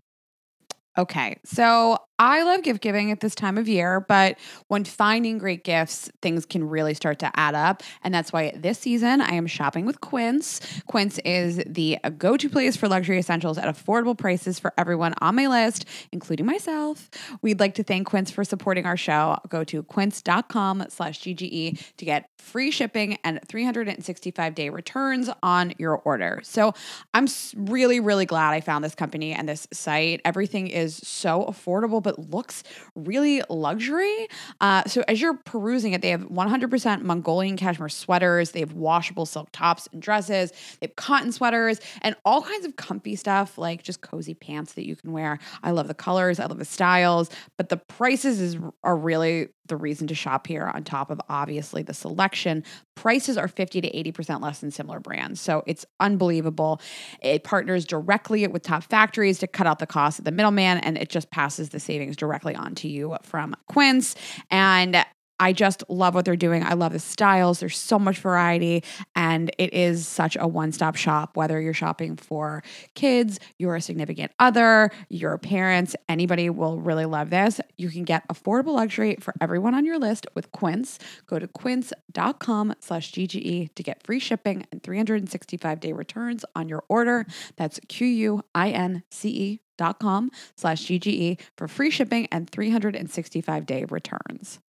Okay, 1.01 1.37
so 1.45 1.97
I 2.19 2.41
love 2.43 2.63
gift 2.63 2.81
giving 2.81 3.11
at 3.11 3.19
this 3.19 3.35
time 3.35 3.57
of 3.57 3.67
year, 3.67 3.99
but 3.99 4.37
when 4.69 4.83
finding 4.83 5.37
great 5.37 5.63
gifts, 5.63 6.09
things 6.21 6.45
can 6.45 6.67
really 6.67 6.95
start 6.95 7.19
to 7.19 7.31
add 7.39 7.53
up. 7.53 7.83
And 8.03 8.13
that's 8.13 8.33
why 8.33 8.53
this 8.55 8.79
season 8.79 9.21
I 9.21 9.33
am 9.33 9.45
shopping 9.45 9.85
with 9.85 10.01
Quince. 10.01 10.59
Quince 10.87 11.19
is 11.19 11.61
the 11.67 11.99
go 12.17 12.35
to 12.35 12.49
place 12.49 12.75
for 12.75 12.87
luxury 12.87 13.19
essentials 13.19 13.59
at 13.59 13.65
affordable 13.65 14.17
prices 14.17 14.57
for 14.57 14.73
everyone 14.77 15.13
on 15.21 15.35
my 15.35 15.47
list, 15.47 15.85
including 16.11 16.47
myself. 16.47 17.09
We'd 17.43 17.59
like 17.59 17.75
to 17.75 17.83
thank 17.83 18.07
Quince 18.07 18.31
for 18.31 18.43
supporting 18.43 18.85
our 18.85 18.97
show. 18.97 19.37
Go 19.49 19.63
to 19.65 19.83
quince.com 19.83 20.85
slash 20.89 21.19
GGE 21.21 21.95
to 21.97 22.05
get 22.05 22.29
free 22.39 22.71
shipping 22.71 23.17
and 23.23 23.39
365 23.47 24.55
day 24.55 24.69
returns 24.69 25.29
on 25.43 25.73
your 25.77 25.97
order. 25.97 26.39
So 26.43 26.73
I'm 27.13 27.27
really, 27.55 27.99
really 27.99 28.25
glad 28.25 28.53
I 28.53 28.61
found 28.61 28.83
this 28.83 28.95
company 28.95 29.33
and 29.33 29.47
this 29.47 29.67
site. 29.71 30.21
Everything 30.25 30.67
is 30.67 30.95
so 30.95 31.45
affordable, 31.45 32.01
but 32.07 32.31
looks 32.31 32.63
really 32.95 33.41
luxury. 33.49 34.29
Uh, 34.61 34.81
so 34.85 35.03
as 35.09 35.19
you're 35.19 35.33
perusing 35.33 35.91
it, 35.91 36.01
they 36.01 36.09
have 36.11 36.21
100% 36.21 37.01
Mongolian 37.01 37.57
cashmere 37.57 37.89
sweaters. 37.89 38.51
They 38.51 38.61
have 38.61 38.71
washable 38.71 39.25
silk 39.25 39.49
tops 39.51 39.89
and 39.91 40.01
dresses. 40.01 40.51
They 40.79 40.87
have 40.87 40.95
cotton 40.95 41.33
sweaters 41.33 41.81
and 42.01 42.15
all 42.23 42.41
kinds 42.41 42.65
of 42.65 42.77
comfy 42.77 43.17
stuff, 43.17 43.57
like 43.57 43.83
just 43.83 43.99
cozy 43.99 44.33
pants 44.33 44.71
that 44.75 44.87
you 44.87 44.95
can 44.95 45.11
wear. 45.11 45.37
I 45.63 45.71
love 45.71 45.89
the 45.89 45.93
colors. 45.93 46.39
I 46.39 46.45
love 46.45 46.59
the 46.59 46.63
styles, 46.63 47.29
but 47.57 47.67
the 47.67 47.75
prices 47.75 48.39
is 48.39 48.57
are 48.85 48.95
really 48.95 49.49
the 49.67 49.77
reason 49.77 50.07
to 50.07 50.15
shop 50.15 50.47
here 50.47 50.65
on 50.65 50.83
top 50.83 51.09
of 51.09 51.21
obviously 51.29 51.83
the 51.83 51.93
selection. 51.93 52.63
Prices 52.95 53.37
are 53.37 53.47
50 53.47 53.81
to 53.81 53.91
80% 54.11 54.41
less 54.41 54.59
than 54.59 54.71
similar 54.71 54.99
brands. 54.99 55.39
So 55.39 55.63
it's 55.67 55.85
unbelievable. 55.99 56.81
It 57.21 57.43
partners 57.43 57.85
directly 57.85 58.45
with 58.47 58.63
top 58.63 58.83
factories 58.83 59.39
to 59.39 59.47
cut 59.47 59.67
out 59.67 59.79
the 59.79 59.87
cost 59.87 60.19
of 60.19 60.25
the 60.25 60.31
middleman 60.31 60.79
and 60.79 60.97
it 60.97 61.09
just 61.09 61.29
passes 61.31 61.69
the 61.69 61.79
savings 61.79 62.15
directly 62.15 62.55
on 62.55 62.75
to 62.75 62.87
you 62.87 63.15
from 63.23 63.55
Quince. 63.67 64.15
And 64.49 65.05
I 65.39 65.53
just 65.53 65.83
love 65.89 66.15
what 66.15 66.25
they're 66.25 66.35
doing. 66.35 66.63
I 66.63 66.73
love 66.73 66.93
the 66.93 66.99
styles. 66.99 67.59
There's 67.59 67.77
so 67.77 67.99
much 67.99 68.19
variety, 68.19 68.83
and 69.15 69.51
it 69.57 69.73
is 69.73 70.07
such 70.07 70.35
a 70.39 70.47
one 70.47 70.71
stop 70.71 70.95
shop. 70.95 71.35
Whether 71.35 71.61
you're 71.61 71.73
shopping 71.73 72.15
for 72.15 72.63
kids, 72.95 73.39
you're 73.57 73.75
a 73.75 73.81
significant 73.81 74.31
other, 74.39 74.91
your 75.09 75.37
parents, 75.37 75.95
anybody 76.09 76.49
will 76.49 76.79
really 76.79 77.05
love 77.05 77.29
this. 77.29 77.61
You 77.77 77.89
can 77.89 78.03
get 78.03 78.27
affordable 78.29 78.75
luxury 78.75 79.17
for 79.19 79.33
everyone 79.39 79.73
on 79.73 79.85
your 79.85 79.99
list 79.99 80.25
with 80.33 80.51
Quince. 80.51 80.99
Go 81.25 81.39
to 81.39 81.47
quince.com 81.47 82.73
slash 82.79 83.11
GGE 83.11 83.73
to 83.75 83.83
get 83.83 84.03
free 84.03 84.19
shipping 84.19 84.65
and 84.71 84.81
365 84.81 85.79
day 85.79 85.93
returns 85.93 86.45
on 86.55 86.67
your 86.69 86.83
order. 86.89 87.25
That's 87.55 87.79
Q 87.87 88.07
U 88.07 88.43
I 88.55 88.69
N 88.69 89.03
C 89.11 89.29
E 89.29 89.61
dot 89.77 89.99
com 89.99 90.31
slash 90.55 90.85
GGE 90.85 91.39
for 91.55 91.67
free 91.67 91.91
shipping 91.91 92.27
and 92.31 92.49
365 92.49 93.65
day 93.65 93.85
returns. 93.85 94.59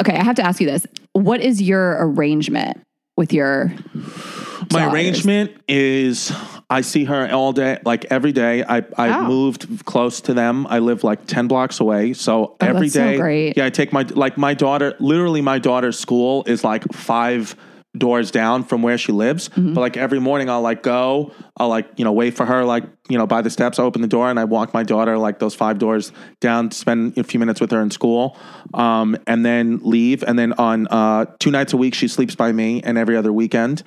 Okay, 0.00 0.16
I 0.16 0.22
have 0.24 0.36
to 0.36 0.42
ask 0.42 0.60
you 0.60 0.66
this. 0.66 0.86
What 1.12 1.40
is 1.40 1.60
your 1.62 1.96
arrangement 2.00 2.80
with 3.16 3.32
your 3.32 3.72
My 4.72 4.80
daughters? 4.80 4.92
arrangement 4.92 5.52
is 5.68 6.32
I 6.68 6.80
see 6.80 7.04
her 7.04 7.28
all 7.32 7.52
day, 7.52 7.78
like 7.84 8.06
every 8.10 8.32
day. 8.32 8.64
I, 8.64 8.78
I 8.98 9.18
Oh. 9.20 9.26
moved 9.26 9.84
close 9.86 10.20
to 10.22 10.34
them. 10.34 10.66
I 10.68 10.80
live 10.80 11.04
like 11.04 11.26
10 11.26 11.46
blocks 11.48 11.80
away. 11.80 12.12
So 12.12 12.44
Oh, 12.44 12.56
every 12.60 12.88
that's 12.88 12.94
so 12.94 13.16
great. 13.16 13.56
yeah, 13.56 13.66
I 13.66 13.70
take 13.70 13.92
my, 13.92 14.02
like 14.02 14.36
my 14.36 14.52
daughter, 14.54 14.94
literally 14.98 15.40
my 15.40 15.58
daughter's 15.58 15.98
school 15.98 16.44
is 16.46 16.64
like 16.64 16.84
five 16.92 17.54
doors 17.98 18.30
down 18.30 18.64
from 18.64 18.82
where 18.82 18.98
she 18.98 19.12
lives. 19.12 19.48
Mm-hmm. 19.50 19.74
But 19.74 19.80
like 19.80 19.96
every 19.96 20.20
morning 20.20 20.50
I'll 20.50 20.62
like 20.62 20.82
go, 20.82 21.32
I'll 21.56 21.68
like, 21.68 21.88
you 21.96 22.04
know, 22.04 22.12
wait 22.12 22.34
for 22.34 22.46
her, 22.46 22.64
like, 22.64 22.84
you 23.08 23.16
know, 23.16 23.26
by 23.26 23.42
the 23.42 23.50
steps, 23.50 23.78
I 23.78 23.82
open 23.82 24.02
the 24.02 24.08
door 24.08 24.28
and 24.28 24.38
I 24.38 24.44
walk 24.44 24.74
my 24.74 24.82
daughter 24.82 25.16
like 25.16 25.38
those 25.38 25.54
five 25.54 25.78
doors 25.78 26.12
down, 26.40 26.70
to 26.70 26.76
spend 26.76 27.16
a 27.18 27.24
few 27.24 27.40
minutes 27.40 27.60
with 27.60 27.70
her 27.70 27.80
in 27.80 27.90
school, 27.90 28.36
um, 28.74 29.16
and 29.26 29.44
then 29.44 29.80
leave. 29.82 30.22
And 30.22 30.38
then 30.38 30.52
on 30.54 30.86
uh, 30.88 31.26
two 31.38 31.50
nights 31.50 31.72
a 31.72 31.76
week, 31.76 31.94
she 31.94 32.08
sleeps 32.08 32.34
by 32.34 32.52
me 32.52 32.82
and 32.82 32.98
every 32.98 33.16
other 33.16 33.32
weekend. 33.32 33.82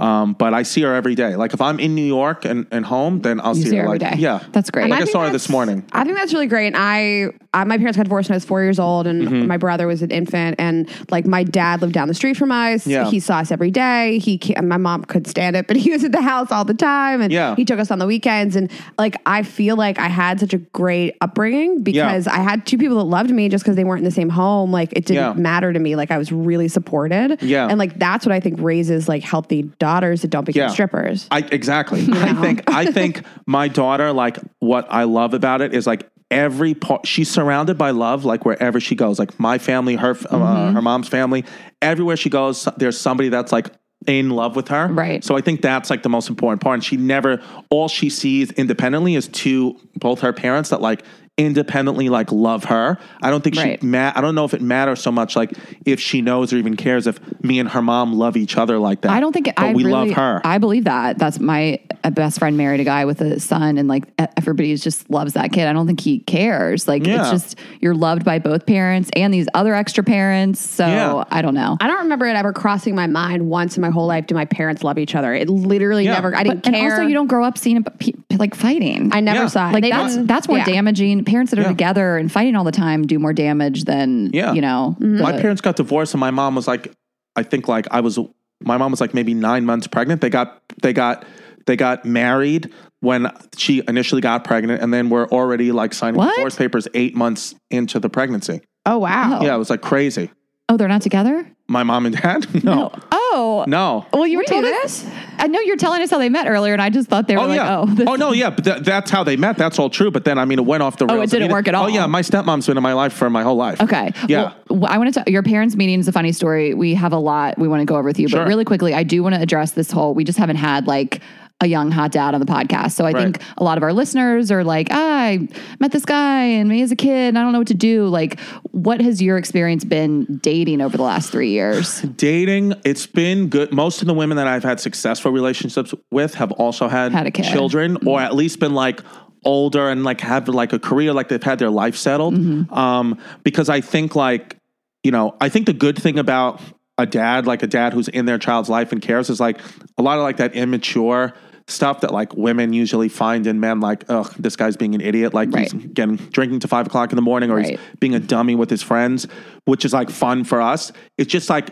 Um, 0.00 0.32
but 0.32 0.54
I 0.54 0.62
see 0.62 0.82
her 0.82 0.94
every 0.94 1.14
day. 1.14 1.36
Like 1.36 1.52
if 1.54 1.60
I'm 1.60 1.78
in 1.78 1.94
New 1.94 2.04
York 2.04 2.44
and, 2.44 2.66
and 2.70 2.84
home, 2.86 3.20
then 3.20 3.40
I'll 3.40 3.56
You 3.56 3.62
see, 3.64 3.68
see 3.70 3.76
her 3.76 3.82
her 3.82 3.88
every 3.94 3.98
like 4.00 4.12
day. 4.16 4.18
yeah, 4.22 4.42
That's 4.52 4.70
great. 4.70 4.84
And 4.84 4.90
Like 4.90 5.02
I 5.02 5.04
think 5.04 5.12
saw 5.12 5.24
her 5.24 5.30
this 5.30 5.48
morning. 5.48 5.84
I 5.92 6.04
think 6.04 6.16
that's 6.16 6.32
really 6.32 6.46
great. 6.46 6.68
And 6.68 6.76
I, 6.76 7.28
I 7.52 7.64
my 7.64 7.76
parents 7.76 7.96
got 7.96 8.04
divorced 8.04 8.28
when 8.28 8.34
I 8.34 8.36
was 8.36 8.44
four 8.44 8.62
years 8.62 8.78
old, 8.78 9.06
and 9.06 9.20
Mm-hmm. 9.28 9.46
my 9.46 9.56
brother 9.58 9.86
was 9.86 10.02
an 10.02 10.10
infant, 10.10 10.56
and 10.58 10.88
like 11.10 11.26
my 11.26 11.42
dad 11.44 11.80
lived 11.82 11.92
down 11.92 12.08
the 12.08 12.14
street 12.14 12.36
from 12.36 12.50
us. 12.52 12.86
Yeah. 12.86 13.10
He 13.10 13.20
saw 13.20 13.38
us 13.38 13.50
every 13.50 13.70
day. 13.70 14.18
He, 14.18 14.38
ca- 14.38 14.60
my 14.62 14.76
mom 14.78 15.04
could 15.04 15.26
stand 15.26 15.56
it, 15.56 15.66
but 15.66 15.76
he 15.76 15.90
was 15.90 16.02
at 16.04 16.12
the 16.12 16.22
house 16.22 16.50
all 16.52 16.64
the 16.64 16.74
time, 16.74 17.20
and 17.20 17.32
Yeah. 17.32 17.54
he 17.56 17.64
took 17.64 17.78
us 17.80 17.90
on 17.90 17.98
the 17.98 18.06
weekends. 18.06 18.56
And 18.56 18.70
like 18.98 19.16
I 19.26 19.42
feel 19.42 19.76
like 19.76 19.98
I 19.98 20.08
had 20.08 20.40
such 20.40 20.54
a 20.54 20.58
great 20.58 21.16
upbringing 21.20 21.82
because 21.82 22.26
I 22.26 22.38
had 22.38 22.66
two 22.66 22.78
people 22.78 22.96
that 22.98 23.04
loved 23.04 23.30
me 23.30 23.48
just 23.48 23.64
because 23.64 23.76
they 23.76 23.84
weren't 23.84 23.98
in 24.00 24.04
the 24.04 24.10
same 24.10 24.28
home. 24.30 24.70
Like 24.72 24.92
it 24.92 25.04
didn't 25.06 25.36
Yeah. 25.36 25.42
matter 25.42 25.72
to 25.72 25.78
me. 25.78 25.96
Like 25.96 26.10
I 26.10 26.18
was 26.18 26.30
really 26.32 26.68
supported. 26.68 27.42
Yeah. 27.42 27.66
and 27.68 27.78
like 27.78 27.98
that's 27.98 28.24
what 28.24 28.32
I 28.32 28.40
think 28.40 28.60
raises 28.60 29.08
like 29.08 29.22
healthy 29.22 29.62
daughters 29.90 30.22
that 30.22 30.28
don't 30.28 30.44
become 30.44 30.60
Yeah. 30.62 30.68
strippers. 30.68 31.26
I 31.30 31.38
exactly. 31.40 32.06
I 32.12 32.34
think 32.34 32.62
I 32.70 32.86
think 32.86 33.22
my 33.46 33.68
daughter 33.68 34.12
like 34.12 34.38
what 34.60 34.86
I 34.90 35.04
love 35.04 35.34
about 35.34 35.60
it 35.62 35.74
is 35.74 35.86
like 35.86 36.08
every 36.30 36.74
part 36.74 37.06
she's 37.06 37.28
surrounded 37.28 37.76
by 37.76 37.90
love 37.90 38.24
like 38.24 38.44
wherever 38.44 38.78
she 38.78 38.94
goes 38.94 39.18
like 39.18 39.38
my 39.40 39.58
family 39.58 39.96
her 39.96 40.10
uh, 40.12 40.14
Mm-hmm. 40.14 40.74
her 40.76 40.82
mom's 40.82 41.08
family 41.08 41.44
everywhere 41.82 42.16
she 42.16 42.30
goes 42.30 42.68
there's 42.76 42.96
somebody 42.96 43.28
that's 43.30 43.50
like 43.50 43.66
in 44.06 44.30
love 44.30 44.54
with 44.54 44.68
her 44.68 44.86
Right. 44.86 45.24
so 45.24 45.36
i 45.36 45.40
think 45.40 45.60
that's 45.60 45.90
like 45.90 46.04
the 46.04 46.08
most 46.08 46.28
important 46.30 46.62
part 46.62 46.74
and 46.74 46.84
she 46.84 46.96
never 46.96 47.42
all 47.68 47.88
she 47.88 48.08
sees 48.10 48.52
independently 48.52 49.16
is 49.16 49.26
two 49.26 49.76
both 49.96 50.20
her 50.20 50.32
parents 50.32 50.70
that 50.70 50.80
like 50.80 51.02
independently 51.46 52.08
like 52.08 52.30
love 52.30 52.64
her 52.64 52.98
i 53.22 53.30
don't 53.30 53.42
think 53.42 53.56
Right. 53.56 53.80
she 53.80 53.86
ma- 53.86 54.12
i 54.14 54.20
don't 54.20 54.34
know 54.34 54.44
if 54.44 54.54
it 54.54 54.60
matters 54.60 55.00
so 55.00 55.10
much 55.10 55.34
like 55.36 55.52
if 55.86 55.98
she 56.00 56.20
knows 56.22 56.52
or 56.52 56.56
even 56.58 56.76
cares 56.76 57.06
if 57.06 57.18
me 57.42 57.58
and 57.58 57.68
her 57.70 57.82
mom 57.82 58.12
love 58.12 58.36
each 58.36 58.56
other 58.56 58.78
like 58.78 59.00
that 59.02 59.10
I 59.10 59.20
don't 59.20 59.32
think 59.32 59.46
but 59.46 59.58
I 59.58 59.72
we 59.72 59.84
really, 59.84 60.10
love 60.10 60.16
her 60.16 60.40
I 60.44 60.58
believe 60.58 60.84
that. 60.84 61.18
That's 61.18 61.40
my 61.40 61.80
best 62.12 62.38
friend 62.38 62.56
married 62.56 62.80
a 62.80 62.84
guy 62.84 63.04
with 63.04 63.20
a 63.20 63.38
son, 63.40 63.76
and 63.78 63.88
like 63.88 64.04
everybody 64.36 64.74
just 64.76 65.10
loves 65.10 65.34
that 65.34 65.52
kid. 65.52 65.66
I 65.66 65.72
don't 65.72 65.86
think 65.86 66.00
he 66.00 66.20
cares. 66.20 66.88
Like 66.88 67.06
it's 67.06 67.30
just 67.30 67.58
you're 67.80 67.94
loved 67.94 68.24
by 68.24 68.38
both 68.38 68.64
parents 68.66 69.10
and 69.14 69.32
these 69.34 69.46
other 69.54 69.74
extra 69.74 70.02
parents. 70.04 70.60
So 70.60 70.86
Yeah. 70.86 71.24
I 71.30 71.42
don't 71.42 71.54
know. 71.54 71.76
I 71.80 71.86
don't 71.86 71.98
remember 72.00 72.26
it 72.26 72.36
ever 72.36 72.52
crossing 72.52 72.94
my 72.94 73.06
mind 73.06 73.48
once 73.48 73.76
in 73.76 73.82
my 73.82 73.90
whole 73.90 74.06
life. 74.06 74.26
Do 74.26 74.34
my 74.34 74.44
parents 74.46 74.82
love 74.82 74.98
each 74.98 75.14
other? 75.14 75.34
It 75.34 75.48
literally 75.50 76.04
Yeah. 76.04 76.14
never. 76.14 76.34
I 76.34 76.42
didn't 76.42 76.66
and 76.66 76.74
care. 76.74 76.92
also, 76.92 77.02
you 77.06 77.14
don't 77.14 77.26
grow 77.26 77.44
up 77.44 77.58
seeing 77.58 77.78
a, 77.78 78.36
like 78.36 78.54
fighting. 78.54 79.10
I 79.12 79.20
never 79.20 79.40
Yeah. 79.42 79.46
saw 79.48 79.68
it. 79.70 79.72
like 79.74 79.82
They 79.82 79.90
that's 79.90 80.16
that's 80.26 80.48
more 80.48 80.58
yeah. 80.58 80.64
damaging. 80.64 81.24
Parents 81.30 81.50
that 81.50 81.58
are 81.58 81.62
Yeah. 81.62 81.68
together 81.68 82.16
and 82.16 82.30
fighting 82.30 82.56
all 82.56 82.64
the 82.64 82.72
time 82.72 83.06
do 83.06 83.18
more 83.18 83.32
damage 83.32 83.84
than 83.84 84.30
Yeah. 84.32 84.52
you 84.52 84.60
know. 84.60 84.96
Mm-hmm. 84.98 85.22
my 85.22 85.32
parents 85.40 85.60
got 85.62 85.76
divorced 85.76 86.12
and 86.14 86.20
my 86.20 86.30
mom 86.32 86.54
was 86.56 86.66
like 86.66 86.92
i 87.36 87.42
think 87.44 87.68
like 87.68 87.86
i 87.92 88.00
was 88.00 88.18
my 88.62 88.76
mom 88.76 88.90
was 88.90 89.00
like 89.00 89.14
maybe 89.14 89.32
nine 89.34 89.64
months 89.64 89.86
pregnant 89.86 90.20
they 90.20 90.28
got 90.30 90.60
they 90.82 90.92
got 90.92 91.24
they 91.66 91.76
got 91.76 92.04
married 92.04 92.70
when 93.00 93.30
she 93.56 93.82
initially 93.86 94.20
got 94.20 94.42
pregnant 94.44 94.82
and 94.82 94.92
then 94.92 95.08
we're 95.08 95.28
already 95.28 95.70
like 95.72 95.94
signing 95.94 96.18
What? 96.18 96.34
divorce 96.34 96.56
papers 96.56 96.88
eight 96.94 97.14
months 97.14 97.54
into 97.70 98.00
the 98.00 98.08
pregnancy 98.10 98.60
Oh 98.84 98.98
wow. 98.98 99.38
Oh. 99.40 99.44
yeah 99.46 99.54
it 99.54 99.58
was 99.58 99.70
like 99.70 99.82
crazy 99.82 100.30
oh, 100.70 100.76
they're 100.78 100.88
not 100.88 101.02
together. 101.02 101.46
my 101.68 101.82
mom 101.82 102.06
and 102.06 102.16
dad 102.16 102.64
no 102.64 102.90
Oh, 103.12 103.64
no 103.68 104.06
Well, 104.12 104.26
you 104.26 104.38
were 104.38 104.42
We 104.42 104.46
told 104.46 104.64
knew 104.64 104.80
us. 104.82 105.06
I 105.38 105.46
know 105.46 105.60
you're 105.60 105.76
telling 105.76 106.02
us 106.02 106.10
how 106.10 106.18
they 106.18 106.28
met 106.28 106.48
earlier, 106.48 106.72
and 106.72 106.82
I 106.82 106.90
just 106.90 107.08
thought 107.08 107.28
they 107.28 107.36
were 107.36 107.42
Oh 107.42 107.46
like, 107.46 107.56
yeah. 107.56 107.78
oh, 107.78 107.86
this- 107.86 108.08
oh 108.08 108.16
no, 108.16 108.32
yeah. 108.32 108.50
But 108.50 108.64
th- 108.64 108.82
that's 108.82 109.08
how 109.10 109.22
they 109.24 109.36
met. 109.36 109.56
That's 109.56 109.78
all 109.78 109.88
true. 109.88 110.10
But 110.10 110.24
then 110.24 110.36
I 110.38 110.44
mean, 110.46 110.58
it 110.58 110.64
went 110.66 110.82
off 110.82 110.96
the 110.96 111.04
Oh, 111.10 111.20
it 111.20 111.30
didn't 111.30 111.44
I 111.44 111.46
mean, 111.46 111.52
work 111.52 111.68
at 111.68 111.74
all. 111.76 111.84
Oh 111.84 111.88
yeah, 111.88 112.06
my 112.06 112.22
stepmom's 112.22 112.66
been 112.66 112.76
in 112.76 112.82
my 112.82 112.92
life 112.92 113.12
for 113.12 113.30
my 113.30 113.42
whole 113.44 113.56
life. 113.56 113.80
Okay. 113.80 114.12
Yeah. 114.28 114.52
Well, 114.68 114.90
I 114.90 114.98
want 114.98 115.12
to 115.14 115.20
talk. 115.20 115.28
Your 115.28 115.42
parents' 115.44 115.76
meeting 115.76 116.00
is 116.00 116.08
a 116.08 116.12
funny 116.12 116.32
story. 116.32 116.74
We 116.74 116.94
have 116.94 117.12
a 117.12 117.18
lot 117.18 117.56
we 117.58 117.68
want 117.68 117.80
to 117.82 117.84
go 117.86 117.94
over 117.94 118.04
with 118.08 118.18
you, 118.18 118.28
Sure. 118.28 118.40
but 118.40 118.48
really 118.48 118.64
quickly, 118.64 118.92
I 118.94 119.02
do 119.04 119.22
want 119.22 119.34
to 119.36 119.40
address 119.40 119.72
this 119.72 119.90
whole. 119.92 120.12
We 120.14 120.24
just 120.24 120.38
haven't 120.38 120.56
had 120.56 120.86
like 120.88 121.20
a 121.62 121.66
young 121.66 121.90
hot 121.90 122.10
dad 122.10 122.32
on 122.34 122.40
the 122.40 122.46
podcast, 122.46 122.92
so 122.92 123.04
I 123.04 123.12
Right. 123.12 123.22
think 123.24 123.42
a 123.58 123.64
lot 123.64 123.76
of 123.76 123.82
our 123.82 123.92
listeners 123.92 124.50
are 124.50 124.64
like, 124.64 124.88
ah, 124.90 124.96
I 125.24 125.46
met 125.78 125.92
this 125.92 126.06
guy 126.06 126.44
and 126.44 126.68
me 126.70 126.80
as 126.80 126.90
a 126.90 126.96
kid, 126.96 127.28
and 127.28 127.38
I 127.38 127.42
don't 127.42 127.52
know 127.52 127.58
what 127.58 127.68
to 127.68 127.74
do. 127.74 128.06
Like, 128.06 128.40
what 128.70 129.02
has 129.02 129.20
your 129.20 129.36
experience 129.36 129.84
been 129.84 130.40
dating 130.42 130.80
over 130.80 130.96
the 130.96 131.02
last 131.02 131.30
three 131.30 131.50
years? 131.50 132.00
dating 132.16 132.72
it's 132.84 133.06
been 133.06 133.48
good 133.48 133.72
most 133.72 134.00
of 134.00 134.06
the 134.08 134.14
women 134.14 134.36
that 134.36 134.46
i've 134.46 134.62
had 134.62 134.80
successful 134.80 135.30
relationships 135.32 135.92
with 136.10 136.34
have 136.34 136.50
also 136.52 136.88
had, 136.88 137.12
Had 137.12 137.26
a 137.26 137.30
kid. 137.30 137.44
children 137.44 137.98
or 138.06 138.20
at 138.20 138.34
least 138.34 138.58
been 138.58 138.74
like 138.74 139.00
older 139.44 139.88
and 139.88 140.02
like 140.04 140.20
have 140.20 140.48
like 140.48 140.72
a 140.72 140.78
career 140.78 141.12
like 141.12 141.28
they've 141.28 141.42
had 141.42 141.58
their 141.58 141.70
life 141.70 141.96
settled 141.96 142.34
um 142.72 143.18
because 143.42 143.68
i 143.68 143.80
think 143.80 144.14
like 144.14 144.56
you 145.02 145.10
know 145.10 145.34
i 145.40 145.48
think 145.48 145.66
the 145.66 145.72
good 145.72 145.96
thing 145.98 146.18
about 146.18 146.60
a 146.98 147.06
dad 147.06 147.46
like 147.46 147.62
a 147.62 147.66
dad 147.66 147.92
who's 147.92 148.08
in 148.08 148.26
their 148.26 148.38
child's 148.38 148.68
life 148.68 148.92
and 148.92 149.00
cares 149.02 149.30
is 149.30 149.40
like 149.40 149.58
a 149.98 150.02
lot 150.02 150.18
of 150.18 150.22
like 150.22 150.36
that 150.38 150.54
immature 150.54 151.32
stuff 151.70 152.00
that 152.00 152.12
like 152.12 152.34
women 152.36 152.72
usually 152.72 153.08
find 153.08 153.46
in 153.46 153.60
men 153.60 153.80
like 153.80 154.04
ugh 154.08 154.32
this 154.38 154.56
guy's 154.56 154.76
being 154.76 154.94
an 154.94 155.00
idiot 155.00 155.32
like 155.34 155.54
he's 155.54 155.72
Right. 155.74 155.94
getting 155.94 156.16
drinking 156.16 156.60
to 156.60 156.68
five 156.68 156.86
o'clock 156.86 157.12
in 157.12 157.16
the 157.16 157.22
morning 157.22 157.50
or 157.50 157.56
Right. 157.56 157.70
he's 157.70 157.78
being 158.00 158.14
a 158.14 158.20
dummy 158.20 158.54
with 158.54 158.70
his 158.70 158.82
friends 158.82 159.26
which 159.64 159.84
is 159.84 159.92
like 159.92 160.10
fun 160.10 160.44
for 160.44 160.60
us 160.60 160.92
it's 161.18 161.30
just 161.30 161.48
like 161.50 161.70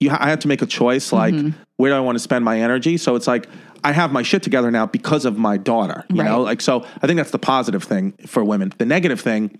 you 0.00 0.10
I 0.10 0.28
had 0.28 0.40
to 0.42 0.48
make 0.48 0.62
a 0.62 0.66
choice 0.66 1.12
like 1.12 1.34
Mm-hmm. 1.34 1.50
where 1.76 1.90
do 1.90 1.96
I 1.96 2.00
want 2.00 2.16
to 2.16 2.20
spend 2.20 2.44
my 2.44 2.60
energy 2.60 2.96
so 2.98 3.16
it's 3.16 3.26
like 3.26 3.48
I 3.84 3.92
have 3.92 4.12
my 4.12 4.22
shit 4.22 4.42
together 4.42 4.70
now 4.70 4.86
because 4.86 5.24
of 5.24 5.38
my 5.38 5.56
daughter 5.56 6.04
you 6.10 6.22
know 6.22 6.42
like 6.42 6.60
so 6.60 6.84
I 7.02 7.06
think 7.06 7.16
that's 7.16 7.30
the 7.30 7.38
positive 7.38 7.82
thing 7.84 8.12
for 8.26 8.44
women 8.44 8.72
the 8.78 8.86
negative 8.86 9.20
thing 9.20 9.58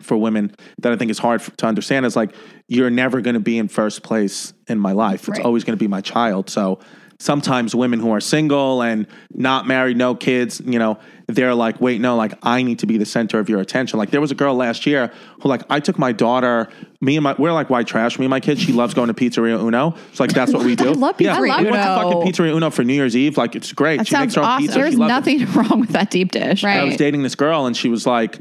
for 0.00 0.16
women 0.16 0.52
that 0.78 0.92
I 0.92 0.96
think 0.96 1.10
is 1.10 1.18
hard 1.18 1.40
to 1.58 1.66
understand 1.66 2.06
is 2.06 2.16
like 2.16 2.34
you're 2.68 2.90
never 2.90 3.20
going 3.20 3.34
to 3.34 3.40
be 3.40 3.58
in 3.58 3.68
first 3.68 4.02
place 4.02 4.52
in 4.68 4.78
my 4.78 4.92
life. 4.92 5.20
It's 5.28 5.38
Right. 5.38 5.44
always 5.44 5.64
going 5.64 5.76
to 5.76 5.82
be 5.82 5.88
my 5.88 6.00
child. 6.00 6.48
So 6.50 6.78
sometimes 7.22 7.72
women 7.74 8.00
who 8.00 8.10
are 8.10 8.20
single 8.20 8.82
and 8.82 9.06
not 9.32 9.66
married, 9.66 9.96
no 9.96 10.14
kids, 10.14 10.60
you 10.64 10.78
know, 10.78 10.98
they're 11.28 11.54
like, 11.54 11.80
wait, 11.80 12.00
no, 12.00 12.16
like 12.16 12.34
I 12.42 12.62
need 12.62 12.80
to 12.80 12.86
be 12.86 12.98
the 12.98 13.06
center 13.06 13.38
of 13.38 13.48
your 13.48 13.60
attention. 13.60 13.98
Like 13.98 14.10
there 14.10 14.20
was 14.20 14.32
a 14.32 14.34
girl 14.34 14.56
last 14.56 14.86
year 14.86 15.12
who 15.40 15.48
like 15.48 15.62
I 15.70 15.78
took 15.78 15.98
my 15.98 16.10
daughter, 16.10 16.68
me 17.00 17.16
and 17.16 17.22
my 17.22 17.34
we're 17.38 17.52
like 17.52 17.70
white 17.70 17.86
trash. 17.86 18.18
Me 18.18 18.24
and 18.24 18.30
my 18.30 18.40
kids, 18.40 18.60
she 18.60 18.72
loves 18.72 18.92
going 18.92 19.06
to 19.06 19.14
Pizzeria 19.14 19.60
Uno. 19.60 19.94
So 20.12 20.24
like 20.24 20.32
that's 20.32 20.52
what 20.52 20.64
we 20.64 20.74
do. 20.76 20.90
I 20.90 20.92
love 20.94 21.20
yeah, 21.20 21.36
Pizzeria 21.36 21.58
we 21.58 21.70
went 21.70 21.76
to 21.76 22.02
fucking 22.02 22.32
Pizzeria 22.32 22.56
Uno 22.56 22.70
for 22.70 22.82
New 22.82 22.94
Year's 22.94 23.16
Eve. 23.16 23.36
Like 23.36 23.54
it's 23.54 23.72
great. 23.72 23.98
That 23.98 24.08
she 24.08 24.16
makes 24.16 24.34
sounds 24.34 24.34
her 24.34 24.40
own 24.42 24.46
awesome. 24.46 24.62
pizza. 24.64 24.78
There's 24.78 24.90
she 24.92 24.96
loves 24.96 25.28
it. 25.28 25.38
nothing 25.38 25.52
wrong 25.54 25.80
with 25.80 25.90
that 25.90 26.10
deep 26.10 26.32
dish. 26.32 26.64
Right. 26.64 26.80
I 26.80 26.84
was 26.84 26.96
dating 26.96 27.22
this 27.22 27.36
girl 27.36 27.66
and 27.66 27.76
she 27.76 27.88
was 27.88 28.04
like, 28.04 28.40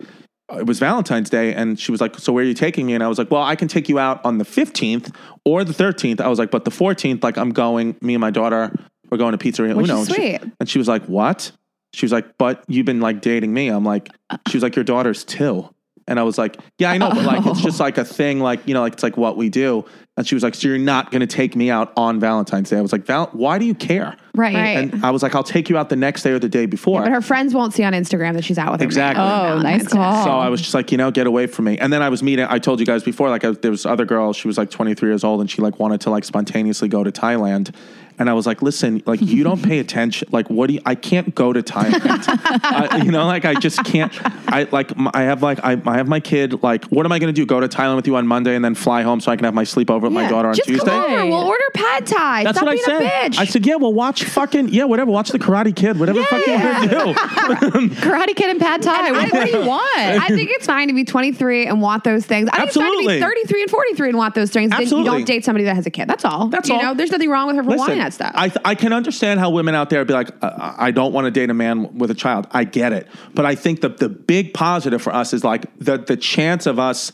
it 0.57 0.65
was 0.65 0.79
Valentine's 0.79 1.29
Day 1.29 1.53
and 1.53 1.79
she 1.79 1.91
was 1.91 2.01
like, 2.01 2.17
so 2.19 2.33
where 2.33 2.43
are 2.43 2.47
you 2.47 2.53
taking 2.53 2.85
me? 2.85 2.93
And 2.93 3.03
I 3.03 3.07
was 3.07 3.17
like, 3.17 3.29
well, 3.31 3.43
I 3.43 3.55
can 3.55 3.67
take 3.67 3.87
you 3.89 3.99
out 3.99 4.23
on 4.25 4.37
the 4.37 4.45
15th 4.45 5.13
or 5.45 5.63
the 5.63 5.73
13th. 5.73 6.19
I 6.21 6.27
was 6.27 6.39
like, 6.39 6.51
but 6.51 6.65
the 6.65 6.71
14th, 6.71 7.23
like 7.23 7.37
I'm 7.37 7.51
going, 7.51 7.95
me 8.01 8.13
and 8.15 8.21
my 8.21 8.31
daughter, 8.31 8.73
we're 9.09 9.17
going 9.17 9.37
to 9.37 9.37
Pizzeria 9.37 9.75
Which 9.75 9.89
Uno. 9.89 10.01
is 10.01 10.07
And 10.07 10.15
she- 10.15 10.37
sweet. 10.37 10.51
and 10.59 10.69
she 10.69 10.77
was 10.77 10.87
like, 10.87 11.03
what? 11.05 11.51
She 11.93 12.05
was 12.05 12.11
like, 12.13 12.37
but 12.37 12.63
you've 12.67 12.85
been 12.85 13.01
like 13.01 13.21
dating 13.21 13.53
me. 13.53 13.67
I'm 13.67 13.83
like, 13.83 14.09
she 14.47 14.55
was 14.57 14.63
like, 14.63 14.75
your 14.75 14.85
daughter's 14.85 15.23
two. 15.25 15.69
And 16.11 16.19
I 16.19 16.23
was 16.23 16.37
like, 16.37 16.57
yeah, 16.77 16.91
I 16.91 16.97
know, 16.97 17.09
but 17.09 17.23
like, 17.23 17.45
it's 17.45 17.61
just 17.61 17.79
oh. 17.81 17.85
like 17.85 17.97
a 17.97 18.03
thing, 18.05 18.41
like, 18.41 18.67
you 18.67 18.73
know, 18.73 18.81
like, 18.81 18.93
it's 18.93 19.03
like 19.03 19.15
what 19.15 19.37
we 19.37 19.49
do. 19.49 19.85
And 20.17 20.27
she 20.27 20.35
was 20.35 20.43
like, 20.43 20.55
so 20.55 20.67
you're 20.67 20.77
not 20.77 21.09
going 21.09 21.21
to 21.21 21.27
take 21.27 21.55
me 21.55 21.71
out 21.71 21.93
on 21.95 22.19
Valentine's 22.19 22.69
Day. 22.69 22.77
I 22.77 22.81
was 22.81 22.91
like, 22.91 23.05
Val, 23.05 23.29
why 23.31 23.57
do 23.57 23.65
you 23.65 23.73
care? 23.73 24.17
Right. 24.35 24.53
Right. 24.53 24.77
And 24.77 25.05
I 25.05 25.09
was 25.11 25.23
like, 25.23 25.35
I'll 25.35 25.43
take 25.43 25.69
you 25.69 25.77
out 25.77 25.87
the 25.87 25.95
next 25.95 26.23
day 26.23 26.31
or 26.31 26.39
the 26.39 26.49
day 26.49 26.65
before. 26.65 27.01
But 27.01 27.11
her 27.11 27.21
friends 27.21 27.53
won't 27.53 27.73
see 27.73 27.83
on 27.83 27.93
Instagram 27.93 28.33
that 28.33 28.43
she's 28.43 28.57
out 28.57 28.73
with 28.73 28.81
her. 28.81 28.85
man 28.85 28.89
Exactly. 28.89 29.23
Oh, 29.23 29.27
Valentine's 29.27 29.83
nice 29.83 29.93
call. 29.93 30.25
So 30.25 30.31
I 30.31 30.49
was 30.49 30.61
just 30.61 30.73
like, 30.73 30.91
you 30.91 30.97
know, 30.97 31.11
get 31.11 31.27
away 31.27 31.47
from 31.47 31.65
me. 31.65 31.77
And 31.77 31.93
then 31.93 32.01
I 32.01 32.09
was 32.09 32.21
meeting. 32.21 32.45
I 32.49 32.59
told 32.59 32.81
you 32.81 32.85
guys 32.85 33.03
before, 33.03 33.29
like 33.29 33.45
I, 33.45 33.51
there 33.51 33.71
was 33.71 33.85
other 33.85 34.05
girl. 34.05 34.33
She 34.33 34.49
was 34.49 34.57
like 34.57 34.69
23 34.69 35.09
years 35.09 35.23
old, 35.23 35.39
and 35.39 35.49
she 35.49 35.61
like 35.61 35.79
wanted 35.79 36.01
to 36.01 36.09
like 36.09 36.25
spontaneously 36.25 36.89
go 36.89 37.05
to 37.05 37.11
Thailand. 37.11 37.73
And 38.21 38.29
I 38.29 38.33
was 38.33 38.45
like, 38.45 38.61
listen, 38.61 39.01
like 39.07 39.19
you 39.19 39.43
don't 39.43 39.63
pay 39.63 39.79
attention. 39.79 40.27
Like, 40.31 40.47
what 40.47 40.67
do 40.67 40.75
you? 40.75 40.81
I 40.85 40.93
can't 40.93 41.33
go 41.33 41.51
to 41.51 41.63
Thailand. 41.63 42.01
I, 42.63 43.01
you 43.03 43.11
know, 43.11 43.25
like 43.25 43.45
I 43.45 43.55
just 43.55 43.83
can't. 43.83 44.13
I 44.47 44.67
like 44.71 44.91
m- 44.95 45.09
I 45.11 45.23
have 45.23 45.41
like 45.41 45.57
I, 45.63 45.81
I 45.87 45.97
have 45.97 46.07
my 46.07 46.19
kid. 46.19 46.61
Like, 46.61 46.85
what 46.85 47.03
am 47.07 47.11
I 47.11 47.17
going 47.17 47.33
to 47.33 47.41
do? 47.41 47.47
Go 47.47 47.59
to 47.59 47.67
Thailand 47.67 47.95
with 47.95 48.05
you 48.05 48.15
on 48.17 48.27
Monday 48.27 48.55
and 48.55 48.63
then 48.63 48.75
fly 48.75 49.01
home 49.01 49.21
so 49.21 49.31
I 49.31 49.37
can 49.37 49.45
have 49.45 49.55
my 49.55 49.63
sleepover 49.63 50.03
with 50.03 50.11
my 50.11 50.29
daughter 50.29 50.49
on 50.49 50.53
Just 50.53 50.69
Tuesday? 50.69 50.85
come 50.85 51.11
over. 51.11 51.25
We'll 51.25 51.47
order 51.47 51.63
pad 51.73 52.05
thai. 52.05 52.43
That's 52.43 52.59
Stop 52.59 52.67
what 52.67 52.77
I 52.77 52.83
said. 52.83 53.35
I 53.37 53.45
said, 53.45 53.65
yeah, 53.65 53.77
well, 53.77 53.91
watch 53.91 54.23
fucking 54.23 54.69
yeah, 54.69 54.83
whatever. 54.83 55.09
Watch 55.09 55.29
the 55.29 55.39
Karate 55.39 55.75
Kid, 55.75 55.99
whatever 55.99 56.19
the 56.19 56.25
fuck 56.25 56.45
you 56.45 56.53
want 56.53 56.83
to 56.83 56.89
do. 56.89 57.95
Karate 58.01 58.35
Kid 58.35 58.51
and 58.51 58.59
Pad 58.59 58.83
Thai. 58.83 59.11
What, 59.13 59.33
what 59.33 59.45
do 59.47 59.57
you 59.57 59.65
want? 59.65 59.97
I 59.97 60.27
think 60.27 60.51
it's 60.51 60.67
fine 60.67 60.89
to 60.89 60.93
be 60.93 61.05
23 61.05 61.65
and 61.65 61.81
want 61.81 62.03
those 62.03 62.23
things. 62.23 62.49
I 62.49 62.57
think 62.57 62.67
Absolutely. 62.67 63.15
it's 63.15 63.23
fine 63.23 63.31
to 63.31 63.47
be 63.47 63.47
33 63.47 63.61
and 63.63 63.71
43 63.71 64.09
and 64.09 64.17
want 64.19 64.35
those 64.35 64.51
things. 64.51 64.69
Then 64.69 64.79
you 64.81 64.83
Absolutely. 64.83 65.09
don't 65.09 65.25
date 65.25 65.43
somebody 65.43 65.65
that 65.65 65.73
has 65.73 65.87
a 65.87 65.91
kid. 65.91 66.07
That's 66.07 66.23
all. 66.23 66.49
That's 66.49 66.69
you 66.69 66.75
all. 66.75 66.83
know, 66.83 66.93
there's 66.93 67.11
nothing 67.11 67.31
wrong 67.31 67.47
with 67.47 67.55
her 67.55 67.63
for 67.63 67.69
wanting 67.69 67.97
Listen, 67.97 68.10
that 68.17 68.33
stuff. 68.33 68.61
I, 68.65 68.71
I 68.71 68.75
can 68.75 68.93
understand 68.93 69.39
how 69.39 69.49
women 69.49 69.75
out 69.75 69.89
there 69.89 70.03
be 70.05 70.13
like, 70.13 70.29
uh, 70.41 70.75
I 70.77 70.91
don't 70.91 71.13
want 71.13 71.25
to 71.25 71.31
date 71.31 71.49
a 71.49 71.53
man 71.53 71.97
with 71.97 72.11
a 72.11 72.15
child. 72.15 72.47
I 72.51 72.63
get 72.63 72.93
it. 72.93 73.07
But 73.33 73.45
I 73.45 73.55
think 73.55 73.81
the, 73.81 73.89
the 73.89 74.09
big 74.09 74.53
positive 74.53 75.01
for 75.01 75.13
us 75.13 75.33
is 75.33 75.43
like 75.43 75.65
the, 75.79 75.97
the 75.97 76.17
chance 76.17 76.65
of 76.65 76.79
us 76.79 77.11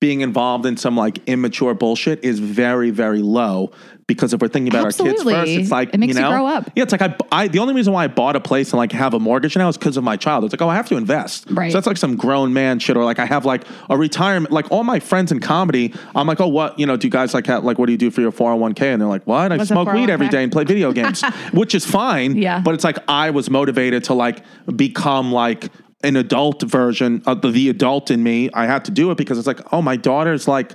being 0.00 0.20
involved 0.20 0.64
in 0.66 0.76
some 0.76 0.96
like 0.96 1.18
immature 1.26 1.74
bullshit 1.74 2.22
is 2.24 2.38
very, 2.38 2.90
very 2.90 3.20
low. 3.20 3.72
Because 4.08 4.32
if 4.32 4.40
we're 4.40 4.48
thinking 4.48 4.72
about 4.72 4.86
our 4.86 4.90
kids 4.90 5.22
first, 5.22 5.50
it's 5.50 5.70
like 5.70 5.92
It 5.92 5.98
makes 6.00 6.14
you 6.14 6.20
you 6.20 6.24
know, 6.24 6.32
grow 6.32 6.46
up. 6.46 6.68
Yeah, 6.74 6.82
it's 6.82 6.92
like 6.92 7.02
I, 7.02 7.14
I. 7.30 7.48
The 7.48 7.58
only 7.58 7.74
reason 7.74 7.92
why 7.92 8.04
I 8.04 8.08
bought 8.08 8.36
a 8.36 8.40
place 8.40 8.72
and 8.72 8.78
like 8.78 8.90
have 8.92 9.12
a 9.12 9.20
mortgage 9.20 9.54
now 9.54 9.68
is 9.68 9.76
because 9.76 9.98
of 9.98 10.02
my 10.02 10.16
child. 10.16 10.44
It's 10.44 10.52
like, 10.54 10.62
oh, 10.62 10.68
I 10.68 10.76
have 10.76 10.88
to 10.88 10.96
invest. 10.96 11.46
Right. 11.50 11.70
So 11.70 11.76
that's 11.76 11.86
like 11.86 11.98
some 11.98 12.16
grown 12.16 12.54
man 12.54 12.78
shit, 12.78 12.96
or 12.96 13.04
like 13.04 13.18
I 13.18 13.26
have 13.26 13.44
like 13.44 13.64
a 13.90 13.98
retirement. 13.98 14.50
Like 14.50 14.72
all 14.72 14.82
my 14.82 14.98
friends 14.98 15.30
in 15.30 15.40
comedy, 15.40 15.94
I'm 16.16 16.26
like, 16.26 16.40
oh, 16.40 16.48
what 16.48 16.78
you 16.78 16.86
know? 16.86 16.96
Do 16.96 17.06
you 17.06 17.10
guys 17.10 17.34
like 17.34 17.46
have 17.46 17.64
like 17.64 17.78
what 17.78 17.84
do 17.84 17.92
you 17.92 17.98
do 17.98 18.10
for 18.10 18.22
your 18.22 18.32
401k? 18.32 18.80
And 18.80 19.02
they're 19.02 19.08
like, 19.08 19.26
what? 19.26 19.52
I 19.52 19.58
What's 19.58 19.68
smoke 19.68 19.92
weed 19.92 20.08
every 20.08 20.28
oh 20.28 20.30
day 20.30 20.42
and 20.42 20.50
play 20.50 20.64
video 20.64 20.90
games, 20.92 21.22
which 21.52 21.74
is 21.74 21.84
fine. 21.84 22.34
Yeah. 22.36 22.60
But 22.60 22.74
it's 22.74 22.84
like 22.84 22.98
I 23.08 23.28
was 23.28 23.50
motivated 23.50 24.04
to 24.04 24.14
like 24.14 24.42
become 24.74 25.32
like 25.32 25.68
an 26.02 26.16
adult 26.16 26.62
version 26.62 27.22
of 27.26 27.42
the, 27.42 27.50
the 27.50 27.68
adult 27.68 28.10
in 28.10 28.22
me. 28.22 28.48
I 28.54 28.64
had 28.64 28.86
to 28.86 28.90
do 28.90 29.10
it 29.10 29.18
because 29.18 29.36
it's 29.36 29.46
like, 29.46 29.60
oh, 29.70 29.82
my 29.82 29.96
daughter's 29.96 30.48
like, 30.48 30.72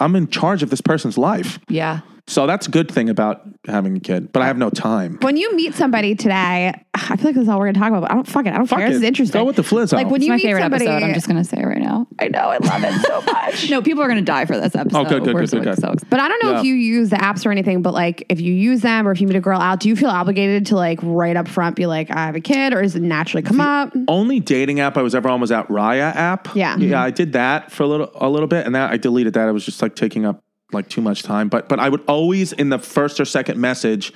I'm 0.00 0.16
in 0.16 0.28
charge 0.28 0.62
of 0.62 0.70
this 0.70 0.80
person's 0.80 1.18
life. 1.18 1.58
yeah. 1.68 2.00
So 2.28 2.46
that's 2.46 2.68
a 2.68 2.70
good 2.70 2.90
thing 2.90 3.08
about 3.10 3.42
having 3.66 3.96
a 3.96 4.00
kid. 4.00 4.32
But 4.32 4.42
I 4.42 4.46
have 4.46 4.56
no 4.56 4.70
time. 4.70 5.18
When 5.22 5.36
you 5.36 5.54
meet 5.56 5.74
somebody 5.74 6.14
today, 6.14 6.72
I 6.94 7.16
feel 7.16 7.26
like 7.26 7.34
this 7.34 7.42
is 7.42 7.48
all 7.48 7.58
we're 7.58 7.72
gonna 7.72 7.78
talk 7.80 7.88
about. 7.88 8.02
But 8.02 8.10
I 8.12 8.14
don't 8.14 8.28
fuck 8.28 8.46
it. 8.46 8.52
I 8.52 8.56
don't 8.58 8.66
Fuck 8.66 8.78
care. 8.78 8.88
This 8.88 8.98
is 8.98 9.02
interesting. 9.02 9.40
Go 9.40 9.44
with 9.44 9.56
the 9.56 9.62
flizzo. 9.62 9.94
Like 9.94 10.06
when 10.06 10.16
It's 10.16 10.24
you 10.26 10.30
my 10.32 10.36
meet 10.36 10.42
favorite 10.44 10.62
somebody, 10.62 10.86
episode. 10.86 11.06
I'm 11.06 11.14
just 11.14 11.26
going 11.26 11.36
to 11.42 11.44
say 11.44 11.58
it 11.60 11.66
right 11.66 11.78
now. 11.82 12.06
I 12.20 12.28
know 12.28 12.38
I 12.38 12.58
love 12.58 12.84
it 12.84 13.00
so 13.06 13.20
much. 13.22 13.70
No, 13.70 13.82
people 13.82 14.02
are 14.02 14.06
going 14.06 14.18
to 14.18 14.24
die 14.24 14.44
for 14.44 14.58
this 14.58 14.74
episode. 14.74 14.98
Oh, 14.98 15.08
good, 15.08 15.24
good, 15.24 15.34
We're 15.34 15.40
good, 15.40 15.50
so, 15.50 15.58
good, 15.58 15.64
good. 15.64 15.78
so 15.80 15.88
excited. 15.92 16.10
But 16.10 16.20
I 16.20 16.28
don't 16.28 16.42
know 16.44 16.52
Yeah. 16.52 16.58
if 16.60 16.64
you 16.64 16.74
use 16.74 17.10
the 17.10 17.16
apps 17.16 17.44
or 17.44 17.50
anything, 17.50 17.82
but 17.82 17.92
like 17.92 18.24
if 18.28 18.40
you 18.40 18.52
use 18.54 18.80
them 18.82 19.06
or 19.08 19.12
if 19.12 19.20
you 19.20 19.26
meet 19.26 19.36
a 19.36 19.40
girl 19.40 19.58
out, 19.60 19.80
do 19.80 19.88
you 19.88 19.96
feel 19.96 20.08
obligated 20.10 20.66
to 20.66 20.76
like 20.76 21.00
right 21.02 21.36
up 21.36 21.48
front 21.48 21.76
be 21.76 21.86
like, 21.86 22.10
I 22.10 22.26
have 22.26 22.36
a 22.36 22.40
kid, 22.40 22.72
or 22.72 22.82
does 22.82 22.94
it 22.96 23.02
naturally 23.02 23.42
come 23.42 23.60
up? 23.60 23.92
Only 24.08 24.40
dating 24.40 24.80
app 24.80 24.96
I 24.96 25.02
was 25.02 25.14
ever 25.14 25.28
on 25.28 25.40
was 25.40 25.50
that 25.50 25.68
Raya 25.68 26.14
app. 26.14 26.54
Yeah. 26.54 26.76
Yeah, 26.76 27.02
I 27.02 27.10
did 27.10 27.32
that 27.32 27.70
for 27.72 27.82
a 27.82 27.86
little 27.86 28.10
a 28.14 28.28
little 28.28 28.48
bit 28.48 28.64
and 28.66 28.74
that 28.74 28.90
I 28.90 28.96
deleted 28.96 29.34
that. 29.34 29.48
It 29.48 29.52
was 29.52 29.64
just 29.64 29.82
like 29.82 29.94
taking 29.96 30.24
up 30.24 30.42
like 30.72 30.88
too 30.88 31.00
much 31.00 31.22
time. 31.22 31.48
But 31.48 31.68
but 31.68 31.78
I 31.78 31.88
would 31.88 32.02
always 32.06 32.52
in 32.52 32.68
the 32.68 32.78
first 32.78 33.20
or 33.20 33.24
second 33.24 33.60
message, 33.60 34.12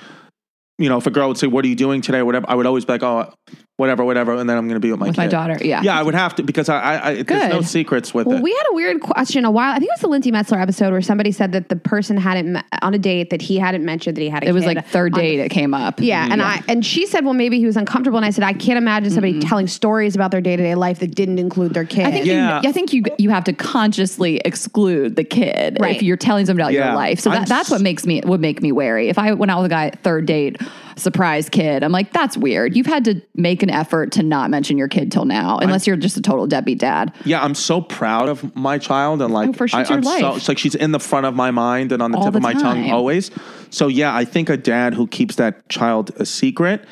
you 0.77 0.89
know, 0.89 0.97
if 0.97 1.07
a 1.07 1.11
girl 1.11 1.27
would 1.27 1.37
say, 1.37 1.47
What 1.47 1.65
are 1.65 1.67
you 1.67 1.75
doing 1.75 2.01
today? 2.01 2.19
or 2.19 2.25
whatever, 2.25 2.49
I 2.49 2.55
would 2.55 2.65
always 2.65 2.85
be 2.85 2.93
like, 2.93 3.03
Oh, 3.03 3.33
whatever, 3.77 4.03
whatever, 4.03 4.33
and 4.35 4.49
then 4.49 4.57
I'm 4.57 4.67
gonna 4.67 4.79
be 4.79 4.91
with 4.91 4.99
my 4.99 5.07
With 5.07 5.15
kid. 5.15 5.21
my 5.21 5.27
daughter. 5.27 5.57
Yeah. 5.61 5.81
Yeah, 5.83 5.97
I 5.99 6.03
would 6.03 6.15
have 6.15 6.35
to 6.35 6.43
because 6.43 6.67
I, 6.67 6.79
I, 6.79 7.09
I 7.09 7.21
there's 7.21 7.53
no 7.53 7.61
secrets 7.61 8.13
with 8.13 8.27
Well, 8.27 8.37
it. 8.37 8.43
we 8.43 8.51
had 8.51 8.63
a 8.71 8.73
weird 8.73 8.99
question 9.01 9.45
a 9.45 9.51
while. 9.51 9.71
I 9.71 9.77
think 9.79 9.89
it 9.89 9.93
was 9.93 10.01
the 10.01 10.07
Lindsey 10.07 10.31
Metselaar 10.31 10.61
episode 10.61 10.91
where 10.91 11.01
somebody 11.01 11.31
said 11.31 11.51
that 11.53 11.69
the 11.69 11.75
person 11.75 12.17
hadn't 12.17 12.53
me- 12.53 12.61
on 12.81 12.93
a 12.93 12.97
date 12.99 13.29
that 13.29 13.41
he 13.41 13.57
hadn't 13.57 13.85
mentioned 13.85 14.17
that 14.17 14.21
he 14.21 14.29
had 14.29 14.43
a 14.43 14.47
It 14.47 14.51
was 14.51 14.63
kid 14.65 14.75
like 14.77 14.87
third 14.87 15.13
on 15.13 15.19
the 15.19 15.25
date 15.25 15.39
it 15.39 15.49
came 15.49 15.73
up. 15.73 15.99
Yeah, 16.01 16.23
mm-hmm. 16.23 16.31
and 16.33 16.41
I 16.41 16.63
and 16.67 16.85
she 16.85 17.05
said, 17.05 17.23
well, 17.23 17.35
maybe 17.35 17.59
he 17.59 17.65
was 17.67 17.77
uncomfortable, 17.77 18.17
and 18.17 18.25
I 18.25 18.31
said, 18.31 18.43
I 18.43 18.53
can't 18.53 18.77
imagine 18.77 19.11
somebody 19.11 19.33
mm-hmm. 19.33 19.47
telling 19.47 19.67
stories 19.67 20.15
about 20.15 20.31
their 20.31 20.41
day 20.41 20.55
to 20.55 20.63
day 20.63 20.75
life 20.75 20.99
that 20.99 21.13
didn't 21.15 21.37
include 21.39 21.73
their 21.73 21.85
kid. 21.85 22.05
I 22.05 22.11
think 22.11 22.25
Yeah. 22.25 22.61
you, 22.63 22.69
I 22.69 22.71
think 22.71 22.93
you 22.93 23.03
you 23.19 23.29
have 23.29 23.43
to 23.45 23.53
consciously 23.53 24.37
exclude 24.43 25.15
the 25.15 25.23
kid 25.23 25.77
Right. 25.79 25.95
if 25.95 26.01
you're 26.01 26.17
telling 26.17 26.45
somebody 26.47 26.63
about 26.63 26.73
Yeah. 26.73 26.87
your 26.87 26.95
life. 26.95 27.19
So 27.19 27.29
I'm 27.29 27.41
that, 27.41 27.47
that's 27.47 27.69
what 27.69 27.81
makes 27.81 28.05
me 28.07 28.21
would 28.25 28.41
make 28.41 28.61
me 28.61 28.71
wary. 28.71 29.09
If 29.09 29.19
I 29.19 29.33
went 29.33 29.51
out 29.51 29.61
with 29.61 29.67
a 29.67 29.75
guy 29.75 29.91
third 30.01 30.25
date, 30.25 30.59
surprise 30.97 31.49
kid, 31.49 31.83
I'm 31.83 31.91
like 31.91 32.11
that's 32.11 32.35
weird. 32.35 32.75
You've 32.75 32.87
had 32.87 33.05
to 33.05 33.21
make 33.35 33.63
an 33.63 33.69
effort 33.69 34.11
to 34.13 34.23
not 34.23 34.49
mention 34.49 34.77
your 34.77 34.87
kid 34.87 35.11
till 35.11 35.25
now, 35.25 35.57
unless 35.57 35.87
you're 35.87 35.97
just 35.97 36.17
a 36.17 36.21
total 36.21 36.47
deadbeat 36.47 36.79
dad. 36.79 37.13
Yeah, 37.25 37.43
I'm 37.43 37.55
so 37.55 37.81
proud 37.81 38.29
of 38.29 38.55
my 38.55 38.77
child, 38.77 39.21
and 39.21 39.33
like, 39.33 39.49
Oh, 39.49 39.53
for 39.53 39.67
sure, 39.67 39.79
I, 39.79 39.93
am 39.93 40.03
so 40.03 40.35
it's 40.35 40.47
like 40.47 40.57
she's 40.57 40.75
in 40.75 40.91
the 40.91 40.99
front 40.99 41.25
of 41.25 41.35
my 41.35 41.51
mind 41.51 41.91
and 41.91 42.01
on 42.01 42.11
the 42.11 42.17
All 42.17 42.25
tip 42.25 42.33
the 42.33 42.37
of 42.37 42.43
my 42.43 42.53
tongue 42.53 42.89
always. 42.91 43.31
So 43.69 43.87
yeah, 43.87 44.15
I 44.15 44.25
think 44.25 44.49
a 44.49 44.57
dad 44.57 44.93
who 44.93 45.07
keeps 45.07 45.35
that 45.35 45.69
child 45.69 46.11
a 46.17 46.25
secret. 46.25 46.85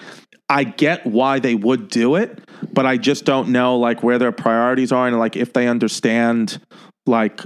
I 0.47 0.63
get 0.63 1.05
why 1.07 1.39
they 1.39 1.55
would 1.55 1.89
do 1.89 2.15
it, 2.15 2.39
but 2.71 2.85
I 2.85 2.97
just 2.97 3.25
don't 3.25 3.49
know 3.49 3.77
like 3.77 4.03
where 4.03 4.19
their 4.19 4.31
priorities 4.31 4.91
are 4.91 5.07
and 5.07 5.17
like 5.17 5.35
if 5.35 5.53
they 5.53 5.67
understand 5.67 6.61
like 7.07 7.41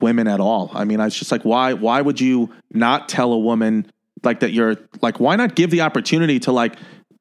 women 0.00 0.28
at 0.28 0.40
all. 0.40 0.70
I 0.72 0.84
mean, 0.84 1.00
I 1.00 1.06
was 1.06 1.14
just 1.14 1.32
like, 1.32 1.42
why? 1.42 1.72
Why 1.72 2.00
would 2.00 2.20
you 2.20 2.50
not 2.72 3.08
tell 3.08 3.32
a 3.32 3.38
woman 3.38 3.90
like 4.24 4.40
that? 4.40 4.52
You're 4.52 4.76
like, 5.00 5.20
why 5.20 5.36
not 5.36 5.54
give 5.54 5.70
the 5.70 5.82
opportunity 5.82 6.38
to 6.40 6.52
like? 6.52 6.76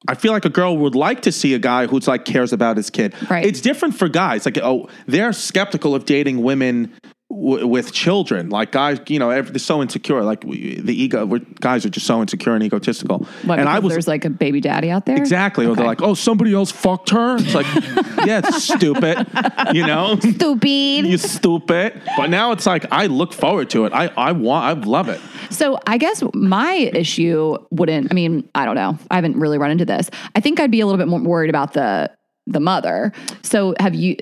I 0.08 0.16
feel 0.16 0.32
like 0.32 0.46
a 0.46 0.50
girl 0.50 0.78
would 0.78 0.96
like 0.96 1.22
to 1.24 1.32
see 1.32 1.54
a 1.54 1.60
guy 1.60 1.88
who's 1.88 2.08
like 2.08 2.24
cares 2.24 2.54
about 2.54 2.78
his 2.78 2.90
kid. 2.90 3.16
Right. 3.30 3.46
It's 3.46 3.62
different 3.62 3.96
for 3.96 4.08
guys. 4.08 4.46
Like, 4.46 4.58
oh, 4.60 4.90
they're 5.08 5.34
skeptical 5.34 5.96
of 5.96 6.06
dating 6.06 6.44
women 6.44 6.94
w- 7.38 7.68
with 7.68 7.92
children. 7.94 8.50
Like 8.50 8.72
guys, 8.72 9.00
you 9.08 9.20
know, 9.20 9.30
every, 9.30 9.52
they're 9.52 9.60
so 9.60 9.82
insecure. 9.82 10.24
Like 10.24 10.44
we, 10.44 10.80
the 10.80 10.94
ego, 10.94 11.26
we're, 11.26 11.40
guys 11.60 11.86
are 11.86 11.90
just 11.90 12.06
so 12.06 12.22
insecure 12.22 12.54
and 12.54 12.64
egotistical. 12.64 13.28
What, 13.44 13.60
and 13.60 13.70
I 13.70 13.80
was 13.80 13.94
there's 13.94 14.08
like 14.08 14.26
a 14.26 14.30
baby 14.30 14.62
daddy 14.62 14.90
out 14.90 15.06
there. 15.06 15.18
exactly. 15.18 15.66
Or 15.66 15.76
they're 15.76 15.86
like, 15.86 16.02
oh, 16.02 16.14
somebody 16.14 16.54
else 16.54 16.72
fucked 16.72 17.12
her. 17.12 17.38
It's 17.38 17.54
like, 17.54 17.66
yeah, 18.26 18.42
it's 18.44 18.64
stupid. 18.64 19.28
You 19.74 19.86
know, 19.86 20.18
stupid. 20.20 20.68
you 21.08 21.18
stupid. 21.18 22.02
But 22.18 22.30
now 22.30 22.52
it's 22.52 22.66
like 22.66 22.86
I 22.92 23.08
look 23.08 23.34
forward 23.34 23.70
to 23.72 23.86
it. 23.86 23.94
I 23.94 24.08
I 24.18 24.32
want. 24.32 24.66
I 24.66 24.88
love 24.88 25.10
it. 25.10 25.22
So 25.50 25.80
I 25.88 25.98
guess 25.98 26.24
my 26.34 26.74
issue 26.74 27.58
wouldn't. 27.72 28.12
I 28.12 28.14
mean, 28.14 28.50
I 28.56 28.66
don't 28.66 28.76
know. 28.76 28.98
I 29.10 29.16
haven't 29.16 29.38
really 29.38 29.58
run 29.58 29.72
into 29.72 29.86
this. 29.86 30.10
I 30.36 30.40
think 30.40 30.60
I'd 30.60 30.72
be 30.72 30.82
a 30.82 30.86
little 30.86 30.98
bit 30.98 31.08
more 31.08 31.22
worried 31.22 31.50
about 31.50 31.74
the 31.74 32.12
the 32.48 32.60
mother. 32.60 33.12
So 33.44 33.76
have 33.80 33.96
you? 33.96 34.18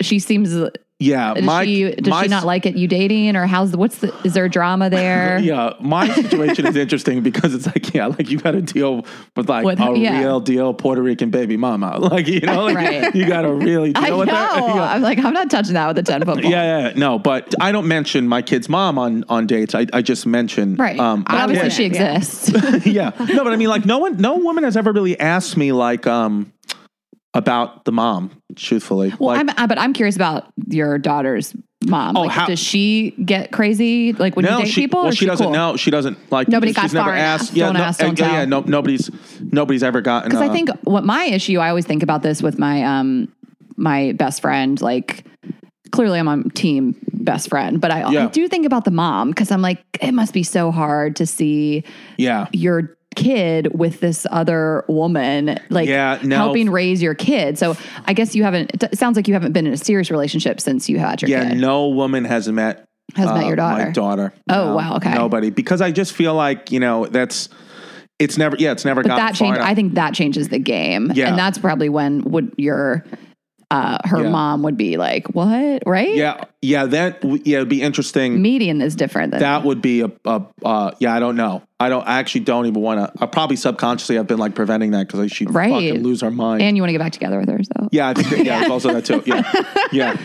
She 0.00 0.18
seems. 0.18 0.54
Yeah, 0.98 1.34
Does 1.34 1.44
my 1.44 1.64
she 1.66 1.90
does 1.94 2.08
my 2.10 2.22
she 2.22 2.28
not 2.28 2.44
like 2.46 2.64
it? 2.64 2.74
You 2.74 2.88
dating 2.88 3.36
or 3.36 3.46
how's 3.46 3.70
the 3.70 3.76
what's 3.76 3.98
the? 3.98 4.14
Is 4.24 4.32
there 4.32 4.48
drama 4.48 4.88
there? 4.88 5.38
Yeah, 5.42 5.74
my 5.78 6.08
situation 6.08 6.66
is 6.66 6.74
interesting 6.74 7.22
because 7.22 7.54
it's 7.54 7.66
like, 7.66 7.92
yeah, 7.92 8.06
like 8.06 8.30
you 8.30 8.38
got 8.38 8.52
to 8.52 8.62
deal 8.62 9.04
with 9.36 9.46
like 9.50 9.66
With- 9.66 9.78
a 9.78 9.92
yeah. 9.94 10.18
real 10.20 10.40
deal 10.40 10.72
Puerto 10.72 11.02
Rican 11.02 11.28
baby 11.30 11.58
mama. 11.58 11.98
Like, 12.16 12.26
you 12.26 12.40
know, 12.40 12.64
like 12.64 12.76
Right. 12.76 13.14
you 13.14 13.28
got 13.28 13.42
to 13.42 13.52
really 13.52 13.92
deal 13.92 14.04
I 14.04 14.08
know. 14.08 14.18
with 14.20 14.28
that. 14.30 14.56
Yeah. 14.56 14.82
I'm 14.94 15.02
like, 15.02 15.18
I'm 15.18 15.34
not 15.34 15.50
touching 15.50 15.74
that 15.74 15.86
with 15.88 15.98
a 15.98 16.02
ten 16.02 16.24
foot 16.24 16.40
pole. 16.40 16.50
Yeah, 16.50 16.86
yeah, 16.88 16.92
no, 16.96 17.18
but 17.18 17.54
I 17.60 17.72
don't 17.72 17.86
mention 17.88 18.26
my 18.26 18.40
kid's 18.40 18.70
mom 18.70 18.98
on 18.98 19.22
on 19.28 19.46
dates. 19.46 19.74
I, 19.74 19.86
I 19.92 20.00
just 20.00 20.24
mention 20.24 20.76
Right. 20.76 20.98
Um, 20.98 21.24
but 21.24 21.34
obviously, 21.34 21.68
she 21.70 21.84
exists. 21.84 22.50
yeah, 22.86 23.10
no, 23.20 23.44
but 23.44 23.52
I 23.52 23.56
mean, 23.56 23.68
like, 23.68 23.84
no 23.84 23.98
one, 23.98 24.16
no 24.16 24.36
woman 24.38 24.64
has 24.64 24.78
ever 24.78 24.92
really 24.92 25.20
asked 25.20 25.58
me 25.58 25.72
like 25.72 26.06
um 26.06 26.52
about 27.36 27.84
the 27.84 27.92
mom. 27.92 28.30
Truthfully, 28.56 29.12
well, 29.18 29.36
like, 29.36 29.40
I'm, 29.40 29.50
I, 29.56 29.66
but 29.66 29.78
I'm 29.78 29.92
curious 29.92 30.16
about 30.16 30.46
your 30.68 30.98
daughter's 30.98 31.54
mom. 31.84 32.16
Oh, 32.16 32.22
like, 32.22 32.30
how- 32.30 32.46
does 32.46 32.58
she 32.58 33.10
get 33.22 33.52
crazy 33.52 34.12
like 34.14 34.34
when 34.34 34.44
no, 34.44 34.58
you 34.58 34.64
date 34.64 34.70
she, 34.70 34.80
people? 34.82 35.00
well, 35.00 35.10
or 35.10 35.14
she 35.14 35.26
doesn't 35.26 35.44
cool? 35.44 35.52
know. 35.52 35.76
She 35.76 35.90
doesn't 35.90 36.18
like. 36.32 36.48
Nobody 36.48 36.72
she's 36.72 36.92
got 36.92 36.92
never 36.92 37.12
asked. 37.12 37.54
Yeah, 37.54 37.66
Don't 37.66 37.74
no, 37.74 37.80
ask, 37.80 38.00
don't 38.00 38.18
yeah, 38.18 38.44
no, 38.46 38.60
nobody's 38.60 39.10
nobody's 39.40 39.82
ever 39.82 40.00
gotten. 40.00 40.30
Because 40.30 40.42
I 40.42 40.48
uh, 40.48 40.52
think 40.52 40.70
what 40.84 41.04
my 41.04 41.24
issue, 41.24 41.58
I 41.58 41.68
always 41.68 41.84
think 41.84 42.02
about 42.02 42.22
this 42.22 42.42
with 42.42 42.58
my 42.58 42.82
um 42.82 43.32
my 43.76 44.12
best 44.12 44.40
friend. 44.40 44.80
Like, 44.80 45.26
clearly, 45.90 46.18
I'm 46.18 46.28
on 46.28 46.48
team 46.50 46.96
best 47.12 47.50
friend, 47.50 47.80
but 47.80 47.90
I, 47.90 48.10
Yeah. 48.10 48.24
I 48.24 48.28
do 48.28 48.48
think 48.48 48.64
about 48.64 48.84
the 48.84 48.90
mom 48.90 49.30
because 49.30 49.50
I'm 49.50 49.60
like, 49.60 49.84
it 50.00 50.12
must 50.12 50.32
be 50.32 50.42
so 50.42 50.70
hard 50.70 51.16
to 51.16 51.26
see 51.26 51.84
yeah, 52.16 52.46
your 52.52 52.95
kid 53.16 53.68
with 53.76 53.98
this 53.98 54.26
other 54.30 54.84
woman, 54.86 55.58
like 55.70 55.88
Yeah, 55.88 56.20
no. 56.22 56.36
helping 56.36 56.70
raise 56.70 57.02
your 57.02 57.14
kid. 57.14 57.58
So 57.58 57.76
I 58.04 58.12
guess 58.12 58.34
you 58.36 58.44
haven't. 58.44 58.70
It 58.82 58.96
sounds 58.96 59.16
like 59.16 59.26
you 59.26 59.34
haven't 59.34 59.52
been 59.52 59.66
in 59.66 59.72
a 59.72 59.76
serious 59.76 60.10
relationship 60.10 60.60
since 60.60 60.88
you 60.88 60.98
had 61.00 61.20
your 61.22 61.28
kid. 61.28 61.32
yeah. 61.32 61.48
kid. 61.50 61.58
No 61.58 61.88
woman 61.88 62.24
has 62.24 62.48
met 62.48 62.86
Has 63.16 63.26
met 63.26 63.44
uh, 63.44 63.46
your 63.48 63.56
daughter. 63.56 63.86
My 63.86 63.90
daughter. 63.90 64.32
Oh, 64.48 64.66
No, 64.66 64.76
wow, 64.76 64.96
okay. 64.96 65.12
Nobody, 65.14 65.50
because 65.50 65.80
I 65.80 65.90
just 65.90 66.12
feel 66.12 66.34
like 66.34 66.70
you 66.70 66.78
know 66.78 67.06
that's 67.06 67.48
it's 68.18 68.38
never. 68.38 68.56
Yeah, 68.58 68.72
it's 68.72 68.84
never 68.84 69.02
But 69.02 69.16
that 69.16 69.34
change. 69.34 69.58
I 69.58 69.74
think 69.74 69.94
that 69.94 70.14
changes 70.14 70.48
the 70.48 70.58
game. 70.58 71.10
Yeah. 71.14 71.28
and 71.28 71.38
that's 71.38 71.58
probably 71.58 71.88
when 71.88 72.22
would 72.22 72.54
your 72.56 73.04
uh 73.70 73.98
her 74.04 74.22
Yeah. 74.22 74.30
mom 74.30 74.62
would 74.62 74.76
be 74.76 74.96
like, 74.96 75.26
what? 75.34 75.82
Right? 75.86 76.14
yeah, 76.14 76.44
yeah. 76.62 76.86
That 76.86 77.24
yeah, 77.44 77.56
it'd 77.58 77.68
be 77.68 77.82
interesting. 77.82 78.40
Median 78.40 78.80
is 78.80 78.94
different 78.94 79.32
than 79.32 79.40
that 79.40 79.64
would 79.64 79.82
be 79.82 80.02
a, 80.02 80.12
a 80.24 80.42
uh, 80.64 80.90
yeah. 81.00 81.12
I 81.14 81.18
don't 81.20 81.34
know. 81.36 81.62
I 81.80 81.88
don't. 81.88 82.06
I 82.06 82.18
actually 82.20 82.42
don't 82.42 82.66
even 82.66 82.80
want 82.80 83.00
to. 83.14 83.22
I 83.22 83.26
probably 83.26 83.56
subconsciously 83.56 84.18
I've 84.18 84.26
been 84.28 84.38
like 84.38 84.54
preventing 84.54 84.92
that 84.92 85.08
because 85.08 85.32
she'd 85.32 85.52
Right. 85.52 85.70
fucking 85.70 86.02
lose 86.02 86.20
her 86.20 86.30
mind. 86.30 86.62
And 86.62 86.76
you 86.76 86.82
want 86.82 86.88
to 86.90 86.92
get 86.92 87.00
back 87.00 87.12
together 87.12 87.38
with 87.40 87.48
her, 87.48 87.58
so 87.62 87.88
yeah, 87.90 88.08
I 88.08 88.14
think 88.14 88.28
that, 88.30 88.44
yeah, 88.46 88.60
it's 88.62 88.70
also 88.70 88.92
that 88.94 89.04
too. 89.04 89.22
Yeah, 89.26 89.42
yeah. 89.92 90.16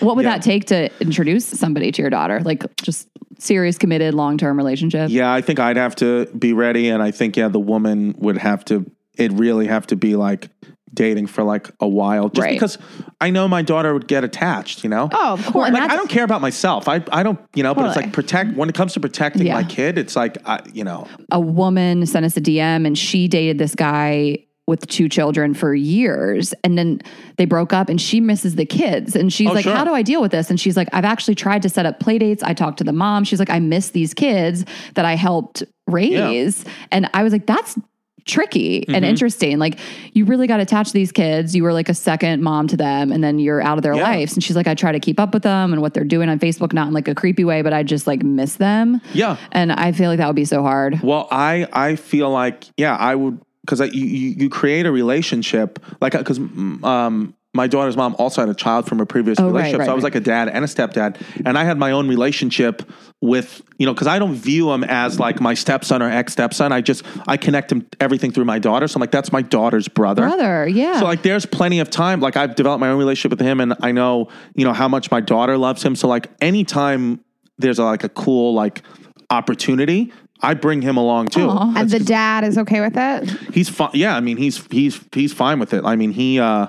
what 0.00 0.16
would 0.16 0.24
Yeah. 0.24 0.32
that 0.32 0.42
take 0.42 0.66
to 0.66 0.90
introduce 1.00 1.46
somebody 1.46 1.90
to 1.92 2.02
your 2.02 2.10
daughter? 2.10 2.40
Like 2.40 2.64
just 2.76 3.08
serious, 3.38 3.78
committed, 3.78 4.14
long 4.14 4.36
term 4.38 4.56
relationship? 4.56 5.10
Yeah, 5.10 5.32
I 5.32 5.40
think 5.40 5.58
I'd 5.58 5.76
have 5.78 5.96
to 5.96 6.26
be 6.26 6.52
ready, 6.52 6.90
and 6.90 7.02
I 7.02 7.10
think 7.12 7.36
yeah, 7.36 7.48
the 7.48 7.58
woman 7.60 8.14
would 8.18 8.36
have 8.38 8.64
to. 8.66 8.84
It 9.16 9.32
really 9.32 9.66
have 9.66 9.86
to 9.88 9.96
be 9.96 10.16
like 10.16 10.48
dating 10.94 11.26
for 11.26 11.42
like 11.42 11.70
a 11.80 11.88
while, 11.88 12.28
just 12.28 12.42
Right. 12.44 12.52
because 12.54 12.78
I 13.20 13.30
know 13.30 13.48
my 13.48 13.62
daughter 13.62 13.92
would 13.94 14.06
get 14.08 14.24
attached. 14.24 14.84
You 14.84 14.90
know. 14.90 15.08
Oh, 15.12 15.32
of 15.34 15.44
course. 15.46 15.70
Well, 15.72 15.80
Like 15.82 15.90
I 15.90 15.96
don't 15.96 16.10
care 16.10 16.24
about 16.24 16.40
myself. 16.40 16.88
I 16.88 17.02
I 17.12 17.22
don't 17.22 17.38
you 17.54 17.62
know, 17.62 17.74
but 17.74 17.86
it's 17.86 17.96
like 17.96 18.12
protect 18.12 18.56
when 18.56 18.68
it 18.68 18.74
comes 18.74 18.92
to 18.94 19.00
protecting 19.00 19.46
Yeah. 19.46 19.54
my 19.54 19.64
kid. 19.64 19.98
It's 19.98 20.16
like 20.16 20.36
I, 20.46 20.60
you 20.72 20.84
know. 20.84 21.06
a 21.30 21.40
woman 21.40 22.04
sent 22.06 22.24
us 22.26 22.36
a 22.36 22.40
DM 22.40 22.86
and 22.86 22.96
she 22.98 23.28
dated 23.28 23.58
this 23.58 23.74
guy 23.74 24.38
with 24.68 24.86
two 24.86 25.08
children 25.08 25.54
for 25.54 25.74
years 25.74 26.54
and 26.62 26.78
then 26.78 27.00
they 27.36 27.44
broke 27.44 27.72
up 27.72 27.88
and 27.88 28.00
she 28.00 28.20
misses 28.20 28.54
the 28.54 28.64
kids 28.64 29.16
and 29.16 29.32
she's 29.32 29.48
Oh, 29.50 29.54
like 29.54 29.64
sure. 29.64 29.74
how 29.74 29.84
do 29.84 29.92
i 29.92 30.02
deal 30.02 30.22
with 30.22 30.30
this 30.30 30.50
and 30.50 30.60
she's 30.60 30.76
like 30.76 30.88
i've 30.92 31.04
actually 31.04 31.34
tried 31.34 31.62
to 31.62 31.68
set 31.68 31.84
up 31.84 31.98
play 31.98 32.16
dates 32.16 32.44
i 32.44 32.54
talked 32.54 32.78
to 32.78 32.84
the 32.84 32.92
mom 32.92 33.24
she's 33.24 33.40
like 33.40 33.50
i 33.50 33.58
miss 33.58 33.90
these 33.90 34.14
kids 34.14 34.64
that 34.94 35.04
i 35.04 35.16
helped 35.16 35.64
raise 35.88 36.64
and 36.92 37.10
i 37.12 37.24
was 37.24 37.32
like 37.32 37.44
that's 37.44 37.76
tricky 38.24 38.80
Mm-hmm. 38.82 38.94
and 38.94 39.04
interesting 39.04 39.58
like 39.58 39.78
you 40.12 40.24
really 40.24 40.46
got 40.46 40.60
attached 40.60 40.88
to 40.88 40.94
these 40.94 41.12
kids 41.12 41.54
you 41.54 41.62
were 41.62 41.72
like 41.72 41.88
a 41.88 41.94
second 41.94 42.42
mom 42.42 42.66
to 42.68 42.76
them 42.76 43.12
and 43.12 43.22
then 43.22 43.38
you're 43.38 43.60
out 43.62 43.78
of 43.78 43.82
their 43.82 43.94
Yeah. 43.94 44.02
lives 44.02 44.34
and 44.34 44.42
she's 44.44 44.56
like 44.56 44.66
i 44.66 44.74
try 44.74 44.92
to 44.92 45.00
keep 45.00 45.18
up 45.20 45.34
with 45.34 45.42
them 45.42 45.72
and 45.72 45.80
what 45.82 45.94
they're 45.94 46.04
doing 46.04 46.28
on 46.28 46.38
facebook 46.38 46.72
not 46.72 46.88
in 46.88 46.94
like 46.94 47.08
a 47.08 47.14
creepy 47.14 47.44
way 47.44 47.62
but 47.62 47.72
i 47.72 47.82
just 47.82 48.06
like 48.06 48.22
miss 48.22 48.56
them 48.56 49.00
Yeah. 49.12 49.36
and 49.52 49.72
i 49.72 49.92
feel 49.92 50.08
like 50.10 50.18
that 50.18 50.26
would 50.26 50.36
be 50.36 50.44
so 50.44 50.62
hard 50.62 51.00
Well, 51.02 51.28
I 51.30 51.66
I 51.72 51.96
feel 51.96 52.30
like 52.30 52.64
yeah, 52.76 52.96
I 52.96 53.14
would 53.14 53.40
because 53.64 53.80
you, 53.94 54.04
you 54.04 54.28
you 54.38 54.48
create 54.50 54.86
a 54.86 54.92
relationship 54.92 55.78
like 56.00 56.12
because 56.12 56.38
um 56.38 57.34
my 57.54 57.66
daughter's 57.66 57.96
mom 57.96 58.16
also 58.18 58.40
had 58.40 58.48
a 58.48 58.54
child 58.54 58.86
from 58.86 58.98
a 59.00 59.06
previous 59.06 59.38
Oh, 59.38 59.46
relationship, 59.46 59.80
right, 59.80 59.84
so 59.86 59.92
I 59.92 59.94
was 59.94 60.02
right. 60.04 60.12
like 60.14 60.22
a 60.22 60.24
dad 60.24 60.48
and 60.48 60.64
a 60.64 60.68
stepdad, 60.68 61.20
and 61.44 61.58
I 61.58 61.64
had 61.64 61.76
my 61.78 61.90
own 61.92 62.08
relationship 62.08 62.82
with 63.20 63.62
you 63.78 63.86
know 63.86 63.92
because 63.92 64.06
I 64.06 64.18
don't 64.18 64.34
view 64.34 64.72
him 64.72 64.82
as 64.84 65.20
like 65.20 65.40
my 65.40 65.54
stepson 65.54 66.02
or 66.02 66.10
ex 66.10 66.32
stepson. 66.32 66.72
I 66.72 66.80
just 66.80 67.04
I 67.28 67.36
connect 67.36 67.70
him 67.70 67.86
everything 68.00 68.32
through 68.32 68.46
my 68.46 68.58
daughter, 68.58 68.88
so 68.88 68.96
I'm 68.96 69.00
like 69.00 69.10
that's 69.10 69.32
my 69.32 69.42
daughter's 69.42 69.86
brother. 69.86 70.22
brother 70.22 70.66
yeah 70.66 70.98
So 70.98 71.04
like 71.04 71.22
there's 71.22 71.46
plenty 71.46 71.78
of 71.80 71.90
time. 71.90 72.20
Like 72.20 72.36
I've 72.36 72.54
developed 72.54 72.80
my 72.80 72.88
own 72.88 72.98
relationship 72.98 73.30
with 73.38 73.46
him 73.46 73.60
and 73.60 73.74
I 73.80 73.92
know, 73.92 74.28
you 74.54 74.64
know, 74.64 74.72
how 74.72 74.88
much 74.88 75.10
my 75.10 75.20
daughter 75.20 75.56
loves 75.58 75.82
him. 75.84 75.94
So 75.94 76.08
like 76.08 76.30
anytime 76.40 77.20
there's 77.58 77.78
a, 77.78 77.84
like 77.84 78.02
a 78.02 78.08
cool 78.08 78.54
like 78.54 78.82
opportunity, 79.30 80.12
I 80.40 80.54
bring 80.54 80.82
him 80.82 80.96
along 80.96 81.28
too. 81.28 81.48
Aw. 81.48 81.74
And 81.76 81.88
the 81.90 81.98
dad 82.00 82.44
is 82.44 82.58
okay 82.58 82.80
with 82.80 82.94
it. 82.96 83.28
He's 83.54 83.68
fine. 83.68 83.90
Yeah, 83.94 84.16
I 84.16 84.20
mean, 84.20 84.36
he's 84.36 84.66
he's 84.70 85.00
he's 85.12 85.32
fine 85.32 85.58
with 85.60 85.72
it. 85.74 85.84
I 85.84 85.94
mean, 85.96 86.10
he, 86.12 86.40
uh, 86.40 86.66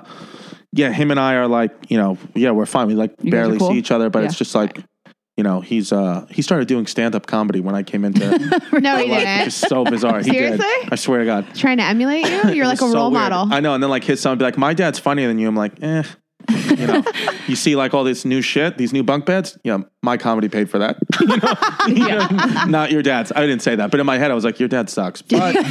yeah, 0.74 0.90
him 0.90 1.10
and 1.10 1.20
I 1.20 1.34
are 1.34 1.46
like, 1.48 1.70
you 1.88 1.96
know, 1.96 2.18
yeah, 2.34 2.50
we're 2.50 2.66
fine. 2.66 2.86
We 2.88 2.94
like 2.94 3.16
guys 3.16 3.26
are 3.26 3.30
barely 3.30 3.58
cool? 3.58 3.70
see 3.70 3.78
each 3.78 3.90
other, 3.90 4.10
but 4.10 4.20
Yeah. 4.20 4.26
it's 4.28 4.36
just 4.38 4.54
like, 4.54 4.78
you 5.36 5.42
know, 5.44 5.60
he's 5.60 5.92
uh 5.92 6.26
he 6.30 6.42
started 6.42 6.68
doing 6.68 6.86
stand 6.86 7.14
up 7.14 7.26
comedy 7.26 7.60
when 7.60 7.74
I 7.74 7.82
came 7.82 8.04
into. 8.04 8.20
No, 8.80 8.96
he 8.98 9.04
It's 9.04 9.14
didn't. 9.24 9.44
just 9.44 9.68
so 9.68 9.84
bizarre. 9.84 10.18
He 10.18 10.30
did. 10.30 10.58
Seriously? 10.60 10.88
I 10.92 10.96
swear 10.96 11.20
to 11.20 11.24
God. 11.24 11.46
Trying 11.54 11.78
to 11.78 11.84
emulate 11.84 12.26
you. 12.28 12.52
You're 12.52 12.66
like 12.66 12.80
a 12.80 12.84
was 12.84 12.92
so 12.92 12.98
role 12.98 13.10
weird. 13.10 13.30
model. 13.30 13.52
I 13.52 13.60
know. 13.60 13.74
And 13.74 13.82
then 13.82 13.90
like 13.90 14.04
his 14.04 14.20
son 14.20 14.30
would 14.32 14.38
be 14.38 14.44
like, 14.44 14.58
my 14.58 14.74
dad's 14.74 14.98
funnier 14.98 15.26
than 15.28 15.38
you. 15.38 15.48
I'm 15.48 15.56
like, 15.56 15.80
eh. 15.82 16.02
You 16.48 16.86
know, 16.86 17.04
you 17.46 17.56
see 17.56 17.76
like 17.76 17.94
all 17.94 18.04
this 18.04 18.24
new 18.24 18.42
shit, 18.42 18.78
these 18.78 18.92
new 18.92 19.02
bunk 19.02 19.26
beds. 19.26 19.58
Yeah, 19.64 19.78
my 20.02 20.16
comedy 20.16 20.48
paid 20.48 20.70
for 20.70 20.78
that. 20.78 20.98
You 21.86 21.98
know? 22.08 22.26
Not 22.66 22.90
your 22.90 23.02
dad's. 23.02 23.30
I 23.30 23.40
didn't 23.46 23.60
say 23.60 23.76
that, 23.76 23.90
but 23.90 24.00
in 24.00 24.06
my 24.06 24.16
head 24.16 24.30
I 24.30 24.34
was 24.34 24.42
like, 24.44 24.58
your 24.58 24.70
dad 24.70 24.88
sucks. 24.88 25.20
But 25.20 25.54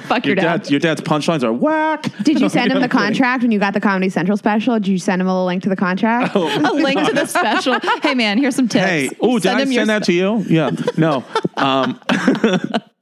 Fuck 0.00 0.26
your 0.26 0.34
your 0.34 0.34
dad. 0.34 0.62
dad, 0.62 0.70
your 0.70 0.80
dad's 0.80 1.00
punchlines 1.00 1.44
are 1.44 1.52
whack. 1.52 2.10
Did 2.24 2.40
you 2.40 2.48
send 2.56 2.72
him 2.72 2.80
the 2.80 2.88
contract 2.88 3.42
when 3.42 3.52
you 3.52 3.60
got 3.60 3.72
the 3.72 3.80
Comedy 3.80 4.08
Central 4.08 4.36
special? 4.36 4.74
Did 4.74 4.88
you 4.88 4.98
send 4.98 5.22
him 5.22 5.28
a 5.28 5.44
link 5.46 5.62
to 5.62 5.68
the 5.68 5.76
contract? 5.76 6.32
Oh. 6.34 6.48
A 6.48 6.74
link 6.74 7.06
to 7.06 7.12
the 7.12 7.26
special. 7.26 7.78
Hey 8.02 8.14
man, 8.14 8.36
here's 8.38 8.56
some 8.56 8.66
tips. 8.68 8.84
Hey, 8.84 9.10
oh, 9.20 9.38
did 9.38 9.52
I 9.52 9.62
him 9.62 9.72
send 9.72 9.90
that 9.90 10.02
to 10.04 10.12
you? 10.12 10.44
Yeah, 10.48 10.70
no, 10.96 11.24
um, 11.56 12.00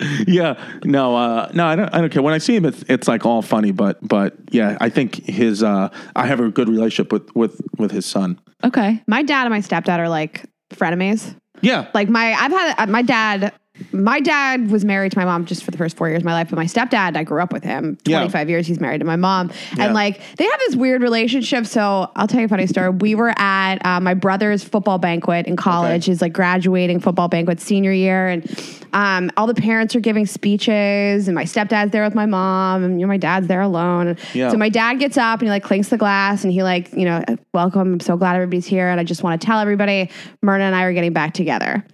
yeah, 0.27 0.61
no, 0.85 1.17
uh, 1.17 1.51
no, 1.55 1.67
I 1.67 1.77
don't, 1.77 1.95
I 1.95 2.01
don't 2.01 2.11
care. 2.11 2.23
When 2.23 2.35
I 2.35 2.39
see 2.39 2.57
him, 2.57 2.65
it's, 2.65 2.85
it's 2.89 3.07
like 3.07 3.25
all 3.25 3.43
funny, 3.43 3.71
but, 3.71 4.07
but 4.07 4.35
yeah, 4.51 4.77
I 4.81 4.89
think 4.89 5.25
his, 5.25 5.63
uh, 5.63 5.89
I 6.17 6.27
have 6.27 6.41
a 6.41 6.51
good 6.51 6.69
relationship 6.69 7.13
with, 7.13 7.35
with, 7.35 7.61
with 7.79 7.91
his 7.91 8.07
son. 8.07 8.41
Okay. 8.65 9.03
My 9.07 9.23
dad 9.23 9.47
and 9.47 9.51
my 9.51 9.61
stepdad 9.61 9.99
are 9.99 10.09
like 10.09 10.45
frenemies. 10.71 11.37
Yeah, 11.61 11.89
Like 11.95 12.09
my, 12.09 12.33
I've 12.35 12.51
had 12.51 12.75
uh, 12.79 12.87
my 12.87 13.03
dad. 13.03 13.53
My 13.91 14.21
dad 14.21 14.71
was 14.71 14.85
married 14.85 15.11
to 15.13 15.19
my 15.19 15.25
mom 15.25 15.47
just 15.47 15.65
for 15.65 15.73
the 15.73 15.79
first 15.79 15.97
four 15.97 16.09
years 16.09 16.21
of 16.21 16.25
my 16.25 16.33
life, 16.33 16.49
but 16.49 16.57
my 16.57 16.65
stepdad, 16.67 17.17
I 17.17 17.25
grew 17.25 17.43
up 17.43 17.53
with 17.53 17.65
him. 17.65 17.99
Yeah. 18.05 18.19
25 18.19 18.49
years 18.49 18.67
he's 18.69 18.79
married 18.79 18.99
to 19.01 19.05
my 19.05 19.17
mom. 19.17 19.51
Yeah. 19.77 19.87
And 19.87 19.95
like 19.95 20.21
they 20.37 20.45
have 20.45 20.61
this 20.61 20.77
weird 20.77 21.03
relationship. 21.03 21.67
So 21.67 22.09
I'll 22.15 22.29
tell 22.29 22.39
you 22.39 22.47
a 22.47 22.49
funny 22.49 22.69
story. 22.69 22.91
We 22.91 23.17
were 23.17 23.35
at 23.37 23.85
uh, 23.85 23.99
my 23.99 24.15
brother's 24.15 24.63
football 24.63 24.99
banquet 24.99 25.47
in 25.49 25.57
college, 25.57 26.05
Okay. 26.05 26.13
his 26.13 26.23
like 26.23 26.33
graduating 26.33 27.01
football 27.01 27.27
banquet 27.27 27.61
senior 27.61 27.91
year. 27.93 28.29
And 28.29 28.79
um, 28.93 29.33
all 29.37 29.49
the 29.49 29.55
parents 29.55 29.97
are 29.97 30.01
giving 30.01 30.25
speeches, 30.25 31.27
and 31.27 31.35
my 31.35 31.43
stepdad's 31.45 31.91
there 31.91 32.05
with 32.05 32.15
my 32.15 32.27
mom, 32.27 32.85
and 32.85 33.01
you 33.01 33.07
know, 33.07 33.11
my 33.11 33.17
dad's 33.17 33.49
there 33.49 33.61
alone. 33.63 34.17
Yeah. 34.35 34.51
So 34.51 34.57
my 34.57 34.69
dad 34.69 35.01
gets 35.01 35.17
up 35.17 35.41
and 35.41 35.49
he 35.49 35.51
like 35.51 35.65
clinks 35.65 35.89
the 35.89 35.97
glass 35.99 36.45
and 36.45 36.53
he 36.53 36.63
like, 36.63 36.93
you 36.93 37.05
know, 37.05 37.25
welcome. 37.53 37.95
I'm 37.95 38.01
so 38.01 38.17
glad 38.17 38.37
everybody's 38.37 38.67
here. 38.67 38.87
And 38.89 39.01
I 39.01 39.05
just 39.05 39.25
want 39.25 39.41
to 39.41 39.45
tell 39.45 39.59
everybody, 39.59 40.11
Myrna 40.43 40.63
and 40.63 40.77
I 40.77 40.85
are 40.85 40.93
getting 40.93 41.13
back 41.13 41.35
together. 41.35 41.85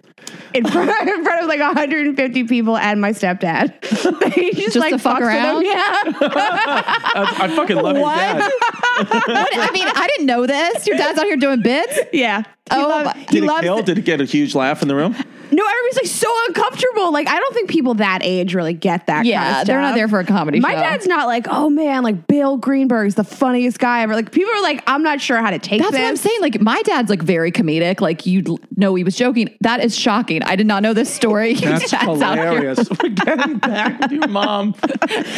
In 0.55 0.65
front, 0.67 0.91
in 1.09 1.25
front 1.25 1.43
of 1.43 1.49
like 1.49 1.61
150 1.61 2.45
people 2.45 2.77
and 2.77 3.01
my 3.01 3.11
stepdad. 3.11 3.73
he 4.35 4.51
just, 4.53 4.75
Just 4.75 4.77
like 4.77 4.93
to 4.93 4.99
fuck 4.99 5.21
around? 5.21 5.63
them. 5.63 5.65
Yeah. 5.65 5.75
I, 5.75 7.37
I 7.41 7.49
fucking 7.57 7.77
love 7.77 7.97
your 7.97 8.07
dad. 8.07 8.39
What? 8.41 8.53
I 9.13 9.71
mean, 9.73 9.87
I 9.87 10.07
didn't 10.09 10.27
know 10.27 10.47
this. 10.47 10.87
Your 10.87 10.97
dad's 10.97 11.19
out 11.19 11.27
here 11.27 11.37
doing 11.37 11.63
bits. 11.63 11.99
yeah. 12.13 12.43
He 12.73 12.77
Oh, 12.77 12.89
loves- 12.89 13.05
my- 13.07 13.13
he 13.21 13.27
Did 13.27 13.43
it 13.45 13.47
loves 13.47 13.61
kill? 13.63 13.83
Did 13.83 13.99
it 13.99 14.05
get 14.05 14.21
a 14.21 14.25
huge 14.25 14.55
laugh 14.55 14.83
in 14.83 14.89
the 14.89 14.95
room? 14.97 15.17
No, 15.53 15.65
everybody's 15.67 15.97
like 15.97 16.07
so 16.07 16.33
uncomfortable. 16.47 17.13
Like 17.13 17.27
I 17.29 17.37
don't 17.41 17.53
think 17.53 17.69
people 17.71 17.95
that 17.95 18.21
age 18.23 18.55
really 18.55 18.73
get 18.73 19.09
that. 19.09 19.27
Yeah, 19.27 19.43
kind 19.45 19.61
of 19.63 19.67
they're 19.67 19.81
not 19.81 19.97
there 19.97 20.07
for 20.07 20.21
a 20.21 20.25
comedy 20.25 20.61
My 20.61 20.75
show. 20.75 20.81
dad's 20.81 21.07
not 21.09 21.27
like, 21.27 21.47
oh 21.51 21.69
man, 21.69 22.05
like 22.05 22.29
Bill 22.29 22.57
Greenberg's 22.57 23.17
the 23.17 23.25
funniest 23.25 23.81
guy 23.81 24.03
ever. 24.03 24.15
Like 24.15 24.31
people 24.31 24.53
are 24.55 24.63
like, 24.63 24.81
I'm 24.87 25.03
not 25.03 25.21
sure 25.21 25.39
how 25.39 25.51
to 25.51 25.59
take 25.59 25.81
That's 25.81 25.91
this. 25.91 26.01
what 26.01 26.07
I'm 26.09 26.17
saying. 26.17 26.41
Like 26.41 26.61
my 26.61 26.81
dad's 26.83 27.11
like 27.11 27.23
very 27.23 27.51
comedic. 27.51 28.01
Like 28.01 28.27
you 28.27 28.59
know 28.77 28.95
he 28.95 29.03
was 29.03 29.17
joking. 29.17 29.53
That 29.63 29.83
is 29.85 29.97
shocking. 29.99 30.45
I 30.45 30.55
did 30.55 30.69
not 30.69 30.85
know 30.85 30.95
this 30.95 31.13
story. 31.13 31.51
Your 31.55 31.73
That's 31.73 31.91
dad's 31.91 32.23
out 32.23 32.39
here. 32.39 32.47
hilarious. 32.47 32.89
We're 33.03 33.09
getting 33.09 33.59
back 33.59 33.99
with 34.03 34.13
your 34.13 34.29
mom. 34.29 34.75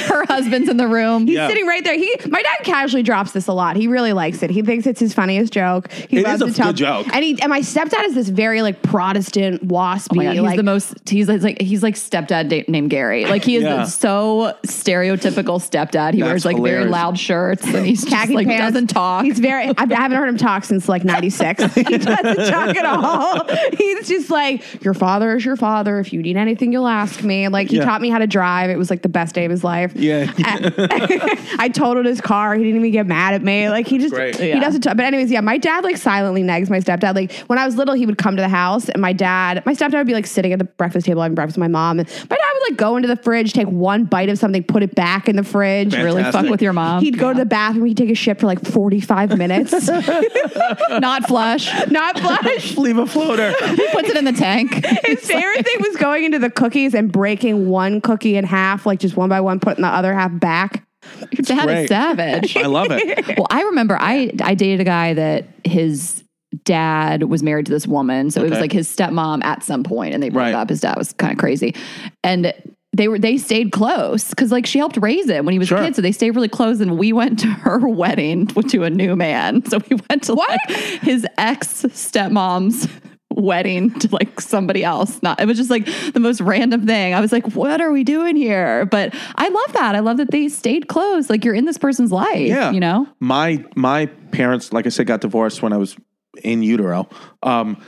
Her 0.08 0.26
husband's 0.26 0.68
in 0.68 0.76
the 0.76 0.88
room. 0.88 1.26
Yeah. 1.26 1.48
Sitting 1.48 1.66
right 1.66 1.82
there. 1.84 1.94
He, 1.96 2.14
my 2.28 2.42
dad 2.42 2.64
casually 2.64 3.02
drops 3.02 3.32
this 3.32 3.46
a 3.46 3.52
lot. 3.54 3.76
He 3.76 3.88
really 3.88 4.12
likes 4.12 4.42
it. 4.42 4.50
He 4.50 4.60
thinks 4.60 4.86
it's 4.86 5.00
his 5.00 5.14
funniest 5.14 5.54
joke. 5.54 5.90
He 5.90 6.18
It 6.18 6.24
loves 6.24 6.42
is 6.42 6.48
a 6.50 6.52
to 6.52 6.56
tell. 6.58 6.66
good 6.68 6.76
joke. 6.76 7.06
And 7.14 7.21
he, 7.22 7.40
and 7.40 7.50
my 7.50 7.60
stepdad 7.60 8.04
is 8.06 8.14
this 8.14 8.28
very 8.28 8.62
like 8.62 8.82
Protestant 8.82 9.66
waspy. 9.66 10.08
Oh 10.12 10.16
my 10.16 10.24
God, 10.24 10.32
he's 10.34 10.42
like, 10.42 10.56
the 10.56 10.62
most. 10.62 11.08
He's 11.08 11.28
like 11.28 11.60
he's 11.60 11.82
like 11.82 11.94
stepdad 11.94 12.48
da- 12.48 12.64
named 12.68 12.90
Gary. 12.90 13.24
Like 13.26 13.44
he 13.44 13.56
is 13.56 13.62
Yeah. 13.64 13.84
so 13.84 14.56
stereotypical 14.66 15.58
stepdad. 15.60 16.14
He 16.14 16.20
That's 16.20 16.28
wears 16.30 16.44
like 16.44 16.60
very 16.62 16.84
loud 16.86 17.18
shirts 17.18 17.64
and 17.64 17.86
he's 17.86 18.04
just 18.04 18.30
like 18.30 18.46
pants. 18.46 18.72
doesn't 18.74 18.86
talk. 18.88 19.24
He's 19.24 19.38
very. 19.38 19.68
I 19.76 19.86
haven't 19.94 20.16
heard 20.18 20.28
him 20.28 20.36
talk 20.36 20.64
since 20.64 20.88
like 20.88 21.04
'96. 21.04 21.62
he 21.74 21.82
doesn't 21.82 22.50
talk 22.50 22.76
at 22.76 22.84
all. 22.84 23.44
He's 23.76 24.08
just 24.08 24.30
like, 24.30 24.82
"Your 24.84 24.94
father 24.94 25.36
is 25.36 25.44
your 25.44 25.56
father. 25.56 25.98
If 26.00 26.12
you 26.12 26.22
need 26.22 26.36
anything, 26.36 26.72
you'll 26.72 26.88
ask 26.88 27.22
me." 27.22 27.48
Like 27.48 27.68
he 27.70 27.76
Yeah. 27.76 27.84
taught 27.84 28.00
me 28.00 28.10
how 28.10 28.18
to 28.18 28.26
drive. 28.26 28.70
It 28.70 28.76
was 28.76 28.90
like 28.90 29.02
the 29.02 29.08
best 29.08 29.34
day 29.34 29.44
of 29.44 29.50
his 29.50 29.64
life. 29.64 29.92
Yeah. 29.94 30.32
I 30.38 31.70
totaled 31.72 32.06
his 32.06 32.20
car. 32.20 32.54
He 32.54 32.64
didn't 32.64 32.80
even 32.80 32.90
get 32.92 33.06
mad 33.06 33.34
at 33.34 33.42
me. 33.42 33.68
Like 33.68 33.86
he 33.86 33.98
just 33.98 34.14
Great. 34.14 34.36
he 34.36 34.48
Yeah. 34.48 34.60
doesn't. 34.60 34.82
Talk. 34.82 34.96
But 34.96 35.06
anyways, 35.06 35.30
yeah, 35.30 35.40
my 35.40 35.58
dad 35.58 35.84
like 35.84 35.96
silently 35.96 36.42
nags 36.42 36.70
my 36.70 36.78
stepdad. 36.80 37.11
Like 37.12 37.32
when 37.46 37.58
I 37.58 37.66
was 37.66 37.76
little, 37.76 37.94
he 37.94 38.06
would 38.06 38.18
come 38.18 38.36
to 38.36 38.42
the 38.42 38.48
house, 38.48 38.88
and 38.88 39.00
my 39.00 39.12
dad, 39.12 39.64
my 39.66 39.72
stepdad 39.72 39.94
would 39.94 40.06
be 40.06 40.14
like 40.14 40.26
sitting 40.26 40.52
at 40.52 40.58
the 40.58 40.64
breakfast 40.64 41.06
table 41.06 41.22
having 41.22 41.34
breakfast 41.34 41.56
with 41.56 41.62
my 41.62 41.68
mom, 41.68 41.98
and 41.98 42.08
my 42.08 42.36
dad 42.36 42.50
would 42.54 42.70
like 42.70 42.78
go 42.78 42.96
into 42.96 43.08
the 43.08 43.16
fridge, 43.16 43.52
take 43.52 43.68
one 43.68 44.04
bite 44.04 44.28
of 44.28 44.38
something, 44.38 44.62
put 44.62 44.82
it 44.82 44.94
back 44.94 45.28
in 45.28 45.36
the 45.36 45.44
fridge. 45.44 45.94
really 45.94 46.22
fuck 46.24 46.48
with 46.48 46.62
your 46.62 46.72
mom. 46.72 47.02
He'd 47.02 47.18
go 47.18 47.32
to 47.32 47.38
the 47.38 47.46
bathroom. 47.46 47.86
He'd 47.86 47.96
take 47.96 48.10
a 48.10 48.14
shit 48.14 48.40
for 48.40 48.46
like 48.46 48.64
45 48.64 49.36
minutes. 49.38 49.72
not 50.88 51.26
flush. 51.26 51.68
Not 51.90 52.18
flush. 52.18 52.76
Leave 52.76 52.98
a 52.98 53.06
floater. 53.06 53.50
He 53.50 53.88
puts 53.92 54.08
it 54.08 54.16
in 54.16 54.24
the 54.24 54.32
tank. 54.32 54.84
His 55.04 55.20
favorite 55.20 55.64
thing 55.64 55.76
was 55.80 55.96
going 55.96 56.24
into 56.24 56.38
the 56.38 56.50
cookies 56.50 56.94
and 56.94 57.10
breaking 57.10 57.68
one 57.68 58.00
cookie 58.00 58.36
in 58.36 58.44
half, 58.44 58.86
like 58.86 59.00
just 59.00 59.16
one 59.16 59.28
by 59.28 59.40
one, 59.40 59.60
putting 59.60 59.82
the 59.82 59.88
other 59.88 60.14
half 60.14 60.38
back. 60.38 60.86
Your 61.32 61.42
dad 61.42 61.68
is 61.68 61.88
savage. 61.88 62.56
I 62.56 62.66
love 62.66 62.88
it. 62.90 63.26
Well, 63.36 63.46
I 63.50 63.62
remember 63.62 63.96
I 64.00 64.32
I 64.42 64.54
dated 64.54 64.80
a 64.80 64.84
guy 64.84 65.14
that 65.14 65.46
his 65.64 66.22
dad 66.64 67.24
was 67.24 67.42
married 67.42 67.66
to 67.66 67.72
this 67.72 67.86
woman, 67.86 68.30
so 68.30 68.42
it 68.44 68.50
was 68.50 68.60
like 68.60 68.72
his 68.72 68.88
stepmom 68.88 69.42
at 69.44 69.62
some 69.62 69.82
point, 69.84 70.14
and 70.14 70.22
they 70.22 70.28
broke 70.28 70.42
Right. 70.46 70.54
up. 70.54 70.68
His 70.68 70.80
dad 70.80 70.96
was 70.96 71.12
kind 71.14 71.32
of 71.32 71.38
crazy, 71.38 71.74
and 72.22 72.52
they 72.94 73.08
were 73.08 73.18
they 73.18 73.38
stayed 73.38 73.72
close 73.72 74.28
because 74.30 74.52
like 74.52 74.66
she 74.66 74.78
helped 74.78 74.98
raise 74.98 75.28
him 75.28 75.46
when 75.46 75.52
he 75.54 75.58
was 75.58 75.68
Sure. 75.68 75.78
a 75.78 75.84
kid, 75.86 75.96
so 75.96 76.02
they 76.02 76.12
stayed 76.12 76.32
really 76.32 76.48
close. 76.48 76.80
And 76.80 76.98
we 76.98 77.12
went 77.12 77.38
to 77.40 77.46
her 77.46 77.78
wedding 77.88 78.46
to 78.48 78.84
a 78.84 78.90
new 78.90 79.16
man, 79.16 79.64
so 79.64 79.78
we 79.90 79.96
went 80.10 80.24
to 80.24 80.34
like 80.34 80.60
his 81.02 81.26
ex 81.38 81.82
stepmom's 81.84 82.86
wedding 83.30 83.90
to 83.98 84.08
like 84.12 84.38
somebody 84.42 84.84
else. 84.84 85.22
Not 85.22 85.40
it 85.40 85.46
was 85.46 85.56
just 85.56 85.70
like 85.70 85.86
the 86.12 86.20
most 86.20 86.42
random 86.42 86.86
thing. 86.86 87.14
I 87.14 87.20
was 87.20 87.32
like 87.32 87.54
what 87.54 87.80
are 87.80 87.90
we 87.90 88.04
doing 88.04 88.36
here? 88.36 88.84
But 88.84 89.14
i 89.36 89.48
love 89.48 89.72
that. 89.72 89.94
I 89.94 90.00
love 90.00 90.18
that 90.18 90.30
they 90.30 90.48
stayed 90.50 90.88
close. 90.88 91.30
Like 91.30 91.42
you're 91.46 91.54
in 91.54 91.64
this 91.64 91.78
person's 91.78 92.12
life 92.12 92.36
Yeah. 92.46 92.72
you 92.72 92.80
know? 92.80 93.06
My 93.20 93.64
my 93.74 94.04
parents, 94.32 94.70
like 94.74 94.84
I 94.84 94.90
said, 94.90 95.06
got 95.06 95.22
divorced 95.22 95.62
when 95.62 95.72
I 95.72 95.78
was 95.78 95.96
in 96.42 96.62
utero. 96.62 97.08
Um, 97.42 97.82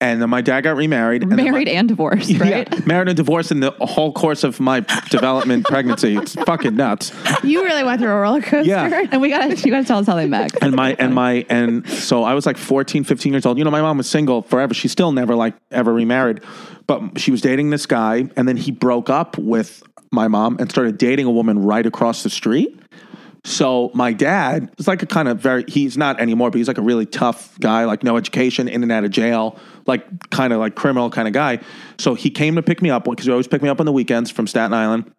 and 0.00 0.20
then 0.20 0.30
my 0.30 0.40
dad 0.40 0.62
got 0.62 0.74
remarried. 0.76 1.22
and 1.22 1.30
then 1.30 1.36
my- 1.38 1.44
married 1.52 1.68
and 1.68 1.86
divorced 1.86 2.28
right 2.40 2.66
Yeah, 2.72 2.80
married 2.86 3.06
and 3.06 3.16
divorced 3.16 3.52
in 3.52 3.60
the 3.60 3.70
whole 3.80 4.12
course 4.12 4.42
of 4.42 4.58
my 4.58 4.80
development 5.10 5.64
pregnancy. 5.68 6.16
It's 6.16 6.34
fucking 6.34 6.74
nuts. 6.74 7.12
You 7.44 7.62
really 7.62 7.84
went 7.84 8.00
through 8.00 8.10
a 8.10 8.20
roller 8.20 8.40
coaster. 8.42 8.68
Yeah. 8.68 9.06
and 9.12 9.20
we 9.20 9.28
gotta 9.28 9.54
you 9.54 9.70
gotta 9.70 9.84
tell 9.86 9.98
us 9.98 10.06
how 10.08 10.16
they 10.16 10.26
met 10.26 10.60
And 10.60 10.74
my 10.74 10.94
and 10.98 11.14
my 11.14 11.46
and 11.48 11.88
so 11.88 12.24
I 12.24 12.34
was 12.34 12.46
like 12.46 12.56
14, 12.56 13.04
15 13.04 13.32
years 13.32 13.46
old. 13.46 13.58
You 13.58 13.64
know, 13.64 13.70
my 13.70 13.80
mom 13.80 13.96
was 13.98 14.10
single 14.10 14.42
forever. 14.42 14.74
She 14.74 14.88
still 14.88 15.12
never 15.12 15.36
like 15.36 15.54
ever 15.70 15.92
remarried. 15.94 16.40
But 16.88 17.20
she 17.20 17.30
was 17.30 17.40
dating 17.40 17.70
this 17.70 17.86
guy 17.86 18.28
and 18.36 18.48
then 18.48 18.56
he 18.56 18.72
broke 18.72 19.08
up 19.08 19.38
with 19.38 19.84
my 20.10 20.26
mom 20.26 20.56
and 20.58 20.68
started 20.68 20.98
dating 20.98 21.26
a 21.26 21.30
woman 21.30 21.62
right 21.64 21.86
across 21.86 22.24
the 22.24 22.30
street. 22.30 22.76
So 23.44 23.90
my 23.92 24.12
dad 24.12 24.72
is 24.78 24.86
like 24.86 25.02
a 25.02 25.06
kind 25.06 25.26
of 25.26 25.38
very 25.40 25.64
he's 25.66 25.98
not 25.98 26.20
anymore, 26.20 26.50
but 26.50 26.58
he's 26.58 26.68
like 26.68 26.78
a 26.78 26.82
really 26.82 27.06
tough 27.06 27.58
guy, 27.58 27.84
like 27.84 28.04
no 28.04 28.16
education, 28.16 28.68
in 28.68 28.82
and 28.82 28.92
out 28.92 29.04
of 29.04 29.10
jail, 29.10 29.58
like 29.86 30.30
kind 30.30 30.52
of 30.52 30.60
like 30.60 30.76
criminal 30.76 31.10
kind 31.10 31.26
of 31.26 31.34
guy. 31.34 31.58
So 31.98 32.14
he 32.14 32.30
came 32.30 32.54
to 32.54 32.62
pick 32.62 32.80
me 32.80 32.90
up 32.90 33.04
because 33.04 33.26
he 33.26 33.32
always 33.32 33.48
picked 33.48 33.64
me 33.64 33.68
up 33.68 33.80
on 33.80 33.86
the 33.86 33.92
weekends 33.92 34.30
from 34.30 34.46
Staten 34.46 34.72
Island. 34.72 35.12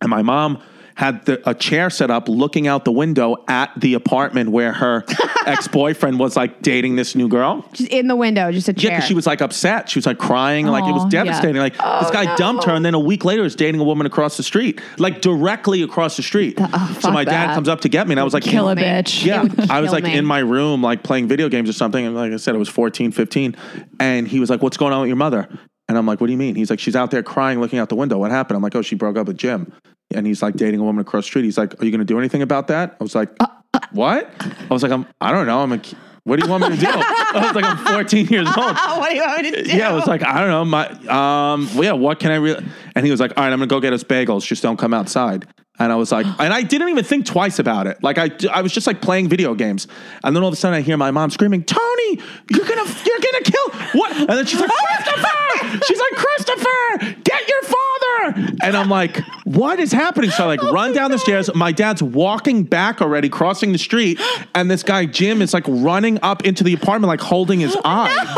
And 0.00 0.08
my 0.08 0.22
mom 0.22 0.62
had 1.00 1.24
the, 1.24 1.48
a 1.48 1.54
chair 1.54 1.88
set 1.88 2.10
up 2.10 2.28
looking 2.28 2.66
out 2.66 2.84
the 2.84 2.92
window 2.92 3.34
at 3.48 3.72
the 3.80 3.94
apartment 3.94 4.50
where 4.50 4.70
her 4.70 5.02
ex 5.46 5.66
boyfriend 5.66 6.18
was 6.18 6.36
like 6.36 6.60
dating 6.60 6.96
this 6.96 7.14
new 7.14 7.26
girl. 7.26 7.64
Just 7.72 7.88
in 7.90 8.06
the 8.06 8.14
window, 8.16 8.52
just 8.52 8.68
a 8.68 8.72
Yeah, 8.72 8.76
chair. 8.78 8.90
because 8.90 9.04
she 9.08 9.14
was 9.14 9.26
like 9.26 9.40
upset. 9.40 9.88
She 9.88 9.98
was 9.98 10.04
like 10.04 10.18
crying. 10.18 10.66
like 10.66 10.84
it 10.84 10.92
was 10.92 11.04
Aw, 11.04 11.08
yeah. 11.10 11.24
devastating. 11.24 11.56
Like 11.56 11.72
this 11.72 11.80
oh, 11.82 12.10
guy 12.12 12.36
dumped 12.36 12.64
her, 12.64 12.72
and 12.74 12.84
then 12.84 12.92
a 12.92 13.00
week 13.00 13.24
later 13.24 13.44
is 13.44 13.56
dating 13.56 13.80
a 13.80 13.84
woman 13.84 14.06
across 14.06 14.36
the 14.36 14.42
street, 14.42 14.78
like 14.98 15.22
directly 15.22 15.80
across 15.82 16.18
the 16.18 16.22
street. 16.22 16.56
Oh, 16.58 16.66
so 16.66 16.70
oh, 16.74 16.94
fuck 17.00 17.14
my 17.14 17.24
dad 17.24 17.48
that. 17.48 17.54
comes 17.54 17.68
up 17.70 17.80
to 17.80 17.88
get 17.88 18.06
me, 18.06 18.12
and 18.12 18.20
I 18.20 18.24
was 18.24 18.34
like, 18.34 18.42
kill 18.42 18.68
a 18.68 18.76
me. 18.76 18.82
bitch 18.82 19.24
yeah, 19.24 19.42
It 19.46 19.56
would 19.56 19.70
I 19.70 19.80
was 19.80 19.88
kill 19.88 19.94
like 19.94 20.04
me. 20.04 20.18
in 20.18 20.26
my 20.26 20.40
room, 20.40 20.82
like 20.82 21.02
playing 21.02 21.28
video 21.28 21.48
games 21.48 21.70
or 21.70 21.72
something. 21.72 22.04
And 22.04 22.14
like 22.14 22.30
I 22.30 22.36
said, 22.36 22.54
it 22.54 22.58
was 22.58 22.68
14, 22.68 23.10
15. 23.10 23.56
And 23.98 24.28
he 24.28 24.38
was 24.38 24.50
like, 24.50 24.60
What's 24.60 24.76
going 24.76 24.92
on 24.92 25.00
with 25.00 25.08
your 25.08 25.16
mother? 25.16 25.48
And 25.88 25.96
I'm 25.96 26.04
like, 26.04 26.20
What 26.20 26.26
do 26.26 26.32
you 26.32 26.38
mean? 26.38 26.56
He's 26.56 26.68
like, 26.68 26.78
She's 26.78 26.94
out 26.94 27.10
there 27.10 27.22
crying, 27.22 27.58
looking 27.58 27.78
out 27.78 27.88
the 27.88 27.96
window. 27.96 28.18
What 28.18 28.30
happened? 28.30 28.56
I'm 28.56 28.62
like, 28.62 28.74
Oh, 28.74 28.82
she 28.82 28.96
broke 28.96 29.16
up 29.16 29.26
with 29.28 29.38
Jim. 29.38 29.72
And 30.14 30.26
he's 30.26 30.42
like 30.42 30.54
dating 30.56 30.80
a 30.80 30.82
woman 30.84 31.00
across 31.00 31.24
the 31.24 31.28
street. 31.28 31.44
He's 31.44 31.58
like, 31.58 31.80
Are 31.80 31.84
you 31.84 31.90
going 31.90 32.00
to 32.00 32.04
do 32.04 32.18
anything 32.18 32.42
about 32.42 32.68
that? 32.68 32.96
I 33.00 33.02
was 33.04 33.14
like, 33.14 33.30
Uh, 33.40 33.46
What? 33.92 34.30
I 34.40 34.72
was 34.74 34.82
like, 34.82 34.92
I'm, 34.92 35.06
I 35.20 35.30
don't 35.32 35.46
know. 35.46 35.60
I'm 35.60 35.70
like, 35.70 35.86
what 36.24 36.38
do 36.38 36.44
you 36.44 36.50
want 36.50 36.62
me 36.68 36.76
to 36.76 36.76
do? 36.76 36.86
I 36.90 37.40
was 37.46 37.54
like, 37.54 37.64
I'm 37.64 37.78
14 37.78 38.26
years 38.26 38.46
old. 38.56 38.56
what 38.56 39.08
do 39.08 39.14
you 39.16 39.22
want 39.22 39.42
me 39.42 39.50
to 39.52 39.62
do? 39.64 39.76
Yeah, 39.76 39.90
I 39.90 39.94
was 39.94 40.06
like, 40.06 40.22
I 40.22 40.40
don't 40.40 40.50
know, 40.50 40.64
my 40.66 40.86
um, 41.08 41.66
well, 41.74 41.84
yeah, 41.84 41.92
what 41.92 42.20
can 42.20 42.30
I 42.30 42.36
really? 42.36 42.64
And 42.94 43.04
he 43.06 43.10
was 43.10 43.20
like, 43.20 43.32
all 43.36 43.44
right, 43.44 43.52
I'm 43.52 43.58
gonna 43.58 43.68
go 43.68 43.80
get 43.80 43.92
us 43.94 44.04
bagels. 44.04 44.44
Just 44.46 44.62
don't 44.62 44.76
come 44.76 44.92
outside. 44.92 45.46
And 45.80 45.90
I 45.90 45.96
was 45.96 46.12
like, 46.12 46.26
and 46.26 46.52
I 46.52 46.62
didn't 46.62 46.90
even 46.90 47.02
think 47.02 47.24
twice 47.24 47.58
about 47.58 47.86
it. 47.86 48.02
Like 48.02 48.18
I, 48.18 48.30
I 48.52 48.60
was 48.60 48.70
just 48.70 48.86
like 48.86 49.00
playing 49.00 49.28
video 49.28 49.54
games, 49.54 49.88
and 50.22 50.36
then 50.36 50.42
all 50.42 50.48
of 50.50 50.52
a 50.52 50.56
sudden 50.56 50.76
I 50.76 50.82
hear 50.82 50.98
my 50.98 51.10
mom 51.10 51.30
screaming, 51.30 51.64
"Tony, 51.64 52.20
you're 52.50 52.66
gonna, 52.66 52.84
you're 53.06 53.18
gonna 53.18 53.42
kill 53.42 53.70
what?" 53.98 54.14
And 54.14 54.28
then 54.28 54.44
she's 54.44 54.60
like, 54.60 54.70
"Christopher!" 54.70 55.80
She's 55.86 55.98
like, 55.98 56.12
"Christopher, 56.12 57.22
get 57.24 57.48
your 57.48 57.62
father!" 57.62 58.54
And 58.62 58.76
I'm 58.76 58.90
like, 58.90 59.16
"What 59.44 59.80
is 59.80 59.90
happening?" 59.90 60.30
So 60.30 60.44
I 60.44 60.46
like 60.48 60.62
oh 60.62 60.70
run 60.70 60.92
down 60.92 61.10
the 61.10 61.18
stairs. 61.18 61.52
My 61.54 61.72
dad's 61.72 62.02
walking 62.02 62.62
back 62.64 63.00
already, 63.00 63.30
crossing 63.30 63.72
the 63.72 63.78
street, 63.78 64.20
and 64.54 64.70
this 64.70 64.82
guy 64.82 65.06
Jim 65.06 65.40
is 65.40 65.54
like 65.54 65.64
running 65.66 66.18
up 66.22 66.44
into 66.44 66.62
the 66.62 66.74
apartment, 66.74 67.08
like 67.08 67.22
holding 67.22 67.60
his 67.60 67.74
eye 67.84 68.36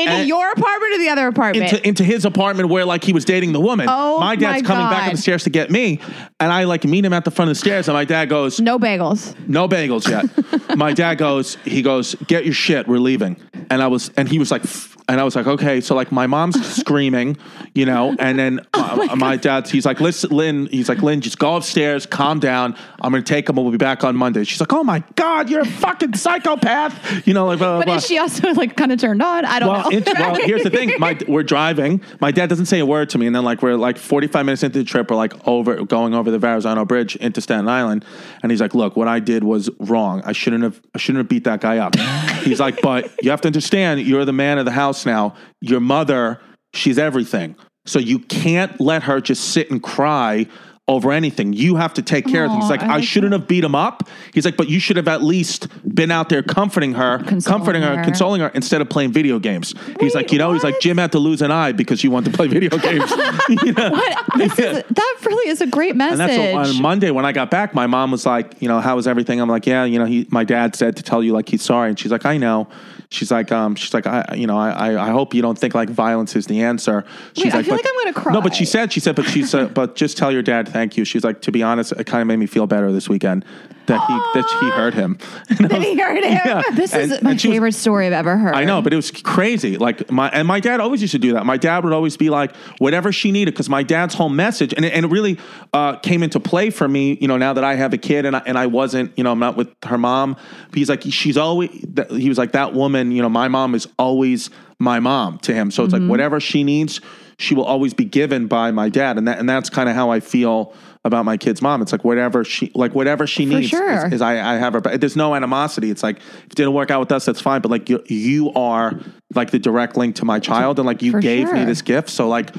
into 0.00 0.12
and- 0.12 0.28
your 0.28 0.50
apartment 0.50 0.94
or 0.94 0.98
the 0.98 1.08
other 1.08 1.26
apartment? 1.26 1.72
into 1.72 1.86
into 1.86 2.04
his 2.04 2.24
apartment 2.24 2.68
where 2.68 2.84
like 2.84 3.04
he 3.04 3.12
was 3.12 3.24
dating 3.24 3.52
the 3.52 3.60
woman. 3.60 3.86
Oh, 3.88 4.20
my 4.20 4.36
dad's 4.36 4.62
my 4.62 4.66
coming 4.66 4.90
back 4.90 5.06
up 5.06 5.12
the 5.12 5.18
stairs 5.18 5.44
to 5.44 5.50
get 5.50 5.70
me, 5.70 6.00
and 6.38 6.52
I 6.52 6.64
like 6.64 6.84
meet 6.84 7.04
him 7.04 7.12
at 7.12 7.24
the 7.24 7.30
front 7.30 7.50
of 7.50 7.56
the 7.56 7.60
stairs, 7.60 7.88
and 7.88 7.94
my 7.94 8.04
dad 8.04 8.28
goes, 8.28 8.60
no 8.60 8.78
bagels. 8.78 9.34
"No 9.48 9.68
bagels 9.68 10.08
yet." 10.08 10.76
my 10.76 10.92
dad 10.92 11.18
goes, 11.18 11.56
he 11.64 11.82
goes, 11.82 12.14
"Get 12.26 12.44
your 12.44 12.54
shit, 12.54 12.86
we're 12.88 12.98
leaving." 12.98 13.36
And 13.70 13.82
I 13.82 13.86
was, 13.86 14.10
and 14.16 14.28
he 14.28 14.38
was 14.38 14.50
like, 14.50 14.62
and 15.10 15.20
I 15.20 15.24
was 15.24 15.36
like, 15.36 15.46
"Okay." 15.46 15.80
So 15.80 15.94
like 15.94 16.10
my 16.12 16.26
mom's 16.26 16.56
screaming, 16.80 17.36
you 17.74 17.84
know, 17.84 18.14
and 18.18 18.38
then 18.38 18.60
Oh 18.74 19.08
uh, 19.10 19.16
my, 19.16 19.36
dad's, 19.36 19.70
he's 19.70 19.84
like, 19.84 20.00
"Listen, 20.00 20.30
Lynn," 20.30 20.66
he's 20.66 20.88
like, 20.88 21.02
"Lynn, 21.02 21.20
just 21.20 21.38
go 21.38 21.56
upstairs, 21.56 22.06
calm 22.06 22.38
down. 22.40 22.76
I'm 23.02 23.10
gonna 23.12 23.22
take 23.22 23.48
him. 23.48 23.56
And 23.58 23.64
we'll 23.66 23.72
be 23.72 23.78
back 23.78 24.04
on 24.04 24.16
Monday." 24.16 24.44
She's 24.44 24.60
like, 24.60 24.72
"Oh 24.72 24.84
my 24.84 25.02
god, 25.16 25.50
you're 25.50 25.60
a 25.60 25.66
fucking 25.66 26.14
psychopath," 26.14 27.26
you 27.26 27.34
know, 27.34 27.46
like. 27.46 27.58
Blah, 27.58 27.68
blah, 27.72 27.78
But 27.80 27.86
blah. 27.86 27.94
is 27.96 28.06
she 28.06 28.18
also 28.18 28.52
like 28.54 28.76
kind 28.76 28.92
of 28.92 28.98
turned 29.00 29.22
on? 29.22 29.44
I 29.44 29.58
don't 29.58 29.68
Well, 29.68 29.90
know. 29.90 29.96
it, 29.98 30.06
well, 30.18 30.34
here's 30.36 30.62
the 30.62 30.70
thing. 30.70 30.92
My 30.98 31.18
we're 31.28 31.42
driving. 31.42 32.00
My 32.20 32.30
dad 32.30 32.48
doesn't 32.48 32.66
say 32.66 32.78
a 32.78 32.86
word 32.86 33.10
to 33.10 33.18
me, 33.18 33.26
and 33.26 33.34
then 33.34 33.44
like 33.44 33.62
we're 33.62 33.74
like 33.76 33.98
45 33.98 34.46
minutes 34.46 34.62
into 34.62 34.78
the 34.78 34.84
trip, 34.84 35.10
we're 35.10 35.16
like 35.16 35.34
over 35.46 35.84
going 35.84 36.14
over 36.14 36.30
the 36.30 36.38
Verrazano 36.38 36.84
Bridge 36.84 37.16
into 37.16 37.40
Staten 37.40 37.68
Island, 37.68 38.04
and 38.42 38.50
he's 38.52 38.60
like, 38.60 38.74
"Look, 38.74 38.96
what 38.96 39.08
I 39.08 39.18
did 39.20 39.44
was 39.44 39.68
wrong. 39.80 40.22
I 40.24 40.32
shouldn't 40.32 40.62
have. 40.62 40.80
I 40.94 40.98
shouldn't 40.98 41.18
have 41.18 41.28
beat 41.28 41.44
that 41.44 41.60
guy 41.60 41.78
up." 41.78 41.96
he's 42.44 42.60
like, 42.60 42.80
"But 42.80 43.10
you 43.22 43.30
have 43.30 43.40
to 43.42 43.48
understand, 43.48 44.00
you're 44.02 44.24
the 44.24 44.32
man 44.32 44.58
of 44.58 44.64
the 44.64 44.70
house 44.70 44.99
now. 45.06 45.34
Your 45.60 45.80
mother, 45.80 46.40
she's 46.74 46.98
everything. 46.98 47.56
So 47.86 47.98
you 47.98 48.18
can't 48.18 48.80
let 48.80 49.04
her 49.04 49.20
just 49.20 49.50
sit 49.50 49.70
and 49.70 49.82
cry." 49.82 50.46
Over 50.88 51.12
anything, 51.12 51.52
you 51.52 51.76
have 51.76 51.94
to 51.94 52.02
take 52.02 52.26
care 52.26 52.44
of 52.44 52.50
things. 52.50 52.64
Aw, 52.64 52.66
He's 52.66 52.80
like, 52.80 52.82
I 52.82 52.94
I, 52.96 53.00
shouldn't 53.00 53.32
have 53.32 53.46
beat 53.46 53.62
him 53.62 53.76
up. 53.76 54.08
He's 54.34 54.44
like, 54.44 54.56
but 54.56 54.68
you 54.68 54.80
should 54.80 54.96
have 54.96 55.06
at 55.06 55.22
least 55.22 55.68
been 55.94 56.10
out 56.10 56.30
there 56.30 56.42
comforting 56.42 56.94
her, 56.94 57.18
Consoling 57.18 57.42
comforting 57.42 57.82
her, 57.82 57.98
her. 57.98 58.02
consoling 58.02 58.40
her 58.40 58.48
instead 58.48 58.80
of 58.80 58.90
playing 58.90 59.12
video 59.12 59.38
games. 59.38 59.72
he's 60.00 60.16
like, 60.16 60.32
you 60.32 60.38
know, 60.38 60.52
he's 60.52 60.64
like. 60.64 60.80
Jim 60.80 60.98
had 60.98 61.12
to 61.12 61.20
lose 61.20 61.42
an 61.42 61.52
eye 61.52 61.70
because 61.70 62.02
you 62.02 62.10
wanted 62.10 62.32
to 62.32 62.36
play 62.36 62.48
video 62.48 62.76
games. 62.78 63.08
You 63.64 63.72
know? 63.72 63.90
What? 63.90 64.24
This 64.36 64.58
is, 64.58 64.82
that 64.90 65.16
really 65.24 65.48
is 65.48 65.60
a 65.60 65.68
great 65.68 65.94
message. 65.94 66.18
And 66.18 66.28
that's 66.28 66.54
what, 66.54 66.76
on 66.76 66.82
Monday 66.82 67.12
when 67.12 67.24
I 67.24 67.30
got 67.30 67.52
back, 67.52 67.72
my 67.72 67.86
mom 67.86 68.10
was 68.10 68.26
like, 68.26 68.60
you 68.60 68.66
know, 68.66 68.80
how 68.80 68.96
was 68.96 69.06
everything? 69.06 69.40
I'm 69.40 69.48
like, 69.48 69.66
yeah, 69.66 69.84
you 69.84 70.00
know, 70.00 70.06
he, 70.06 70.26
my 70.30 70.42
dad 70.42 70.74
said 70.74 70.96
to 70.96 71.04
tell 71.04 71.22
you 71.22 71.32
like 71.32 71.48
he's 71.48 71.62
sorry, 71.62 71.90
and 71.90 71.96
she's 71.96 72.10
like, 72.10 72.26
I 72.26 72.36
know. 72.36 72.66
She's 73.10 73.30
like, 73.32 73.50
um, 73.50 73.74
she's 73.74 73.92
like, 73.92 74.06
I, 74.06 74.34
you 74.36 74.46
know, 74.46 74.56
I, 74.56 75.08
I, 75.08 75.10
hope 75.10 75.34
you 75.34 75.42
don't 75.42 75.58
think 75.58 75.74
like 75.74 75.90
violence 75.90 76.36
is 76.36 76.46
the 76.46 76.62
answer. 76.62 77.04
She's 77.32 77.46
Wait, 77.46 77.54
I 77.54 77.62
feel 77.64 77.74
like 77.74 77.84
I'm 77.84 78.04
gonna 78.04 78.12
cry. 78.12 78.32
No, 78.32 78.40
but 78.40 78.54
she 78.54 78.64
said, 78.64 78.92
she 78.92 79.00
said, 79.00 79.16
but 79.16 79.24
she 79.24 79.42
said, 79.44 79.74
but 79.74 79.96
just 79.96 80.16
tell 80.16 80.30
your 80.30 80.42
dad 80.42 80.68
thank 80.68 80.96
you. 80.96 81.04
She's 81.04 81.24
like, 81.24 81.42
to 81.42 81.50
be 81.50 81.60
honest, 81.60 81.90
it 81.90 82.04
kind 82.04 82.22
of 82.22 82.28
made 82.28 82.38
me 82.38 82.46
feel 82.46 82.68
better 82.68 82.92
this 82.92 83.08
weekend 83.08 83.44
that 83.90 84.06
he 84.06 84.14
that 84.40 84.46
he 84.60 84.70
hurt 84.70 84.94
him. 84.94 85.18
Did 85.68 85.82
he 85.82 85.98
hurt 85.98 86.24
him? 86.24 86.40
Yeah. 86.44 86.62
this 86.74 86.94
is 86.94 87.20
my 87.22 87.36
she 87.36 87.48
was- 87.48 87.54
favorite 87.54 87.74
story 87.74 88.06
I've 88.06 88.12
ever 88.12 88.36
heard. 88.38 88.54
I 88.54 88.64
know, 88.64 88.80
but 88.82 88.92
it 88.92 88.96
was 88.96 89.10
crazy. 89.10 89.76
Like 89.76 90.10
my 90.10 90.28
and 90.30 90.46
my 90.48 90.60
dad 90.60 90.80
always 90.80 91.00
used 91.02 91.12
to 91.12 91.18
do 91.18 91.32
that. 91.34 91.44
My 91.44 91.56
dad 91.56 91.84
would 91.84 91.92
always 91.92 92.16
be 92.16 92.30
like, 92.30 92.54
whatever 92.78 93.12
she 93.12 93.32
needed, 93.32 93.52
because 93.54 93.68
my 93.68 93.82
dad's 93.82 94.14
whole 94.14 94.28
message, 94.28 94.72
and 94.72 94.84
it, 94.84 94.92
and 94.92 95.04
it 95.04 95.08
really 95.08 95.38
uh, 95.72 95.96
came 95.96 96.22
into 96.22 96.40
play 96.40 96.70
for 96.70 96.88
me. 96.88 97.18
You 97.20 97.28
know, 97.28 97.36
now 97.36 97.52
that 97.52 97.64
I 97.64 97.74
have 97.74 97.92
a 97.92 97.98
kid 97.98 98.24
and 98.26 98.36
I, 98.36 98.42
and 98.46 98.56
I 98.56 98.66
wasn't, 98.66 99.16
you 99.18 99.24
know, 99.24 99.32
I'm 99.32 99.38
not 99.38 99.56
with 99.56 99.68
her 99.84 99.98
mom. 99.98 100.36
He's 100.72 100.88
like, 100.88 101.02
she's 101.02 101.36
always. 101.36 101.70
that- 101.94 102.10
He 102.10 102.28
was 102.28 102.38
like 102.38 102.52
that 102.52 102.72
woman. 102.74 103.12
You 103.12 103.22
know, 103.22 103.28
my 103.28 103.48
mom 103.48 103.74
is 103.74 103.88
always 103.98 104.50
my 104.78 105.00
mom 105.00 105.38
to 105.40 105.52
him. 105.52 105.70
So 105.70 105.84
it's 105.84 105.92
like 105.92 106.02
whatever 106.08 106.40
she 106.40 106.64
needs, 106.64 107.00
she 107.38 107.54
will 107.54 107.64
always 107.64 107.92
be 107.94 108.04
given 108.04 108.46
by 108.46 108.70
my 108.70 108.88
dad, 108.88 109.18
and 109.18 109.26
that 109.28 109.38
and 109.38 109.48
that's 109.48 109.68
kind 109.70 109.88
of 109.88 109.94
how 109.94 110.10
I 110.10 110.20
feel 110.20 110.72
about 111.04 111.24
my 111.24 111.36
kid's 111.36 111.62
mom. 111.62 111.80
It's 111.80 111.92
like 111.92 112.04
whatever 112.04 112.44
she 112.44 112.70
like 112.74 112.94
whatever 112.94 113.26
she 113.26 113.46
For 113.46 113.54
needs 113.54 113.68
sure. 113.68 114.06
is, 114.06 114.14
is 114.14 114.20
I, 114.22 114.32
I 114.32 114.58
have 114.58 114.74
her. 114.74 114.80
But 114.80 115.00
there's 115.00 115.16
no 115.16 115.34
animosity. 115.34 115.90
It's 115.90 116.02
like 116.02 116.18
if 116.18 116.44
it 116.44 116.54
didn't 116.54 116.74
work 116.74 116.90
out 116.90 117.00
with 117.00 117.12
us, 117.12 117.24
that's 117.24 117.40
fine. 117.40 117.60
But 117.62 117.70
like 117.70 117.88
you, 117.88 118.02
you 118.06 118.52
are 118.52 119.00
like 119.34 119.50
the 119.50 119.58
direct 119.58 119.96
link 119.96 120.16
to 120.16 120.24
my 120.24 120.38
child, 120.38 120.78
and 120.78 120.86
like 120.86 121.02
you 121.02 121.12
For 121.12 121.20
gave 121.20 121.52
me 121.52 121.64
this 121.64 121.82
gift. 121.82 122.10
So 122.10 122.28
like 122.28 122.50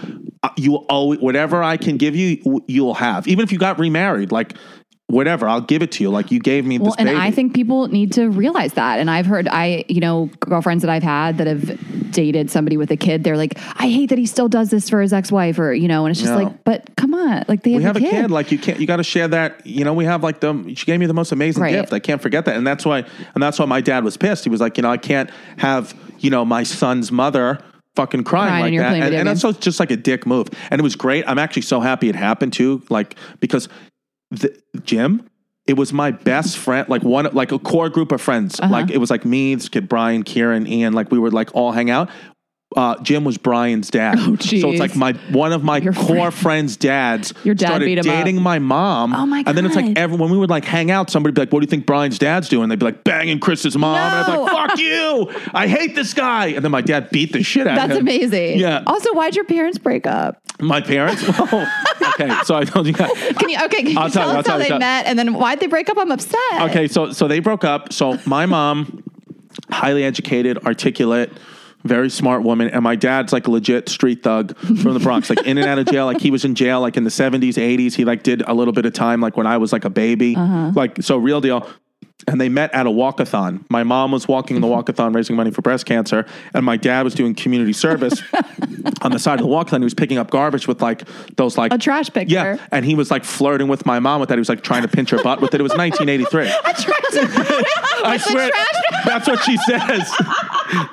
uh, 0.43 0.49
you 0.57 0.75
always 0.75 1.19
whatever 1.19 1.61
I 1.61 1.77
can 1.77 1.97
give 1.97 2.15
you, 2.15 2.61
you'll 2.67 2.95
have. 2.95 3.27
Even 3.27 3.43
if 3.43 3.51
you 3.51 3.59
got 3.59 3.77
remarried, 3.77 4.31
like 4.31 4.55
whatever, 5.11 5.47
I'll 5.47 5.61
give 5.61 5.81
it 5.81 5.91
to 5.93 6.03
you. 6.03 6.09
Like 6.09 6.31
you 6.31 6.39
gave 6.39 6.65
me 6.65 6.79
Well, 6.79 6.91
this 6.91 6.95
and 6.97 7.07
baby. 7.07 7.19
I 7.19 7.31
think 7.31 7.53
people 7.53 7.87
need 7.87 8.13
to 8.13 8.29
realize 8.29 8.73
that. 8.73 8.99
And 8.99 9.09
I've 9.09 9.25
heard, 9.25 9.47
I, 9.47 9.85
you 9.87 9.99
know, 9.99 10.29
girlfriends 10.39 10.81
that 10.83 10.89
I've 10.89 11.03
had 11.03 11.37
that 11.37 11.47
have 11.47 12.11
dated 12.11 12.49
somebody 12.49 12.77
with 12.77 12.91
a 12.91 12.97
kid, 12.97 13.23
they're 13.23 13.37
like, 13.37 13.57
I 13.79 13.87
hate 13.89 14.09
that 14.09 14.17
he 14.17 14.25
still 14.25 14.47
does 14.49 14.69
this 14.69 14.89
for 14.89 15.01
his 15.01 15.13
ex 15.13 15.31
wife, 15.31 15.59
or, 15.59 15.73
you 15.73 15.87
know, 15.87 16.05
and 16.05 16.11
it's 16.11 16.19
just 16.19 16.31
No. 16.33 16.43
like, 16.43 16.63
but 16.63 16.89
come 16.95 17.13
on, 17.13 17.43
like 17.47 17.63
they 17.63 17.71
have, 17.73 17.79
we 17.79 17.83
have 17.83 17.95
a 17.95 17.99
a 17.99 18.01
kid. 18.01 18.11
kid. 18.11 18.31
Like 18.31 18.51
you 18.51 18.57
can't. 18.57 18.79
You 18.79 18.87
got 18.87 18.97
to 18.97 19.03
share 19.03 19.27
that. 19.27 19.65
You 19.65 19.83
know, 19.85 19.93
we 19.93 20.05
have 20.05 20.23
like 20.23 20.39
the. 20.39 20.73
She 20.75 20.85
gave 20.85 20.99
me 20.99 21.05
the 21.05 21.13
most 21.13 21.31
amazing 21.31 21.61
Right. 21.63 21.71
gift. 21.73 21.93
I 21.93 21.99
can't 21.99 22.21
forget 22.21 22.45
that. 22.45 22.55
And 22.55 22.65
that's 22.65 22.85
why. 22.85 22.99
And 23.33 23.41
that's 23.43 23.59
why 23.59 23.65
my 23.65 23.81
dad 23.81 24.03
was 24.03 24.17
pissed. 24.17 24.43
He 24.43 24.49
was 24.49 24.61
like, 24.61 24.77
you 24.77 24.83
know, 24.83 24.91
I 24.91 24.97
can't 24.97 25.29
have 25.57 25.93
you 26.19 26.29
know 26.29 26.45
my 26.45 26.63
son's 26.63 27.11
mother 27.11 27.59
fucking 27.95 28.23
crying 28.23 28.49
Crying 28.49 28.77
like 28.77 28.99
that. 29.01 29.13
And, 29.13 29.15
and 29.15 29.27
that's 29.27 29.57
just 29.59 29.79
like 29.79 29.91
a 29.91 29.97
dick 29.97 30.25
move. 30.25 30.47
And 30.69 30.79
it 30.79 30.83
was 30.83 30.95
great. 30.95 31.25
I'm 31.27 31.37
actually 31.37 31.63
so 31.63 31.81
happy 31.81 32.07
it 32.07 32.15
happened 32.15 32.53
too. 32.53 32.81
Like 32.89 33.15
because 33.39 33.67
the 34.31 34.59
Jim. 34.83 35.27
It 35.67 35.77
was 35.77 35.93
my 35.93 36.09
best 36.11 36.57
friend, 36.57 36.89
like 36.89 37.03
one, 37.03 37.29
like 37.33 37.51
a 37.51 37.59
core 37.59 37.89
group 37.89 38.11
of 38.11 38.19
friends. 38.19 38.59
Uh-huh. 38.59 38.71
Like 38.71 38.89
it 38.89 38.97
was 38.97 39.11
like 39.11 39.23
me, 39.25 39.53
this 39.53 39.69
kid 39.69 39.87
Brian, 39.87 40.23
Kieran, 40.23 40.65
Ian. 40.65 40.93
Like 40.93 41.11
we 41.11 41.19
would 41.19 41.33
like 41.33 41.53
all 41.53 41.71
hang 41.71 41.91
out. 41.91 42.09
Uh, 42.73 42.95
Jim 43.03 43.25
was 43.25 43.37
Brian's 43.37 43.89
dad. 43.89 44.15
Oh, 44.17 44.37
so 44.37 44.69
it's 44.69 44.79
like 44.79 44.95
my 44.95 45.11
one 45.31 45.51
of 45.51 45.61
my 45.61 45.77
Your 45.79 45.91
core 45.91 46.31
friends' 46.31 46.77
dads 46.77 47.33
Your 47.43 47.53
dad 47.53 47.67
started 47.67 47.85
beat 47.85 47.97
him 47.97 48.09
up. 48.09 48.15
dating 48.25 48.41
my 48.41 48.59
mom. 48.59 49.13
Oh, 49.13 49.25
my 49.25 49.43
god! 49.43 49.49
And 49.49 49.57
then 49.57 49.65
it's 49.65 49.75
like 49.75 49.97
every, 49.97 50.15
when 50.15 50.29
we 50.31 50.37
would 50.37 50.49
like 50.49 50.63
hang 50.63 50.89
out, 50.89 51.09
somebody'd 51.09 51.35
be 51.35 51.41
like, 51.41 51.51
"What 51.51 51.59
do 51.59 51.65
you 51.65 51.69
think 51.69 51.85
Brian's 51.85 52.17
dad's 52.17 52.47
doing?" 52.47 52.69
They'd 52.69 52.79
be 52.79 52.85
like, 52.85 53.03
"Banging 53.03 53.39
Chris's 53.41 53.77
mom." 53.77 53.97
And 53.97 54.15
I'd 54.15 54.25
be 54.25 54.31
No. 54.31 54.43
like, 54.43 54.69
"Fuck 54.69 54.79
you! 54.79 55.31
I 55.53 55.67
hate 55.67 55.95
this 55.95 56.13
guy." 56.13 56.47
And 56.47 56.63
then 56.63 56.71
my 56.71 56.79
dad 56.79 57.09
beat 57.09 57.33
the 57.33 57.43
shit 57.43 57.67
out 57.67 57.75
That's 57.75 57.91
of 57.91 57.99
him. 57.99 58.05
That's 58.05 58.15
amazing. 58.17 58.59
Yeah. 58.59 58.83
Also, 58.87 59.13
why'd 59.13 59.35
your 59.35 59.45
parents 59.45 59.77
break 59.77 60.07
up? 60.07 60.41
My 60.61 60.79
parents. 60.79 61.27
Well, 61.27 61.67
okay, 62.13 62.29
so 62.45 62.55
I 62.55 62.63
told 62.63 62.87
you. 62.87 62.93
Guys. 62.93 63.11
Can 63.37 63.49
you, 63.49 63.57
okay, 63.65 63.81
can 63.83 63.87
you 63.91 63.99
I'll 63.99 64.09
tell, 64.09 64.23
tell 64.27 64.33
you, 64.33 64.39
us 64.39 64.45
tell 64.45 64.53
how 64.53 64.57
you, 64.59 64.63
they 64.63 64.69
tell- 64.69 64.79
met 64.79 65.07
and 65.07 65.19
then 65.19 65.33
why'd 65.33 65.59
they 65.59 65.67
break 65.67 65.89
up? 65.89 65.97
I'm 65.97 66.11
upset. 66.11 66.39
Okay, 66.69 66.87
so 66.87 67.11
so 67.11 67.27
they 67.27 67.39
broke 67.39 67.65
up. 67.65 67.91
So 67.91 68.17
my 68.25 68.45
mom, 68.45 69.03
highly 69.69 70.03
educated, 70.05 70.57
articulate, 70.59 71.31
very 71.83 72.09
smart 72.09 72.43
woman, 72.43 72.69
and 72.69 72.83
my 72.83 72.95
dad's 72.95 73.33
like 73.33 73.47
a 73.47 73.51
legit 73.51 73.89
street 73.89 74.23
thug 74.23 74.57
from 74.57 74.93
the 74.93 74.99
Bronx, 74.99 75.29
like 75.29 75.45
in 75.45 75.57
and 75.57 75.67
out 75.67 75.79
of 75.79 75.87
jail. 75.87 76.05
Like 76.05 76.21
he 76.21 76.31
was 76.31 76.45
in 76.45 76.55
jail 76.55 76.81
like 76.81 76.97
in 76.97 77.03
the 77.03 77.11
seventies, 77.11 77.57
eighties. 77.57 77.95
He 77.95 78.05
like 78.05 78.23
did 78.23 78.41
a 78.41 78.53
little 78.53 78.73
bit 78.73 78.85
of 78.85 78.93
time 78.93 79.21
like 79.21 79.37
when 79.37 79.47
I 79.47 79.57
was 79.57 79.73
like 79.73 79.85
a 79.85 79.89
baby, 79.89 80.35
uh-huh. 80.35 80.71
like 80.75 81.01
so 81.01 81.17
real 81.17 81.41
deal. 81.41 81.67
And 82.27 82.39
they 82.39 82.49
met 82.49 82.71
at 82.75 82.85
a 82.85 82.89
walkathon. 82.89 83.65
My 83.69 83.83
mom 83.83 84.11
was 84.11 84.27
walking 84.27 84.55
in 84.55 84.61
the 84.61 84.67
mm-hmm. 84.67 84.91
walkathon 84.91 85.15
raising 85.15 85.35
money 85.35 85.49
for 85.49 85.63
breast 85.63 85.87
cancer, 85.87 86.27
and 86.53 86.63
my 86.63 86.77
dad 86.77 87.03
was 87.03 87.15
doing 87.15 87.33
community 87.33 87.73
service 87.73 88.21
on 89.01 89.11
the 89.11 89.17
side 89.17 89.39
of 89.39 89.45
the 89.45 89.51
walkathon. 89.51 89.79
He 89.79 89.85
was 89.85 89.95
picking 89.95 90.19
up 90.19 90.29
garbage 90.29 90.67
with 90.67 90.83
like 90.83 91.03
those 91.35 91.57
like 91.57 91.73
A 91.73 91.79
trash 91.79 92.11
picture. 92.11 92.33
Yeah, 92.35 92.57
and 92.71 92.85
he 92.85 92.93
was 92.93 93.09
like 93.09 93.23
flirting 93.23 93.67
with 93.67 93.87
my 93.87 93.99
mom 93.99 94.19
with 94.19 94.29
that. 94.29 94.35
He 94.35 94.39
was 94.39 94.49
like 94.49 94.61
trying 94.61 94.83
to 94.83 94.87
pinch 94.87 95.09
her 95.09 95.23
butt 95.23 95.41
with 95.41 95.55
it. 95.55 95.59
It 95.59 95.63
was 95.63 95.73
1983. 95.75 96.51
I 98.03 98.17
swear, 98.17 98.51
that's 99.05 99.27
what 99.27 99.43
she 99.43 99.57
says. 99.57 100.11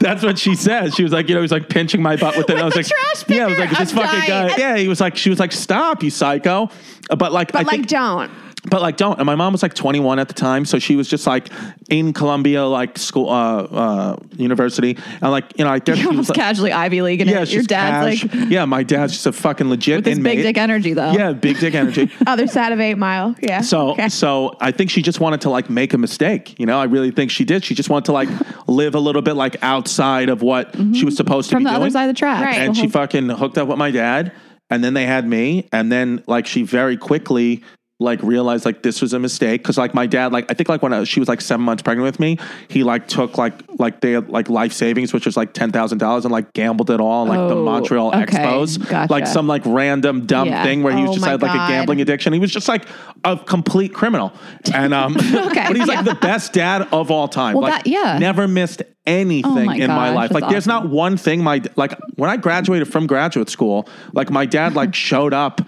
That's 0.01 0.23
what 0.23 0.39
she 0.39 0.55
says. 0.55 0.95
She 0.95 1.03
was 1.03 1.13
like, 1.13 1.29
you 1.29 1.35
know, 1.35 1.41
he 1.41 1.43
was 1.43 1.53
like 1.53 1.69
pinching 1.69 2.03
my 2.03 2.17
butt 2.17 2.37
with 2.37 2.51
it. 2.51 2.59
I 2.59 2.65
was 2.65 2.75
like, 2.75 2.87
trash 2.87 3.25
picker, 3.25 3.35
yeah, 3.35 3.45
I 3.45 3.49
was 3.49 3.59
like, 3.59 3.71
this 3.71 3.93
I'm 3.93 3.97
fucking 3.99 4.29
dying. 4.29 4.49
guy. 4.49 4.57
Yeah, 4.57 4.77
he 4.77 4.89
was 4.89 5.01
like, 5.01 5.17
she 5.17 5.31
was 5.31 5.39
like, 5.39 5.53
stop, 5.53 6.03
you 6.03 6.11
psycho. 6.11 6.71
But 7.17 7.33
like, 7.33 7.55
I 7.55 7.61
But 7.61 7.67
like, 7.67 7.77
think, 7.77 7.89
don't. 7.89 8.31
But 8.71 8.83
like, 8.83 8.97
don't. 8.97 9.19
And 9.19 9.27
my 9.27 9.35
mom 9.35 9.53
was 9.53 9.63
like 9.63 9.75
21 9.75 10.19
at 10.19 10.29
the 10.29 10.35
time, 10.35 10.65
so 10.65 10.79
she 10.79 10.97
was 10.97 11.09
just 11.09 11.27
like 11.27 11.49
in 11.89 12.13
Columbia, 12.13 12.65
like 12.67 12.99
school, 12.99 13.29
uh, 13.31 13.63
uh, 13.63 14.17
university, 14.37 14.97
and 15.21 15.31
like, 15.31 15.57
you 15.59 15.65
know, 15.65 15.71
I 15.71 15.79
guess 15.79 15.99
You're 15.99 16.09
was 16.09 16.15
almost 16.17 16.29
like, 16.31 16.37
casually 16.37 16.73
Ivy 16.73 17.03
League 17.03 17.21
and 17.21 17.31
yeah, 17.31 17.43
your 17.45 17.63
dad's 17.63 18.21
cash. 18.23 18.33
like 18.35 18.51
yeah, 18.51 18.65
my 18.65 18.83
dad's 18.83 19.13
just 19.15 19.27
a 19.27 19.33
fucking 19.33 19.69
legit 19.69 20.05
with 20.05 20.09
inmate. 20.19 20.37
big 20.37 20.43
dick 20.45 20.59
energy 20.59 20.93
though. 20.95 21.13
Yeah, 21.13 21.33
big 21.33 21.59
dick 21.59 21.75
energy. 21.75 22.11
Other 22.27 22.47
side 22.47 22.73
of 22.73 22.81
Eight 22.81 22.97
Mile. 22.97 23.35
Yeah. 23.43 23.61
So 23.61 23.91
Okay. 23.93 24.09
so 24.09 24.57
I 24.61 24.71
think 24.73 24.91
she 24.91 25.03
just 25.03 25.21
wanted 25.21 25.41
to 25.43 25.51
like 25.51 25.69
make 25.71 25.93
a 25.95 25.99
mistake. 25.99 26.59
You 26.59 26.67
know, 26.67 26.79
I 26.79 26.85
really 26.85 27.11
think 27.11 27.31
she 27.31 27.45
did. 27.45 27.65
She 27.65 27.75
just 27.75 27.89
wanted 27.91 28.05
to 28.07 28.13
like 28.13 28.29
live 28.67 28.95
a 28.95 29.01
little 29.01 29.23
bit 29.23 29.35
like 29.35 29.57
outside 29.63 30.29
of 30.29 30.43
what 30.43 30.75
she 30.95 31.05
was 31.05 31.17
supposed 31.17 31.49
to 31.51 31.57
From 31.57 31.63
be 31.63 31.65
the 31.65 31.71
doing. 31.71 31.83
other 31.83 31.91
side 31.91 32.05
of 32.05 32.15
the 32.15 32.19
track. 32.19 32.45
Right. 32.45 32.59
and 32.59 32.77
she 32.77 32.89
fucking 32.89 33.29
hooked 33.31 33.59
up 33.59 33.69
with 33.69 33.79
my 33.79 33.91
dad, 33.91 34.33
and 34.71 34.85
then 34.85 34.95
they 34.95 35.07
had 35.07 35.27
me, 35.27 35.69
and 35.73 35.91
then 35.91 36.23
like 36.27 36.47
she 36.47 36.63
very 36.63 36.97
quickly 36.97 37.63
like 38.01 38.23
realized 38.23 38.65
like 38.65 38.83
this 38.85 39.01
was 39.03 39.13
a 39.13 39.19
mistake 39.19 39.61
because 39.61 39.77
like 39.77 39.93
my 39.93 40.07
dad 40.07 40.33
like 40.33 40.49
I 40.49 40.55
think 40.55 40.69
like 40.69 40.83
when 40.83 40.93
I, 40.93 41.03
she 41.03 41.19
was 41.19 41.29
like 41.29 41.41
seven 41.41 41.65
months 41.65 41.83
pregnant 41.83 42.05
with 42.05 42.21
me 42.21 42.39
he 42.69 42.85
like 42.85 43.09
took 43.09 43.37
like 43.37 43.55
like 43.81 44.01
they 44.01 44.13
had 44.13 44.29
like 44.29 44.49
life 44.49 44.73
savings 44.73 45.13
which 45.13 45.27
was 45.27 45.37
like 45.37 45.53
ten 45.53 45.73
thousand 45.73 45.99
dollars 45.99 46.25
and 46.25 46.31
like 46.31 46.53
gambled 46.53 46.91
it 46.91 47.01
all 47.01 47.27
like 47.27 47.49
the 47.49 47.57
Oh, 47.57 47.65
Montreal 47.65 48.09
okay. 48.15 48.39
Expos 48.39 48.89
Gotcha. 48.89 49.13
like 49.13 49.27
some 49.27 49.49
like 49.49 49.63
random 49.67 50.27
dumb 50.27 50.47
Yeah. 50.47 50.63
thing 50.63 50.85
where 50.85 50.95
he 50.97 51.03
was 51.03 51.11
Oh 51.11 51.15
just 51.15 51.27
had 51.27 51.43
like 51.43 51.51
a 51.51 51.73
gambling 51.73 52.01
addiction 52.01 52.33
he 52.33 52.39
was 52.39 52.53
just 52.53 52.69
like 52.69 52.85
a 53.25 53.37
complete 53.37 53.93
criminal 53.93 54.33
and 54.73 54.95
um 54.95 55.15
but 55.33 55.75
he's 55.77 55.89
like 55.89 56.05
the 56.05 56.19
best 56.21 56.53
dad 56.53 56.87
of 56.93 57.11
all 57.11 57.27
time 57.27 57.55
Well, 57.55 57.63
like 57.63 57.83
that- 57.83 57.87
yeah. 57.91 58.17
never 58.19 58.47
missed 58.47 58.83
anything 59.07 59.45
Oh 59.51 59.65
my 59.65 59.77
in 59.77 59.89
my 59.89 60.11
life 60.11 60.31
like 60.31 60.49
there's 60.49 60.67
not 60.69 60.89
one 60.89 61.17
thing 61.17 61.43
my 61.43 61.63
like 61.77 61.99
when 62.15 62.31
I 62.31 62.37
graduated 62.37 62.93
from 62.93 63.07
graduate 63.09 63.49
school 63.49 63.89
like 64.13 64.31
my 64.31 64.47
dad 64.47 64.75
like 64.75 64.95
showed 65.09 65.33
up 65.35 65.63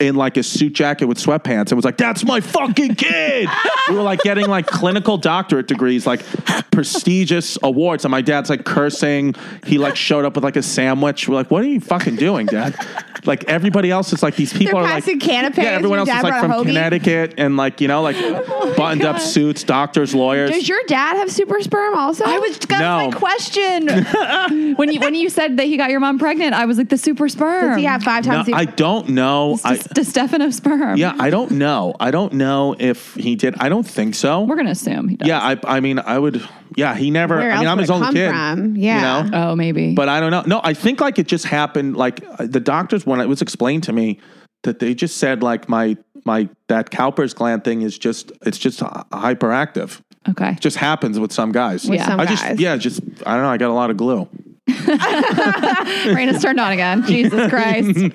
in 0.00 0.14
like 0.14 0.36
a 0.36 0.42
suit 0.44 0.74
jacket 0.74 1.06
with 1.06 1.18
sweatpants 1.18 1.70
and 1.70 1.72
was 1.72 1.84
like, 1.84 1.96
"That's 1.96 2.24
my 2.24 2.40
fucking 2.40 2.94
kid." 2.94 3.48
we 3.88 3.94
were 3.96 4.02
like 4.02 4.20
getting 4.20 4.46
like 4.46 4.66
clinical 4.66 5.18
doctorate 5.18 5.66
degrees, 5.66 6.06
like 6.06 6.24
prestigious 6.70 7.58
awards, 7.62 8.04
and 8.04 8.10
my 8.12 8.20
dad's 8.20 8.48
like 8.50 8.64
cursing. 8.64 9.34
He 9.66 9.78
like 9.78 9.96
showed 9.96 10.24
up 10.24 10.36
with 10.36 10.44
like 10.44 10.56
a 10.56 10.62
sandwich. 10.62 11.28
We're 11.28 11.34
like, 11.34 11.50
"What 11.50 11.64
are 11.64 11.68
you 11.68 11.80
fucking 11.80 12.16
doing, 12.16 12.46
Dad?" 12.46 12.76
Like 13.24 13.44
everybody 13.44 13.90
else 13.90 14.12
is 14.12 14.22
like 14.22 14.36
these 14.36 14.52
people 14.52 14.74
They're 14.78 14.82
are 14.88 14.94
like 14.94 15.04
passing 15.04 15.18
canapes, 15.18 15.58
Yeah, 15.58 15.64
everyone 15.64 15.98
else 15.98 16.08
is 16.08 16.22
like 16.22 16.40
from 16.40 16.52
hoagie? 16.52 16.66
Connecticut 16.66 17.34
and 17.36 17.56
like 17.56 17.80
you 17.80 17.88
know 17.88 18.00
like 18.00 18.16
oh 18.20 18.74
buttoned 18.76 19.04
up 19.04 19.18
suits, 19.18 19.64
doctors, 19.64 20.14
lawyers. 20.14 20.50
Does 20.50 20.68
your 20.68 20.80
dad 20.86 21.16
have 21.16 21.30
super 21.30 21.60
sperm 21.60 21.94
also? 21.96 22.24
I 22.24 22.38
was 22.38 22.56
that's 22.60 22.80
No. 22.80 23.10
my 23.10 23.18
question. 23.18 23.88
when 24.76 24.92
you 24.92 25.00
when 25.00 25.16
you 25.16 25.28
said 25.28 25.56
that 25.56 25.66
he 25.66 25.76
got 25.76 25.90
your 25.90 25.98
mom 25.98 26.20
pregnant, 26.20 26.54
I 26.54 26.64
was 26.66 26.78
like 26.78 26.88
the 26.88 26.96
super 26.96 27.28
sperm. 27.28 27.70
Does 27.70 27.76
he 27.78 27.84
have 27.84 28.04
five 28.04 28.24
times? 28.24 28.46
the- 28.46 28.54
I 28.54 28.64
don't 28.64 29.08
know. 29.10 29.58
I, 29.64 29.80
the 29.94 30.00
Distefano 30.02 30.50
sperm. 30.52 30.96
yeah, 30.96 31.14
I 31.18 31.30
don't 31.30 31.52
know. 31.52 31.94
I 32.00 32.10
don't 32.10 32.32
know 32.34 32.74
if 32.78 33.14
he 33.14 33.36
did. 33.36 33.54
I 33.58 33.68
don't 33.68 33.86
think 33.86 34.14
so. 34.14 34.42
we're 34.42 34.56
gonna 34.56 34.70
assume 34.70 35.08
he 35.08 35.16
does. 35.16 35.28
Yeah, 35.28 35.40
I, 35.40 35.56
I 35.64 35.80
mean, 35.80 35.98
I 35.98 36.18
would. 36.18 36.46
Yeah, 36.76 36.94
he 36.94 37.10
never. 37.10 37.36
Where 37.36 37.50
I 37.50 37.58
mean, 37.58 37.66
else 37.66 37.70
I'm 37.70 37.76
would 37.76 37.80
his 37.82 37.90
it 37.90 37.92
only 37.92 38.06
come 38.06 38.14
kid. 38.14 38.30
from? 38.30 38.76
Yeah. 38.76 39.24
You 39.24 39.30
know, 39.30 39.38
Oh, 39.50 39.56
maybe. 39.56 39.94
but 39.94 40.08
I 40.08 40.20
don't 40.20 40.30
know. 40.30 40.42
No, 40.46 40.60
I 40.62 40.74
think 40.74 41.00
like 41.00 41.18
it 41.18 41.26
just 41.26 41.44
happened. 41.46 41.96
Like 41.96 42.22
uh, 42.38 42.46
the 42.46 42.60
doctors, 42.60 43.04
when 43.06 43.20
it 43.20 43.26
was 43.26 43.42
explained 43.42 43.82
to 43.84 43.92
me, 43.92 44.18
that 44.62 44.78
they 44.78 44.94
just 44.94 45.16
said 45.18 45.42
like 45.42 45.68
my 45.68 45.96
my 46.24 46.48
that 46.68 46.90
Cowper's 46.90 47.32
gland 47.34 47.64
thing 47.64 47.82
is 47.82 47.98
just 47.98 48.32
it's 48.42 48.58
just 48.58 48.80
hyperactive. 48.80 50.00
okay. 50.28 50.50
It 50.52 50.60
just 50.60 50.76
happens 50.76 51.18
with 51.18 51.32
some 51.32 51.52
guys. 51.52 51.84
With 51.84 51.98
Yeah. 52.00 52.06
some 52.06 52.20
I 52.20 52.26
just 52.26 52.58
yeah, 52.60 52.76
just 52.76 53.00
I 53.26 53.34
don't 53.34 53.42
know. 53.42 53.50
I 53.50 53.56
got 53.56 53.70
a 53.70 53.74
lot 53.74 53.90
of 53.90 53.96
glue. 53.96 54.28
Rain 54.68 54.76
Rayna's 56.28 56.42
turned 56.42 56.60
on 56.60 56.72
again. 56.72 57.02
Jesus 57.06 57.48
Christ. 57.50 58.12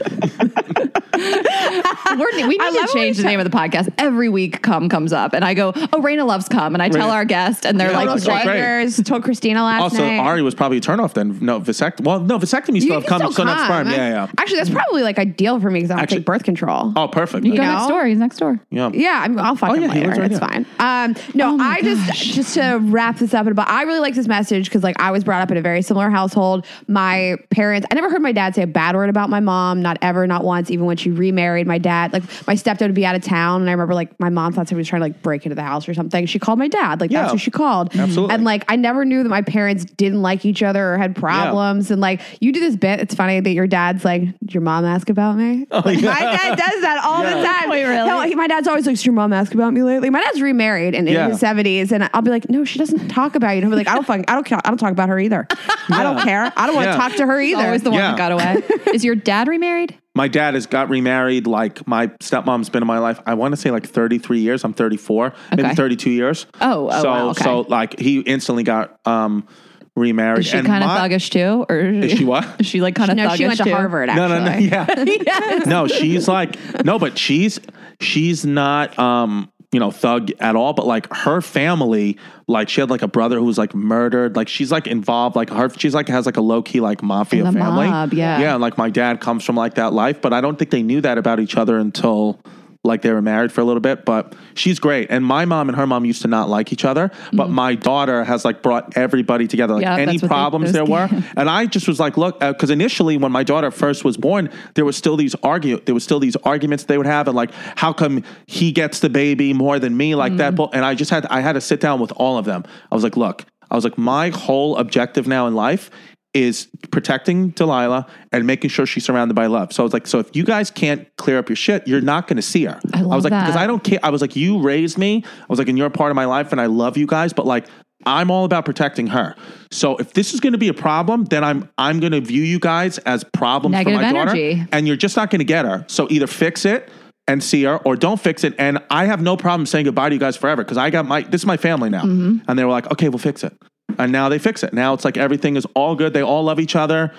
We're, 1.13 2.47
we 2.47 2.57
need 2.57 2.59
love 2.59 2.73
to 2.73 2.89
change 2.93 3.17
we 3.17 3.23
the 3.23 3.27
name 3.29 3.39
of 3.39 3.49
the 3.49 3.55
podcast. 3.55 3.91
Every 3.97 4.29
week, 4.29 4.61
cum 4.61 4.89
comes 4.89 5.13
up, 5.13 5.33
and 5.33 5.43
I 5.45 5.53
go, 5.53 5.71
"Oh, 5.75 6.01
Rayna 6.01 6.25
loves 6.25 6.47
cum," 6.47 6.73
and 6.75 6.81
I 6.83 6.89
tell 6.89 7.09
Rayna- 7.09 7.13
our 7.13 7.25
guest, 7.25 7.65
and 7.65 7.79
they're 7.79 7.91
Yeah, 7.91 7.97
like, 7.97 8.07
that's 8.07 8.27
"What?" 8.27 8.43
great. 8.43 8.53
Strangers 8.89 9.01
told 9.07 9.23
Christina 9.23 9.63
last 9.63 9.81
Also, 9.81 9.99
night. 10.05 10.17
Ari 10.19 10.41
was 10.41 10.55
probably 10.55 10.77
a 10.77 10.81
turnoff 10.81 11.13
then. 11.13 11.37
No, 11.41 11.59
vasectomy. 11.59 12.01
Well, 12.05 12.19
no, 12.19 12.37
vasectomy 12.39 12.81
still 12.81 12.95
have 12.95 13.05
can 13.05 13.19
cum, 13.21 13.31
still 13.31 13.45
not 13.45 13.65
sperm. 13.65 13.85
come. 13.85 13.93
Yeah, 13.93 14.09
yeah. 14.09 14.27
Actually, 14.37 14.57
that's 14.57 14.69
probably 14.69 15.03
like 15.03 15.17
ideal 15.19 15.59
for 15.59 15.69
me 15.69 15.79
because 15.79 15.91
I 15.91 15.95
don't 15.95 16.03
Actually- 16.03 16.17
take 16.19 16.25
birth 16.25 16.43
control. 16.43 16.93
Oh, 16.95 17.07
perfect. 17.07 17.45
You 17.45 17.55
Go 17.55 17.63
know? 17.63 17.73
next 17.73 17.87
door. 17.87 18.05
He's 18.05 18.17
next 18.19 18.37
door. 18.37 18.59
Yeah. 18.69 18.89
Yeah, 18.93 19.21
I 19.23 19.27
mean, 19.27 19.39
I'll 19.39 19.55
fuck 19.55 19.71
Oh, 19.71 19.73
him 19.73 19.83
yeah, 19.83 19.87
he 19.89 19.93
later. 19.99 20.07
lives 20.07 20.19
right 20.19 20.31
it's 20.31 20.39
here. 20.39 20.49
fine. 20.49 20.65
Um, 21.09 21.15
no, 21.33 21.53
Oh 21.55 21.57
I 21.59 21.81
just 21.81 22.13
just 22.33 22.53
to 22.55 22.79
wrap 22.81 23.17
this 23.17 23.33
up, 23.33 23.45
but 23.53 23.67
I 23.67 23.83
really 23.83 23.99
like 23.99 24.15
this 24.15 24.27
message 24.27 24.65
because 24.65 24.83
like 24.83 24.99
I 24.99 25.11
was 25.11 25.23
brought 25.23 25.41
up 25.41 25.51
in 25.51 25.57
a 25.57 25.61
very 25.61 25.81
similar 25.81 26.09
household. 26.09 26.65
My 26.87 27.37
parents, 27.49 27.87
I 27.91 27.95
never 27.95 28.09
heard 28.09 28.21
my 28.21 28.31
dad 28.31 28.55
say 28.55 28.63
a 28.63 28.67
bad 28.67 28.95
word 28.95 29.09
about 29.09 29.29
my 29.29 29.39
mom, 29.39 29.81
not 29.81 29.97
ever, 30.01 30.25
not 30.27 30.43
once. 30.43 30.69
Even 30.71 30.85
when 30.85 30.97
she 31.03 31.11
remarried, 31.11 31.67
my 31.67 31.77
dad, 31.77 32.13
like 32.13 32.23
my 32.47 32.55
stepdad 32.55 32.81
would 32.81 32.93
be 32.95 33.05
out 33.05 33.15
of 33.15 33.21
town, 33.23 33.61
and 33.61 33.69
I 33.69 33.73
remember 33.73 33.93
like 33.93 34.19
my 34.19 34.29
mom 34.29 34.53
thought 34.53 34.67
somebody 34.67 34.81
was 34.81 34.87
trying 34.87 35.01
to 35.01 35.05
like 35.07 35.21
break 35.21 35.45
into 35.45 35.55
the 35.55 35.63
house 35.63 35.87
or 35.87 35.93
something. 35.93 36.25
She 36.25 36.39
called 36.39 36.59
my 36.59 36.67
dad, 36.67 36.99
like 37.01 37.11
Yeah. 37.11 37.21
that's 37.23 37.33
who 37.33 37.37
she 37.37 37.51
called. 37.51 37.95
Absolutely. 37.95 38.33
And 38.33 38.43
like 38.43 38.63
I 38.67 38.75
never 38.75 39.05
knew 39.05 39.21
that 39.23 39.29
my 39.29 39.41
parents 39.41 39.85
didn't 39.85 40.21
like 40.21 40.45
each 40.45 40.63
other 40.63 40.93
or 40.93 40.97
had 40.97 41.15
problems. 41.15 41.91
And 41.91 42.01
like 42.01 42.21
you 42.39 42.51
do 42.51 42.59
this 42.59 42.75
bit, 42.75 42.99
it's 42.99 43.13
funny 43.15 43.39
that 43.39 43.51
your 43.51 43.67
dad's 43.67 44.03
like, 44.05 44.21
"Did 44.39 44.53
your 44.53 44.61
mom 44.61 44.85
ask 44.85 45.09
about 45.09 45.37
me?" 45.37 45.67
Oh, 45.71 45.81
like, 45.85 46.01
My 46.01 46.19
dad 46.19 46.57
does 46.57 46.81
that 46.81 47.01
all 47.03 47.23
Yeah. 47.23 47.35
the 47.37 47.43
time. 47.43 47.69
Wait, 47.69 47.83
really? 47.83 48.07
No, 48.07 48.21
he- 48.21 48.35
my 48.35 48.47
dad's 48.47 48.67
always 48.67 48.85
like, 48.85 48.95
"Does 48.95 49.05
your 49.05 49.13
mom 49.13 49.33
ask 49.33 49.53
about 49.53 49.73
me 49.73 49.83
lately?" 49.83 50.09
My 50.09 50.21
dad's 50.21 50.41
remarried 50.41 50.95
and 50.95 51.07
Yeah. 51.07 51.25
in 51.25 51.31
his 51.31 51.39
seventies, 51.39 51.91
and 51.91 52.09
I'll 52.13 52.21
be 52.21 52.31
like, 52.31 52.49
"No, 52.49 52.63
she 52.63 52.79
doesn't 52.79 53.09
talk 53.09 53.35
about 53.35 53.51
you." 53.51 53.55
And 53.57 53.63
he'll 53.63 53.71
be 53.71 53.75
like, 53.77 53.87
"I 53.87 53.95
don't 53.95 54.05
fucking, 54.07 54.25
I 54.27 54.33
don't, 54.35 54.45
care. 54.45 54.59
I 54.63 54.69
don't 54.69 54.77
talk 54.77 54.91
about 54.91 55.09
her 55.09 55.19
either. 55.19 55.47
I 55.89 56.03
don't 56.03 56.19
care. 56.21 56.51
I 56.55 56.65
don't 56.67 56.75
want 56.75 56.85
to 56.85 56.91
Yeah. 56.91 56.97
talk 56.97 57.13
to 57.17 57.25
her 57.25 57.41
either." 57.41 57.63
Always 57.65 57.83
the 57.83 57.91
one 57.91 57.99
Yeah. 57.99 58.11
that 58.11 58.17
got 58.17 58.31
away. 58.31 58.63
Is 58.93 59.03
your 59.03 59.15
dad 59.15 59.47
remarried? 59.47 59.95
My 60.15 60.27
dad 60.27 60.53
has 60.53 60.67
got 60.67 60.89
remarried. 60.89 61.47
Like 61.47 61.87
my 61.87 62.07
stepmom's 62.07 62.69
been 62.69 62.83
in 62.83 62.87
my 62.87 62.99
life. 62.99 63.19
I 63.25 63.33
want 63.33 63.53
to 63.53 63.57
say 63.57 63.71
like 63.71 63.87
33 63.87 64.39
years. 64.41 64.63
I'm 64.63 64.73
34, 64.73 65.33
maybe 65.51 65.63
Okay. 65.63 65.75
32 65.75 66.09
years. 66.11 66.45
Oh, 66.61 66.89
oh, 66.91 67.01
so 67.01 67.09
wow, 67.09 67.29
okay. 67.29 67.43
so 67.43 67.61
like 67.61 67.99
he 67.99 68.19
instantly 68.19 68.63
got 68.63 68.99
um 69.07 69.47
remarried. 69.95 70.39
Is 70.39 70.47
she 70.47 70.61
kind 70.61 70.83
of 70.83 70.89
thuggish 70.89 71.29
too, 71.29 71.65
or 71.69 71.79
Is 71.79 72.11
she 72.11 72.25
what? 72.25 72.47
Is 72.59 72.67
she 72.67 72.81
like 72.81 72.95
kind 72.95 73.11
of 73.11 73.17
no, 73.17 73.29
thuggish 73.29 73.37
she 73.37 73.45
went 73.47 73.57
to 73.57 73.63
too? 73.63 73.71
Harvard. 73.71 74.09
No, 74.09 74.31
Actually. 74.31 74.69
no, 74.69 74.85
no. 74.85 75.03
Yeah. 75.03 75.59
no, 75.65 75.87
she's 75.87 76.27
like 76.27 76.57
no, 76.85 76.99
but 76.99 77.17
she's 77.17 77.59
she's 77.99 78.45
not 78.45 78.97
um 78.99 79.51
you 79.73 79.79
know 79.79 79.91
thug 79.91 80.31
at 80.39 80.55
all. 80.55 80.73
But 80.73 80.85
like 80.85 81.11
her 81.13 81.41
family, 81.41 82.17
like 82.47 82.69
she 82.69 82.81
had 82.81 82.89
like 82.89 83.01
a 83.01 83.07
brother 83.07 83.37
who 83.39 83.45
was 83.45 83.57
like 83.57 83.73
murdered. 83.73 84.35
Like 84.35 84.47
she's 84.47 84.71
like 84.71 84.87
involved. 84.87 85.35
Like 85.35 85.49
her, 85.49 85.69
she's 85.77 85.93
like 85.93 86.07
has 86.07 86.25
like 86.25 86.37
a 86.37 86.41
low 86.41 86.61
key 86.61 86.79
like 86.79 87.01
mafia 87.01 87.43
family. 87.51 87.87
mob, 87.87 88.13
yeah. 88.13 88.39
yeah. 88.39 88.53
And 88.53 88.61
like 88.61 88.77
my 88.77 88.89
dad 88.89 89.19
comes 89.19 89.43
from 89.43 89.55
like 89.55 89.75
that 89.75 89.93
life, 89.93 90.21
but 90.21 90.33
I 90.33 90.41
don't 90.41 90.57
think 90.57 90.71
they 90.71 90.83
knew 90.83 91.01
that 91.01 91.17
about 91.17 91.39
each 91.39 91.57
other 91.57 91.77
until. 91.77 92.39
Like 92.85 93.01
they 93.01 93.11
were 93.13 93.21
married 93.21 93.53
for 93.53 93.61
a 93.61 93.63
little 93.63 93.79
bit, 93.79 94.03
but 94.03 94.35
she's 94.55 94.77
great. 94.77 95.09
And 95.09 95.23
my 95.23 95.45
mom 95.45 95.69
and 95.69 95.77
her 95.77 95.87
mom 95.87 96.03
used 96.03 96.21
to 96.23 96.27
not 96.27 96.49
like 96.49 96.73
each 96.73 96.83
other, 96.83 97.11
but 97.31 97.49
my 97.49 97.75
daughter 97.75 98.25
has 98.25 98.43
like 98.43 98.61
brought 98.61 98.97
everybody 98.97 99.47
together. 99.47 99.75
Like 99.75 99.85
Mm-hmm. 99.85 99.97
Yeah, 99.99 100.03
any 100.09 100.17
they- 100.17 100.27
problems 100.27 100.65
those- 100.73 100.73
there 100.73 100.85
were, 100.85 101.07
and 101.37 101.49
I 101.49 101.65
just 101.65 101.87
was 101.87 101.99
like, 102.01 102.17
look, 102.17 102.41
because 102.41 102.69
initially 102.69 103.15
when 103.17 103.31
my 103.31 103.43
daughter 103.43 103.71
first 103.71 104.03
was 104.03 104.17
born, 104.17 104.49
there 104.73 104.83
was 104.83 104.97
still 104.97 105.15
these 105.15 105.33
argue, 105.43 105.79
there 105.85 105.95
was 105.95 106.03
still 106.03 106.19
these 106.19 106.35
arguments 106.37 106.83
they 106.83 106.97
would 106.97 107.07
have, 107.07 107.27
and 107.29 107.37
like, 107.37 107.51
how 107.75 107.93
come 107.93 108.21
he 108.47 108.73
gets 108.73 108.99
the 108.99 109.09
baby 109.09 109.53
more 109.53 109.79
than 109.79 109.95
me, 109.95 110.13
like 110.15 110.33
Mm. 110.33 110.37
that? 110.39 110.59
And 110.73 110.83
I 110.83 110.93
just 110.93 111.09
had, 111.09 111.25
I 111.27 111.39
had 111.39 111.53
to 111.53 111.61
sit 111.61 111.79
down 111.79 112.01
with 112.01 112.11
all 112.17 112.37
of 112.37 112.43
them. 112.43 112.65
I 112.91 112.95
was 112.95 113.03
like, 113.05 113.15
look, 113.15 113.45
I 113.71 113.75
was 113.75 113.85
like, 113.85 113.97
my 113.97 114.27
whole 114.29 114.75
objective 114.77 115.25
now 115.25 115.47
in 115.47 115.55
life 115.55 115.89
is 116.33 116.67
protecting 116.91 117.49
Delilah 117.49 118.07
and 118.31 118.47
making 118.47 118.69
sure 118.69 118.85
she's 118.85 119.05
surrounded 119.05 119.33
by 119.35 119.45
love. 119.45 119.71
So 119.71 119.83
I 119.83 119.85
was 119.85 119.93
like, 119.93 120.07
so 120.07 120.19
if 120.19 120.35
you 120.35 120.43
guys 120.43 120.71
can't 120.71 121.07
clear 121.17 121.37
up 121.37 121.47
your 121.49 121.55
shit, 121.55 121.87
you're 121.87 122.01
not 122.01 122.27
going 122.27 122.37
to 122.37 122.41
see 122.41 122.65
her. 122.65 122.79
I 122.93 123.01
love 123.01 123.11
was 123.15 123.23
like, 123.23 123.31
because 123.33 123.55
I 123.55 123.67
don't 123.67 123.83
care. 123.83 123.99
I 124.01 124.09
was 124.09 124.21
like, 124.21 124.35
you 124.35 124.59
raised 124.59 124.97
me. 124.97 125.23
I 125.25 125.45
was 125.47 125.59
like, 125.59 125.69
and 125.69 125.77
you're 125.77 125.87
a 125.87 125.91
part 125.91 126.11
of 126.11 126.15
my 126.15 126.25
life, 126.25 126.51
and 126.51 126.59
I 126.59 126.65
love 126.67 126.97
you 126.97 127.07
guys, 127.07 127.33
but 127.33 127.45
like. 127.45 127.65
I'm 128.05 128.29
all 128.31 128.43
about 128.43 128.65
protecting 128.65 129.07
her. 129.07 129.33
So 129.71 129.95
if 129.95 130.11
this 130.11 130.33
is 130.33 130.41
going 130.41 130.51
to 130.51 130.59
be 130.59 130.67
a 130.67 130.73
problem, 130.73 131.23
then 131.23 131.41
I'm 131.41 131.69
I'm 131.77 132.01
going 132.01 132.11
to 132.11 132.19
view 132.19 132.43
you 132.43 132.59
guys 132.59 132.97
as 132.97 133.23
problems 133.23 133.71
Negative 133.71 133.97
for 133.97 134.01
my 134.01 134.09
energy. 134.09 134.55
daughter, 134.55 134.69
and 134.73 134.85
you're 134.85 134.97
just 134.97 135.15
not 135.15 135.29
going 135.29 135.39
to 135.39 135.45
get 135.45 135.63
her. 135.63 135.85
So 135.87 136.07
either 136.09 136.27
fix 136.27 136.65
it 136.65 136.89
and 137.29 137.41
see 137.41 137.63
her, 137.63 137.77
or 137.77 137.95
don't 137.95 138.19
fix 138.19 138.43
it. 138.43 138.55
And 138.59 138.79
I 138.89 139.05
have 139.05 139.21
no 139.21 139.37
problem 139.37 139.65
saying 139.65 139.85
goodbye 139.85 140.09
to 140.09 140.15
you 140.15 140.19
guys 140.19 140.35
forever 140.35 140.65
because 140.65 140.75
I 140.75 140.89
got 140.89 141.05
my 141.05 141.21
this 141.21 141.43
is 141.43 141.45
my 141.45 141.55
family 141.55 141.89
now, 141.89 142.01
Mm-hmm. 142.03 142.39
and 142.49 142.59
they 142.59 142.65
were 142.65 142.71
like, 142.71 142.91
okay, 142.91 143.07
we'll 143.07 143.19
fix 143.19 143.41
it. 143.41 143.53
And 143.99 144.11
now 144.11 144.29
they 144.29 144.39
fix 144.39 144.63
it. 144.63 144.73
Now 144.73 144.93
it's 144.93 145.05
like 145.05 145.17
everything 145.17 145.55
is 145.55 145.65
all 145.75 145.95
good. 145.95 146.13
They 146.13 146.23
all 146.23 146.43
love 146.43 146.59
each 146.59 146.75
other. 146.75 147.13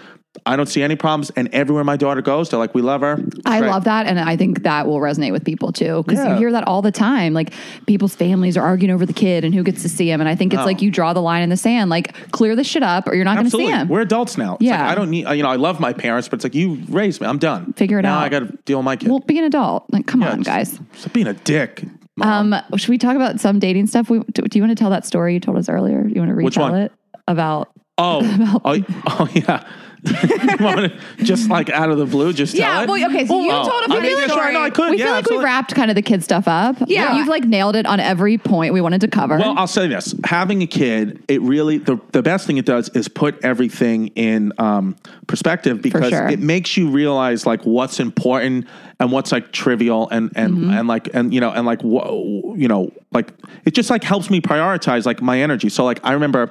I 0.44 0.56
don't 0.56 0.66
see 0.66 0.82
any 0.82 0.96
problems. 0.96 1.30
And 1.36 1.48
everywhere 1.54 1.84
my 1.84 1.96
daughter 1.96 2.20
goes, 2.20 2.50
they're 2.50 2.58
like, 2.58 2.74
we 2.74 2.82
love 2.82 3.02
her. 3.02 3.22
I 3.46 3.60
great. 3.60 3.70
love 3.70 3.84
that, 3.84 4.08
and 4.08 4.18
I 4.18 4.36
think 4.36 4.64
that 4.64 4.88
will 4.88 4.98
resonate 4.98 5.30
with 5.30 5.44
people 5.44 5.70
too, 5.70 6.02
because 6.02 6.18
Yeah. 6.18 6.32
you 6.32 6.38
hear 6.40 6.50
that 6.50 6.66
all 6.66 6.82
the 6.82 6.90
time. 6.90 7.34
Like 7.34 7.52
people's 7.86 8.16
families 8.16 8.56
are 8.56 8.64
arguing 8.66 8.92
over 8.92 9.06
the 9.06 9.12
kid 9.12 9.44
and 9.44 9.54
who 9.54 9.62
gets 9.62 9.82
to 9.82 9.88
see 9.88 10.10
him, 10.10 10.20
and 10.20 10.28
I 10.28 10.34
think 10.34 10.52
it's 10.52 10.58
No. 10.58 10.66
like 10.66 10.82
you 10.82 10.90
draw 10.90 11.12
the 11.12 11.22
line 11.22 11.44
in 11.44 11.50
the 11.50 11.56
sand. 11.56 11.88
Like 11.88 12.32
clear 12.32 12.56
this 12.56 12.66
shit 12.66 12.82
up, 12.82 13.06
or 13.06 13.14
you're 13.14 13.24
not 13.24 13.36
going 13.36 13.48
to 13.48 13.56
see 13.56 13.66
him. 13.66 13.86
We're 13.88 14.00
adults 14.00 14.36
now. 14.36 14.54
It's 14.54 14.64
Yeah. 14.64 14.82
Like, 14.82 14.90
I 14.90 14.94
don't 14.96 15.10
need, 15.10 15.28
you 15.28 15.44
know, 15.44 15.50
I 15.50 15.56
love 15.56 15.78
my 15.78 15.92
parents, 15.92 16.26
but 16.28 16.38
it's 16.38 16.44
like, 16.44 16.54
you 16.56 16.82
raised 16.88 17.20
me. 17.20 17.28
I'm 17.28 17.38
done. 17.38 17.72
Figure 17.74 18.00
it 18.00 18.02
now 18.02 18.18
out. 18.18 18.24
I 18.24 18.28
got 18.28 18.40
to 18.40 18.58
deal 18.64 18.78
with 18.78 18.84
my 18.86 18.96
kid. 18.96 19.10
well, 19.10 19.20
be 19.20 19.38
an 19.38 19.44
adult. 19.44 19.84
Like, 19.92 20.08
come 20.08 20.22
Yeah, 20.22 20.32
on, 20.32 20.40
guys. 20.42 20.80
Stop 20.94 21.12
being 21.12 21.28
a 21.28 21.34
dick. 21.34 21.84
Mom. 22.16 22.52
Um, 22.52 22.62
should 22.76 22.90
we 22.90 22.98
talk 22.98 23.16
about 23.16 23.40
some 23.40 23.58
dating 23.58 23.88
stuff? 23.88 24.08
We, 24.08 24.20
do, 24.20 24.42
do 24.42 24.58
you 24.58 24.62
want 24.62 24.76
to 24.76 24.80
tell 24.80 24.90
that 24.90 25.04
story 25.04 25.34
you 25.34 25.40
told 25.40 25.56
us 25.56 25.68
earlier? 25.68 26.02
Do 26.02 26.10
You 26.14 26.20
want 26.20 26.30
to 26.30 26.34
retell 26.34 26.74
it 26.74 26.92
about? 27.26 27.70
oh, 27.98 28.60
oh, 28.64 28.84
oh, 29.06 29.28
yeah. 29.34 29.68
You 30.04 30.64
want 30.64 30.82
me 30.82 30.88
to 30.88 31.24
just 31.24 31.48
like 31.48 31.70
out 31.70 31.90
of 31.90 31.98
the 31.98 32.06
blue, 32.06 32.32
just 32.32 32.54
tell 32.56 32.60
Yeah, 32.60 32.82
it? 32.82 32.88
well, 32.88 33.10
okay, 33.10 33.26
so 33.26 33.40
you 33.40 33.50
Oh, 33.50 33.68
told 33.68 33.82
a 33.82 33.84
I 33.84 33.96
funny 33.96 34.08
mean, 34.08 34.18
yeah, 34.18 34.26
sure, 34.26 34.52
no, 34.52 34.62
I 34.62 34.70
could. 34.70 34.90
We 34.90 34.98
yeah, 34.98 35.04
feel 35.04 35.12
like 35.12 35.18
absolutely. 35.20 35.38
we 35.38 35.44
wrapped 35.44 35.74
kind 35.74 35.90
of 35.90 35.94
the 35.94 36.02
kid 36.02 36.22
stuff 36.22 36.46
up. 36.46 36.76
Yeah. 36.86 37.16
you've 37.16 37.28
like 37.28 37.44
nailed 37.44 37.74
it 37.76 37.86
on 37.86 38.00
every 38.00 38.36
point 38.38 38.74
we 38.74 38.80
wanted 38.80 39.00
to 39.02 39.08
cover. 39.08 39.38
Well, 39.38 39.54
I'll 39.58 39.66
say 39.66 39.88
this: 39.88 40.14
having 40.24 40.62
a 40.62 40.66
kid, 40.66 41.22
it 41.28 41.40
really 41.42 41.78
the 41.78 41.98
the 42.12 42.22
best 42.22 42.46
thing 42.46 42.58
it 42.58 42.66
does 42.66 42.88
is 42.90 43.08
put 43.08 43.42
everything 43.44 44.08
in 44.08 44.52
um, 44.58 44.96
perspective 45.26 45.80
because 45.80 46.10
sure. 46.10 46.28
it 46.28 46.38
makes 46.40 46.76
you 46.76 46.90
realize 46.90 47.46
like 47.46 47.62
what's 47.62 47.98
important 48.00 48.66
and 49.00 49.10
what's 49.10 49.32
like 49.32 49.52
trivial 49.52 50.08
and 50.10 50.30
and 50.36 50.54
Mm-hmm. 50.54 50.70
and 50.70 50.88
like 50.88 51.08
and 51.14 51.32
you 51.32 51.40
know 51.40 51.50
and 51.50 51.66
like 51.66 51.82
wha- 51.82 52.54
you 52.54 52.68
know 52.68 52.92
like 53.12 53.32
it 53.64 53.74
just 53.74 53.88
like 53.90 54.04
helps 54.04 54.28
me 54.30 54.40
prioritize 54.40 55.06
like 55.06 55.22
my 55.22 55.40
energy. 55.40 55.68
So 55.70 55.84
like 55.84 56.00
I 56.04 56.12
remember 56.12 56.50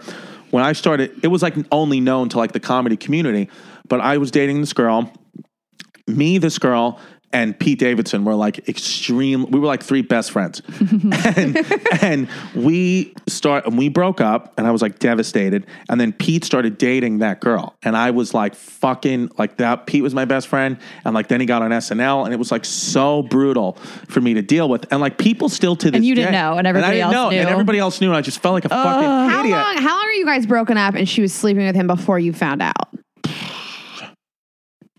when 0.54 0.64
I 0.64 0.74
started, 0.74 1.20
it 1.24 1.30
was 1.30 1.42
like 1.42 1.56
only 1.72 2.00
known 2.00 2.30
to 2.30 2.38
like 2.38 2.52
the 2.52 2.60
comedy 2.60 2.96
community, 2.96 3.50
but 3.88 4.00
I 4.00 4.20
was 4.20 4.30
dating 4.30 4.62
this 4.62 4.72
girl. 4.72 5.12
Me, 6.06 6.38
this 6.38 6.60
girl, 6.60 7.00
and 7.34 7.58
Pete 7.60 7.80
Davidson 7.80 8.24
were 8.24 8.36
like 8.36 8.70
extreme. 8.70 9.50
We 9.52 9.60
were 9.60 9.66
like 9.68 9.84
three 9.84 10.02
best 10.04 10.32
friends, 10.32 10.62
and 11.36 11.58
and 12.02 12.30
we 12.56 13.14
start 13.28 13.66
and 13.66 13.78
we 13.78 13.90
broke 13.90 14.22
up, 14.22 14.54
and 14.58 14.66
I 14.68 14.72
was 14.72 14.82
like 14.82 15.00
devastated. 15.00 15.66
And 15.90 16.00
then 16.00 16.14
Pete 16.14 16.46
started 16.46 16.78
dating 16.78 17.18
that 17.20 17.42
girl, 17.42 17.76
and 17.84 17.98
I 17.98 18.12
was 18.12 18.34
like 18.34 18.56
fucking 18.56 19.32
like 19.38 19.58
that. 19.58 19.88
Pete 19.88 20.04
was 20.04 20.14
my 20.14 20.26
best 20.26 20.48
friend, 20.48 20.78
and 21.04 21.14
like 21.14 21.28
then 21.28 21.40
he 21.40 21.46
got 21.46 21.62
on 21.62 21.72
SNL, 21.72 22.26
and 22.26 22.34
it 22.34 22.38
was 22.38 22.52
like 22.52 22.64
so 22.66 23.24
brutal 23.24 23.74
for 24.08 24.22
me 24.22 24.36
to 24.36 24.42
deal 24.42 24.70
with. 24.70 24.86
And 24.92 25.02
like 25.02 25.18
people 25.18 25.50
still 25.50 25.76
to 25.78 25.92
this 25.92 26.04
you 26.04 26.16
didn't 26.16 26.32
day- 26.34 26.38
know, 26.40 26.58
and 26.58 26.68
everybody 26.68 26.92
I 27.02 27.06
didn't 27.06 27.14
else 27.16 27.32
know, 27.34 27.38
and 27.38 27.50
everybody 27.50 27.80
else 27.80 28.00
knew, 28.00 28.08
and 28.10 28.18
I 28.18 28.22
just 28.22 28.40
felt 28.40 28.54
like 28.54 28.66
a 28.66 28.70
fucking 28.70 29.04
How 29.10 29.40
idiot. 29.42 29.58
long? 29.58 29.78
How 29.78 29.96
long 29.96 30.06
are 30.06 30.12
you 30.14 30.26
guys 30.26 30.46
broken 30.46 30.78
up? 30.78 30.94
And 30.94 31.10
she 31.10 31.22
was 31.22 31.34
sleeping 31.34 31.66
with 31.66 31.76
him 31.76 31.88
before 31.88 32.20
you 32.20 32.32
found 32.34 32.62
out. 32.62 32.90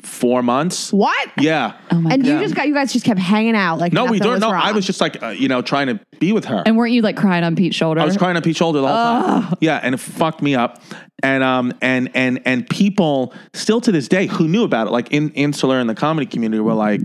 Four 0.04 0.42
months. 0.42 0.92
What? 0.92 1.30
Yeah. 1.38 1.76
Oh 1.90 2.00
my 2.00 2.12
and 2.14 2.22
god. 2.22 2.28
you 2.30 2.38
just 2.40 2.54
got 2.54 2.68
you 2.68 2.74
guys 2.74 2.92
just 2.92 3.04
kept 3.04 3.18
hanging 3.18 3.56
out 3.56 3.78
like 3.78 3.92
No, 3.92 4.04
we 4.04 4.18
don't. 4.18 4.32
was 4.32 4.40
No, 4.40 4.52
wrong. 4.52 4.62
I 4.62 4.72
was 4.72 4.84
just 4.86 5.00
like, 5.00 5.22
uh, 5.22 5.28
you 5.28 5.48
know, 5.48 5.62
trying 5.62 5.86
to 5.86 5.98
be 6.20 6.32
with 6.32 6.44
her. 6.44 6.62
and 6.66 6.76
weren't 6.76 6.92
you 6.92 7.02
like 7.02 7.16
crying 7.16 7.42
on 7.44 7.56
Pete's 7.56 7.74
shoulder? 7.76 8.00
I 8.00 8.04
was 8.04 8.16
crying 8.16 8.36
on 8.36 8.42
Pete's 8.42 8.58
shoulder 8.58 8.80
the 8.80 8.88
whole 8.88 9.40
time. 9.40 9.54
Yeah, 9.60 9.80
and 9.82 9.94
it 9.94 9.98
fucked 9.98 10.42
me 10.42 10.54
up. 10.54 10.82
And 11.22 11.42
um 11.42 11.72
and 11.80 12.10
and 12.14 12.40
and 12.44 12.68
people 12.68 13.32
still 13.54 13.80
to 13.80 13.90
this 13.92 14.08
day 14.08 14.26
who 14.26 14.46
knew 14.46 14.62
about 14.64 14.86
it, 14.88 14.90
like 14.90 15.10
in 15.10 15.30
insular 15.30 15.80
in 15.80 15.86
the 15.86 15.94
comedy 15.94 16.26
community, 16.26 16.60
were 16.60 16.74
like, 16.74 17.00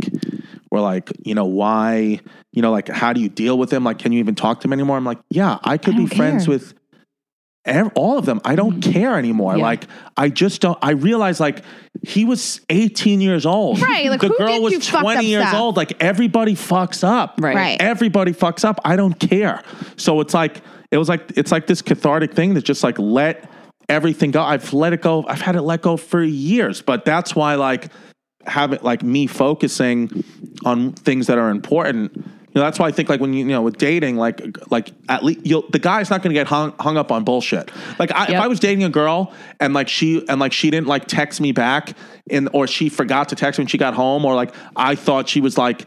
were 0.72 0.82
like, 0.82 1.10
you 1.24 1.34
know, 1.34 1.46
why, 1.46 2.20
you 2.52 2.62
know, 2.62 2.72
like 2.72 2.90
how 2.90 3.14
do 3.14 3.22
you 3.22 3.30
deal 3.30 3.58
with 3.58 3.72
him? 3.72 3.84
Like, 3.84 3.98
can 4.00 4.12
you 4.12 4.20
even 4.20 4.36
talk 4.36 4.60
to 4.62 4.68
him 4.68 4.74
anymore? 4.74 4.98
I'm 4.98 5.06
like, 5.06 5.20
yeah, 5.30 5.58
I 5.64 5.78
could 5.78 5.96
be 5.96 6.06
don't 6.06 6.16
friends 6.16 6.46
care. 6.46 6.54
with 6.54 6.64
ev- 6.74 6.79
all 7.96 8.18
of 8.18 8.26
them. 8.26 8.42
I 8.44 8.56
don't 8.56 8.80
mm-hmm. 8.80 8.92
care 8.92 9.18
anymore. 9.18 9.58
Yeah. 9.58 9.64
Like, 9.64 9.86
I 10.18 10.30
just 10.30 10.62
don't. 10.62 10.78
I 10.82 10.92
realize 10.92 11.40
like 11.40 11.64
he 12.04 12.26
was 12.26 12.62
18 12.70 13.22
years 13.22 13.46
old. 13.46 13.82
Right, 13.82 14.10
like, 14.10 14.22
the 14.22 14.28
who 14.28 14.38
girl 14.38 14.48
did 14.48 14.64
was 14.64 14.74
you 14.74 14.80
fucked 14.80 15.04
20 15.04 15.26
years 15.26 15.48
stuff? 15.48 15.60
old. 15.60 15.78
Like 15.78 16.02
everybody 16.02 16.56
fucks 16.56 17.04
up. 17.04 17.36
Right. 17.40 17.56
Right. 17.56 17.82
Everybody 17.82 18.34
fucks 18.34 18.64
up. 18.64 18.80
I 18.86 18.96
don't 18.96 19.20
care. 19.20 19.64
So 19.98 20.20
it's 20.22 20.34
like 20.34 20.62
it 20.92 20.98
was 20.98 21.10
like 21.10 21.32
it's 21.36 21.52
like 21.52 21.68
this 21.68 21.82
cathartic 21.82 22.34
thing 22.34 22.54
that 22.56 22.64
just 22.64 22.84
like 22.84 22.98
let 22.98 23.50
everything 23.88 24.32
go. 24.32 24.42
I've 24.42 24.74
let 24.74 24.94
it 24.94 25.02
go. 25.02 25.26
I've 25.28 25.42
had 25.42 25.56
it 25.56 25.62
let 25.62 25.82
go 25.82 25.98
for 25.98 26.24
years. 26.24 26.82
But 26.82 27.06
that's 27.06 27.36
why 27.36 27.56
like 27.56 27.92
having 28.46 28.80
like 28.82 29.04
me 29.04 29.28
focusing 29.28 30.24
on 30.66 30.94
things 30.94 31.28
that 31.28 31.38
are 31.38 31.50
important. 31.50 32.26
Know, 32.60 32.66
that's 32.66 32.80
why 32.80 32.88
I 32.88 32.92
think 32.92 33.10
like 33.10 33.20
when 33.20 33.34
you, 33.34 33.46
you 33.46 33.52
know 33.52 33.62
with 33.62 33.78
dating, 33.78 34.18
like 34.18 34.42
like 34.70 34.92
at 35.08 35.24
least 35.24 35.46
you'll 35.46 35.68
the 35.70 35.80
guy's 35.80 36.10
not 36.10 36.22
going 36.22 36.34
to 36.34 36.40
get 36.40 36.48
hung 36.48 36.74
hung 36.80 36.98
up 36.98 37.12
on 37.12 37.24
bullshit. 37.24 37.72
Like 37.98 38.12
I, 38.12 38.26
if 38.26 38.36
I 38.36 38.48
was 38.48 38.60
dating 38.60 38.84
a 38.84 38.90
girl 38.90 39.34
and 39.60 39.74
like 39.74 39.88
she 39.88 40.28
and 40.28 40.40
like 40.40 40.54
she 40.54 40.70
didn't 40.70 40.88
like 40.88 41.06
text 41.06 41.42
me 41.42 41.52
back, 41.52 41.96
and 42.30 42.50
or 42.54 42.68
she 42.68 42.90
forgot 42.90 43.30
to 43.30 43.36
text 43.36 43.58
me 43.60 43.64
when 43.64 43.68
she 43.68 43.78
got 43.78 43.94
home, 43.94 44.26
or 44.26 44.36
like 44.36 44.54
I 44.76 44.96
thought 44.96 45.30
she 45.30 45.42
was 45.42 45.58
like 45.58 45.86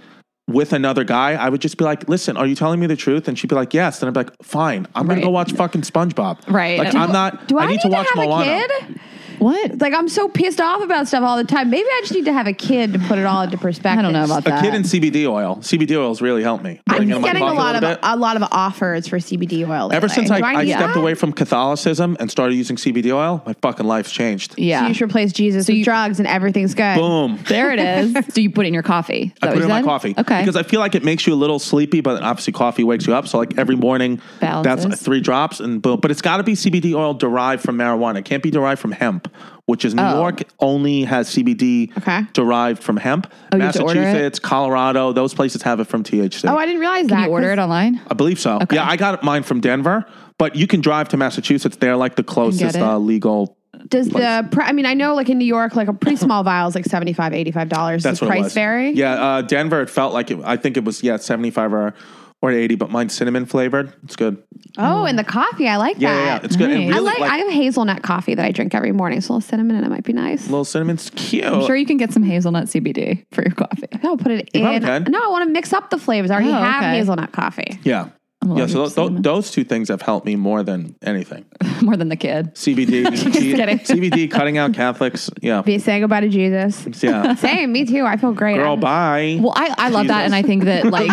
with 0.48 0.72
another 0.72 1.04
guy, 1.04 1.32
I 1.32 1.48
would 1.48 1.60
just 1.60 1.76
be 1.76 1.84
like, 1.84 2.08
"Listen, 2.08 2.36
are 2.36 2.46
you 2.46 2.54
telling 2.54 2.80
me 2.80 2.86
the 2.86 2.96
truth?" 2.96 3.28
And 3.28 3.38
she'd 3.38 3.48
be 3.48 3.54
like, 3.54 3.74
"Yes." 3.74 3.98
Then 4.00 4.08
I'd 4.08 4.14
be 4.14 4.20
like, 4.20 4.32
"Fine, 4.42 4.86
I'm 4.94 5.06
gonna 5.06 5.20
go 5.20 5.30
watch 5.30 5.52
fucking 5.52 5.82
SpongeBob." 5.82 6.48
Right. 6.48 6.78
Like 6.78 6.92
Do- 6.92 6.98
I'm 6.98 7.12
not. 7.12 7.48
Do 7.48 7.58
I, 7.58 7.66
need, 7.66 7.80
to 7.80 7.88
watch 7.88 8.08
have 8.14 8.24
Moana. 8.24 8.50
a 8.50 8.68
kid? 8.68 9.00
What? 9.42 9.80
Like 9.80 9.92
I'm 9.94 10.08
so 10.08 10.28
pissed 10.28 10.60
off 10.60 10.82
about 10.82 11.08
stuff 11.08 11.22
all 11.24 11.36
the 11.36 11.44
time. 11.44 11.70
Maybe 11.70 11.86
I 11.88 12.00
just 12.02 12.12
need 12.14 12.24
to 12.26 12.32
have 12.32 12.46
a 12.46 12.52
kid 12.52 12.92
to 12.92 12.98
put 13.00 13.18
it 13.18 13.26
all 13.26 13.42
into 13.42 13.58
perspective. 13.58 13.98
I 13.98 14.02
don't 14.02 14.12
know 14.12 14.24
about 14.24 14.44
that. 14.44 14.50
A 14.60 14.62
that. 14.62 14.62
kid 14.62 14.74
in 14.74 14.82
CBD 14.82 15.26
oil. 15.26 15.56
CBD 15.56 15.96
oils 15.96 16.22
really 16.22 16.42
helped 16.42 16.64
me. 16.64 16.80
I'm 16.88 16.94
Putting 16.96 17.10
in 17.10 17.20
my 17.20 17.28
getting 17.28 17.42
a 17.42 17.46
coffee 17.46 17.58
lot 17.58 17.74
of 17.76 17.80
bit. 17.82 17.98
a 18.02 18.16
lot 18.16 18.36
of 18.36 18.42
offers 18.52 19.08
for 19.08 19.18
CBD 19.18 19.68
oil. 19.68 19.92
Ever 19.92 20.06
lately. 20.06 20.08
since 20.08 20.30
I, 20.30 20.38
Do 20.38 20.44
I 20.44 20.64
need 20.64 20.70
stepped 20.72 20.94
that? 20.94 21.00
away 21.00 21.14
from 21.14 21.32
Catholicism 21.32 22.16
and 22.20 22.30
started 22.30 22.54
using 22.54 22.76
CBD 22.76 23.12
oil, 23.12 23.42
my 23.46 23.54
fucking 23.62 23.86
life's 23.86 24.12
changed. 24.12 24.58
yeah. 24.58 24.82
So 24.82 24.88
you 24.88 24.94
should 24.94 25.10
replace 25.10 25.32
Jesus 25.32 25.68
with 25.68 25.84
drugs 25.84 26.18
and 26.18 26.28
everything's 26.28 26.74
good. 26.74 26.96
Boom. 26.96 27.38
there 27.48 27.72
it 27.72 27.78
is. 27.78 28.12
so 28.34 28.40
you 28.40 28.50
put 28.50 28.64
it 28.66 28.68
in 28.68 28.74
your 28.74 28.82
coffee. 28.82 29.22
Is 29.22 29.32
I 29.42 29.46
that 29.46 29.46
put 29.46 29.48
what 29.48 29.56
it 29.56 29.56
in 29.56 29.62
you 29.62 29.68
my 29.68 29.78
said? 29.80 29.84
coffee. 29.84 30.14
Okay. 30.18 30.40
Because 30.40 30.56
I 30.56 30.62
feel 30.62 30.80
like 30.80 30.94
it 30.94 31.04
makes 31.04 31.26
you 31.26 31.34
a 31.34 31.36
little 31.36 31.58
sleepy, 31.58 32.00
but 32.00 32.22
obviously 32.22 32.52
coffee 32.52 32.84
wakes 32.84 33.06
you 33.06 33.14
up. 33.14 33.26
So 33.26 33.38
like 33.38 33.58
every 33.58 33.76
morning, 33.76 34.20
Balances. 34.40 34.88
that's 34.90 35.02
three 35.02 35.20
drops 35.20 35.60
and 35.60 35.82
boom. 35.82 36.00
But 36.00 36.10
it's 36.10 36.22
got 36.22 36.36
to 36.38 36.42
be 36.42 36.52
CBD 36.52 36.94
oil 36.94 37.14
derived 37.14 37.62
from 37.62 37.76
marijuana. 37.78 38.18
It 38.18 38.24
can't 38.24 38.42
be 38.42 38.50
derived 38.50 38.80
from 38.80 38.92
hemp, 38.92 39.31
which 39.66 39.84
is 39.84 39.94
New 39.94 40.02
Oh. 40.02 40.18
York 40.20 40.42
only 40.60 41.04
has 41.04 41.28
CBD 41.28 41.90
Okay. 41.98 42.22
derived 42.32 42.82
from 42.82 42.96
hemp. 42.96 43.32
Oh, 43.52 43.56
you 43.56 43.62
have 43.62 43.74
to 43.74 43.82
order 43.82 44.00
it? 44.00 44.04
Massachusetts, 44.04 44.38
Colorado, 44.40 45.12
those 45.12 45.34
places 45.34 45.62
have 45.62 45.78
it 45.80 45.84
from 45.86 46.02
THC. 46.02 46.48
Oh, 46.48 46.56
I 46.56 46.66
didn't 46.66 46.80
realize 46.80 47.06
Can 47.06 47.16
that. 47.18 47.26
you 47.26 47.30
order 47.32 47.48
'cause 47.48 47.58
it 47.58 47.62
online? 47.62 48.00
I 48.10 48.14
believe 48.14 48.40
so. 48.40 48.58
Yeah, 48.72 48.88
I 48.88 48.96
got 48.96 49.22
mine 49.22 49.44
from 49.44 49.60
Denver, 49.60 50.04
but 50.38 50.56
you 50.56 50.66
can 50.66 50.80
drive 50.80 51.08
to 51.10 51.16
Massachusetts. 51.16 51.76
They're 51.76 51.96
like 51.96 52.16
the 52.16 52.24
closest 52.24 52.76
uh, 52.76 52.98
legal. 52.98 53.56
Does 53.88 54.08
the 54.08 54.46
pri- 54.50 54.66
I 54.66 54.72
mean 54.72 54.86
I 54.86 54.94
know 54.94 55.14
like 55.14 55.28
in 55.28 55.38
New 55.38 55.44
York 55.44 55.74
like 55.76 55.88
a 55.88 55.92
pretty 55.92 56.16
small 56.24 56.42
vial 56.42 56.68
is 56.68 56.74
like 56.74 56.84
75 56.84 57.32
85 57.32 57.68
dollars. 57.68 58.02
That's 58.02 58.14
Does 58.14 58.20
the 58.20 58.26
what 58.26 58.30
it 58.32 58.38
price 58.40 58.44
was. 58.44 58.54
vary? 58.54 58.90
Yeah, 58.92 59.12
uh, 59.14 59.42
Denver. 59.42 59.80
It 59.80 59.90
felt 59.90 60.12
like 60.12 60.30
it, 60.30 60.38
I 60.44 60.56
think 60.56 60.76
it 60.76 60.84
was 60.84 61.02
yeah 61.02 61.16
seventy 61.16 61.50
five 61.50 61.72
or 61.72 61.94
or 62.42 62.50
eighty, 62.52 62.74
but 62.74 62.90
mine's 62.90 63.14
cinnamon 63.14 63.46
flavored. 63.46 63.92
It's 64.04 64.16
good. 64.16 64.42
Oh, 64.76 65.04
and 65.04 65.18
the 65.18 65.24
coffee 65.24 65.68
I 65.68 65.76
like 65.76 65.96
Yeah, 65.98 66.10
yeah, 66.14 66.18
yeah. 66.18 66.24
that. 66.38 66.44
it's 66.44 66.56
good. 66.56 66.70
And 66.70 66.86
Nice. 66.88 66.94
I 66.94 66.98
really, 66.98 67.20
like, 67.20 67.30
I 67.30 67.36
have 67.38 67.50
hazelnut 67.52 68.02
coffee 68.02 68.34
that 68.34 68.44
I 68.44 68.52
drink 68.52 68.74
every 68.74 68.92
morning. 68.92 69.20
So 69.20 69.32
a 69.32 69.36
little 69.36 69.48
cinnamon 69.48 69.76
and 69.76 69.86
it 69.86 69.88
might 69.90 70.04
be 70.04 70.12
nice. 70.12 70.44
little 70.48 70.64
cinnamon's 70.64 71.10
cute. 71.14 71.44
I'm 71.44 71.64
sure 71.66 71.76
you 71.76 71.86
can 71.86 71.96
get 71.98 72.12
some 72.12 72.22
hazelnut 72.22 72.64
CBD 72.66 73.24
for 73.32 73.42
your 73.42 73.52
coffee. 73.54 73.86
I'll 74.02 74.16
put 74.16 74.32
it 74.32 74.50
You 74.54 74.60
in. 74.60 74.80
probably 74.82 75.04
can. 75.04 75.12
No, 75.12 75.24
I 75.24 75.28
want 75.28 75.46
to 75.48 75.52
mix 75.52 75.72
up 75.72 75.90
the 75.90 75.98
flavors. 75.98 76.30
I 76.30 76.34
already 76.34 76.50
Oh, 76.50 76.54
have 76.54 76.82
okay. 76.82 76.96
hazelnut 76.98 77.32
coffee. 77.32 77.78
yeah. 77.84 78.08
I'm 78.42 78.56
Yeah, 78.56 78.66
so 78.66 78.88
to 78.88 78.94
th- 78.94 79.08
th- 79.08 79.22
those 79.22 79.50
two 79.50 79.64
things 79.64 79.88
have 79.88 80.02
helped 80.02 80.26
me 80.26 80.36
more 80.36 80.62
than 80.62 80.94
anything. 81.02 81.44
More 81.82 81.96
than 81.96 82.08
the 82.08 82.16
kid. 82.16 82.54
CBD, 82.54 83.04
kidding. 83.32 83.78
CBD, 83.80 84.30
cutting 84.30 84.56
out 84.56 84.72
Catholics. 84.72 85.28
Yeah, 85.40 85.62
Be 85.62 85.80
saying 85.80 86.02
goodbye 86.02 86.20
to 86.20 86.28
Jesus. 86.28 86.86
yeah. 87.02 87.34
Same, 87.36 87.72
me 87.72 87.84
too. 87.84 88.04
I 88.04 88.16
feel 88.16 88.32
great. 88.32 88.56
Girl, 88.56 88.70
I'm- 88.70 88.80
bye. 88.80 89.38
Well, 89.40 89.52
I, 89.56 89.74
I 89.76 89.88
love 89.88 90.06
that. 90.06 90.24
And 90.24 90.32
I 90.34 90.42
think 90.42 90.62
that, 90.64 90.84
like. 90.86 91.08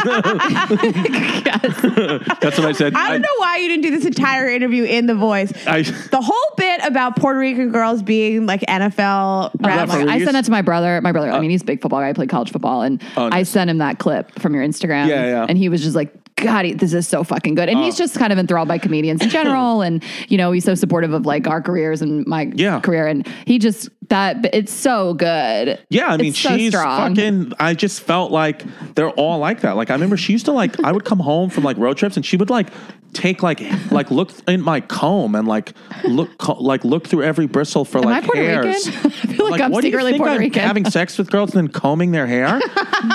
That's 2.40 2.58
what 2.58 2.68
I 2.68 2.72
said. 2.74 2.94
I 2.96 3.12
don't 3.12 3.22
know 3.22 3.28
why 3.38 3.58
you 3.58 3.68
didn't 3.68 3.84
do 3.84 3.92
this 3.92 4.06
entire 4.06 4.48
interview 4.48 4.84
in 4.84 5.08
the 5.08 5.16
voice. 5.16 5.52
I, 5.66 5.82
The 5.82 6.22
whole 6.22 6.56
bit 6.58 6.82
about 6.84 7.16
Puerto 7.16 7.40
Rican 7.40 7.72
girls 7.72 8.02
being 8.04 8.46
like 8.46 8.62
NFL 8.62 9.52
I'm 9.60 9.66
rap- 9.66 9.90
like, 9.90 10.08
I 10.08 10.20
sent 10.20 10.34
that 10.34 10.46
to 10.46 10.52
my 10.52 10.62
brother. 10.62 11.02
My 11.02 11.12
brother, 11.12 11.32
I 11.32 11.38
uh, 11.38 11.42
mean, 11.42 11.50
he's 11.50 11.62
a 11.62 11.66
big 11.66 11.82
football 11.82 12.00
guy. 12.02 12.08
He 12.10 12.14
played 12.14 12.30
college 12.30 12.52
football. 12.52 12.82
And 12.84 13.02
Oh, 13.18 13.30
I 13.32 13.44
sent 13.44 13.70
him 13.70 13.80
that 13.80 13.98
clip 14.00 14.32
from 14.40 14.54
your 14.54 14.64
Instagram. 14.64 15.08
Yeah, 15.08 15.26
yeah. 15.26 15.46
And 15.50 15.58
he 15.58 15.70
was 15.70 15.82
just 15.82 15.96
like, 15.96 16.14
God, 16.42 16.66
he- 16.66 16.74
this 16.74 16.94
is 16.94 17.08
so 17.08 17.24
fucking 17.24 17.56
good. 17.56 17.70
And 17.70 17.80
he's 17.80 17.96
oh. 17.96 18.04
just 18.04 18.18
kind 18.18 18.34
of 18.34 18.40
enthralled 18.40 18.68
by 18.68 18.78
comedians 18.78 19.22
in 19.22 19.30
general. 19.30 19.82
and, 19.84 20.04
you 20.28 20.38
know, 20.38 20.52
he's 20.52 20.66
so 20.66 20.76
supportive 20.76 21.14
of 21.14 21.26
like 21.26 21.48
our 21.48 21.62
careers 21.62 22.02
and 22.02 22.26
my 22.28 22.52
Yeah. 22.56 22.80
career. 22.80 23.08
And 23.08 23.28
he 23.46 23.60
just, 23.60 23.90
that, 24.10 24.50
it's 24.54 24.74
so 24.74 25.14
good. 25.14 25.80
Yeah, 25.90 26.08
I 26.08 26.18
mean, 26.18 26.34
so 26.34 26.58
she's 26.58 26.72
strong. 26.72 27.16
fucking. 27.16 27.54
I 27.60 27.74
just 27.74 28.02
felt 28.02 28.32
like 28.32 28.64
they're 28.96 29.12
all 29.12 29.38
like 29.40 29.62
that. 29.62 29.76
Like 29.76 29.90
I 29.90 29.94
remember 29.94 30.18
she 30.18 30.34
used 30.34 30.46
to 30.46 30.52
like. 30.52 30.80
I 30.84 30.92
would 30.92 31.06
come 31.06 31.20
home 31.20 31.50
from 31.50 31.64
like 31.64 31.78
road 31.78 31.98
trips, 31.98 32.16
and 32.16 32.26
she 32.26 32.36
would 32.38 32.50
like 32.50 32.70
take 33.14 33.42
like 33.44 33.62
like 33.92 34.12
look 34.12 34.32
in 34.48 34.62
my 34.62 34.80
comb 34.82 35.36
and 35.36 35.48
like 35.48 35.74
look 36.04 36.38
co- 36.38 36.62
like 36.62 36.84
look 36.84 37.08
through 37.08 37.24
every 37.24 37.48
bristle 37.48 37.86
for 37.86 38.00
Am 38.00 38.06
like 38.06 38.24
I 38.24 38.28
Puerto 38.28 38.42
hairs. 38.44 38.88
Rican? 38.88 39.06
I 39.06 39.10
feel 39.34 39.50
like, 39.50 39.62
I'm 39.62 39.72
what 39.72 39.82
do 39.82 39.88
you 39.88 39.92
secretly 39.92 40.12
think 40.12 40.22
Puerto 40.22 40.34
I'm 40.34 40.40
Rican. 40.40 40.62
Having 40.62 40.86
sex 40.92 41.18
with 41.18 41.32
girls 41.32 41.56
and 41.56 41.68
then 41.68 41.74
combing 41.74 42.12
their 42.12 42.28
hair? 42.28 42.60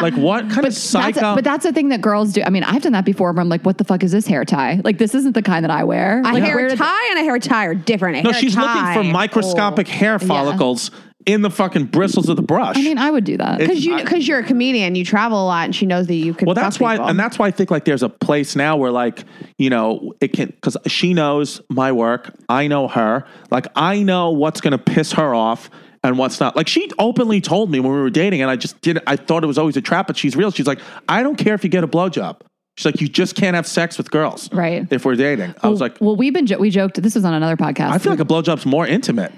like 0.01 0.15
what 0.15 0.45
kind 0.45 0.59
of 0.59 0.75
That's 0.75 0.81
psycho? 0.81 1.33
a, 1.33 1.35
but 1.37 1.45
that's 1.45 1.65
the 1.65 1.73
thing 1.73 1.89
that 1.91 2.01
girls 2.01 2.33
do. 2.33 2.43
I 2.43 2.51
mean, 2.51 2.65
I've 2.65 2.83
done 2.83 2.93
that 2.93 3.05
before 3.05 3.33
where 3.33 3.41
I'm 3.41 3.49
like, 3.49 3.62
what 3.65 3.79
the 3.79 3.85
fuck 3.85 4.03
is 4.03 4.12
this 4.12 4.27
hair 4.27 4.45
tie? 4.45 4.81
Like, 4.85 4.99
this 4.99 5.15
isn't 5.15 5.33
the 5.33 5.43
kind 5.43 5.65
that 5.65 5.71
I 5.71 5.85
wear. 5.85 6.21
A 6.21 6.23
like, 6.23 6.43
hair 6.43 6.69
tie 6.77 7.09
and 7.11 7.21
a 7.21 7.23
hair 7.23 7.39
tie 7.39 7.66
are 7.66 7.75
different. 7.75 8.19
A 8.19 8.23
no, 8.23 8.33
hair 8.33 8.41
she's 8.41 8.57
looking 8.57 8.93
for 8.95 9.05
microscopic 9.05 9.89
hair 9.89 10.19
follicles 10.19 10.91
in 11.26 11.42
the 11.42 11.51
fucking 11.51 11.86
bristles 11.86 12.28
of 12.28 12.36
the 12.36 12.42
brush. 12.42 12.76
I 12.76 12.82
mean, 12.82 12.98
I 12.98 13.10
would 13.10 13.24
do 13.24 13.36
that. 13.36 13.59
Because 13.59 13.84
you, 13.84 13.96
because 13.96 14.26
you're 14.28 14.40
a 14.40 14.44
comedian, 14.44 14.94
you 14.94 15.05
travel 15.05 15.42
a 15.42 15.46
lot, 15.46 15.64
and 15.64 15.74
she 15.74 15.86
knows 15.86 16.06
that 16.06 16.14
you 16.14 16.34
can. 16.34 16.46
Well, 16.46 16.55
that's 16.55 16.78
why, 16.78 16.94
people. 16.94 17.09
and 17.09 17.18
that's 17.18 17.38
why 17.38 17.46
I 17.46 17.51
think 17.51 17.70
like 17.70 17.84
there's 17.84 18.02
a 18.02 18.09
place 18.09 18.56
now 18.56 18.76
where 18.76 18.90
like 18.90 19.24
you 19.59 19.70
know 19.70 20.12
it 20.20 20.28
can 20.28 20.48
because 20.48 20.76
she 20.86 21.14
knows 21.14 21.60
my 21.70 21.92
work, 21.92 22.34
I 22.48 22.66
know 22.66 22.88
her, 22.88 23.24
like 23.51 23.66
I 23.74 24.02
know 24.02 24.30
what's 24.30 24.60
gonna 24.60 24.78
piss 24.78 25.12
her 25.12 25.34
off 25.34 25.70
and 26.02 26.18
what's 26.18 26.40
not. 26.40 26.56
Like 26.56 26.68
she 26.68 26.90
openly 26.98 27.40
told 27.40 27.70
me 27.70 27.80
when 27.80 27.92
we 27.92 27.98
were 27.98 28.10
dating, 28.10 28.42
and 28.42 28.51
I 28.51 28.56
just 28.56 28.80
didn't. 28.82 29.05
I 29.06 29.16
thought 29.16 29.42
it 29.44 29.46
was 29.46 29.59
always 29.59 29.76
a 29.76 29.82
trap, 29.82 30.06
but 30.06 30.16
she's 30.16 30.36
real. 30.36 30.51
She's 30.51 30.66
like, 30.66 30.80
I 31.09 31.22
don't 31.22 31.36
care 31.36 31.55
if 31.55 31.64
you 31.64 31.70
get 31.70 31.84
a 31.84 31.88
blowjob. 31.88 32.40
She's 32.76 32.86
like, 32.86 33.01
you 33.01 33.09
just 33.09 33.36
can't 33.36 33.55
have 33.55 33.68
sex 33.68 33.96
with 33.98 34.10
girls, 34.10 34.52
Right. 34.52 34.84
If 34.90 35.05
we're 35.05 35.14
dating, 35.14 35.55
I 35.62 35.68
was 35.68 35.80
like, 35.80 35.96
well, 36.01 36.16
we've 36.16 36.32
been, 36.32 36.46
jo- 36.46 36.59
we 36.59 36.70
joked, 36.70 37.01
this 37.01 37.14
was 37.14 37.24
on 37.24 37.32
another 37.32 37.56
podcast. 37.56 37.90
I 37.90 37.98
feel 37.98 38.10
like 38.10 38.18
a 38.18 38.24
blowjob's 38.24 38.66
more 38.66 38.84
intimate. 38.84 39.32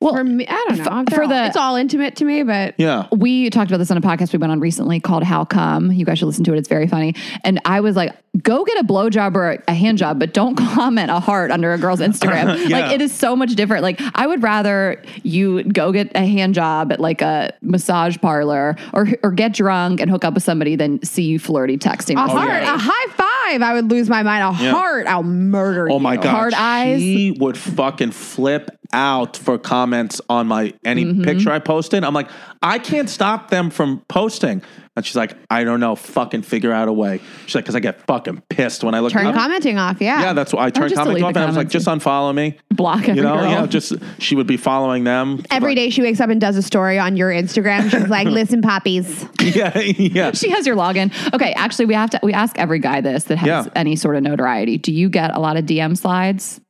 Well, 0.00 0.14
for 0.14 0.24
me, 0.24 0.46
I 0.48 0.64
don't 0.68 0.78
know. 0.78 0.84
For 0.84 1.04
They're 1.10 1.22
all- 1.24 1.28
the- 1.28 1.46
it's 1.46 1.56
all 1.56 1.76
intimate 1.76 2.16
to 2.16 2.24
me, 2.24 2.42
but 2.42 2.74
Yeah. 2.78 3.06
we 3.12 3.50
talked 3.50 3.70
about 3.70 3.78
this 3.78 3.90
on 3.90 3.96
a 3.96 4.00
podcast 4.00 4.32
we 4.32 4.38
went 4.38 4.50
on 4.52 4.60
recently 4.60 4.98
called 5.00 5.22
How 5.22 5.44
Come. 5.44 5.92
You 5.92 6.04
guys 6.04 6.18
should 6.18 6.26
listen 6.26 6.44
to 6.44 6.54
it. 6.54 6.58
It's 6.58 6.68
very 6.68 6.86
funny. 6.86 7.14
And 7.44 7.60
I 7.64 7.80
was 7.80 7.96
like, 7.96 8.14
go 8.42 8.64
get 8.64 8.78
a 8.80 8.84
blowjob 8.84 9.34
or 9.34 9.62
a 9.66 9.74
hand 9.74 9.98
job, 9.98 10.18
but 10.20 10.32
don't 10.32 10.54
comment 10.74 11.10
a 11.10 11.18
heart 11.20 11.50
under 11.50 11.72
a 11.72 11.78
girl's 11.78 12.00
Instagram. 12.00 12.58
Yeah. 12.70 12.80
Like 12.80 12.92
it 12.92 13.00
is 13.02 13.12
so 13.12 13.34
much 13.34 13.54
different. 13.56 13.82
Like 13.82 14.00
I 14.14 14.26
would 14.26 14.42
rather 14.42 15.02
you 15.22 15.64
go 15.64 15.90
get 15.92 16.12
a 16.14 16.24
hand 16.24 16.54
job 16.54 16.92
at 16.92 17.00
like 17.00 17.20
a 17.22 17.52
massage 17.62 18.16
parlor 18.18 18.76
or 18.94 19.08
or 19.24 19.32
get 19.32 19.52
drunk 19.54 20.00
and 20.00 20.08
hook 20.10 20.24
up 20.24 20.34
with 20.34 20.42
somebody 20.44 20.76
than 20.76 21.02
see 21.02 21.24
you 21.24 21.38
flirty 21.38 21.76
texting. 21.78 22.18
a 22.18 22.22
with 22.22 22.32
heart, 22.32 22.62
somebody. 22.62 22.64
a 22.64 22.78
high 22.78 23.12
five, 23.50 23.62
I 23.62 23.74
would 23.74 23.90
lose 23.90 24.08
my 24.08 24.22
mind. 24.22 24.42
A 24.44 24.62
Yeah. 24.62 24.70
heart, 24.72 25.06
I'll 25.08 25.22
murder. 25.24 25.90
Oh 25.90 25.98
my 25.98 26.16
god, 26.16 26.26
Hard 26.26 26.54
eyes. 26.54 27.00
She 27.00 27.32
would 27.40 27.56
fucking 27.56 28.12
flip 28.12 28.70
out 28.92 29.36
for 29.36 29.58
comments 29.58 30.20
on 30.28 30.46
my 30.46 30.74
any 30.84 31.04
Mm-hmm. 31.04 31.22
picture 31.24 31.50
I 31.50 31.58
posted. 31.58 32.04
I'm 32.04 32.14
like, 32.14 32.28
I 32.62 32.78
can't 32.78 33.08
stop 33.08 33.50
them 33.50 33.70
from 33.70 34.04
posting. 34.08 34.62
And 34.96 35.06
she's 35.06 35.16
like, 35.16 35.34
I 35.48 35.62
don't 35.64 35.78
know, 35.80 35.94
fucking 35.94 36.42
figure 36.42 36.72
out 36.72 36.88
a 36.88 36.92
way. 36.92 37.20
She's 37.46 37.54
like, 37.54 37.64
because 37.64 37.76
I 37.76 37.80
get 37.80 38.04
fucking 38.06 38.42
pissed 38.50 38.82
when 38.84 38.94
I 38.94 39.00
look. 39.00 39.12
Turn 39.12 39.24
up. 39.24 39.34
commenting 39.34 39.78
off. 39.78 40.00
Yeah. 40.00 40.20
Yeah, 40.20 40.32
that's 40.32 40.52
why 40.52 40.66
I 40.66 40.70
turned 40.70 40.92
commenting 40.92 41.24
off, 41.24 41.32
the 41.32 41.38
and 41.40 41.44
I 41.44 41.46
was 41.46 41.56
like, 41.56 41.68
just 41.70 41.86
unfollow 41.86 42.34
me. 42.34 42.58
Block 42.70 43.02
every 43.02 43.14
You 43.14 43.22
know, 43.22 43.36
girl. 43.36 43.48
yeah, 43.50 43.66
just 43.66 43.94
she 44.18 44.34
would 44.34 44.48
be 44.48 44.56
following 44.56 45.04
them 45.04 45.42
Every 45.50 45.74
day 45.76 45.90
she 45.90 46.02
wakes 46.02 46.20
up 46.20 46.28
and 46.28 46.40
does 46.40 46.56
a 46.56 46.62
story 46.62 46.98
on 46.98 47.16
your 47.16 47.30
Instagram. 47.30 47.88
She's 47.90 48.08
like, 48.08 48.26
listen, 48.28 48.62
poppies. 48.62 49.24
Yeah, 49.40 49.78
yeah. 49.78 50.32
She 50.32 50.50
has 50.50 50.66
your 50.66 50.76
login. 50.76 51.12
Okay, 51.34 51.52
actually, 51.54 51.86
we 51.86 51.94
have 51.94 52.10
to. 52.10 52.20
We 52.22 52.32
ask 52.32 52.58
every 52.58 52.78
guy 52.78 53.00
this 53.00 53.24
that 53.24 53.38
has 53.38 53.46
Yeah. 53.48 53.72
any 53.74 53.96
sort 53.96 54.16
of 54.16 54.22
notoriety. 54.22 54.76
Do 54.78 54.92
you 54.92 55.08
get 55.08 55.34
a 55.34 55.40
lot 55.40 55.56
of 55.56 55.64
DM 55.64 55.96
slides 55.96 56.60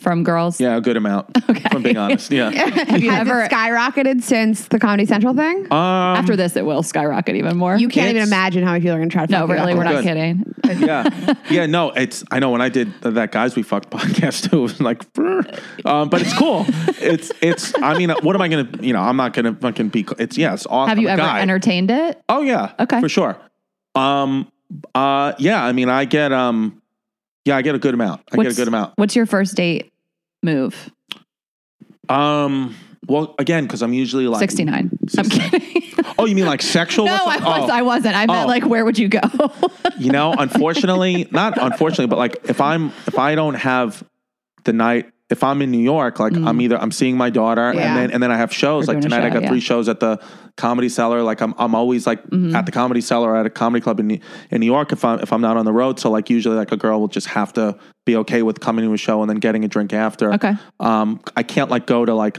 from 0.00 0.24
girls? 0.24 0.60
Yeah, 0.60 0.76
a 0.76 0.80
good 0.80 0.96
amount. 0.96 1.28
Okay. 1.48 1.62
If 1.64 1.74
I'm 1.74 1.82
being 1.82 1.96
honest. 1.96 2.30
Yeah. 2.30 2.50
Have 2.50 3.02
you 3.02 3.10
Has 3.10 3.28
ever? 3.28 3.42
it 3.42 3.50
skyrocketed 3.50 4.22
since 4.22 4.68
the 4.68 4.78
Comedy 4.78 5.04
Central 5.06 5.34
thing? 5.34 5.66
Um, 5.70 5.72
after 6.16 6.36
this, 6.36 6.56
it 6.56 6.64
will 6.64 6.82
skyrocket 6.82 7.36
even 7.36 7.56
more. 7.56 7.76
you 7.76 7.88
can't 7.88 8.06
even 8.10 8.16
it's- 8.22 8.28
imagine 8.28 8.62
how 8.64 8.72
many 8.72 8.82
people 8.82 8.94
are 8.96 8.98
going 8.98 9.08
to 9.08 9.12
try 9.12 9.26
to 9.26 9.32
no, 9.32 9.40
fuck 9.46 9.48
you 9.50 9.54
really, 9.54 9.72
up. 9.72 9.78
we're 9.78 9.84
not 9.84 9.94
Good. 9.96 10.04
kidding. 10.04 10.54
yeah, 10.86 11.34
yeah. 11.50 11.66
No, 11.66 11.90
it's. 11.90 12.24
I 12.30 12.38
know 12.38 12.50
when 12.50 12.60
I 12.62 12.68
did 12.68 12.92
that 13.02 13.32
guys 13.32 13.56
we 13.56 13.62
fucked 13.62 13.90
podcast 13.96 14.50
too. 14.50 14.58
It 14.58 14.62
was 14.62 14.80
like, 14.80 15.12
brr. 15.12 15.42
um, 15.84 16.08
but 16.08 16.22
it's 16.22 16.36
cool. 16.38 16.64
It's. 17.00 17.30
It's. 17.40 17.72
I 17.82 17.96
mean, 17.98 18.10
what 18.22 18.34
am 18.36 18.42
I 18.42 18.48
gonna? 18.48 18.68
You 18.80 18.92
know, 18.92 19.00
I'm 19.00 19.16
not 19.16 19.32
gonna 19.32 19.54
fucking 19.54 19.88
be. 19.88 20.06
It's. 20.18 20.38
Yeah, 20.38 20.54
it's 20.54 20.66
awesome. 20.66 20.88
Have 20.88 20.98
you 20.98 21.08
ever 21.08 21.22
guy. 21.22 21.40
entertained 21.40 21.90
it? 21.90 22.20
Oh 22.28 22.42
yeah. 22.42 22.72
Okay. 22.78 23.00
For 23.00 23.08
sure. 23.08 23.36
Um. 23.94 24.50
Uh. 24.94 25.32
Yeah. 25.38 25.64
I 25.64 25.72
mean, 25.72 25.88
I 25.88 26.04
get. 26.04 26.32
Um. 26.32 26.80
Yeah, 27.46 27.56
I 27.56 27.62
get 27.62 27.74
a 27.74 27.78
good 27.78 27.94
amount. 27.94 28.20
I 28.30 28.36
get 28.36 28.40
a 28.42 28.48
What's- 28.48 28.56
good 28.58 28.68
amount. 28.68 28.92
What's 28.96 29.16
your 29.16 29.24
first 29.26 29.56
date 29.56 29.89
move? 30.42 30.90
Um. 32.08 32.76
Well, 33.06 33.34
again, 33.38 33.64
because 33.64 33.82
I'm 33.82 33.92
usually 33.92 34.28
like 34.28 34.40
69. 34.40 34.90
I'm 35.18 35.28
kidding. 35.28 35.82
Oh, 36.18 36.26
you 36.26 36.34
mean 36.36 36.46
like 36.46 36.62
sexual? 36.62 37.06
no, 37.06 37.14
I, 37.14 37.38
was, 37.38 37.70
oh. 37.70 37.72
I 37.72 37.82
wasn't. 37.82 38.14
I 38.14 38.26
meant 38.26 38.44
Oh. 38.44 38.46
like, 38.46 38.64
where 38.66 38.84
would 38.84 38.98
you 38.98 39.08
go? 39.08 39.20
you 39.98 40.10
know 40.12 40.32
unfortunately 40.32 41.26
not 41.30 41.58
unfortunately 41.60 42.06
but 42.06 42.18
like 42.18 42.38
if 42.44 42.60
i'm 42.60 42.88
if 43.06 43.18
i 43.18 43.34
don't 43.34 43.54
have 43.54 44.02
the 44.64 44.72
night 44.72 45.10
if 45.30 45.42
i'm 45.44 45.62
in 45.62 45.70
new 45.70 45.78
york 45.78 46.18
like 46.18 46.34
i'm 46.36 46.60
either 46.60 46.76
i'm 46.78 46.90
seeing 46.90 47.16
my 47.16 47.30
daughter 47.30 47.72
Yeah. 47.74 47.80
and 47.86 47.96
then 47.98 48.10
and 48.10 48.22
then 48.22 48.30
i 48.32 48.36
have 48.36 48.52
shows 48.52 48.86
You're 48.86 48.94
like 48.96 49.02
tonight 49.02 49.24
i 49.24 49.30
got 49.30 49.42
yeah. 49.42 49.48
three 49.48 49.60
shows 49.60 49.88
at 49.88 50.00
the 50.00 50.18
comedy 50.56 50.88
cellar 50.88 51.22
like 51.22 51.40
i'm, 51.40 51.54
I'm 51.58 51.74
always 51.74 52.06
like 52.06 52.20
Mm-hmm. 52.30 52.54
at 52.54 52.66
the 52.66 52.72
comedy 52.72 53.00
cellar 53.00 53.30
or 53.30 53.36
at 53.36 53.46
a 53.46 53.50
comedy 53.50 53.80
club 53.82 53.98
in, 54.00 54.06
New- 54.08 54.20
in 54.50 54.60
new 54.60 54.66
york 54.66 54.92
if 54.92 55.04
i'm 55.04 55.20
if 55.20 55.32
i'm 55.32 55.40
not 55.40 55.56
on 55.56 55.64
the 55.64 55.72
road 55.72 55.98
so 55.98 56.10
like 56.10 56.28
usually 56.30 56.56
like 56.56 56.72
a 56.72 56.76
girl 56.76 57.00
will 57.00 57.08
just 57.08 57.28
have 57.28 57.52
to 57.54 57.78
be 58.06 58.16
okay 58.16 58.42
with 58.42 58.60
coming 58.60 58.84
to 58.84 58.92
a 58.92 58.96
show 58.96 59.20
and 59.22 59.30
then 59.30 59.38
getting 59.38 59.64
a 59.64 59.68
drink 59.68 59.92
after 59.92 60.32
Okay. 60.34 60.54
um 60.80 61.20
i 61.36 61.42
can't 61.42 61.70
like 61.70 61.86
go 61.86 62.04
to 62.04 62.14
like 62.14 62.38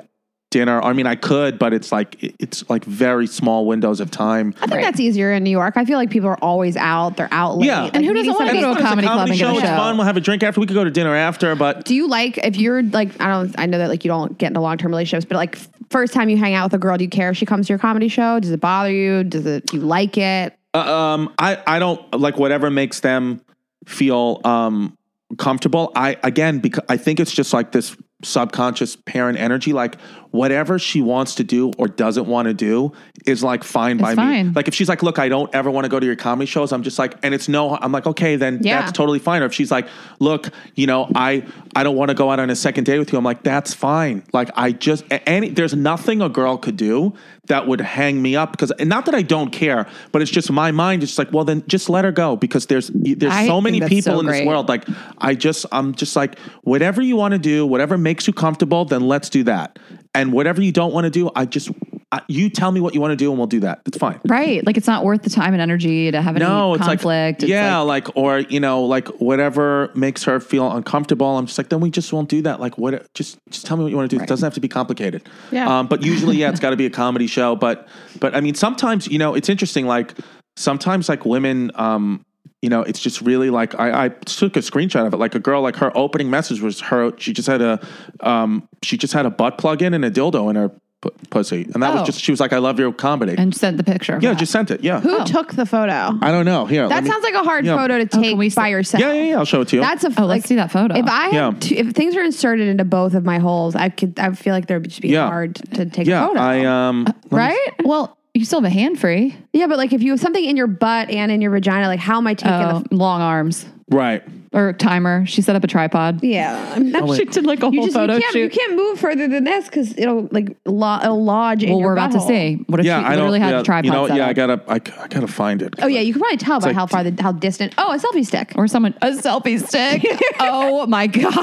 dinner 0.51 0.81
i 0.83 0.91
mean 0.91 1.07
i 1.07 1.15
could 1.15 1.57
but 1.57 1.73
it's 1.73 1.91
like 1.93 2.21
it- 2.21 2.35
it's 2.39 2.69
like 2.69 2.83
very 2.83 3.25
small 3.25 3.65
windows 3.65 3.99
of 4.01 4.11
time 4.11 4.53
I 4.61 4.67
think 4.67 4.81
that's 4.83 4.99
easier 4.99 5.31
in 5.31 5.43
New 5.43 5.49
York. 5.49 5.77
I 5.77 5.85
feel 5.85 5.97
like 5.97 6.09
people 6.09 6.27
are 6.29 6.37
always 6.43 6.75
out. 6.75 7.15
They're 7.17 7.29
out 7.31 7.57
late. 7.57 7.67
Yeah. 7.67 7.83
Like, 7.83 7.95
And 7.95 8.05
who 8.05 8.13
doesn't 8.13 8.33
wanna 8.33 8.47
somebody- 8.51 8.59
go 8.61 8.73
to 8.73 8.79
a 8.79 8.81
It's 8.81 8.81
comedy 8.89 9.07
club 9.07 9.19
and 9.29 9.37
get 9.37 9.47
a 9.47 9.51
show. 9.53 9.57
It's 9.59 9.67
fun. 9.67 9.97
We'll 9.97 10.05
have 10.05 10.17
a 10.17 10.21
drink 10.21 10.43
after. 10.43 10.59
We 10.59 10.67
could 10.67 10.73
go 10.73 10.83
to 10.83 10.91
dinner 10.91 11.15
after, 11.15 11.55
but 11.55 11.85
Do 11.85 11.95
you 11.95 12.07
like 12.07 12.37
if 12.39 12.57
you're 12.57 12.83
like 12.83 13.09
I 13.21 13.27
don't 13.27 13.55
I 13.57 13.65
know 13.65 13.77
that 13.77 13.89
like 13.89 14.03
you 14.03 14.09
don't 14.09 14.37
get 14.37 14.47
into 14.47 14.59
long 14.59 14.77
term 14.77 14.91
relationships, 14.91 15.25
but 15.27 15.37
like 15.37 15.57
first 15.89 16.13
time 16.13 16.29
you 16.29 16.37
hang 16.37 16.53
out 16.53 16.65
with 16.65 16.73
a 16.73 16.77
girl, 16.79 16.97
do 16.97 17.03
you 17.05 17.09
care 17.09 17.29
if 17.31 17.37
she 17.37 17.45
comes 17.45 17.67
to 17.67 17.71
your 17.73 17.79
comedy 17.79 18.07
show? 18.09 18.39
Does 18.39 18.51
it 18.51 18.59
bother 18.59 18.91
you? 18.91 19.23
Does 19.23 19.45
it 19.45 19.67
do 19.67 19.77
you 19.77 19.83
like 19.83 20.17
it? 20.17 20.53
Uh, 20.73 20.79
um, 20.79 21.33
I 21.39 21.57
I 21.65 21.79
don't 21.79 22.01
like 22.19 22.37
whatever 22.37 22.69
makes 22.69 22.99
them 22.99 23.41
feel 23.85 24.41
um 24.43 24.97
comfortable. 25.37 25.91
I 25.95 26.17
again 26.23 26.59
because 26.59 26.83
I 26.89 26.97
think 26.97 27.19
it's 27.19 27.31
just 27.31 27.53
like 27.53 27.71
this 27.71 27.95
subconscious 28.23 28.95
parent 28.95 29.37
energy. 29.39 29.73
Like 29.73 29.99
whatever 30.31 30.79
she 30.79 31.01
wants 31.01 31.35
to 31.35 31.43
do 31.43 31.71
or 31.77 31.87
doesn't 31.87 32.25
want 32.25 32.47
to 32.47 32.53
do 32.53 32.93
is 33.25 33.43
like 33.43 33.63
fine 33.63 33.97
by 33.97 34.15
me. 34.15 34.43
Like 34.55 34.67
if 34.67 34.73
she's 34.73 34.87
like, 34.87 35.03
look, 35.03 35.19
I 35.19 35.27
don't 35.29 35.53
ever 35.53 35.69
want 35.69 35.85
to 35.85 35.89
go 35.89 35.99
to 35.99 36.05
your 36.05 36.15
comedy 36.15 36.45
shows. 36.45 36.71
I'm 36.71 36.83
just 36.83 36.97
like, 36.97 37.15
and 37.23 37.33
it's 37.33 37.49
no. 37.49 37.75
I'm 37.77 37.91
like, 37.91 38.07
okay, 38.07 38.35
then 38.37 38.59
Yeah. 38.61 38.79
that's 38.81 38.91
totally 38.93 39.19
fine. 39.19 39.41
Or 39.41 39.45
if 39.45 39.53
she's 39.53 39.71
like, 39.71 39.87
look, 40.19 40.49
you 40.75 40.87
know, 40.87 41.09
I 41.15 41.45
I 41.75 41.83
don't 41.83 41.95
want 41.95 42.09
to 42.09 42.15
go 42.15 42.31
out 42.31 42.39
on 42.39 42.49
a 42.49 42.55
second 42.55 42.85
date 42.85 42.99
with 42.99 43.11
you. 43.11 43.17
I'm 43.17 43.25
like, 43.25 43.43
that's 43.43 43.73
fine. 43.73 44.23
Like 44.33 44.49
I 44.55 44.71
just 44.71 45.03
any 45.09 45.49
there's 45.49 45.75
nothing 45.75 46.21
a 46.21 46.29
girl 46.29 46.57
could 46.57 46.77
do 46.77 47.13
that 47.47 47.67
would 47.67 47.81
hang 47.81 48.21
me 48.21 48.35
up 48.35 48.51
because 48.51 48.71
and 48.71 48.87
not 48.87 49.05
that 49.05 49.15
I 49.15 49.23
don't 49.23 49.51
care, 49.51 49.87
but 50.11 50.21
it's 50.21 50.31
just 50.31 50.51
my 50.51 50.71
mind 50.71 51.03
It's 51.03 51.17
like, 51.17 51.31
well, 51.31 51.43
then 51.43 51.63
just 51.67 51.89
let 51.89 52.05
her 52.05 52.11
go 52.11 52.35
because 52.35 52.67
there's 52.67 52.91
there's 52.93 53.33
I 53.33 53.47
so 53.47 53.59
many 53.59 53.79
people 53.81 54.13
so 54.13 54.19
in 54.19 54.27
this 54.27 54.45
world. 54.45 54.69
Like 54.69 54.85
I 55.17 55.35
just 55.35 55.65
I'm 55.71 55.95
just 55.95 56.15
like 56.15 56.37
whatever 56.63 57.01
you 57.01 57.15
want 57.15 57.33
to 57.33 57.39
do, 57.39 57.65
whatever 57.65 57.97
makes 57.97 58.27
you 58.27 58.33
comfortable, 58.33 58.85
then 58.85 59.01
let's 59.01 59.29
do 59.29 59.43
that. 59.43 59.79
And 60.13 60.33
whatever 60.33 60.61
you 60.61 60.71
don't 60.71 60.93
want 60.93 61.05
to 61.05 61.09
do, 61.09 61.31
I 61.35 61.45
just 61.45 61.71
I, 62.13 62.21
you 62.27 62.49
tell 62.49 62.71
me 62.73 62.81
what 62.81 62.93
you 62.93 62.99
want 62.99 63.11
to 63.11 63.15
do 63.15 63.29
and 63.31 63.37
we'll 63.37 63.47
do 63.47 63.61
that. 63.61 63.81
It's 63.85 63.97
fine. 63.97 64.19
right. 64.27 64.65
Like, 64.65 64.75
it's 64.75 64.87
not 64.87 65.05
worth 65.05 65.21
the 65.21 65.29
time 65.29 65.53
and 65.53 65.61
energy 65.61 66.11
to 66.11 66.21
have 66.21 66.35
any 66.35 66.43
No, 66.43 66.73
it's 66.73 66.79
conflict. 66.85 67.05
like 67.05 67.35
It's 67.43 67.45
yeah, 67.49 67.77
like- 67.79 68.07
like, 68.07 68.17
or 68.17 68.39
you 68.39 68.59
know, 68.59 68.83
like 68.83 69.07
whatever 69.19 69.91
makes 69.95 70.23
her 70.25 70.39
feel 70.39 70.69
uncomfortable. 70.71 71.37
I'm 71.37 71.45
just 71.45 71.57
like, 71.57 71.69
then 71.69 71.79
we 71.79 71.89
just 71.89 72.11
won't 72.11 72.27
do 72.29 72.41
that. 72.41 72.59
Like, 72.59 72.77
what? 72.77 73.13
Just 73.13 73.37
just 73.49 73.65
tell 73.65 73.77
me 73.77 73.83
what 73.83 73.91
you 73.91 73.97
want 73.97 74.09
to 74.09 74.17
do. 74.17 74.21
It 74.21 74.27
doesn't 74.27 74.45
have 74.45 74.53
to 74.55 74.59
be 74.61 74.67
complicated. 74.67 75.27
Yeah. 75.51 75.79
Um, 75.79 75.87
but 75.87 76.03
usually, 76.03 76.35
yeah, 76.37 76.49
it's 76.49 76.59
got 76.59 76.71
to 76.71 76.75
be 76.77 76.85
a 76.85 76.89
comedy 76.89 77.27
show. 77.27 77.55
But 77.55 77.87
but 78.19 78.35
I 78.35 78.41
mean, 78.41 78.55
sometimes 78.55 79.07
you 79.07 79.17
know, 79.19 79.33
it's 79.33 79.47
interesting. 79.49 79.85
Like 79.85 80.13
sometimes, 80.57 81.07
like 81.09 81.25
women, 81.25 81.71
um, 81.75 82.25
you 82.61 82.69
know, 82.69 82.81
it's 82.81 82.99
just 82.99 83.21
really 83.21 83.49
like 83.49 83.79
I, 83.79 84.05
I 84.05 84.09
took 84.09 84.55
a 84.55 84.59
screenshot 84.59 85.07
of 85.07 85.13
it. 85.13 85.17
Like 85.17 85.33
a 85.35 85.39
girl, 85.39 85.61
like 85.61 85.75
her 85.77 85.95
opening 85.97 86.29
message 86.29 86.61
was 86.61 86.79
her. 86.81 87.11
She 87.17 87.33
just 87.33 87.47
had 87.47 87.61
a, 87.61 87.79
um, 88.19 88.67
she 88.83 88.97
just 88.97 89.13
had 89.13 89.25
a 89.25 89.29
butt 89.31 89.57
plug 89.57 89.81
in 89.81 89.93
and 89.93 90.03
a 90.05 90.11
dildo 90.11 90.49
in 90.49 90.55
her 90.57 90.71
p- 91.01 91.09
pussy, 91.29 91.67
and 91.73 91.81
that 91.83 91.91
Oh. 91.91 91.99
was 91.99 92.03
just. 92.05 92.19
She 92.21 92.31
was 92.31 92.39
like, 92.39 92.53
"I 92.53 92.57
love 92.59 92.79
your 92.79 92.91
comedy." 92.93 93.35
and 93.37 93.53
sent 93.55 93.77
the 93.77 93.83
picture. 93.83 94.15
of 94.15 94.23
yeah, 94.23 94.31
that. 94.31 94.39
just 94.39 94.51
sent 94.51 94.71
it. 94.71 94.83
Yeah. 94.83 94.99
Who 95.01 95.17
Oh. 95.19 95.23
took 95.25 95.53
the 95.53 95.65
photo? 95.65 96.17
I 96.21 96.31
don't 96.31 96.45
know. 96.45 96.65
Here, 96.65 96.83
let 96.83 96.89
That 96.89 97.03
me- 97.03 97.09
sounds 97.09 97.23
like 97.23 97.33
a 97.33 97.43
hard 97.43 97.65
Yeah. 97.65 97.75
photo 97.77 97.97
to 97.99 98.05
can 98.05 98.21
take 98.21 98.37
we 98.37 98.49
by 98.49 98.65
see- 98.65 98.71
yourself. 98.71 99.01
Yeah, 99.01 99.13
yeah, 99.13 99.23
yeah. 99.23 99.37
I'll 99.37 99.45
show 99.45 99.61
it 99.61 99.67
to 99.69 99.75
you. 99.77 99.81
That's 99.81 100.03
a 100.03 100.07
Oh, 100.07 100.21
like, 100.25 100.27
let's 100.39 100.45
see 100.47 100.55
that 100.55 100.71
photo. 100.71 100.95
If 100.95 101.05
I 101.07 101.25
had 101.25 101.33
Yeah. 101.33 101.51
to, 101.59 101.75
if 101.75 101.87
things 101.93 102.15
are 102.15 102.23
inserted 102.23 102.67
into 102.67 102.85
both 102.85 103.13
of 103.13 103.25
my 103.25 103.39
holes, 103.39 103.75
I 103.75 103.89
could 103.89 104.19
I 104.19 104.31
feel 104.31 104.53
like 104.53 104.67
there 104.67 104.79
would 104.79 104.89
just 104.89 105.01
be 105.01 105.09
Yeah. 105.09 105.27
hard 105.27 105.55
to 105.73 105.85
take 105.85 106.07
yeah, 106.07 106.23
a 106.23 106.27
photo. 106.27 106.39
I 106.39 106.65
um. 106.65 107.05
let 107.05 107.15
me- 107.31 107.37
right? 107.37 107.69
well, 107.83 108.17
you 108.33 108.45
still 108.45 108.61
have 108.61 108.71
a 108.71 108.73
hand 108.73 108.97
free. 108.99 109.35
Yeah, 109.53 109.67
but 109.67 109.77
like 109.77 109.91
if 109.93 110.01
you 110.01 110.11
have 110.11 110.19
something 110.19 110.43
in 110.45 110.55
your 110.55 110.67
butt 110.67 111.09
and 111.09 111.31
in 111.31 111.41
your 111.41 111.51
vagina, 111.51 111.87
like 111.87 111.99
how 111.99 112.17
am 112.17 112.27
I 112.27 112.33
taking 112.33 112.53
Oh, 112.53 112.83
the 112.89 112.95
long 112.95 113.21
arms 113.21 113.65
Right. 113.89 114.23
Or 114.53 114.73
timer. 114.73 115.25
She 115.25 115.41
set 115.41 115.55
up 115.55 115.63
a 115.63 115.67
tripod. 115.67 116.21
Yeah. 116.23 116.73
I'm 116.75 116.91
not- 116.91 117.15
She 117.15 117.25
did 117.25 117.45
like 117.45 117.63
a 117.63 117.67
you 117.71 117.79
whole 117.79 117.85
just 117.85 117.95
photo 117.95 118.15
you 118.15 118.21
can't, 118.21 118.35
you 118.35 118.49
shoot. 118.49 118.53
can't 118.59 118.75
move 118.75 118.99
further 118.99 119.27
than 119.27 119.43
this 119.45 119.65
because 119.65 119.97
it'll 119.97 120.27
like 120.31 120.55
lo- 120.65 120.99
it'll 121.01 121.23
lodge 121.23 121.63
in 121.63 121.69
well, 121.69 121.79
your 121.79 121.87
we're 121.89 121.93
about 121.93 122.11
to 122.11 122.17
butthole. 122.17 122.27
see. 122.27 122.63
What 122.67 122.79
if 122.81 122.85
Yeah, 122.85 122.99
she 122.99 123.05
I 123.05 123.15
literally 123.15 123.39
had 123.39 123.51
yeah, 123.51 123.59
a 123.61 123.63
tripod 123.63 123.85
You 123.85 123.91
know, 123.91 124.07
set 124.07 124.17
yeah, 124.17 124.25
I 124.27 124.29
up? 124.31 124.35
gotta, 124.35 124.61
I, 124.67 124.75
I 125.03 125.07
gotta 125.07 125.27
find 125.27 125.61
it. 125.61 125.75
Oh 125.81 125.87
yeah, 125.87 126.01
you 126.01 126.13
can 126.13 126.21
probably 126.21 126.37
tell 126.37 126.59
by 126.59 126.67
like- 126.67 126.75
how 126.75 126.85
far 126.85 127.03
the 127.09 127.21
how 127.21 127.31
distant. 127.31 127.73
Oh, 127.77 127.93
a 127.93 127.97
selfie 127.97 128.25
stick. 128.25 128.51
or 128.55 128.67
someone 128.67 128.93
a 129.01 129.11
selfie 129.11 129.59
stick. 129.65 130.03
oh 130.41 130.85
my 130.87 131.07
god, 131.07 131.33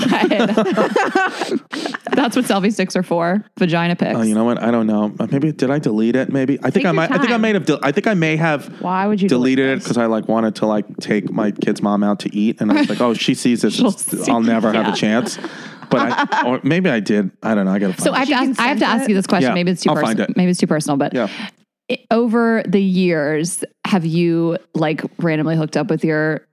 that's 2.13 2.37
what 2.37 2.45
selfie 2.45 2.73
sticks 2.73 2.97
are 2.97 3.03
for. 3.03 3.45
Vagina 3.59 3.97
pics. 3.97 4.19
Oh, 4.19 4.23
you 4.23 4.35
know 4.35 4.45
what? 4.45 4.63
I 4.63 4.71
don't 4.71 4.87
know. 4.87 5.15
Uh, 5.19 5.27
Maybe 5.31 5.53
did 5.53 5.71
I 5.71 5.79
delete 5.79 6.17
it? 6.17 6.31
Maybe 6.33 6.59
I 6.63 6.71
think 6.71 6.85
I 6.87 6.89
your 6.91 6.95
might. 6.95 7.11
I 7.11 7.19
think 7.19 7.29
I 7.31 7.33
time. 7.33 7.41
may 7.43 7.53
have. 7.53 7.65
del- 7.67 7.81
I 7.83 7.93
think 7.93 8.07
I 8.07 8.15
may 8.15 8.37
have. 8.37 8.67
Why 8.81 9.07
would 9.07 9.21
you 9.23 9.29
delete 9.29 9.57
deleted 9.57 9.71
it 9.73 9.75
this? 9.77 9.85
because 9.85 9.99
I 9.99 10.07
like 10.07 10.29
wanted 10.29 10.57
to 10.57 10.67
like 10.67 10.85
take 10.99 11.31
my 11.31 11.51
kid's 11.53 11.81
mom 11.83 12.03
out 12.03 12.21
to 12.21 12.35
eat, 12.35 12.61
and 12.61 12.71
I 12.73 12.75
was 12.81 12.89
like, 12.89 12.98
oh, 13.01 13.15
she 13.15 13.35
sees 13.35 13.62
this, 13.62 13.75
She'll 13.77 13.95
I'll 14.31 14.41
never 14.43 14.73
have 14.73 14.87
yeah. 14.87 14.93
a 14.93 14.97
chance. 14.97 15.39
But 15.91 16.01
I, 16.12 16.43
or 16.47 16.61
maybe 16.65 16.91
I 16.91 17.01
did. 17.01 17.31
I 17.43 17.55
don't 17.55 17.65
know. 17.65 17.73
I 17.73 17.79
gotta 17.79 17.95
find. 17.95 18.05
so 18.05 18.12
I 18.12 18.23
it. 18.23 18.29
have, 18.29 18.29
to 18.29 18.35
ask, 18.51 18.61
I 18.61 18.66
have 18.69 18.79
to 18.81 18.85
ask 18.87 19.09
you 19.09 19.15
this 19.15 19.27
question. 19.27 19.51
Yeah, 19.51 19.55
Maybe 19.55 19.70
it's 19.70 19.83
too 19.83 19.91
I'll 19.91 19.97
find 19.97 20.07
personal. 20.19 20.31
it. 20.31 20.37
Maybe 20.37 20.51
it's 20.51 20.61
too 20.61 20.66
personal, 20.66 20.97
but 20.99 21.15
Yeah. 21.15 21.29
i- 21.91 21.99
over 22.11 22.62
the 22.69 22.83
years, 22.83 23.65
have 23.87 24.05
you 24.05 24.59
like 24.75 25.03
randomly 25.19 25.57
hooked 25.57 25.77
up 25.79 25.89
with 25.89 26.05
your 26.05 26.47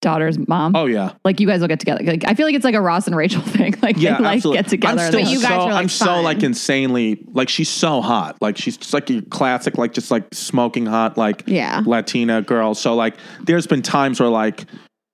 daughter's 0.00 0.38
mom? 0.48 0.74
Oh 0.74 0.86
yeah. 0.86 1.12
Like 1.26 1.40
you 1.40 1.46
guys 1.46 1.60
will 1.60 1.68
get 1.68 1.78
together. 1.78 2.02
Like 2.02 2.24
I 2.26 2.32
feel 2.32 2.46
like 2.46 2.54
it's 2.54 2.64
like 2.64 2.74
a 2.74 2.80
Ross 2.80 3.06
and 3.06 3.14
Rachel 3.14 3.42
thing. 3.44 3.74
Like 3.82 3.98
Yeah, 3.98 4.16
they 4.16 4.24
like 4.24 4.36
absolutely. 4.36 4.62
get 4.62 4.68
together. 4.70 4.92
I'm 4.92 4.98
and 4.98 5.08
still 5.14 5.24
they- 5.26 5.30
you 5.30 5.40
guys 5.42 5.48
so, 5.50 5.54
are, 5.60 5.72
like, 5.72 5.82
I'm 5.82 5.88
so 5.90 6.04
fun. 6.06 6.24
like 6.24 6.42
insanely 6.42 7.22
like 7.34 7.50
she's 7.50 7.68
so 7.68 8.00
hot. 8.00 8.38
Like 8.40 8.56
she's 8.56 8.78
just 8.78 8.94
like 8.94 9.10
your 9.10 9.20
classic, 9.20 9.76
like 9.76 9.92
just 9.92 10.10
like 10.10 10.24
smoking 10.32 10.86
hot, 10.86 11.18
like 11.18 11.42
Yeah. 11.46 11.82
Latina 11.84 12.40
girl. 12.40 12.74
So 12.74 12.94
like 12.94 13.14
there's 13.44 13.66
been 13.66 13.82
times 13.82 14.20
where 14.20 14.30
like 14.30 14.64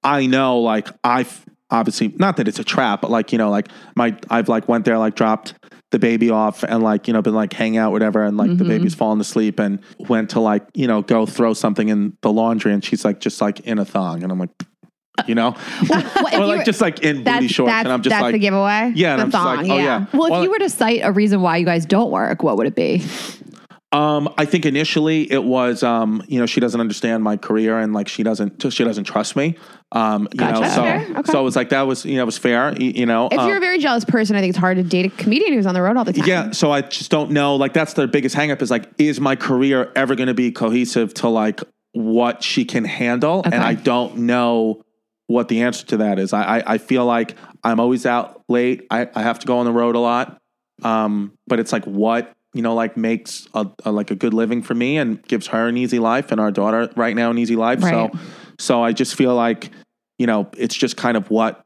I 0.06 0.26
know 0.26 0.60
like 0.60 0.88
I've 1.04 1.44
obviously 1.70 2.08
not 2.16 2.36
that 2.36 2.46
it's 2.48 2.58
a 2.60 2.64
trap, 2.64 3.00
but 3.02 3.10
like, 3.10 3.32
you 3.32 3.38
know, 3.38 3.50
like 3.50 3.68
my 3.96 4.16
I've 4.30 4.48
like 4.48 4.68
went 4.68 4.84
there, 4.84 4.98
like 4.98 5.16
dropped 5.16 5.54
the 5.90 5.98
baby 5.98 6.30
off 6.30 6.62
and 6.62 6.82
like, 6.82 7.06
you 7.08 7.12
know, 7.14 7.22
been 7.22 7.34
like 7.34 7.52
hang 7.52 7.76
out, 7.76 7.92
whatever, 7.92 8.22
and 8.24 8.36
like 8.36 8.48
the 8.48 8.54
Mm-hmm. 8.56 8.68
baby's 8.68 8.94
fallen 8.94 9.20
asleep 9.20 9.58
and 9.58 9.80
went 9.98 10.30
to 10.30 10.40
like, 10.40 10.64
you 10.74 10.86
know, 10.86 11.02
go 11.02 11.26
throw 11.26 11.54
something 11.54 11.88
in 11.88 12.16
the 12.22 12.32
laundry 12.32 12.72
and 12.72 12.84
she's 12.84 13.04
like 13.04 13.20
just 13.20 13.40
like 13.40 13.60
in 13.60 13.78
a 13.78 13.84
thong. 13.84 14.22
And 14.22 14.30
I'm 14.32 14.38
like, 14.38 14.50
you 15.26 15.34
know? 15.34 15.52
What 15.52 16.32
if 16.34 16.40
or 16.40 16.46
like 16.46 16.64
just 16.66 16.80
like 16.80 17.00
in 17.02 17.24
booty 17.24 17.48
shorts. 17.48 17.72
and 17.72 17.88
I'm 17.88 18.02
just 18.02 18.10
like 18.12 18.18
that's 18.18 18.22
like 18.24 18.32
the 18.32 18.38
giveaway. 18.38 18.92
Yeah, 18.94 19.12
and 19.12 19.20
the 19.20 19.24
I'm 19.24 19.30
thong. 19.44 19.56
like, 19.56 19.70
oh 19.70 19.76
yeah. 19.78 20.06
well, 20.12 20.24
if 20.26 20.30
Well, 20.32 20.42
you 20.44 20.50
were 20.50 20.58
to 20.58 20.68
cite 20.68 21.00
a 21.02 21.10
reason 21.12 21.40
why 21.40 21.56
you 21.56 21.64
guys 21.64 21.86
don't 21.86 22.10
work, 22.10 22.42
what 22.42 22.56
would 22.58 22.66
it 22.66 22.74
be? 22.74 23.02
Um, 23.96 24.34
I 24.36 24.44
think 24.44 24.66
initially 24.66 25.30
it 25.32 25.42
was, 25.42 25.82
um, 25.82 26.22
you 26.28 26.38
know, 26.38 26.44
she 26.44 26.60
doesn't 26.60 26.78
understand 26.78 27.24
my 27.24 27.38
career 27.38 27.78
and 27.78 27.94
like 27.94 28.08
she 28.08 28.22
doesn't, 28.22 28.70
she 28.70 28.84
doesn't 28.84 29.04
trust 29.04 29.36
me. 29.36 29.56
Um, 29.92 30.28
you 30.34 30.40
know, 30.40 30.60
Gotcha. 30.60 30.70
so 30.70 30.82
Okay, 30.82 31.12
okay. 31.20 31.32
so 31.32 31.40
it 31.40 31.44
was 31.44 31.56
like 31.56 31.70
that 31.70 31.82
was, 31.82 32.04
you 32.04 32.16
know, 32.16 32.22
it 32.22 32.26
was 32.26 32.36
fair. 32.36 32.76
You, 32.78 32.90
you 32.90 33.06
know, 33.06 33.28
If 33.32 33.38
um, 33.38 33.48
you're 33.48 33.56
a 33.56 33.60
very 33.60 33.78
jealous 33.78 34.04
person, 34.04 34.36
I 34.36 34.40
think 34.40 34.50
it's 34.50 34.58
hard 34.58 34.76
to 34.76 34.82
date 34.82 35.06
a 35.06 35.16
comedian 35.16 35.54
who's 35.54 35.64
on 35.64 35.72
the 35.72 35.80
road 35.80 35.96
all 35.96 36.04
the 36.04 36.12
time. 36.12 36.26
yeah, 36.28 36.50
so 36.50 36.70
I 36.70 36.82
just 36.82 37.10
don't 37.10 37.30
know. 37.30 37.56
Like 37.56 37.72
that's 37.72 37.94
the 37.94 38.06
biggest 38.06 38.36
hangup 38.36 38.60
is 38.60 38.70
like, 38.70 38.90
is 38.98 39.18
my 39.18 39.34
career 39.34 39.90
ever 39.96 40.14
going 40.14 40.28
to 40.28 40.34
be 40.34 40.52
cohesive 40.52 41.14
to 41.14 41.28
like 41.28 41.62
what 41.92 42.42
she 42.42 42.66
can 42.66 42.84
handle? 42.84 43.42
And 43.46 43.54
I 43.54 43.72
don't 43.74 44.18
know 44.18 44.82
what 45.26 45.48
the 45.48 45.62
answer 45.62 45.86
to 45.86 45.96
that 45.98 46.18
is. 46.18 46.34
I 46.34 46.58
I, 46.58 46.74
I 46.74 46.78
feel 46.78 47.06
like 47.06 47.34
I'm 47.64 47.80
always 47.80 48.04
out 48.04 48.44
late. 48.48 48.86
I, 48.90 49.08
I 49.14 49.22
have 49.22 49.38
to 49.38 49.46
go 49.46 49.58
on 49.58 49.64
the 49.64 49.72
road 49.72 49.94
a 49.94 50.00
lot. 50.00 50.38
Um, 50.82 51.32
but 51.46 51.58
it's 51.58 51.72
like 51.72 51.86
what 51.86 52.35
you 52.56 52.62
know, 52.62 52.74
like 52.74 52.96
makes 52.96 53.46
a, 53.54 53.66
a 53.84 53.92
like 53.92 54.10
a 54.10 54.14
good 54.14 54.32
living 54.32 54.62
for 54.62 54.74
me 54.74 54.96
and 54.96 55.22
gives 55.24 55.48
her 55.48 55.68
an 55.68 55.76
easy 55.76 55.98
life 55.98 56.32
and 56.32 56.40
our 56.40 56.50
daughter 56.50 56.90
right 56.96 57.14
now 57.14 57.30
an 57.30 57.38
easy 57.38 57.56
life. 57.56 57.82
Right. 57.82 58.10
So 58.12 58.18
so 58.58 58.82
I 58.82 58.92
just 58.92 59.14
feel 59.14 59.34
like 59.34 59.70
you 60.18 60.26
know 60.26 60.48
it's 60.56 60.74
just 60.74 60.96
kind 60.96 61.16
of 61.16 61.30
what 61.30 61.65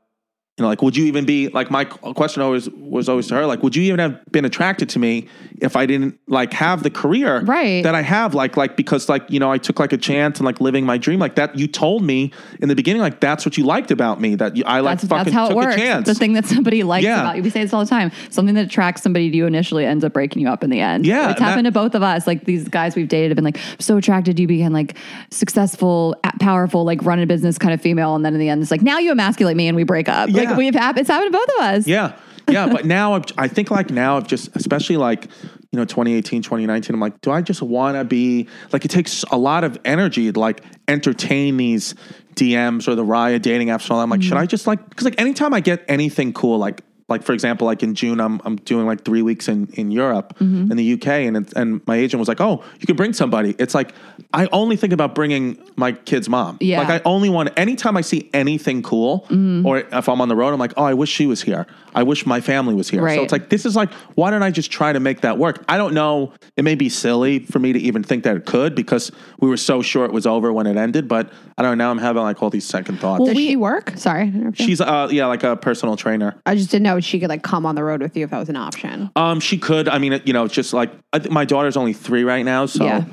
you 0.60 0.64
know, 0.64 0.68
like, 0.68 0.82
would 0.82 0.94
you 0.94 1.06
even 1.06 1.24
be 1.24 1.48
like 1.48 1.70
my 1.70 1.86
question 1.86 2.42
always 2.42 2.68
was 2.68 3.08
always 3.08 3.28
to 3.28 3.34
her, 3.36 3.46
like, 3.46 3.62
would 3.62 3.74
you 3.74 3.82
even 3.84 3.98
have 3.98 4.20
been 4.30 4.44
attracted 4.44 4.90
to 4.90 4.98
me 4.98 5.26
if 5.62 5.74
I 5.74 5.86
didn't 5.86 6.18
like 6.26 6.52
have 6.52 6.82
the 6.82 6.90
career 6.90 7.40
Right. 7.40 7.82
that 7.82 7.94
I 7.94 8.02
have? 8.02 8.34
Like, 8.34 8.58
like 8.58 8.76
because 8.76 9.08
like 9.08 9.24
you 9.30 9.40
know, 9.40 9.50
I 9.50 9.56
took 9.56 9.80
like 9.80 9.94
a 9.94 9.96
chance 9.96 10.38
and 10.38 10.44
like 10.44 10.60
living 10.60 10.84
my 10.84 10.98
dream 10.98 11.18
like 11.18 11.36
that. 11.36 11.56
You 11.58 11.66
told 11.66 12.02
me 12.04 12.30
in 12.60 12.68
the 12.68 12.74
beginning, 12.76 13.00
like 13.00 13.20
that's 13.20 13.46
what 13.46 13.56
you 13.56 13.64
liked 13.64 13.90
about 13.90 14.20
me. 14.20 14.34
That 14.34 14.54
you, 14.54 14.64
I 14.66 14.80
like 14.80 14.98
That's, 14.98 15.08
fucking 15.08 15.24
that's 15.24 15.34
how 15.34 15.46
it 15.46 15.48
took 15.48 15.56
works. 15.56 15.76
a 15.76 15.78
chance. 15.78 16.06
The 16.06 16.14
thing 16.14 16.34
that 16.34 16.44
somebody 16.44 16.82
likes 16.82 17.04
Yeah. 17.04 17.22
about 17.22 17.36
you. 17.36 17.42
We 17.42 17.48
say 17.48 17.62
this 17.62 17.72
all 17.72 17.82
the 17.82 17.88
time. 17.88 18.10
Something 18.28 18.54
that 18.56 18.66
attracts 18.66 19.02
somebody 19.02 19.30
to 19.30 19.36
you 19.38 19.46
initially 19.46 19.86
ends 19.86 20.04
up 20.04 20.12
breaking 20.12 20.42
you 20.42 20.48
up 20.48 20.62
in 20.62 20.68
the 20.68 20.80
end. 20.80 21.06
Yeah, 21.06 21.30
It's 21.30 21.38
that- 21.38 21.44
happened 21.46 21.64
to 21.64 21.72
both 21.72 21.94
of 21.94 22.02
us. 22.02 22.26
Like 22.26 22.44
these 22.44 22.68
guys 22.68 22.96
we've 22.96 23.08
dated 23.08 23.30
have 23.30 23.36
been 23.36 23.44
like 23.44 23.58
so 23.78 23.96
attracted 23.96 24.36
to 24.36 24.42
you 24.42 24.46
being 24.48 24.72
like 24.72 24.96
successful, 25.30 26.14
powerful, 26.38 26.84
like 26.84 27.02
running 27.04 27.22
a 27.22 27.26
business 27.26 27.56
kind 27.56 27.72
of 27.72 27.80
female. 27.80 28.14
And 28.14 28.24
then 28.24 28.34
in 28.34 28.40
the 28.40 28.48
end, 28.48 28.60
it's 28.60 28.70
like, 28.70 28.82
now 28.82 28.98
you 28.98 29.10
emasculate 29.12 29.56
me 29.56 29.68
and 29.68 29.76
we 29.76 29.84
break 29.84 30.08
up. 30.08 30.28
Yeah. 30.28 30.42
Like 30.42 30.49
we've 30.56 30.74
hap- 30.74 30.96
it's 30.96 31.08
happened 31.08 31.32
to 31.32 31.38
both 31.38 31.48
of 31.58 31.64
us. 31.64 31.86
Yeah. 31.86 32.18
Yeah. 32.48 32.66
but 32.68 32.84
now 32.84 33.14
I've, 33.14 33.24
I 33.38 33.48
think 33.48 33.70
like 33.70 33.90
now 33.90 34.16
I've 34.16 34.26
just, 34.26 34.54
especially 34.56 34.96
like, 34.96 35.26
you 35.72 35.76
know, 35.76 35.84
2018, 35.84 36.42
2019, 36.42 36.94
I'm 36.94 37.00
like, 37.00 37.20
do 37.20 37.30
I 37.30 37.42
just 37.42 37.62
want 37.62 37.96
to 37.96 38.04
be 38.04 38.48
like, 38.72 38.84
it 38.84 38.90
takes 38.90 39.22
a 39.30 39.36
lot 39.36 39.62
of 39.62 39.78
energy 39.84 40.32
to 40.32 40.40
like 40.40 40.64
entertain 40.88 41.56
these 41.56 41.94
DMs 42.34 42.88
or 42.88 42.94
the 42.94 43.04
Raya 43.04 43.40
dating 43.40 43.68
apps. 43.68 43.84
And 43.84 43.92
all 43.92 43.98
that. 43.98 44.04
I'm 44.04 44.10
like, 44.10 44.22
should 44.22 44.32
mm-hmm. 44.32 44.42
I 44.42 44.46
just 44.46 44.66
like, 44.66 44.96
cause 44.96 45.04
like 45.04 45.20
anytime 45.20 45.54
I 45.54 45.60
get 45.60 45.84
anything 45.86 46.32
cool, 46.32 46.58
like, 46.58 46.82
like 47.10 47.24
for 47.24 47.32
example, 47.32 47.66
like 47.66 47.82
in 47.82 47.94
June, 47.94 48.20
I'm 48.20 48.40
I'm 48.44 48.56
doing 48.56 48.86
like 48.86 49.04
three 49.04 49.22
weeks 49.22 49.48
in 49.48 49.66
in 49.74 49.90
Europe, 49.90 50.38
mm-hmm. 50.38 50.70
in 50.70 50.76
the 50.76 50.92
UK, 50.94 51.06
and 51.08 51.36
it's, 51.36 51.52
and 51.54 51.86
my 51.86 51.96
agent 51.96 52.18
was 52.18 52.28
like, 52.28 52.40
"Oh, 52.40 52.62
you 52.78 52.86
can 52.86 52.96
bring 52.96 53.12
somebody." 53.12 53.54
It's 53.58 53.74
like 53.74 53.92
I 54.32 54.48
only 54.52 54.76
think 54.76 54.92
about 54.92 55.14
bringing 55.14 55.58
my 55.76 55.92
kid's 55.92 56.28
mom. 56.28 56.58
Yeah. 56.60 56.78
Like 56.80 56.88
I 56.88 57.02
only 57.04 57.28
want 57.28 57.50
anytime 57.58 57.96
I 57.96 58.00
see 58.02 58.30
anything 58.32 58.82
cool, 58.82 59.26
mm-hmm. 59.28 59.66
or 59.66 59.78
if 59.78 60.08
I'm 60.08 60.20
on 60.20 60.28
the 60.28 60.36
road, 60.36 60.52
I'm 60.52 60.60
like, 60.60 60.74
"Oh, 60.76 60.84
I 60.84 60.94
wish 60.94 61.10
she 61.10 61.26
was 61.26 61.42
here. 61.42 61.66
I 61.94 62.02
wish 62.02 62.26
my 62.26 62.40
family 62.40 62.74
was 62.74 62.88
here." 62.88 63.02
Right. 63.02 63.16
So 63.16 63.22
it's 63.22 63.32
like 63.32 63.48
this 63.50 63.66
is 63.66 63.76
like, 63.76 63.92
why 64.14 64.30
don't 64.30 64.42
I 64.42 64.50
just 64.50 64.70
try 64.70 64.92
to 64.92 65.00
make 65.00 65.20
that 65.22 65.38
work? 65.38 65.64
I 65.68 65.76
don't 65.76 65.94
know. 65.94 66.32
It 66.56 66.64
may 66.64 66.74
be 66.74 66.88
silly 66.88 67.40
for 67.40 67.58
me 67.58 67.72
to 67.72 67.78
even 67.78 68.02
think 68.02 68.24
that 68.24 68.36
it 68.36 68.46
could 68.46 68.74
because 68.74 69.10
we 69.40 69.48
were 69.48 69.56
so 69.56 69.82
sure 69.82 70.04
it 70.04 70.12
was 70.12 70.26
over 70.26 70.52
when 70.52 70.66
it 70.66 70.76
ended, 70.76 71.08
but 71.08 71.32
I 71.58 71.62
don't 71.62 71.78
know. 71.78 71.84
Now 71.84 71.90
I'm 71.90 71.98
having 71.98 72.22
like 72.22 72.42
all 72.42 72.50
these 72.50 72.66
second 72.66 73.00
thoughts. 73.00 73.24
Does 73.24 73.36
she 73.36 73.56
work? 73.56 73.92
Sorry. 73.96 74.32
She's 74.54 74.80
uh 74.80 75.08
yeah 75.10 75.26
like 75.26 75.42
a 75.42 75.56
personal 75.56 75.96
trainer. 75.96 76.34
I 76.44 76.54
just 76.54 76.70
didn't 76.70 76.84
know 76.84 77.00
she 77.00 77.18
could 77.18 77.28
like 77.30 77.42
come 77.42 77.64
on 77.64 77.74
the 77.74 77.82
road 77.82 78.02
with 78.02 78.16
you 78.16 78.24
if 78.24 78.30
that 78.30 78.38
was 78.38 78.48
an 78.48 78.56
option. 78.56 79.10
Um, 79.16 79.40
she 79.40 79.56
could. 79.58 79.88
I 79.88 79.98
mean, 79.98 80.20
you 80.24 80.32
know, 80.32 80.44
it's 80.44 80.54
just 80.54 80.72
like 80.72 80.92
I 81.12 81.18
think 81.18 81.32
my 81.32 81.44
daughter's 81.44 81.76
only 81.76 81.92
three 81.94 82.22
right 82.22 82.44
now, 82.44 82.66
so 82.66 82.84
Yeah. 82.84 83.04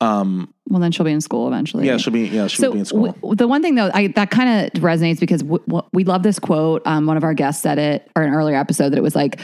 Um, 0.00 0.52
Well, 0.68 0.80
then 0.80 0.92
she'll 0.92 1.04
be 1.06 1.12
in 1.12 1.20
school 1.20 1.46
eventually. 1.48 1.86
yeah, 1.86 1.96
she'll 1.96 2.12
be 2.12 2.26
yeah 2.26 2.46
she'll 2.46 2.66
So 2.66 2.72
be 2.72 2.78
in 2.80 2.84
school. 2.84 3.12
w- 3.12 3.34
the 3.36 3.46
one 3.48 3.62
thing 3.62 3.74
though, 3.74 3.90
I, 3.94 4.08
that 4.08 4.30
kind 4.30 4.66
of 4.74 4.82
resonates 4.82 5.20
because 5.20 5.42
w- 5.42 5.62
w- 5.66 5.86
we 5.92 6.04
love 6.04 6.22
this 6.22 6.38
quote. 6.38 6.82
Um, 6.86 7.06
one 7.06 7.16
of 7.16 7.24
our 7.24 7.34
guests 7.34 7.62
said 7.62 7.78
it, 7.78 8.10
or 8.16 8.22
an 8.22 8.34
earlier 8.34 8.56
episode, 8.56 8.90
that 8.90 8.98
it 8.98 9.02
was 9.02 9.14
like 9.16 9.40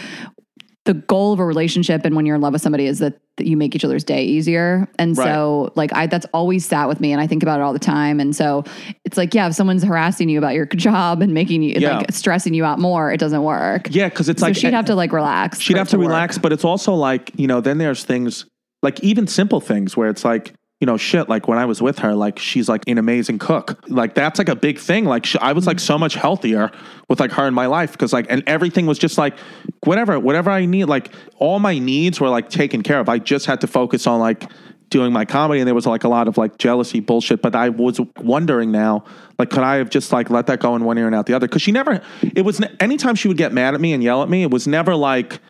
the 0.87 0.95
goal 0.95 1.33
of 1.35 1.39
a 1.39 1.45
relationship 1.45 2.07
and 2.07 2.17
when 2.17 2.25
you're 2.25 2.35
in 2.37 2.41
love 2.41 2.55
with 2.55 2.63
somebody 2.63 2.87
is 2.87 3.01
that, 3.01 3.21
that 3.37 3.47
you 3.47 3.55
make 3.55 3.75
each 3.77 3.85
other's 3.85 4.03
day 4.03 4.25
easier. 4.25 4.89
And 4.99 5.15
so, 5.15 5.71
like, 5.77 5.93
I 5.93 6.07
that's 6.07 6.25
always 6.33 6.65
sat 6.65 6.89
with 6.89 7.01
me, 7.03 7.13
and 7.13 7.21
I 7.21 7.27
think 7.27 7.43
about 7.43 7.61
it 7.61 7.63
all 7.63 7.75
the 7.75 7.79
time. 7.79 8.19
And 8.19 8.35
so, 8.35 8.65
it's 9.05 9.19
like, 9.19 9.35
yeah, 9.35 9.47
if 9.47 9.55
someone's 9.55 9.85
harassing 9.85 10.31
you 10.31 10.39
about 10.39 10.55
your 10.55 10.65
job 10.75 11.21
and 11.21 11.35
making 11.35 11.63
you 11.63 11.75
Yeah. 11.79 11.99
like 11.99 12.13
stressing 12.13 12.55
you 12.55 12.65
out 12.65 12.79
more, 12.79 13.13
it 13.13 13.19
doesn't 13.21 13.43
work. 13.43 13.89
yeah, 13.91 14.09
because 14.09 14.29
it's 14.31 14.41
So 14.41 14.47
like 14.47 14.57
she'd 14.57 14.73
have 14.73 14.87
to 14.87 14.95
like 14.95 15.13
relax. 15.13 15.61
she'd 15.61 15.77
have 15.77 15.91
to 15.91 15.99
work. 15.99 16.09
relax, 16.09 16.39
but 16.39 16.51
it's 16.53 16.65
also 16.65 16.95
like 16.95 17.31
you 17.37 17.47
know 17.47 17.61
then 17.61 17.77
there's 17.79 18.03
things 18.05 18.47
like 18.83 19.01
even 19.01 19.27
simple 19.27 19.61
things 19.61 19.97
where 19.97 20.09
it's 20.09 20.25
like. 20.25 20.55
You 20.83 20.87
know, 20.87 20.97
shit. 20.97 21.29
Like 21.29 21.47
when 21.47 21.59
I 21.59 21.67
was 21.67 21.83
with 21.83 21.99
her, 21.99 22.15
like 22.15 22.39
she's 22.39 22.67
like 22.67 22.89
an 22.89 22.97
amazing 22.97 23.39
cook. 23.39 23.79
Like 23.91 24.15
that's 24.15 24.39
like 24.39 24.49
a 24.49 24.57
big 24.57 24.79
thing. 24.79 25.05
Like 25.05 25.27
sh- 25.27 25.37
I 25.39 25.53
was 25.53 25.67
like 25.67 25.79
so 25.79 25.99
much 25.99 26.15
healthier 26.15 26.71
with 27.07 27.21
like 27.21 27.33
her 27.33 27.47
in 27.47 27.53
my 27.53 27.67
life 27.67 27.93
because 27.93 28.15
like 28.15 28.25
and 28.31 28.43
everything 28.47 28.87
was 28.87 28.99
just 28.99 29.19
like 29.19 29.37
whatever, 29.85 30.19
whatever 30.19 30.49
I 30.51 30.65
need. 30.65 30.87
Like 30.87 31.13
all 31.37 31.59
my 31.59 31.79
needs 31.79 32.19
were 32.19 32.31
like 32.31 32.49
taken 32.49 32.83
care 32.83 32.99
of. 32.99 33.11
I 33.11 33.19
just 33.19 33.45
had 33.45 33.61
to 33.61 33.67
focus 33.67 34.07
on 34.07 34.21
like 34.21 34.51
doing 34.91 35.13
my 35.13 35.25
comedy 35.25 35.61
and 35.61 35.69
there 35.69 35.75
was 35.75 35.87
like 35.87 36.05
a 36.05 36.09
lot 36.09 36.29
of 36.29 36.37
like 36.37 36.59
jealousy 36.59 36.99
bullshit 36.99 37.41
but 37.41 37.55
i 37.55 37.69
was 37.69 38.01
wondering 38.19 38.73
now 38.73 39.03
like 39.39 39.49
could 39.49 39.63
i 39.63 39.77
have 39.77 39.89
just 39.89 40.13
like 40.13 40.29
let 40.31 40.49
that 40.49 40.61
go 40.61 40.75
in 40.75 40.85
one 40.85 40.99
ear 40.99 41.07
and 41.07 41.15
out 41.15 41.27
the 41.27 41.33
other 41.33 41.47
because 41.47 41.63
she 41.63 41.71
never 41.71 42.03
it 42.35 42.43
was 42.43 42.61
anytime 42.81 43.15
she 43.15 43.29
would 43.29 43.37
get 43.37 43.53
mad 43.53 43.73
at 43.73 43.81
me 43.81 43.93
and 43.93 44.03
yell 44.03 44.23
at 44.23 44.29
me 44.29 44.43
it 44.43 44.51
was 44.51 44.67
never 44.67 44.97
like 44.97 45.41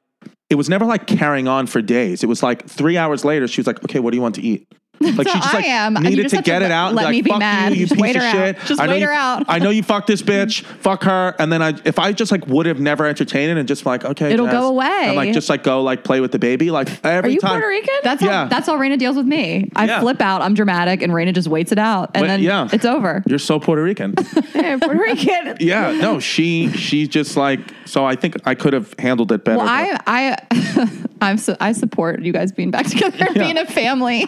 it 0.51 0.57
was 0.57 0.69
never 0.69 0.85
like 0.85 1.07
carrying 1.07 1.49
on 1.49 1.67
for 1.67 1.81
days. 1.81 2.23
It 2.23 2.27
was 2.27 2.43
like 2.43 2.69
three 2.69 2.97
hours 2.97 3.25
later 3.25 3.49
she 3.49 3.61
was 3.61 3.67
like 3.67 3.83
okay 3.85 4.01
what 4.01 4.11
do 4.11 4.17
you 4.17 4.23
want 4.23 4.35
to 4.35 4.43
eat 4.43 4.67
like 5.17 5.27
how 5.29 5.59
I 5.59 5.63
am. 5.63 5.95
Needed 5.95 6.23
just 6.25 6.31
to 6.31 6.37
have 6.37 6.45
to 6.45 6.51
get 6.51 6.63
it 6.63 6.71
out 6.71 6.93
let 6.95 7.05
like, 7.07 7.13
me 7.13 7.23
be 7.23 7.31
"Fuck 7.31 7.39
mad. 7.39 7.73
you, 7.73 7.81
you 7.81 7.87
Just 7.87 7.95
piece 7.95 8.03
wait 8.03 8.17
of 8.17 8.23
her 8.23 8.29
out. 8.29 8.33
shit 8.35 8.59
Just 8.67 8.81
I 8.81 8.87
know 8.87 8.93
wait 8.93 9.01
you, 9.01 9.07
her 9.07 9.13
out." 9.13 9.45
i 9.49 9.59
know 9.59 9.71
you 9.71 9.83
fucked 9.83 10.07
this 10.09 10.21
bitch 10.31 10.63
fuck 10.63 11.05
her 11.05 11.35
and 11.39 11.51
then 11.51 11.63
i 11.63 11.73
if 11.85 11.99
i 11.99 12.13
just 12.13 12.31
like 12.31 12.47
would 12.47 12.67
have 12.67 12.81
never 12.81 13.07
entertained 13.07 13.51
it 13.51 13.59
and 13.59 13.67
just 13.67 13.87
like 13.87 14.05
okay 14.05 14.33
It'll 14.33 14.45
Jess, 14.47 14.53
go 14.53 14.69
away. 14.69 15.05
and 15.07 15.17
like 15.17 15.33
just 15.33 15.49
like 15.49 15.63
go 15.63 15.83
like 15.83 16.05
play 16.05 16.21
with 16.21 16.33
the 16.33 16.39
baby 16.39 16.71
like 16.71 16.89
every 17.05 17.31
Are 17.31 17.33
you 17.33 17.41
time 17.41 17.53
Puerto 17.53 17.67
Rican? 17.69 17.95
That's 18.05 18.21
Yeah. 18.23 18.43
how 18.43 18.49
that's 18.49 18.67
how 18.67 18.77
Rayna 18.77 18.99
deals 18.99 19.17
with 19.17 19.27
me. 19.27 19.71
I 19.75 19.87
Yeah. 19.87 20.01
flip 20.01 20.21
out, 20.21 20.43
I'm 20.43 20.53
dramatic, 20.55 21.01
and 21.03 21.13
Rayna 21.13 21.33
just 21.35 21.49
waits 21.49 21.73
it 21.73 21.79
out, 21.79 22.11
and 22.15 22.29
then 22.29 22.41
yeah. 22.43 22.69
it's 22.71 22.85
over. 22.85 23.23
you're 23.27 23.39
so 23.39 23.59
puerto 23.59 23.83
rican 23.83 24.15
Yeah, 24.55 24.77
Puerto 24.79 25.01
Rican. 25.01 25.57
Yeah, 25.61 25.93
no, 25.93 26.21
she 26.21 26.69
she's 26.73 27.09
just 27.09 27.37
like 27.39 27.61
so. 27.87 28.05
I 28.05 28.17
think 28.17 28.37
I 28.45 28.55
could 28.55 28.73
have 28.75 28.95
handled 28.99 29.33
it 29.33 29.45
better. 29.45 29.59
Well, 29.59 29.69
I 29.69 29.99
I 30.07 31.07
I'm 31.23 31.39
so, 31.39 31.57
I 31.61 31.73
support 31.73 32.23
you 32.23 32.33
guys 32.33 32.53
being 32.53 32.71
back 32.71 32.87
together, 32.87 33.27
being 33.35 33.57
a 33.59 33.67
family. 33.67 34.27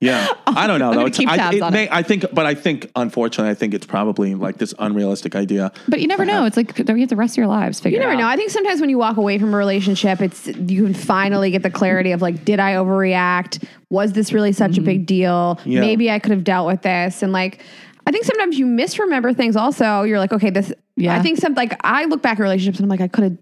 Yeah, 0.00 0.28
I 0.46 0.66
don't 0.66 0.78
know 0.78 0.90
I'm 0.90 0.96
though. 0.96 1.06
It's, 1.06 1.18
keep 1.18 1.28
I, 1.28 1.36
tabs 1.36 1.56
it 1.56 1.62
on 1.62 1.72
may, 1.72 1.84
it. 1.84 1.92
I 1.92 2.02
think, 2.02 2.26
but 2.32 2.46
I 2.46 2.54
think 2.54 2.90
unfortunately, 2.96 3.50
I 3.50 3.54
think 3.54 3.74
it's 3.74 3.86
probably 3.86 4.34
like 4.34 4.58
this 4.58 4.74
unrealistic 4.78 5.34
idea. 5.34 5.72
but 5.88 6.00
you 6.00 6.06
never 6.06 6.24
know. 6.24 6.44
It's 6.44 6.56
like 6.56 6.78
you 6.78 6.84
have 6.84 7.08
the 7.08 7.16
rest 7.16 7.34
of 7.34 7.38
your 7.38 7.46
lives 7.46 7.80
figure. 7.80 7.98
You 7.98 8.00
never 8.00 8.14
out. 8.14 8.20
know. 8.20 8.28
I 8.28 8.36
think 8.36 8.50
sometimes 8.50 8.80
when 8.80 8.90
you 8.90 8.98
walk 8.98 9.16
away 9.16 9.38
from 9.38 9.54
a 9.54 9.56
relationship, 9.56 10.20
it's 10.20 10.46
you 10.46 10.84
can 10.84 10.94
finally 10.94 11.50
get 11.50 11.62
the 11.62 11.70
clarity 11.70 12.12
of 12.12 12.22
like, 12.22 12.44
did 12.44 12.60
I 12.60 12.74
overreact? 12.74 13.64
Was 13.90 14.12
this 14.12 14.32
really 14.32 14.52
such 14.52 14.78
a 14.78 14.80
big 14.80 15.06
deal? 15.06 15.56
Mm-hmm. 15.60 15.70
Yeah. 15.70 15.80
Maybe 15.80 16.10
I 16.10 16.18
could 16.18 16.32
have 16.32 16.44
dealt 16.44 16.66
with 16.66 16.82
this. 16.82 17.22
And 17.22 17.32
like, 17.32 17.62
I 18.06 18.10
think 18.10 18.24
sometimes 18.24 18.58
you 18.58 18.66
misremember 18.66 19.32
things. 19.32 19.56
Also, 19.56 20.02
you're 20.02 20.18
like, 20.18 20.32
okay, 20.32 20.50
this. 20.50 20.72
Yeah. 20.96 21.16
I 21.16 21.22
think 21.22 21.38
some 21.38 21.54
like 21.54 21.78
I 21.84 22.04
look 22.06 22.22
back 22.22 22.38
at 22.38 22.42
relationships 22.42 22.78
and 22.78 22.84
I'm 22.84 22.90
like, 22.90 23.00
I 23.00 23.08
could 23.08 23.24
have. 23.24 23.38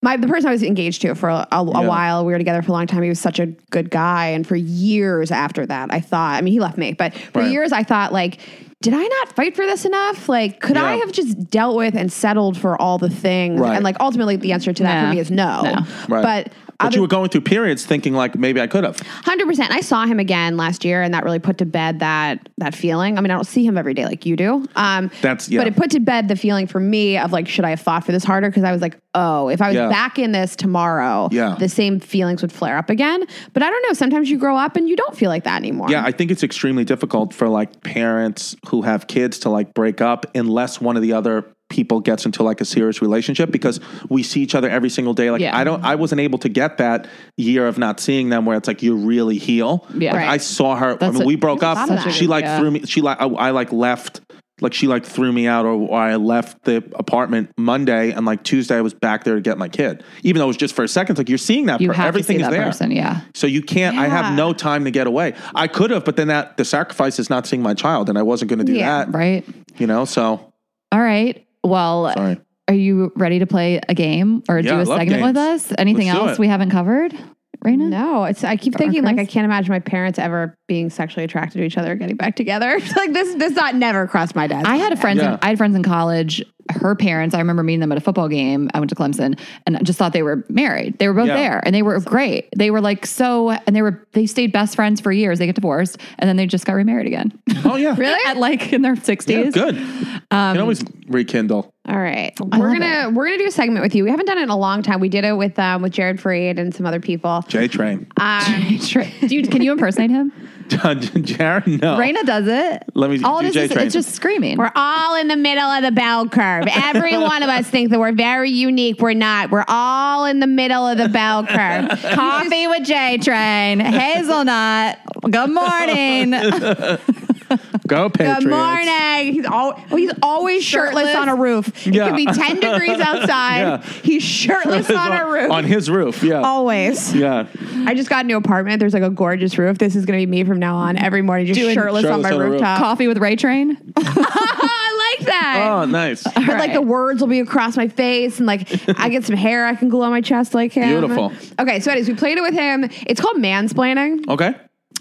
My 0.00 0.16
the 0.16 0.28
person 0.28 0.48
I 0.48 0.52
was 0.52 0.62
engaged 0.62 1.02
to 1.02 1.14
for 1.16 1.28
a, 1.28 1.46
a, 1.50 1.56
a 1.56 1.64
Yeah. 1.82 1.88
while, 1.88 2.24
we 2.24 2.32
were 2.32 2.38
together 2.38 2.62
for 2.62 2.70
a 2.70 2.72
long 2.74 2.86
time. 2.86 3.02
He 3.02 3.08
was 3.08 3.18
such 3.20 3.40
a 3.40 3.46
good 3.46 3.90
guy, 3.90 4.28
and 4.28 4.46
for 4.46 4.54
years 4.56 5.30
after 5.32 5.66
that, 5.66 5.92
I 5.92 6.00
thought. 6.00 6.34
I 6.36 6.40
mean, 6.40 6.52
he 6.52 6.60
left 6.60 6.78
me, 6.78 6.92
but 6.92 7.14
for 7.14 7.40
Right. 7.40 7.50
years 7.50 7.72
I 7.72 7.82
thought 7.82 8.12
like. 8.12 8.38
Did 8.80 8.94
I 8.94 9.02
not 9.02 9.32
fight 9.34 9.56
for 9.56 9.66
this 9.66 9.84
enough? 9.84 10.28
Like, 10.28 10.60
could 10.60 10.76
I 10.76 10.98
have 10.98 11.10
just 11.10 11.50
dealt 11.50 11.76
with 11.76 11.96
and 11.96 12.12
settled 12.12 12.56
for 12.56 12.80
all 12.80 12.96
the 12.96 13.10
things? 13.10 13.58
Right. 13.58 13.74
And 13.74 13.82
like, 13.82 13.96
ultimately, 13.98 14.36
the 14.36 14.52
answer 14.52 14.72
to 14.72 14.82
that 14.84 15.02
Nah. 15.02 15.08
for 15.08 15.14
me 15.16 15.20
is 15.20 15.32
no. 15.32 15.62
No. 15.62 15.74
Right. 16.08 16.22
But 16.22 16.52
But 16.80 16.94
you 16.94 17.00
were 17.00 17.08
going 17.08 17.28
through 17.28 17.40
periods 17.40 17.84
thinking 17.84 18.14
like 18.14 18.36
maybe 18.38 18.60
I 18.60 18.68
could 18.68 18.84
have. 18.84 19.00
hundred 19.00 19.46
percent. 19.48 19.72
I 19.72 19.80
saw 19.80 20.06
him 20.06 20.20
again 20.20 20.56
last 20.56 20.84
year, 20.84 21.02
and 21.02 21.12
that 21.12 21.24
really 21.24 21.40
put 21.40 21.58
to 21.58 21.66
bed 21.66 21.98
that 21.98 22.48
that 22.58 22.72
feeling. 22.74 23.18
I 23.18 23.20
mean, 23.20 23.32
I 23.32 23.34
don't 23.34 23.46
see 23.46 23.64
him 23.66 23.76
every 23.76 23.94
day 23.94 24.04
like 24.04 24.24
you 24.24 24.36
do. 24.36 24.64
Um, 24.76 25.10
That's- 25.20 25.48
yeah. 25.48 25.58
But 25.60 25.66
it 25.66 25.76
put 25.76 25.90
to 25.90 26.00
bed 26.00 26.28
the 26.28 26.36
feeling 26.36 26.68
for 26.68 26.78
me 26.78 27.18
of 27.18 27.32
like, 27.32 27.48
should 27.48 27.64
I 27.64 27.70
have 27.70 27.80
fought 27.80 28.04
for 28.06 28.12
this 28.12 28.22
harder? 28.22 28.48
Because 28.48 28.62
I 28.62 28.70
was 28.70 28.80
like, 28.80 28.96
oh, 29.14 29.48
if 29.48 29.60
I 29.60 29.68
was 29.68 29.74
Yeah. 29.74 29.88
back 29.88 30.20
in 30.20 30.30
this 30.30 30.54
tomorrow, 30.54 31.28
Yeah. 31.32 31.56
the 31.58 31.68
same 31.68 31.98
feelings 31.98 32.42
would 32.42 32.52
flare 32.52 32.78
up 32.78 32.90
again. 32.90 33.24
But 33.52 33.64
I 33.64 33.70
don't 33.70 33.82
know. 33.82 33.92
Sometimes 33.94 34.30
you 34.30 34.38
grow 34.38 34.56
up 34.56 34.76
and 34.76 34.88
you 34.88 34.94
don't 34.94 35.16
feel 35.16 35.30
like 35.30 35.42
that 35.44 35.56
anymore. 35.56 35.88
Yeah, 35.90 36.04
I 36.04 36.12
think 36.12 36.30
it's 36.30 36.44
extremely 36.44 36.84
difficult 36.84 37.34
for 37.34 37.48
like 37.48 37.82
parents 37.82 38.54
who 38.68 38.82
have 38.82 39.08
kids 39.08 39.40
to 39.40 39.48
like 39.50 39.74
break 39.74 40.00
up 40.00 40.26
unless 40.36 40.80
one 40.80 40.94
of 40.96 41.02
the 41.02 41.12
other 41.12 41.44
people 41.68 42.00
gets 42.00 42.24
into 42.24 42.42
like 42.42 42.60
a 42.60 42.64
serious 42.64 43.02
relationship 43.02 43.50
because 43.50 43.78
we 44.08 44.22
see 44.22 44.40
each 44.40 44.54
other 44.54 44.70
every 44.70 44.88
single 44.88 45.12
day. 45.14 45.30
Like 45.30 45.40
Yeah. 45.42 45.56
I 45.56 45.64
don't 45.64 45.84
I 45.84 45.94
wasn't 45.96 46.20
able 46.22 46.38
to 46.38 46.48
get 46.48 46.78
that 46.78 47.06
year 47.36 47.66
of 47.68 47.76
not 47.78 48.00
seeing 48.00 48.30
them 48.30 48.46
where 48.46 48.56
it's 48.56 48.66
like 48.68 48.82
you 48.82 48.96
really 48.96 49.38
heal. 49.38 49.86
Yeah. 49.94 50.12
Like, 50.12 50.20
Right. 50.22 50.28
I 50.30 50.36
saw 50.38 50.76
her 50.76 50.96
I 51.02 51.10
mean 51.10 51.22
a- 51.22 51.26
we 51.26 51.36
broke 51.36 51.62
up. 51.62 51.76
lot 51.76 51.90
of 51.90 52.04
that. 52.04 52.12
She 52.12 52.26
like 52.26 52.44
Yeah. 52.44 52.58
threw 52.58 52.70
me 52.70 52.86
she 52.86 53.00
like 53.02 53.20
I, 53.20 53.26
I 53.26 53.50
like 53.50 53.70
left 53.72 54.20
like 54.60 54.72
she 54.74 54.88
like 54.88 55.04
threw 55.06 55.30
me 55.32 55.46
out 55.46 55.66
or, 55.66 55.72
or 55.74 55.96
I 56.00 56.16
left 56.16 56.64
the 56.64 56.78
apartment 56.94 57.50
Monday 57.56 58.10
and 58.10 58.26
like 58.26 58.42
Tuesday 58.42 58.76
I 58.76 58.80
was 58.80 58.92
back 58.94 59.22
there 59.24 59.36
to 59.36 59.40
get 59.40 59.56
my 59.58 59.68
kid. 59.68 60.02
Even 60.24 60.40
though 60.40 60.46
it 60.46 60.48
was 60.48 60.56
just 60.56 60.74
for 60.74 60.82
a 60.82 60.88
second, 60.88 61.12
it's 61.12 61.18
like 61.18 61.28
you're 61.28 61.38
seeing 61.38 61.66
that 61.66 61.80
You 61.80 61.92
per- 61.92 62.02
everything 62.02 62.40
is 62.40 62.48
there. 62.48 62.64
person. 62.64 62.90
Yeah. 62.90 63.20
So 63.34 63.46
you 63.46 63.62
can't. 63.62 63.96
I 63.96 64.08
have 64.08 64.34
no 64.34 64.52
time 64.52 64.84
to 64.86 64.90
get 64.90 65.06
away. 65.06 65.34
I 65.54 65.68
could 65.68 65.92
have, 65.92 66.04
but 66.04 66.16
then 66.16 66.26
that 66.28 66.56
the 66.56 66.64
sacrifice 66.64 67.20
is 67.20 67.30
not 67.30 67.46
seeing 67.46 67.62
my 67.62 67.74
child, 67.74 68.08
and 68.08 68.18
I 68.18 68.22
wasn't 68.22 68.48
going 68.48 68.58
to 68.58 68.64
do 68.64 68.72
Yeah. 68.72 69.04
that. 69.04 69.14
Right. 69.14 69.44
You 69.76 69.86
know. 69.86 70.04
So 70.04 70.52
All 70.90 71.00
right. 71.00 71.44
Well, 71.68 72.12
sorry. 72.12 72.40
are 72.68 72.74
you 72.74 73.12
ready 73.16 73.38
to 73.40 73.46
play 73.46 73.80
a 73.88 73.94
game 73.94 74.42
or 74.48 74.58
Yeah, 74.58 74.72
do 74.72 74.76
a 74.76 74.82
love 74.84 74.98
segment 74.98 75.22
with 75.22 75.36
us? 75.36 75.72
Anything 75.78 76.08
Let's 76.08 76.18
else 76.18 76.38
we 76.38 76.48
haven't 76.48 76.70
covered? 76.70 77.16
Rayna? 77.64 77.88
No, 77.88 78.24
it's. 78.24 78.44
I 78.44 78.56
keep 78.56 78.76
thinking 78.76 79.02
like 79.02 79.18
I 79.18 79.24
can't 79.24 79.44
imagine 79.44 79.72
my 79.72 79.80
parents 79.80 80.18
ever 80.18 80.56
being 80.68 80.90
sexually 80.90 81.24
attracted 81.24 81.58
to 81.58 81.64
each 81.64 81.76
other, 81.76 81.92
or 81.92 81.94
getting 81.96 82.16
back 82.16 82.36
together. 82.36 82.78
like 82.96 83.12
this, 83.12 83.34
this 83.34 83.52
thought 83.52 83.74
never 83.74 84.06
crossed 84.06 84.36
my 84.36 84.46
desk. 84.46 84.66
I 84.66 84.76
had 84.76 84.92
a 84.92 84.96
friend. 84.96 85.18
Yeah. 85.18 85.34
In, 85.34 85.38
I 85.42 85.48
had 85.48 85.58
friends 85.58 85.74
in 85.74 85.82
college. 85.82 86.44
Her 86.70 86.94
parents. 86.94 87.34
I 87.34 87.38
remember 87.38 87.62
meeting 87.62 87.80
them 87.80 87.92
at 87.92 87.98
a 87.98 88.00
football 88.00 88.28
game. 88.28 88.70
I 88.74 88.78
went 88.78 88.90
to 88.90 88.94
Clemson, 88.96 89.38
and 89.66 89.76
I 89.76 89.80
just 89.80 89.98
thought 89.98 90.12
they 90.12 90.22
were 90.22 90.44
married. 90.48 90.98
They 90.98 91.08
were 91.08 91.14
both 91.14 91.28
Yeah. 91.28 91.36
there, 91.36 91.60
and 91.64 91.74
they 91.74 91.82
were 91.82 91.98
great. 92.00 92.48
They 92.56 92.70
were 92.70 92.80
like 92.80 93.06
so, 93.06 93.50
and 93.50 93.74
they 93.74 93.82
were 93.82 94.06
they 94.12 94.26
stayed 94.26 94.52
best 94.52 94.74
friends 94.76 95.00
for 95.00 95.10
years. 95.12 95.38
They 95.38 95.46
get 95.46 95.54
divorced, 95.54 95.98
and 96.18 96.28
then 96.28 96.36
they 96.36 96.46
just 96.46 96.64
got 96.66 96.74
remarried 96.74 97.06
again. 97.06 97.32
Oh 97.64 97.76
yeah. 97.76 97.94
really. 97.98 98.20
at 98.26 98.36
like 98.36 98.72
in 98.72 98.82
their 98.82 98.94
Yeah, 98.94 99.02
sixties. 99.02 99.54
good. 99.54 99.76
you 99.76 100.20
can 100.30 100.58
always 100.58 100.82
rekindle. 101.08 101.72
All 101.88 101.96
right, 101.98 102.32
I 102.52 102.58
we're 102.58 102.72
gonna 102.78 103.10
we're 103.14 103.24
gonna 103.26 103.38
do 103.38 103.46
a 103.46 103.50
segment 103.50 103.82
with 103.82 103.94
you. 103.94 104.04
We 104.04 104.10
haven't 104.10 104.26
done 104.26 104.36
it 104.36 104.42
in 104.42 104.50
a 104.50 104.58
long 104.58 104.82
time. 104.82 105.00
We 105.00 105.08
did 105.08 105.24
it 105.24 105.32
with 105.38 105.58
um, 105.58 105.80
with 105.80 105.92
Jared 105.92 106.18
Freid 106.18 106.58
and 106.58 106.74
some 106.74 106.84
other 106.84 107.00
people. 107.00 107.42
J 107.48 107.66
Train. 107.66 108.06
Um, 108.18 108.78
Do 109.26 109.34
you, 109.34 109.42
can 109.48 109.62
you 109.62 109.72
impersonate 109.72 110.10
him? 110.10 110.30
Jared. 111.22 111.66
No. 111.80 111.96
Rayna 111.98 112.24
does 112.24 112.46
it. 112.46 112.82
Let 112.94 113.10
me 113.10 113.22
All 113.22 113.40
do 113.40 113.46
it 113.46 113.56
is, 113.56 113.64
is 113.64 113.70
Train. 113.72 113.86
it's 113.86 113.94
just 113.94 114.14
screaming. 114.14 114.56
we're 114.58 114.72
all 114.74 115.14
in 115.16 115.28
the 115.28 115.36
middle 115.36 115.64
of 115.64 115.82
the 115.82 115.90
bell 115.92 116.28
curve. 116.28 116.64
Every 116.68 117.16
one 117.18 117.42
of 117.42 117.48
us 117.48 117.66
thinks 117.68 117.90
that 117.90 117.98
we're 117.98 118.12
very 118.12 118.50
unique. 118.50 119.00
We're 119.00 119.14
not. 119.14 119.50
We're 119.50 119.64
all 119.68 120.24
in 120.26 120.40
the 120.40 120.46
middle 120.46 120.86
of 120.86 120.98
the 120.98 121.08
bell 121.08 121.46
curve. 121.46 121.90
Coffee 122.14 122.66
with 122.66 122.84
J 122.84 123.18
Train, 123.18 123.80
hazelnut. 123.80 124.98
Good 125.30 125.50
morning. 125.50 127.37
Go 127.86 128.08
Patriots. 128.10 128.44
Good 128.44 128.50
morning. 128.50 129.32
He's 129.32 129.46
all 129.46 129.74
oh, 129.90 129.96
he's 129.96 130.12
always 130.22 130.62
shirtless, 130.64 131.06
Shirtless? 131.06 131.16
on 131.16 131.28
a 131.28 131.34
roof. 131.34 131.86
It 131.86 131.94
Yeah. 131.94 132.08
could 132.08 132.16
be 132.16 132.26
10 132.26 132.60
degrees 132.60 133.00
outside. 133.00 133.58
Yeah. 133.60 133.82
He's 134.02 134.22
shirtless 134.22 134.90
on 134.90 135.12
a 135.12 135.26
roof. 135.30 135.50
On 135.50 135.64
his 135.64 135.90
roof. 135.90 136.22
Yeah. 136.22 136.40
always. 136.42 137.14
Yeah. 137.14 137.46
I 137.86 137.94
just 137.94 138.08
got 138.10 138.24
a 138.24 138.28
new 138.28 138.36
apartment. 138.36 138.80
There's 138.80 138.94
like 138.94 139.02
a 139.02 139.10
gorgeous 139.10 139.56
roof. 139.58 139.78
This 139.78 139.96
is 139.96 140.04
going 140.06 140.20
to 140.20 140.26
be 140.26 140.30
me 140.30 140.44
from 140.44 140.58
now 140.58 140.76
on. 140.76 140.96
Every 140.98 141.22
morning, 141.22 141.46
just 141.46 141.58
Doing 141.58 141.74
shirtless, 141.74 142.04
on 142.04 142.22
my 142.22 142.30
on 142.30 142.38
the 142.38 142.44
roof. 142.44 142.52
rooftop. 142.52 142.78
Coffee 142.78 143.08
with 143.08 143.18
Ray 143.18 143.36
Train. 143.36 143.76
I 143.96 145.14
like 145.18 145.26
that. 145.26 145.68
Oh, 145.70 145.84
nice. 145.86 146.22
but 146.24 146.46
like 146.46 146.72
the 146.72 146.82
words 146.82 147.20
will 147.20 147.28
be 147.28 147.40
across 147.40 147.76
my 147.76 147.88
face, 147.88 148.38
and 148.38 148.46
like 148.46 148.68
I 148.98 149.08
get 149.08 149.24
some 149.24 149.36
hair 149.36 149.66
I 149.66 149.74
can 149.74 149.88
glue 149.88 150.02
on 150.02 150.10
my 150.10 150.20
chest 150.20 150.54
like 150.54 150.72
him. 150.72 150.88
Beautiful. 150.88 151.32
Okay, 151.58 151.80
so 151.80 151.90
anyways, 151.90 152.08
we 152.08 152.14
played 152.14 152.38
it 152.38 152.42
with 152.42 152.54
him. 152.54 152.84
It's 153.06 153.20
called 153.20 153.36
mansplaining. 153.36 154.28
Okay. 154.28 154.54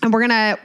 And 0.04 0.14
we're 0.14 0.22
gonna 0.22 0.58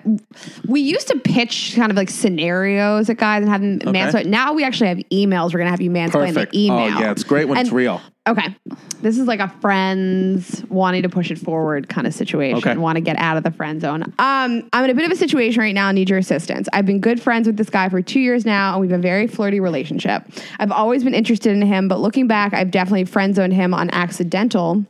we 0.69 0.81
used 0.81 1.09
to 1.09 1.19
pitch 1.19 1.73
kind 1.77 1.91
of 1.91 1.97
like 1.97 2.11
scenarios 2.11 3.09
at 3.11 3.17
guys 3.17 3.43
and 3.43 3.51
have 3.51 3.61
them 3.61 3.81
Okay. 3.87 3.99
mansplain. 3.99 4.27
Now 4.27 4.53
we 4.53 4.65
actually 4.65 4.89
have 4.89 4.99
emails. 5.13 5.53
We're 5.53 5.61
gonna 5.61 5.71
have 5.71 5.81
you 5.81 5.91
mansplain 5.91 6.29
Perfect. 6.35 6.53
the 6.53 6.67
email. 6.67 6.97
Oh 6.97 7.01
yeah, 7.01 7.11
it's 7.11 7.25
great 7.25 7.49
when 7.49 7.59
it's 7.59 7.71
real. 7.73 8.01
Okay, 8.29 8.55
this 9.01 9.19
is 9.19 9.27
like 9.27 9.41
a 9.41 9.49
friends 9.61 10.65
wanting 10.69 11.03
to 11.03 11.09
push 11.09 11.33
it 11.33 11.39
forward 11.39 11.89
kind 11.89 12.07
of 12.07 12.15
situation. 12.15 12.59
Okay. 12.59 12.77
Want 12.77 12.95
to 12.95 13.01
get 13.01 13.17
out 13.17 13.37
of 13.37 13.43
the 13.43 13.51
friend 13.51 13.81
zone. 13.81 14.05
Um, 14.21 14.69
I'm 14.73 14.85
in 14.85 14.91
a 14.91 14.95
bit 14.95 15.05
of 15.07 15.11
a 15.11 15.17
situation 15.17 15.61
right 15.61 15.75
now. 15.75 15.89
and 15.89 15.97
Need 15.97 16.09
your 16.09 16.21
assistance. 16.21 16.69
I've 16.73 16.87
been 16.87 17.01
good 17.01 17.21
friends 17.21 17.49
with 17.49 17.57
this 17.57 17.69
guy 17.69 17.89
for 17.89 18.01
two 18.01 18.21
years 18.21 18.47
now, 18.47 18.73
and 18.75 18.81
we've 18.81 18.93
a 18.93 18.99
very 18.99 19.27
flirty 19.27 19.59
relationship. 19.59 20.25
I've 20.61 20.71
always 20.71 21.03
been 21.03 21.15
interested 21.15 21.51
in 21.53 21.63
him, 21.63 21.89
but 21.89 21.99
looking 21.99 22.29
back, 22.29 22.55
I've 22.55 22.71
definitely 22.71 23.07
friend 23.07 23.35
zoned 23.35 23.55
him 23.55 23.75
on 23.75 23.91
accidental 23.91 24.85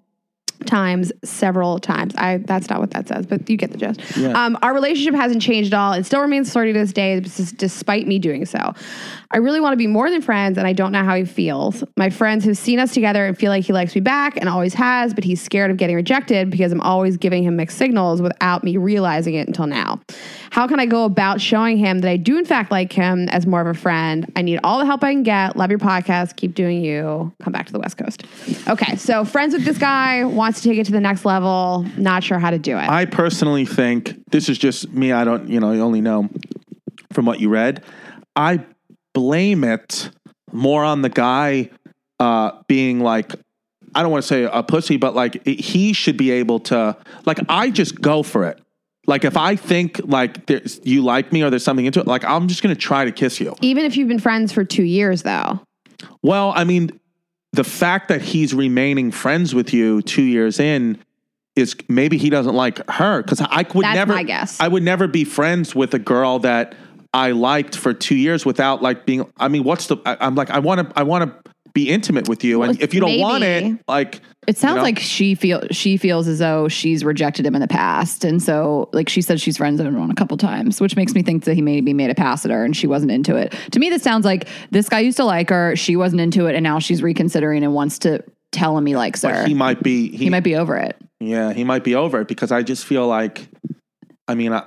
times 0.67 1.13
several 1.25 1.79
times. 1.79 2.15
I 2.17 2.39
that's 2.39 2.69
not 2.69 2.81
what 2.81 2.91
that 2.93 3.09
says, 3.09 3.27
but 3.27 3.49
you 3.49 3.57
get 3.57 3.73
the 3.73 3.79
gist. 3.79 4.01
Yeah. 4.17 4.33
Um, 4.33 4.59
our 4.63 4.75
relationship 4.75 5.15
hasn't 5.15 5.43
changed 5.43 5.73
at 5.73 5.79
all. 5.79 5.93
It 5.93 6.05
still 6.05 6.21
remains 6.21 6.53
flirty 6.53 6.73
to 6.73 6.79
this 6.79 6.93
day, 6.93 7.21
despite 7.21 8.07
me 8.07 8.19
doing 8.19 8.47
so. 8.47 8.75
I 9.31 9.39
really 9.39 9.61
want 9.61 9.73
to 9.73 9.79
be 9.79 9.87
more 9.87 10.11
than 10.11 10.21
friends, 10.21 10.59
and 10.59 10.67
I 10.67 10.75
don't 10.75 10.93
know 10.93 11.05
how 11.05 11.15
he 11.15 11.25
feels. 11.25 11.83
My 11.97 12.11
friends 12.11 12.45
have 12.45 12.59
seen 12.59 12.79
us 12.79 12.93
together 12.93 13.25
and 13.25 13.37
feel 13.37 13.51
like 13.51 13.65
he 13.65 13.73
likes 13.73 13.95
me 13.95 14.01
back 14.03 14.37
and 14.37 14.49
always 14.49 14.75
has, 14.75 15.15
but 15.15 15.25
he's 15.25 15.41
scared 15.41 15.71
of 15.71 15.79
getting 15.79 15.97
rejected 15.97 16.51
because 16.51 16.71
I'm 16.71 16.83
always 16.83 17.17
giving 17.17 17.43
him 17.43 17.57
mixed 17.57 17.79
signals 17.79 18.21
without 18.21 18.63
me 18.63 18.77
realizing 18.77 19.35
it 19.35 19.47
until 19.47 19.67
now. 19.67 20.01
How 20.51 20.69
can 20.69 20.79
I 20.79 20.87
go 20.87 21.05
about 21.05 21.41
showing 21.41 21.79
him 21.79 22.01
that 22.01 22.11
I 22.11 22.19
do 22.19 22.37
in 22.37 22.45
fact 22.45 22.71
like 22.71 22.93
him 22.93 23.31
as 23.31 23.47
more 23.47 23.63
of 23.63 23.67
a 23.67 23.75
friend? 23.75 24.31
I 24.37 24.43
need 24.43 24.61
all 24.63 24.79
the 24.79 24.85
help 24.85 25.03
I 25.03 25.13
can 25.13 25.23
get. 25.23 25.57
Love 25.57 25.71
your 25.71 25.79
podcast. 25.79 26.37
Keep 26.37 26.55
doing 26.55 26.85
you. 26.85 27.33
Come 27.43 27.55
back 27.55 27.67
to 27.67 27.73
the 27.73 27.79
West 27.79 27.97
Coast. 27.97 28.25
Okay, 28.69 28.97
so 28.97 29.25
friends 29.25 29.55
with 29.55 29.65
this 29.65 29.79
guy 29.79 30.25
wants 30.25 30.52
to 30.57 30.63
take 30.63 30.79
it 30.79 30.87
to 30.87 30.93
the 30.93 31.01
next 31.01 31.25
level. 31.25 31.87
Not 31.97 32.25
sure 32.25 32.39
how 32.39 32.51
to 32.51 32.59
do 32.59 32.77
it. 32.77 32.89
I 32.89 33.05
personally 33.05 33.65
think 33.65 34.19
this 34.31 34.49
is 34.49 34.59
just 34.59 34.93
me. 34.93 35.13
I 35.13 35.25
don't, 35.25 35.49
you 35.49 35.61
know, 35.61 35.73
you 35.73 35.81
only 35.81 36.01
know 36.01 36.29
from 37.13 37.27
what 37.27 37.41
you 37.41 37.49
read. 37.49 37.85
I 38.37 38.65
blame 39.15 39.65
it 39.65 40.11
more 40.53 40.85
on 40.85 41.03
the 41.03 41.09
guy 41.09 41.71
uh, 42.19 42.53
being 42.67 43.01
like, 43.01 43.35
I 43.95 44.03
don't 44.03 44.11
want 44.11 44.23
to 44.23 44.29
say 44.29 44.49
a 44.51 44.63
pussy, 44.63 44.97
but 44.97 45.15
like 45.15 45.47
he 45.47 45.93
should 45.93 46.17
be 46.17 46.31
able 46.31 46.61
to, 46.61 46.97
like, 47.27 47.39
I 47.49 47.71
just 47.71 48.01
go 48.01 48.23
for 48.23 48.45
it. 48.45 48.59
Like 49.07 49.25
if 49.25 49.37
I 49.37 49.57
think 49.57 50.01
like 50.05 50.47
there's, 50.47 50.81
you 50.85 51.03
like 51.03 51.33
me 51.33 51.43
or 51.43 51.51
there's 51.51 51.65
something 51.65 51.85
into 51.85 52.01
it, 52.01 52.07
like 52.07 52.25
I'm 52.25 52.47
just 52.47 52.63
gonna 52.63 52.77
try 52.77 53.05
to 53.05 53.13
kiss 53.13 53.41
you. 53.41 53.55
Even 53.61 53.85
if 53.85 53.97
you've 53.97 54.09
been 54.09 54.21
friends 54.21 54.53
for 54.53 54.65
two 54.65 54.85
years, 54.85 55.23
though. 55.23 55.61
Well, 56.23 56.53
I 56.55 56.65
mean, 56.65 57.01
the 57.53 57.65
fact 57.65 58.09
that 58.09 58.23
he's 58.23 58.55
remaining 58.55 59.11
friends 59.11 59.55
with 59.55 59.73
you 59.73 60.03
two 60.03 60.23
years 60.23 60.59
in 60.59 60.99
is 61.55 61.77
maybe 61.89 62.17
he 62.17 62.31
doesn't 62.31 62.55
like 62.55 62.79
her 62.91 63.23
because 63.23 63.41
I 63.41 63.67
would 63.75 63.85
That's 63.85 63.95
never. 63.95 64.15
my 64.15 64.23
guess. 64.23 64.59
I 64.59 64.69
would 64.69 64.83
never 64.83 65.07
be 65.07 65.25
friends 65.25 65.75
with 65.75 65.93
a 65.93 65.99
girl 65.99 66.39
that 66.41 66.75
I 67.13 67.33
liked 67.33 67.77
for 67.77 67.93
two 67.93 68.15
years 68.15 68.47
without 68.47 68.81
like 68.81 69.05
being. 69.05 69.31
I 69.37 69.49
mean, 69.49 69.65
what's 69.65 69.87
the? 69.87 69.99
I, 70.07 70.17
I'm 70.21 70.35
like, 70.35 70.51
I 70.51 70.61
want 70.61 70.89
to. 70.89 70.99
I 70.99 71.03
want 71.03 71.45
to 71.45 71.52
be 71.73 71.89
intimate 71.89 72.29
with 72.29 72.45
you, 72.45 72.63
and 72.63 72.81
if 72.81 72.93
you 72.95 73.01
don't 73.01 73.19
want 73.19 73.45
it, 73.45 73.79
like 73.89 74.21
It 74.47 74.59
sounds 74.59 74.73
you 74.73 74.77
know? 74.77 74.83
like 74.83 74.99
she 74.99 75.35
feel 75.35 75.63
she 75.71 75.97
feels 75.97 76.29
as 76.29 76.39
though 76.39 76.69
she's 76.69 77.05
rejected 77.05 77.47
him 77.47 77.55
in 77.55 77.61
the 77.61 77.69
past, 77.69 78.25
and 78.25 78.43
so 78.43 78.89
like 78.93 79.09
she 79.09 79.23
said 79.23 79.41
she's 79.41 79.57
friends 79.57 79.79
with 79.79 79.87
him 79.87 80.11
a 80.11 80.15
couple 80.15 80.37
times, 80.37 80.81
which 80.81 80.97
makes 80.97 81.15
me 81.15 81.23
think 81.23 81.45
that 81.45 81.55
he 81.55 81.63
maybe 81.63 81.93
made 81.93 82.11
a 82.11 82.15
pass 82.15 82.45
at 82.45 82.51
her 82.51 82.65
and 82.65 82.77
she 82.77 82.87
wasn't 82.87 83.11
into 83.11 83.37
it. 83.37 83.55
To 83.73 83.79
me, 83.79 83.91
this 83.91 84.03
sounds 84.03 84.25
like 84.25 84.49
this 84.71 84.89
guy 84.89 85.01
used 85.01 85.17
to 85.17 85.25
like 85.25 85.49
her, 85.51 85.77
she 85.77 85.97
wasn't 85.97 86.21
into 86.21 86.47
it, 86.47 86.55
and 86.55 86.63
now 86.63 86.79
she's 86.79 87.03
reconsidering 87.03 87.63
and 87.63 87.73
wants 87.75 87.99
to 88.01 88.23
tell 88.51 88.77
him 88.77 88.87
he 88.87 88.97
likes 88.97 89.23
her. 89.23 89.33
like, 89.33 89.47
he 89.47 89.55
might 89.55 89.83
be. 89.83 90.11
He, 90.11 90.25
he 90.25 90.31
might 90.31 90.45
be 90.45 90.57
over 90.57 90.77
it. 90.77 90.97
Yeah, 91.21 91.53
he 91.53 91.65
might 91.65 91.85
be 91.85 91.95
over 91.95 92.21
it 92.21 92.29
because 92.29 92.53
I 92.53 92.63
just 92.63 92.85
feel 92.85 93.07
like. 93.07 93.49
I 94.29 94.35
mean, 94.35 94.53
I, 94.53 94.63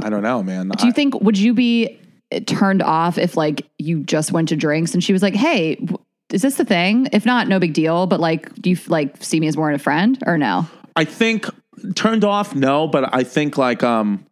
I 0.00 0.10
don't 0.10 0.22
know, 0.22 0.42
man. 0.42 0.68
Do 0.68 0.86
you 0.86 0.92
think 0.92 1.20
would 1.20 1.38
you 1.38 1.54
be 1.54 1.98
turned 2.46 2.82
off 2.82 3.18
if 3.18 3.36
like 3.36 3.66
you 3.78 4.02
just 4.02 4.32
went 4.32 4.48
to 4.48 4.56
drinks 4.56 4.94
and 4.94 5.02
she 5.02 5.12
was 5.12 5.22
like, 5.22 5.34
"Hey, 5.34 5.78
is 6.32 6.42
this 6.42 6.56
the 6.56 6.64
thing? 6.64 7.08
If 7.12 7.26
not, 7.26 7.48
no 7.48 7.58
big 7.58 7.74
deal. 7.74 8.06
But 8.06 8.20
like, 8.20 8.52
do 8.54 8.70
you 8.70 8.76
like 8.88 9.22
see 9.22 9.40
me 9.40 9.46
as 9.48 9.56
more 9.56 9.68
than 9.68 9.76
a 9.76 9.78
friend 9.78 10.18
or 10.26 10.38
no? 10.38 10.66
I 10.96 11.04
think 11.04 11.46
turned 11.94 12.24
off, 12.24 12.54
no, 12.54 12.86
but 12.86 13.14
I 13.14 13.24
think 13.24 13.56
like 13.56 13.82
um 13.82 14.24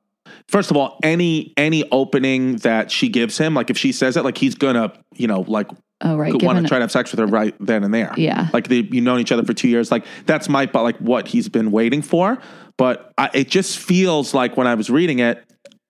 first 0.48 0.70
of 0.70 0.76
all, 0.76 0.98
any 1.02 1.52
any 1.56 1.84
opening 1.90 2.56
that 2.56 2.90
she 2.90 3.08
gives 3.08 3.38
him, 3.38 3.54
like 3.54 3.70
if 3.70 3.78
she 3.78 3.92
says 3.92 4.16
it, 4.16 4.24
like 4.24 4.38
he's 4.38 4.54
gonna, 4.54 4.92
you 5.14 5.26
know, 5.26 5.42
like 5.42 5.68
Oh 6.02 6.16
right, 6.16 6.32
want 6.42 6.58
to 6.58 6.66
try 6.66 6.78
to 6.78 6.84
have 6.84 6.90
sex 6.90 7.10
with 7.10 7.18
her 7.20 7.26
right 7.26 7.54
then 7.60 7.84
and 7.84 7.92
there. 7.92 8.14
Yeah. 8.16 8.48
Like 8.54 8.68
they 8.68 8.76
you 8.76 9.02
known 9.02 9.20
each 9.20 9.32
other 9.32 9.44
for 9.44 9.52
two 9.52 9.68
years. 9.68 9.90
Like 9.90 10.06
that's 10.24 10.48
my 10.48 10.64
but 10.64 10.82
like 10.82 10.96
what 10.96 11.28
he's 11.28 11.48
been 11.48 11.70
waiting 11.70 12.00
for. 12.00 12.38
But 12.78 13.12
I, 13.18 13.28
it 13.34 13.48
just 13.48 13.78
feels 13.78 14.32
like 14.32 14.56
when 14.56 14.66
I 14.66 14.74
was 14.74 14.88
reading 14.88 15.18
it 15.18 15.44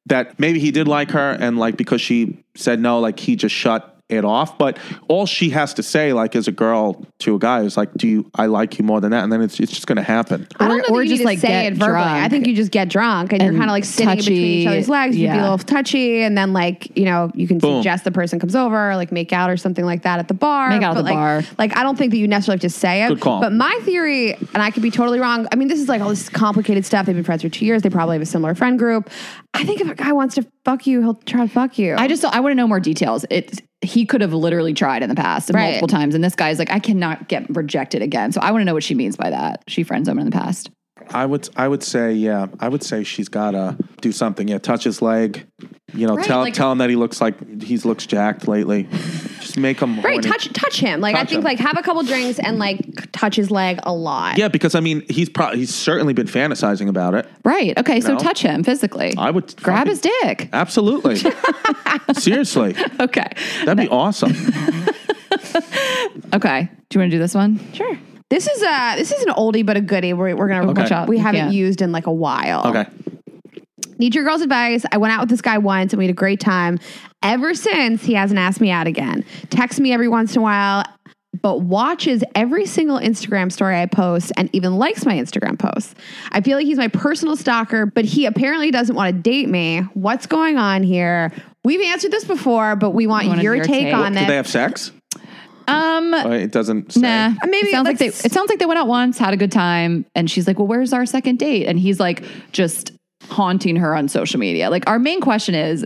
that 0.07 0.41
maybe 0.41 0.59
he 0.59 0.73
did 0.73 0.89
like 0.89 1.13
her 1.13 1.31
and 1.31 1.59
like 1.59 1.77
because 1.77 2.01
she 2.01 2.43
said 2.57 2.81
no, 2.81 2.99
like 2.99 3.21
he 3.21 3.37
just 3.37 3.55
shut 3.55 4.00
it 4.11 4.25
off. 4.25 4.59
But 4.59 4.79
all 5.09 5.27
she 5.27 5.51
has 5.51 5.75
to 5.75 5.83
say, 5.83 6.13
like 6.13 6.35
as 6.37 6.49
a 6.49 6.53
girl 6.53 7.07
to 7.21 7.35
a 7.35 7.39
guy, 7.39 7.61
is 7.63 7.77
like, 7.77 7.93
"Do 7.95 8.09
you? 8.09 8.31
I 8.35 8.47
like 8.47 8.79
you 8.79 8.85
more 8.85 9.01
than 9.01 9.11
that," 9.13 9.23
and 9.25 9.33
then 9.33 9.43
it's 9.43 9.59
it's 9.61 9.73
just 9.73 9.87
gonna 9.87 10.03
happen. 10.03 10.47
I 10.59 10.69
don't 10.69 10.71
Or- 10.73 10.77
know 10.79 10.83
that 10.89 10.93
or 10.93 11.03
you 11.03 11.09
just, 11.11 11.19
need 11.21 11.25
to 11.25 11.29
like, 11.29 11.39
say 11.39 11.67
it 11.67 11.75
verbally. 11.75 11.93
drunk 11.93 12.07
I 12.25 12.29
think 12.29 12.47
you 12.47 12.55
just 12.55 12.71
get 12.71 12.89
drunk 12.89 13.33
and, 13.33 13.43
you're 13.43 13.53
kind 13.53 13.65
of 13.65 13.71
like 13.71 13.85
sitting 13.85 14.11
in 14.11 14.17
between 14.19 14.37
each 14.37 14.67
other's 14.67 14.89
legs. 14.89 15.17
You 15.17 15.27
can 15.29 15.37
be 15.37 15.41
a 15.41 15.43
little 15.43 15.59
touchy, 15.59 16.23
and 16.23 16.37
then 16.37 16.53
like 16.53 16.97
you 16.97 17.05
know 17.05 17.31
you 17.35 17.47
can 17.49 17.59
Boom. 17.59 17.79
suggest 17.81 18.05
the 18.05 18.11
person 18.13 18.39
comes 18.39 18.57
over, 18.57 18.97
like 18.97 19.13
make 19.13 19.33
out 19.33 19.51
or 19.51 19.57
something 19.57 19.85
like 19.85 20.03
that 20.03 20.19
at 20.19 20.29
the 20.29 20.35
bar. 20.35 20.71
Make 20.71 20.83
out 20.83 20.91
at 20.91 20.95
But, 20.95 21.03
the 21.03 21.05
like, 21.05 21.15
bar. 21.15 21.43
Like 21.59 21.77
I 21.77 21.83
don't 21.83 21.97
think 21.97 22.11
that 22.13 22.19
you 22.19 22.29
necessarily 22.29 22.57
have 22.57 22.61
to 22.63 22.71
say 22.71 23.05
it. 23.05 23.09
Good 23.09 23.21
call. 23.21 23.41
But 23.41 23.53
my 23.53 23.79
theory, 23.85 24.35
and 24.35 24.63
I 24.63 24.71
could 24.71 24.83
be 24.83 24.91
totally 24.91 25.21
wrong. 25.21 25.47
I 25.53 25.57
mean, 25.57 25.69
this 25.69 25.81
is 25.81 25.89
like 25.89 26.01
all 26.01 26.09
this 26.09 26.29
complicated 26.29 26.85
stuff. 26.85 27.07
They've 27.07 27.15
been 27.15 27.25
friends 27.25 27.43
for 27.43 27.49
two 27.49 27.65
years. 27.65 27.83
They 27.83 27.91
probably 27.91 28.15
have 28.17 28.23
a 28.23 28.27
similar 28.27 28.55
friend 28.55 28.79
group. 28.79 29.11
I 29.55 29.65
think 29.65 29.81
if 29.81 29.89
a 29.91 29.95
guy 29.95 30.13
wants 30.13 30.37
to 30.37 30.47
fuck 30.65 30.87
you, 30.87 31.01
he'll 31.01 31.15
try 31.15 31.47
to 31.47 31.53
fuck 31.53 31.79
you. 31.79 31.95
I 31.97 32.09
just 32.09 32.25
I 32.25 32.41
want 32.41 32.53
to 32.53 32.55
know 32.55 32.67
more 32.69 32.81
details. 32.81 33.25
It 33.31 33.61
he 33.83 34.05
could 34.07 34.21
have 34.21 34.33
literally 34.35 34.75
tried 34.75 35.03
in 35.03 35.09
the 35.09 35.15
past 35.15 35.51
Right. 35.53 35.65
multiple 35.71 35.89
times, 35.89 36.15
and 36.15 36.23
this 36.23 36.35
guy's 36.35 36.59
like, 36.59 36.71
I 36.71 36.79
cannot 36.79 37.29
get 37.29 37.49
rejected 37.55 38.03
again. 38.03 38.31
So 38.33 38.41
I 38.41 38.51
want 38.53 38.61
to 38.61 38.65
know 38.67 38.75
what 38.75 38.83
she 38.85 38.95
means 38.95 39.17
by 39.17 39.31
that. 39.31 39.63
She 39.69 39.83
friends 39.83 40.09
him 40.09 40.19
in 40.19 40.25
the 40.27 40.31
past. 40.33 40.71
I 41.13 41.27
would 41.27 41.49
I 41.57 41.67
would 41.69 41.83
say 41.83 42.13
yeah. 42.13 42.47
I 42.61 42.69
would 42.69 42.83
say 42.83 43.03
she's 43.05 43.29
gotta 43.29 43.77
do 44.01 44.13
something. 44.13 44.49
Yeah, 44.49 44.59
touch 44.59 44.85
his 44.85 45.03
leg. 45.03 45.47
You 45.93 46.07
know, 46.07 46.15
Right, 46.17 46.25
tell 46.27 46.41
like- 46.41 46.55
tell 46.55 46.71
him 46.71 46.79
that 46.79 46.89
he 46.91 46.97
looks 46.97 47.21
like 47.21 47.63
he's 47.63 47.85
looks 47.85 48.07
jacked 48.07 48.47
lately. 48.47 48.89
Just 49.41 49.57
make 49.59 49.81
him 49.81 49.97
Right, 50.01 50.15
horny. 50.25 50.29
touch 50.29 50.53
touch 50.53 50.79
him. 50.81 51.01
Like 51.01 51.17
I 51.17 51.25
think 51.25 51.39
him. 51.39 51.43
like 51.45 51.59
have 51.59 51.77
a 51.77 51.83
couple 51.83 52.03
drinks 52.05 52.39
and 52.39 52.59
like 52.59 53.11
touch 53.13 53.35
his 53.37 53.51
leg 53.51 53.81
a 53.83 53.93
lot. 53.93 54.39
Yeah, 54.39 54.49
because 54.49 54.75
I 54.77 54.81
mean, 54.81 55.03
he's 55.09 55.29
probably 55.29 55.59
he's 55.59 55.75
certainly 55.75 56.13
been 56.13 56.27
fantasizing 56.29 56.89
about 56.89 57.15
it. 57.15 57.27
Right. 57.45 57.77
Okay. 57.79 58.01
So 58.01 58.13
No. 58.13 58.19
touch 58.19 58.43
him 58.43 58.63
physically. 58.63 59.13
I 59.19 59.31
would 59.31 59.57
grab 59.57 59.89
fucking- 59.89 59.91
his 59.91 60.01
dick. 60.01 60.49
Absolutely. 60.53 61.17
Seriously, 62.15 62.77
Okay. 63.01 63.27
that'd 63.65 63.77
be 63.79 63.89
awesome. 63.89 64.33
Okay. 66.33 66.69
Do 66.89 66.99
you 66.99 67.01
want 67.01 67.11
to 67.11 67.17
do 67.17 67.19
this 67.19 67.35
one? 67.35 67.61
Sure. 67.73 67.99
This 68.31 68.47
is 68.47 68.63
a 68.63 68.95
this 68.97 69.11
is 69.13 69.23
an 69.25 69.35
oldie 69.35 69.67
but 69.67 69.77
a 69.77 69.81
goodie. 69.81 70.13
We're, 70.13 70.35
we're 70.37 70.49
gonna 70.49 70.71
Okay. 70.71 70.83
watch 70.83 70.93
out. 70.93 71.09
We 71.09 71.17
You 71.17 71.23
haven't 71.23 71.41
can't. 71.43 71.53
used 71.55 71.83
in 71.83 71.93
like 71.93 72.07
a 72.07 72.13
while. 72.13 72.67
Okay. 72.67 72.87
Need 73.99 74.15
your 74.15 74.25
girl's 74.25 74.41
advice. 74.41 74.85
I 74.93 74.97
went 74.99 75.13
out 75.13 75.21
with 75.21 75.29
this 75.29 75.43
guy 75.43 75.59
once 75.59 75.93
and 75.93 75.99
we 75.99 76.05
had 76.07 76.11
a 76.13 76.15
great 76.17 76.41
time. 76.41 76.79
Ever 77.23 77.53
since, 77.55 78.03
he 78.05 78.15
hasn't 78.15 78.39
asked 78.41 78.61
me 78.61 78.71
out 78.71 78.87
again. 78.87 79.25
Texts 79.51 79.79
me 79.81 79.93
every 79.93 80.09
once 80.09 80.35
in 80.35 80.39
a 80.39 80.43
while, 80.43 80.85
but 81.43 81.59
watches 81.61 82.25
every 82.35 82.65
single 82.65 82.99
Instagram 82.99 83.53
story 83.53 83.77
I 83.77 83.85
post 83.85 84.33
and 84.39 84.49
even 84.55 84.77
likes 84.79 85.05
my 85.05 85.17
Instagram 85.17 85.59
posts. 85.59 85.95
I 86.33 86.41
feel 86.41 86.57
like 86.57 86.65
he's 86.67 86.79
my 86.79 86.89
personal 86.89 87.37
stalker, 87.37 87.85
but 87.85 88.07
he 88.07 88.25
apparently 88.25 88.71
doesn't 88.71 88.95
want 88.97 89.15
to 89.15 89.21
date 89.21 89.51
me. 89.51 89.81
What's 89.93 90.27
going 90.27 90.57
on 90.57 90.83
here? 90.83 91.31
We've 91.63 91.83
answered 91.83 92.11
this 92.13 92.25
before, 92.25 92.77
but 92.77 92.91
we 92.93 93.07
want 93.07 93.27
wanted 93.29 93.43
your, 93.43 93.57
your 93.57 93.65
take, 93.67 93.87
take. 93.87 93.95
on 93.95 94.13
Did 94.13 94.23
this. 94.23 94.29
they 94.29 94.37
have 94.37 94.49
sex? 94.49 94.93
Um. 95.71 96.15
It 96.33 96.53
doesn't. 96.53 96.93
Say. 96.93 97.01
Nah. 97.01 97.35
Maybe 97.45 97.69
it 97.69 97.73
sounds 97.73 97.87
like 97.87 97.99
they. 97.99 98.09
It 98.09 98.33
sounds 98.33 98.49
like 98.49 98.59
they 98.59 98.67
went 98.67 98.79
out 98.79 98.89
once, 98.89 99.19
had 99.19 99.35
a 99.35 99.37
good 99.37 99.53
time, 99.53 100.07
and 100.15 100.31
she's 100.31 100.47
like, 100.47 100.59
"Well, 100.59 100.69
where's 100.69 100.93
our 100.93 101.07
second 101.07 101.39
date?" 101.39 101.67
And 101.67 101.79
he's 101.79 102.01
like, 102.01 102.25
just 102.53 102.93
haunting 103.31 103.77
her 103.77 103.95
on 103.95 104.09
social 104.09 104.41
media. 104.41 104.71
Like 104.71 104.89
our 104.89 104.99
main 104.99 105.21
question 105.21 105.55
is, 105.55 105.85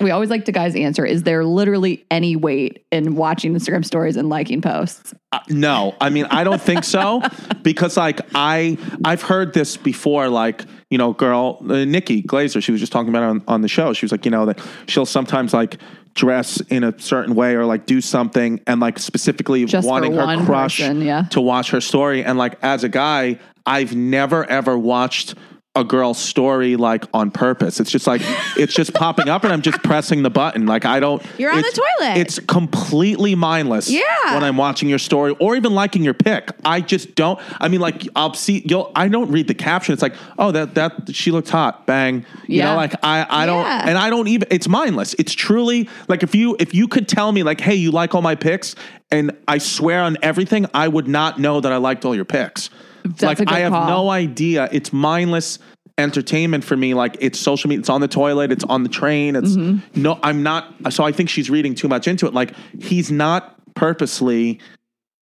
we 0.00 0.10
always 0.10 0.30
like 0.30 0.44
to 0.46 0.52
guys 0.52 0.74
answer: 0.74 1.04
Is 1.04 1.22
there 1.22 1.44
literally 1.44 2.04
any 2.10 2.36
weight 2.36 2.84
in 2.90 3.14
watching 3.14 3.54
Instagram 3.54 3.84
stories 3.84 4.16
and 4.16 4.28
liking 4.28 4.60
posts? 4.60 5.14
Uh, 5.32 5.38
no, 5.48 5.94
I 6.00 6.10
mean 6.10 6.26
I 6.26 6.44
don't 6.44 6.60
think 6.60 6.84
so 6.84 7.22
because 7.62 7.96
like 7.96 8.20
I 8.34 8.76
I've 9.04 9.22
heard 9.22 9.54
this 9.54 9.76
before. 9.76 10.28
Like 10.28 10.64
you 10.90 10.98
know, 10.98 11.12
girl 11.12 11.58
uh, 11.68 11.84
Nikki 11.84 12.22
Glazer, 12.22 12.62
she 12.62 12.72
was 12.72 12.80
just 12.80 12.92
talking 12.92 13.10
about 13.10 13.22
it 13.22 13.26
on, 13.26 13.44
on 13.46 13.60
the 13.60 13.68
show. 13.68 13.92
She 13.92 14.04
was 14.04 14.12
like, 14.12 14.24
you 14.24 14.30
know, 14.30 14.46
that 14.46 14.60
she'll 14.86 15.06
sometimes 15.06 15.54
like 15.54 15.78
dress 16.14 16.60
in 16.62 16.84
a 16.84 16.98
certain 16.98 17.34
way 17.34 17.54
or 17.54 17.64
like 17.64 17.86
do 17.86 18.00
something 18.00 18.60
and 18.66 18.80
like 18.80 18.98
specifically 18.98 19.64
Just 19.64 19.86
wanting 19.86 20.14
her 20.14 20.44
crush 20.44 20.78
person, 20.78 21.02
yeah. 21.02 21.22
to 21.30 21.40
watch 21.40 21.70
her 21.70 21.80
story. 21.80 22.24
And 22.24 22.38
like 22.38 22.58
as 22.62 22.84
a 22.84 22.88
guy, 22.88 23.38
I've 23.64 23.94
never 23.94 24.44
ever 24.44 24.76
watched 24.76 25.34
a 25.76 25.84
girl's 25.84 26.18
story 26.18 26.74
like 26.74 27.04
on 27.14 27.30
purpose. 27.30 27.78
It's 27.78 27.92
just 27.92 28.04
like 28.08 28.20
it's 28.56 28.74
just 28.74 28.92
popping 28.92 29.28
up 29.28 29.44
and 29.44 29.52
I'm 29.52 29.62
just 29.62 29.80
pressing 29.84 30.24
the 30.24 30.30
button. 30.30 30.66
Like 30.66 30.84
I 30.84 30.98
don't 30.98 31.22
You're 31.38 31.52
on 31.52 31.62
the 31.62 31.70
toilet. 32.00 32.16
It's 32.18 32.40
completely 32.40 33.36
mindless 33.36 33.88
Yeah. 33.88 34.02
when 34.34 34.42
I'm 34.42 34.56
watching 34.56 34.88
your 34.88 34.98
story 34.98 35.36
or 35.38 35.54
even 35.54 35.72
liking 35.72 36.02
your 36.02 36.12
pic. 36.14 36.50
I 36.64 36.80
just 36.80 37.14
don't. 37.14 37.38
I 37.60 37.68
mean, 37.68 37.80
like 37.80 38.08
I'll 38.16 38.34
see. 38.34 38.62
You'll. 38.66 38.90
I 38.96 39.06
don't 39.06 39.30
read 39.30 39.46
the 39.46 39.54
caption. 39.54 39.92
It's 39.92 40.02
like, 40.02 40.14
oh, 40.40 40.50
that 40.50 40.74
that 40.74 41.14
she 41.14 41.30
looked 41.30 41.50
hot. 41.50 41.86
Bang. 41.86 42.26
You 42.48 42.58
Yeah. 42.58 42.70
know, 42.70 42.76
like 42.76 42.94
I 43.04 43.24
I 43.30 43.46
don't. 43.46 43.62
Yeah. 43.64 43.84
And 43.88 43.96
I 43.96 44.10
don't 44.10 44.26
even. 44.26 44.48
It's 44.50 44.66
mindless. 44.66 45.14
It's 45.20 45.32
truly 45.34 45.88
like 46.08 46.24
if 46.24 46.34
you 46.34 46.56
if 46.58 46.74
you 46.74 46.88
could 46.88 47.06
tell 47.06 47.30
me 47.30 47.44
like, 47.44 47.60
hey, 47.60 47.76
you 47.76 47.92
like 47.92 48.12
all 48.16 48.22
my 48.22 48.34
pics, 48.34 48.74
and 49.12 49.30
I 49.46 49.58
swear 49.58 50.02
on 50.02 50.16
everything, 50.20 50.66
I 50.74 50.88
would 50.88 51.06
not 51.06 51.38
know 51.38 51.60
that 51.60 51.70
I 51.72 51.76
liked 51.76 52.04
all 52.04 52.14
your 52.16 52.24
pics. 52.24 52.70
That's 53.04 53.22
like 53.40 53.48
I 53.50 53.60
have 53.60 53.72
call. 53.72 53.86
no 53.88 54.10
idea. 54.10 54.68
It's 54.72 54.92
mindless 54.92 55.58
entertainment 55.98 56.64
for 56.64 56.76
me 56.78 56.94
like 56.94 57.14
it's 57.20 57.38
social 57.38 57.68
media 57.68 57.80
it's 57.80 57.90
on 57.90 58.00
the 58.00 58.08
toilet 58.08 58.50
it's 58.50 58.64
on 58.64 58.84
the 58.84 58.88
train 58.88 59.36
it's 59.36 59.50
Mm-hmm. 59.54 60.00
no 60.00 60.18
i'm 60.22 60.42
not 60.42 60.72
so 60.90 61.04
i 61.04 61.12
think 61.12 61.28
she's 61.28 61.50
reading 61.50 61.74
too 61.74 61.88
much 61.88 62.08
into 62.08 62.26
it 62.26 62.32
like 62.32 62.54
he's 62.80 63.10
not 63.10 63.54
purposely 63.74 64.60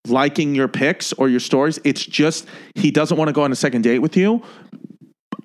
liking 0.07 0.55
your 0.55 0.69
pics 0.69 1.11
or 1.13 1.27
your 1.27 1.41
stories 1.41 1.79
it's 1.83 2.05
just 2.05 2.47
he 2.75 2.91
doesn't 2.91 3.17
want 3.17 3.27
to 3.27 3.33
go 3.33 3.41
on 3.43 3.51
a 3.51 3.55
second 3.57 3.81
date 3.81 3.99
with 3.99 4.15
you 4.15 4.41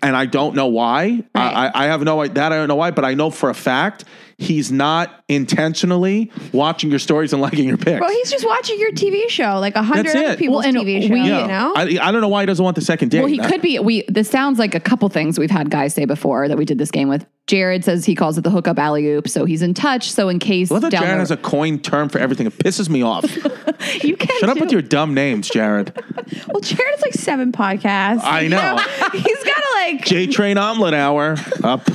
and 0.05 0.15
i 0.17 0.25
don't 0.25 0.55
know 0.55 0.67
why 0.69 1.25
I, 1.35 1.67
I 1.67 1.85
I 1.85 1.87
have 1.87 2.03
no 2.03 2.25
that 2.25 2.53
i 2.53 2.57
don't 2.57 2.69
know 2.69 2.77
why 2.77 2.93
but 2.93 3.05
i 3.05 3.15
know 3.15 3.31
for 3.31 3.51
a 3.51 3.55
fact 3.55 4.05
he's 4.39 4.73
not 4.73 5.23
intentionally 5.29 6.31
watching 6.53 6.91
your 6.91 6.99
stories 6.99 7.33
and 7.33 7.41
liking 7.41 7.67
your 7.69 7.77
pics 7.77 7.99
Bro, 7.99 8.09
he's 8.09 8.31
just 8.31 8.45
watching 8.47 8.79
your 8.79 8.91
TV 8.93 9.29
show, 9.29 9.59
like 9.59 9.75
a 9.77 9.83
hundred 9.83 10.07
That's 10.07 10.17
other 10.17 10.33
it. 10.33 10.39
people's 10.39 10.65
Well, 10.65 10.77
and 10.77 10.87
TV 10.87 11.03
show. 11.07 11.13
we- 11.15 11.21
you 11.21 11.29
know, 11.47 11.73
I, 11.77 11.99
I 12.01 12.13
don't 12.13 12.21
know 12.21 12.29
why 12.29 12.43
he 12.43 12.47
doesn't 12.47 12.65
want 12.65 12.75
the 12.75 12.83
second 12.83 13.11
date 13.11 13.21
Well, 13.21 13.29
he 13.29 13.39
could 13.39 13.63
be. 13.63 13.79
We 13.79 14.05
this 14.09 14.29
sounds 14.31 14.59
like 14.59 14.75
a 14.75 14.81
couple 14.81 15.09
things 15.09 15.39
we've 15.39 15.51
had 15.51 15.71
guys 15.71 15.95
say 15.95 16.05
before 16.05 16.49
that 16.49 16.57
we 16.59 16.65
did 16.65 16.79
this 16.79 16.91
game 16.91 17.09
with. 17.09 17.27
Jared 17.47 17.85
says 17.85 18.07
he 18.07 18.15
calls 18.15 18.39
it 18.39 18.41
the 18.45 18.51
hookup 18.51 18.79
alley 18.79 19.07
oop, 19.07 19.29
so 19.29 19.45
he's 19.45 19.61
in 19.61 19.75
touch. 19.75 20.11
So 20.11 20.29
in 20.31 20.39
case 20.39 20.71
I 20.71 20.75
love 20.75 20.83
that 20.83 20.93
down 20.93 21.03
Jared 21.03 21.17
the- 21.17 21.21
has 21.21 21.31
a 21.31 21.37
coined 21.37 21.85
term 21.85 22.09
for 22.09 22.19
everything. 22.19 22.47
It 22.47 22.57
pisses 22.59 22.89
me 22.89 23.03
off. 23.03 23.25
you 24.03 24.17
can 24.17 24.39
Shut 24.41 24.49
up 24.49 24.57
too. 24.57 24.65
with 24.65 24.73
your 24.73 24.81
dumb 24.83 25.13
names, 25.15 25.49
Jared. 25.51 25.93
well, 26.49 26.61
Jared's 26.61 27.03
like 27.03 27.13
seven 27.13 27.53
podcasts. 27.53 28.21
I 28.23 28.41
You 28.43 28.49
know. 28.51 28.77
he's 29.13 29.45
got 29.45 29.57
to 29.57 29.69
like. 29.75 30.05
J 30.07 30.27
Train 30.27 30.57
Omelet 30.57 30.95
Hour. 30.95 31.37
Up. 31.63 31.87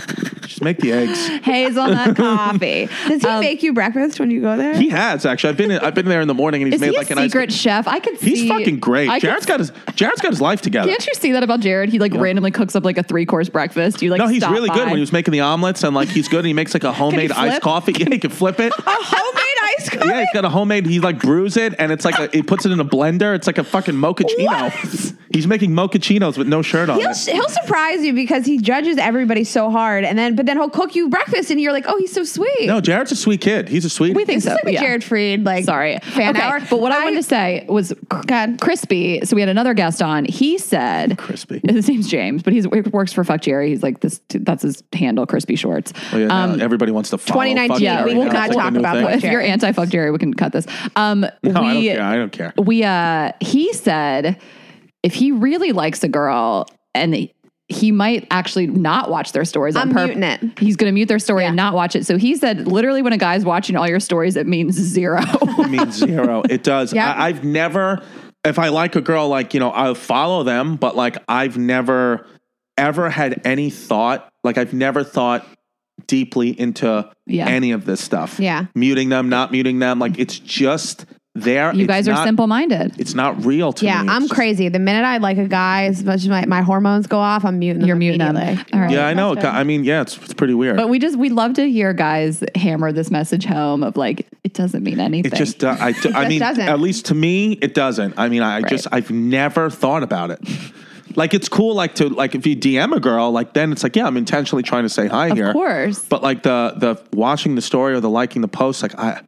Just 0.50 0.64
make 0.64 0.80
the 0.80 0.92
eggs. 0.92 1.28
hazelnut 1.44 2.18
coffee. 2.18 2.90
Does 3.08 3.22
he 3.22 3.28
um, 3.28 3.40
make 3.40 3.62
you 3.62 3.72
breakfast 3.72 4.20
when 4.20 4.32
you 4.32 4.42
go 4.42 4.58
there? 4.58 4.74
He 4.74 4.90
has 4.90 5.24
actually. 5.24 5.52
I've 5.52 5.58
been 5.58 5.70
in, 5.70 5.80
I've 5.80 5.94
been 5.94 6.08
there 6.08 6.22
in 6.22 6.28
the 6.28 6.34
morning 6.34 6.64
and 6.64 6.74
he's 6.74 6.82
Is 6.82 6.82
made 6.82 6.94
he 6.94 6.98
like 6.98 7.12
a 7.12 7.14
a 7.14 7.16
nice. 7.18 7.32
secret 7.32 7.54
chef? 7.54 7.88
I 7.88 8.00
can 8.00 8.18
see. 8.18 8.32
He's 8.32 8.50
fucking 8.50 8.80
great. 8.80 9.10
I 9.10 9.20
could 9.20 9.28
Jared's 9.28 9.46
got 9.46 9.60
his 9.60 9.72
Jared's 9.94 10.22
got 10.22 10.32
his 10.32 10.42
life 10.42 10.62
together. 10.62 10.90
Can't 10.90 11.06
you 11.06 11.14
see 11.14 11.34
that 11.34 11.44
about 11.44 11.60
Jared? 11.60 11.90
He 11.90 12.00
like 12.00 12.16
randomly 12.16 12.50
cooks 12.50 12.76
up 12.76 12.84
like 12.84 12.98
a 12.98 13.04
three 13.04 13.28
course 13.28 13.48
breakfast. 13.48 14.02
You 14.02 14.10
like 14.10 14.18
No, 14.18 14.28
he's 14.28 14.42
stop 14.42 14.54
really 14.54 14.70
good 14.70 14.86
when 14.86 14.96
he 14.96 15.02
was 15.02 15.14
making 15.14 15.34
the 15.34 15.42
omelets 15.42 15.84
and 15.84 15.94
like 15.96 16.10
he's 16.10 16.28
good. 16.28 16.40
And 16.40 16.48
he 16.48 16.54
makes 16.54 16.74
like 16.74 16.84
a 16.84 16.94
homemade 17.00 17.32
iced 17.32 17.62
coffee. 17.62 17.94
Yeah, 17.96 18.08
he 18.10 18.18
can 18.18 18.32
flip 18.32 18.60
it. 18.60 18.74
a 18.78 18.82
homemade 18.86 19.78
ice 19.78 19.90
cream. 19.90 20.10
Yeah, 20.10 20.22
he's 20.22 20.34
got 20.34 20.46
a 20.46 20.50
homemade. 20.50 20.88
He 20.88 21.00
like 21.00 21.20
brews 21.20 21.58
it, 21.58 21.76
and 21.78 21.92
it's 21.92 22.06
like 22.06 22.18
a, 22.18 22.28
he 22.36 22.42
puts 22.42 22.66
it 22.66 22.72
in 22.72 22.80
a 22.80 22.86
blender. 22.86 23.36
It's 23.36 23.46
like 23.46 23.60
a 23.60 23.64
fucking 23.64 23.94
mochaccino. 23.94 25.16
He's 25.32 25.46
making 25.46 25.72
mochachinos 25.72 26.38
with 26.38 26.48
no 26.48 26.64
shirt 26.64 26.90
on. 26.90 27.00
He'll, 27.00 27.12
it. 27.12 27.18
he'll 27.18 27.50
surprise 27.50 28.04
you 28.04 28.14
because 28.14 28.46
he 28.46 28.58
judges 28.58 28.98
everybody 28.98 29.44
so 29.44 29.70
hard, 29.70 30.04
and 30.04 30.18
then 30.18 30.36
but 30.40 30.46
then 30.46 30.56
he'll 30.56 30.70
cook 30.70 30.96
you 30.96 31.10
breakfast, 31.10 31.52
and 31.52 31.60
you're 31.60 31.74
like, 31.74 31.84
oh, 31.86 31.98
he's 31.98 32.14
so 32.14 32.24
sweet. 32.24 32.66
No, 32.66 32.80
Jared's 32.80 33.12
a 33.12 33.16
sweet 33.18 33.42
kid. 33.42 33.68
He's 33.68 33.84
a 33.84 33.90
sweet. 33.90 34.16
We 34.16 34.24
think 34.24 34.38
this 34.38 34.46
so. 34.46 34.52
is 34.52 34.60
like 34.64 34.68
a 34.68 34.72
yeah. 34.72 34.80
Jared 34.80 35.02
Freid 35.02 35.46
like 35.46 35.66
Sorry. 35.66 36.00
fan 36.00 36.34
okay. 36.34 36.42
hour. 36.42 36.62
But 36.62 36.80
what 36.80 36.94
I, 36.94 37.04
wanted 37.04 37.18
to 37.18 37.24
say 37.24 37.66
was 37.68 37.94
ahead. 38.10 38.62
crispy. 38.62 39.20
So 39.26 39.36
we 39.36 39.42
had 39.42 39.50
another 39.50 39.74
guest 39.74 40.02
on. 40.02 40.24
He 40.24 40.58
said 40.58 41.18
Crispy. 41.18 41.60
His 41.70 41.90
name's 41.90 42.08
James, 42.08 42.42
but 42.42 42.54
he's 42.54 42.64
he 42.64 42.80
works 42.80 43.12
for 43.12 43.26
Fuck 43.26 43.42
Jerry. 43.42 43.68
He's 43.68 43.84
like 43.84 44.00
this. 44.00 44.22
That's 44.30 44.64
his 44.64 44.82
handle, 44.94 45.26
Crispy 45.26 45.58
Shorts. 45.58 45.92
Oh, 46.14 46.18
yeah, 46.18 46.28
now 46.28 46.54
everybody 46.54 46.94
wants 46.94 47.10
to 47.10 47.18
follow. 47.18 47.44
2019, 47.44 47.76
Fuck 47.76 47.82
Yeah, 47.82 47.98
Jerry 47.98 48.14
we 48.14 48.20
now. 48.24 48.32
cannot 48.32 48.48
It's 48.48 48.56
like 48.56 48.64
talk 48.64 48.76
about. 48.80 49.04
Fuck 49.04 49.16
if 49.16 49.24
you're 49.30 49.42
anti 49.42 49.74
Fuck 49.74 49.90
Jerry, 49.90 50.12
we 50.12 50.20
can 50.20 50.34
cut 50.34 50.54
this. 50.54 50.66
Um, 50.96 51.26
No, 51.44 51.52
I 51.62 51.74
don't 51.74 51.84
care. 51.84 52.02
I 52.02 52.16
don't 52.16 52.32
care. 52.32 52.54
we 52.58 52.86
uh 52.86 53.34
he 53.42 53.74
said 53.74 54.40
if 55.04 55.14
he 55.16 55.34
really 55.34 55.74
likes 55.74 56.02
a 56.02 56.08
girl 56.08 56.66
and 56.96 57.14
they- 57.14 57.34
he 57.72 57.92
might 57.92 58.26
actually 58.32 58.66
not 58.68 59.10
watch 59.12 59.32
their 59.32 59.46
stories 59.46 59.76
on 59.76 59.90
I'm 59.90 59.94
purpose. 59.94 60.50
He's 60.60 60.76
going 60.76 60.90
to 60.90 60.94
mute 60.94 61.08
their 61.08 61.20
story 61.20 61.44
Yeah. 61.44 61.50
and 61.50 61.56
not 61.56 61.76
watch 61.76 61.96
it. 61.96 62.06
So 62.06 62.18
he 62.18 62.36
said, 62.36 62.68
literally, 62.68 63.02
when 63.04 63.14
a 63.14 63.18
guy's 63.18 63.46
watching 63.46 63.76
all 63.76 63.88
your 63.88 64.00
stories, 64.00 64.36
it 64.36 64.48
means 64.48 64.76
zero. 64.76 65.22
It 65.24 65.70
means 65.70 65.96
zero. 65.96 66.42
It 66.50 66.64
does. 66.64 66.92
Yeah. 66.94 67.12
I, 67.14 67.28
I've 67.28 67.44
never, 67.44 68.02
if 68.44 68.58
I 68.58 68.70
like 68.70 68.96
a 68.96 69.02
girl, 69.02 69.28
like, 69.30 69.54
you 69.54 69.60
know, 69.60 69.70
I'll 69.70 69.94
follow 69.96 70.42
them, 70.44 70.78
but 70.78 70.96
like, 70.96 71.18
I've 71.30 71.58
never 71.58 72.26
ever 72.78 73.10
had 73.10 73.42
any 73.46 73.70
thought, 73.70 74.32
like, 74.44 74.58
I've 74.58 74.74
never 74.74 75.04
thought 75.04 75.46
deeply 76.08 76.58
into 76.60 77.08
Yeah. 77.28 77.48
any 77.48 77.72
of 77.72 77.86
this 77.86 78.02
stuff. 78.02 78.40
Yeah. 78.40 78.66
Muting 78.74 79.10
them, 79.10 79.30
not 79.30 79.52
muting 79.52 79.80
them. 79.80 80.00
Like, 80.00 80.18
it's 80.18 80.40
just 80.40 81.06
there. 81.40 81.74
you 81.74 81.82
It's 81.86 81.88
guys 81.88 82.08
are 82.08 82.24
simple 82.26 82.48
minded. 82.48 83.00
It's 83.00 83.14
not 83.14 83.44
real 83.46 83.74
to 83.74 83.86
Yeah, 83.86 84.02
me. 84.02 84.08
Yeah 84.08 84.14
i'm 84.16 84.22
just- 84.24 84.34
crazy. 84.34 84.70
The 84.70 84.80
minute 84.80 85.06
I 85.06 85.18
like 85.18 85.38
a 85.38 85.48
guy, 85.48 85.86
as 85.86 86.04
much 86.04 86.18
as 86.22 86.28
my, 86.30 86.46
my 86.46 86.62
hormones 86.62 87.08
go 87.08 87.18
off, 87.20 87.46
I'm 87.46 87.60
muting. 87.60 87.86
You're 87.86 87.96
muting 87.96 88.20
them. 88.20 88.36
immediately. 88.36 88.74
All 88.74 88.80
right. 88.82 88.92
Yeah, 88.92 89.08
I 89.08 89.14
know. 89.14 89.36
I 89.36 89.64
mean, 89.64 89.84
yeah, 89.84 90.02
it's, 90.02 90.18
it's 90.18 90.34
pretty 90.34 90.54
weird. 90.54 90.78
But 90.78 90.90
we 90.90 91.00
just, 91.00 91.18
we 91.18 91.30
love 91.30 91.54
to 91.56 91.70
hear 91.70 91.94
guys 91.94 92.44
hammer 92.56 92.92
this 92.92 93.10
message 93.12 93.46
home 93.46 93.84
of 93.84 93.98
like, 93.98 94.28
it 94.44 94.54
doesn't 94.54 94.84
mean 94.84 95.00
anything. 95.00 95.32
It 95.32 95.36
just, 95.36 95.64
uh, 95.64 95.76
I, 95.80 95.88
I 95.90 95.92
just 95.94 96.30
mean, 96.30 96.40
doesn't. 96.40 96.68
at 96.68 96.80
least 96.80 97.06
to 97.08 97.16
me, 97.16 97.54
it 97.54 97.74
doesn't. 97.74 98.14
I 98.18 98.30
mean, 98.30 98.42
I 98.42 98.62
just, 98.62 98.88
I've 98.92 99.12
never 99.12 99.70
thought 99.70 100.04
about 100.04 100.32
it. 100.32 100.40
Like, 101.16 101.34
it's 101.34 101.50
cool, 101.50 101.74
like 101.74 101.96
to, 101.96 102.08
like, 102.10 102.36
if 102.36 102.46
you 102.46 102.56
DM 102.56 102.96
a 102.96 103.00
girl, 103.00 103.32
like, 103.32 103.54
then 103.54 103.72
it's 103.72 103.82
like, 103.82 103.96
yeah, 103.96 104.06
I'm 104.06 104.16
intentionally 104.16 104.62
trying 104.64 104.84
to 104.84 104.90
say 104.90 105.08
hi 105.08 105.34
here. 105.34 105.48
of 105.48 105.54
course. 105.54 106.00
But 106.06 106.22
like 106.22 106.44
the, 106.44 106.76
the 106.78 107.04
watching 107.18 107.56
the 107.56 107.62
story 107.64 107.94
or 107.96 108.00
the 108.00 108.10
liking 108.10 108.42
the 108.44 108.48
post, 108.48 108.84
like, 108.84 108.98
I, 108.98 109.22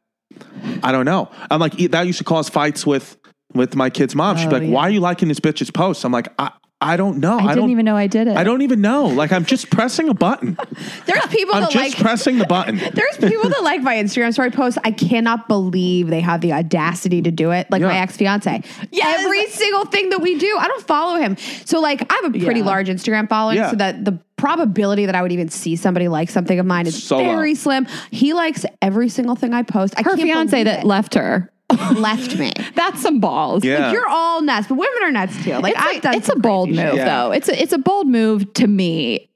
I 0.83 0.91
don't 0.91 1.05
know. 1.05 1.29
I'm 1.49 1.59
like, 1.59 1.73
that 1.91 2.05
used 2.07 2.17
to 2.19 2.23
cause 2.23 2.49
fights 2.49 2.85
with, 2.85 3.17
with 3.53 3.75
my 3.75 3.89
kid's 3.89 4.15
mom. 4.15 4.37
She'd 4.37 4.49
be 4.49 4.55
Oh, 4.55 4.59
like, 4.59 4.67
yeah. 4.67 4.73
why 4.73 4.81
are 4.83 4.89
you 4.89 4.99
liking 4.99 5.27
this 5.27 5.39
bitch's 5.39 5.71
post? 5.71 6.03
I'm 6.05 6.11
like, 6.11 6.27
I, 6.39 6.51
I 6.81 6.97
don't 6.97 7.19
know. 7.19 7.37
I, 7.37 7.41
didn't 7.41 7.57
don't 7.57 7.69
even 7.69 7.85
know 7.85 7.95
I 7.95 8.07
did 8.07 8.27
it. 8.27 8.35
I 8.35 8.43
don't 8.43 8.63
even 8.63 8.81
know. 8.81 9.05
Like 9.05 9.31
I'm 9.31 9.45
just 9.45 9.69
pressing 9.69 10.09
a 10.09 10.13
button. 10.13 10.57
There's 11.05 11.25
people 11.27 11.53
I'm 11.55 11.61
that 11.61 11.71
just 11.71 11.93
like. 11.93 11.97
pressing 11.97 12.37
the 12.39 12.45
button. 12.47 12.77
There's 12.93 13.17
people 13.17 13.49
that 13.49 13.61
like 13.63 13.81
my 13.81 13.95
Instagram 13.95 14.33
story 14.33 14.49
posts. 14.51 14.79
I 14.83 14.91
cannot 14.91 15.47
believe 15.47 16.07
they 16.07 16.21
have 16.21 16.41
the 16.41 16.53
audacity 16.53 17.21
to 17.21 17.31
do 17.31 17.51
it. 17.51 17.67
Like 17.69 17.81
my 17.83 17.97
ex 17.99 18.17
fiance. 18.17 18.63
Yes. 18.91 19.19
Every 19.21 19.47
single 19.49 19.85
thing 19.85 20.09
that 20.09 20.21
we 20.21 20.37
do, 20.37 20.57
I 20.59 20.67
don't 20.67 20.83
follow 20.87 21.19
him. 21.19 21.37
So 21.65 21.79
like 21.79 22.01
I 22.11 22.15
have 22.23 22.35
a 22.35 22.39
pretty 22.39 22.61
Yeah. 22.61 22.65
large 22.65 22.87
Instagram 22.87 23.29
following, 23.29 23.57
Yeah. 23.57 23.69
so 23.69 23.75
that 23.77 24.03
the 24.03 24.19
probability 24.37 25.05
that 25.05 25.13
I 25.13 25.21
would 25.21 25.31
even 25.31 25.49
see 25.49 25.75
somebody 25.75 26.07
like 26.07 26.29
something 26.31 26.57
of 26.57 26.65
mine 26.65 26.87
is 26.87 27.01
So 27.03 27.17
low. 27.17 27.23
very 27.25 27.53
slim. 27.53 27.85
He 28.09 28.33
likes 28.33 28.65
every 28.81 29.07
single 29.09 29.35
thing 29.35 29.53
I 29.53 29.61
post. 29.61 29.93
I 29.97 30.01
Her 30.01 30.11
can't 30.15 30.21
fiance 30.23 30.49
believe 30.51 30.65
that 30.65 30.79
it. 30.79 30.85
left 30.85 31.13
her. 31.13 31.51
Left 31.99 32.37
me. 32.37 32.51
That's 32.75 33.01
some 33.01 33.19
balls. 33.19 33.63
Yeah. 33.63 33.85
Like 33.87 33.93
you're 33.93 34.07
all 34.09 34.41
nuts, 34.41 34.67
but 34.67 34.75
women 34.75 35.03
are 35.03 35.11
nuts 35.11 35.43
too. 35.43 35.53
Like 35.57 35.73
it's 35.75 35.83
I've 35.85 35.97
a, 35.97 36.01
done 36.01 36.13
it's 36.15 36.29
a 36.29 36.35
bold 36.35 36.69
move 36.69 36.77
shit. 36.77 36.95
Yeah. 36.95 37.05
though. 37.05 37.31
It's 37.31 37.49
a, 37.49 37.61
it's 37.61 37.73
a 37.73 37.77
bold 37.77 38.07
move 38.07 38.51
to 38.53 38.67
me 38.67 39.27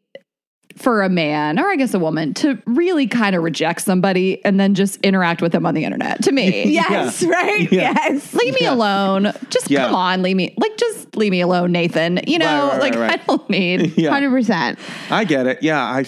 for 0.76 1.04
a 1.04 1.10
man 1.10 1.58
or 1.58 1.68
I 1.70 1.78
guess 1.78 1.94
a 1.94 2.00
woman 2.00 2.34
to 2.34 2.62
really 2.66 3.08
kind 3.08 3.34
of 3.34 3.44
reject 3.44 3.80
somebody 3.80 4.44
and 4.44 4.60
then 4.60 4.74
just 4.76 4.98
interact 4.98 5.42
with 5.42 5.54
them 5.54 5.66
on 5.66 5.74
the 5.74 5.86
internet. 5.86 6.22
To 6.24 6.34
me, 6.34 6.64
Yes, 6.70 7.24
right? 7.24 7.72
Yeah. 7.72 7.94
Yes. 7.96 8.34
leave 8.34 8.54
me 8.56 8.60
Yeah. 8.64 8.74
alone. 8.74 9.32
Just 9.50 9.72
Yeah. 9.72 9.86
come 9.86 9.96
on, 9.96 10.22
leave 10.22 10.36
me 10.36 10.54
like 10.58 10.76
just 10.78 11.16
leave 11.16 11.32
me 11.32 11.40
alone, 11.40 11.72
Nathan. 11.72 12.20
You 12.28 12.40
know, 12.40 12.46
Right, 12.46 12.72
right, 12.74 12.82
like 12.82 12.94
right, 12.96 13.00
right. 13.12 13.22
I 13.22 13.26
don't 13.26 13.50
need. 13.50 13.94
Yeah. 13.98 14.10
Hundred 14.12 14.32
percent. 14.32 14.78
I 15.10 15.24
get 15.24 15.48
it. 15.48 15.64
Yeah, 15.64 15.82
I, 15.82 16.06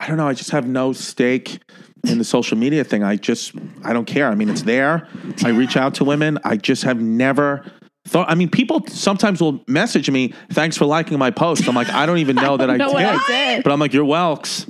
I 0.00 0.08
don't 0.08 0.16
know. 0.16 0.26
I 0.26 0.34
just 0.34 0.50
have 0.50 0.66
no 0.66 0.92
stake 0.92 1.60
in 2.04 2.18
the 2.18 2.24
social 2.24 2.56
media 2.56 2.84
thing. 2.84 3.02
I 3.02 3.16
just, 3.16 3.52
I 3.84 3.92
don't 3.92 4.06
care. 4.06 4.28
I 4.28 4.34
mean, 4.34 4.48
it's 4.48 4.62
there. 4.62 5.06
I 5.44 5.48
reach 5.50 5.76
out 5.76 5.94
to 5.96 6.04
women. 6.04 6.38
I 6.44 6.56
just 6.56 6.82
have 6.84 7.00
never 7.00 7.64
thought. 8.06 8.30
I 8.30 8.34
mean, 8.34 8.48
people 8.50 8.84
sometimes 8.88 9.40
will 9.40 9.62
message 9.66 10.10
me, 10.10 10.32
"Thanks 10.52 10.76
for 10.76 10.86
liking 10.86 11.18
my 11.18 11.30
post." 11.30 11.68
I'm 11.68 11.74
like, 11.74 11.90
I 11.90 12.06
don't 12.06 12.18
even 12.18 12.36
know 12.44 12.56
that 12.56 12.70
I, 12.70 12.76
know 12.76 12.92
did. 12.92 13.04
I 13.06 13.18
did. 13.26 13.64
But 13.64 13.72
I'm 13.72 13.80
like, 13.80 13.92
you're 13.92 14.04
welks. 14.06 14.66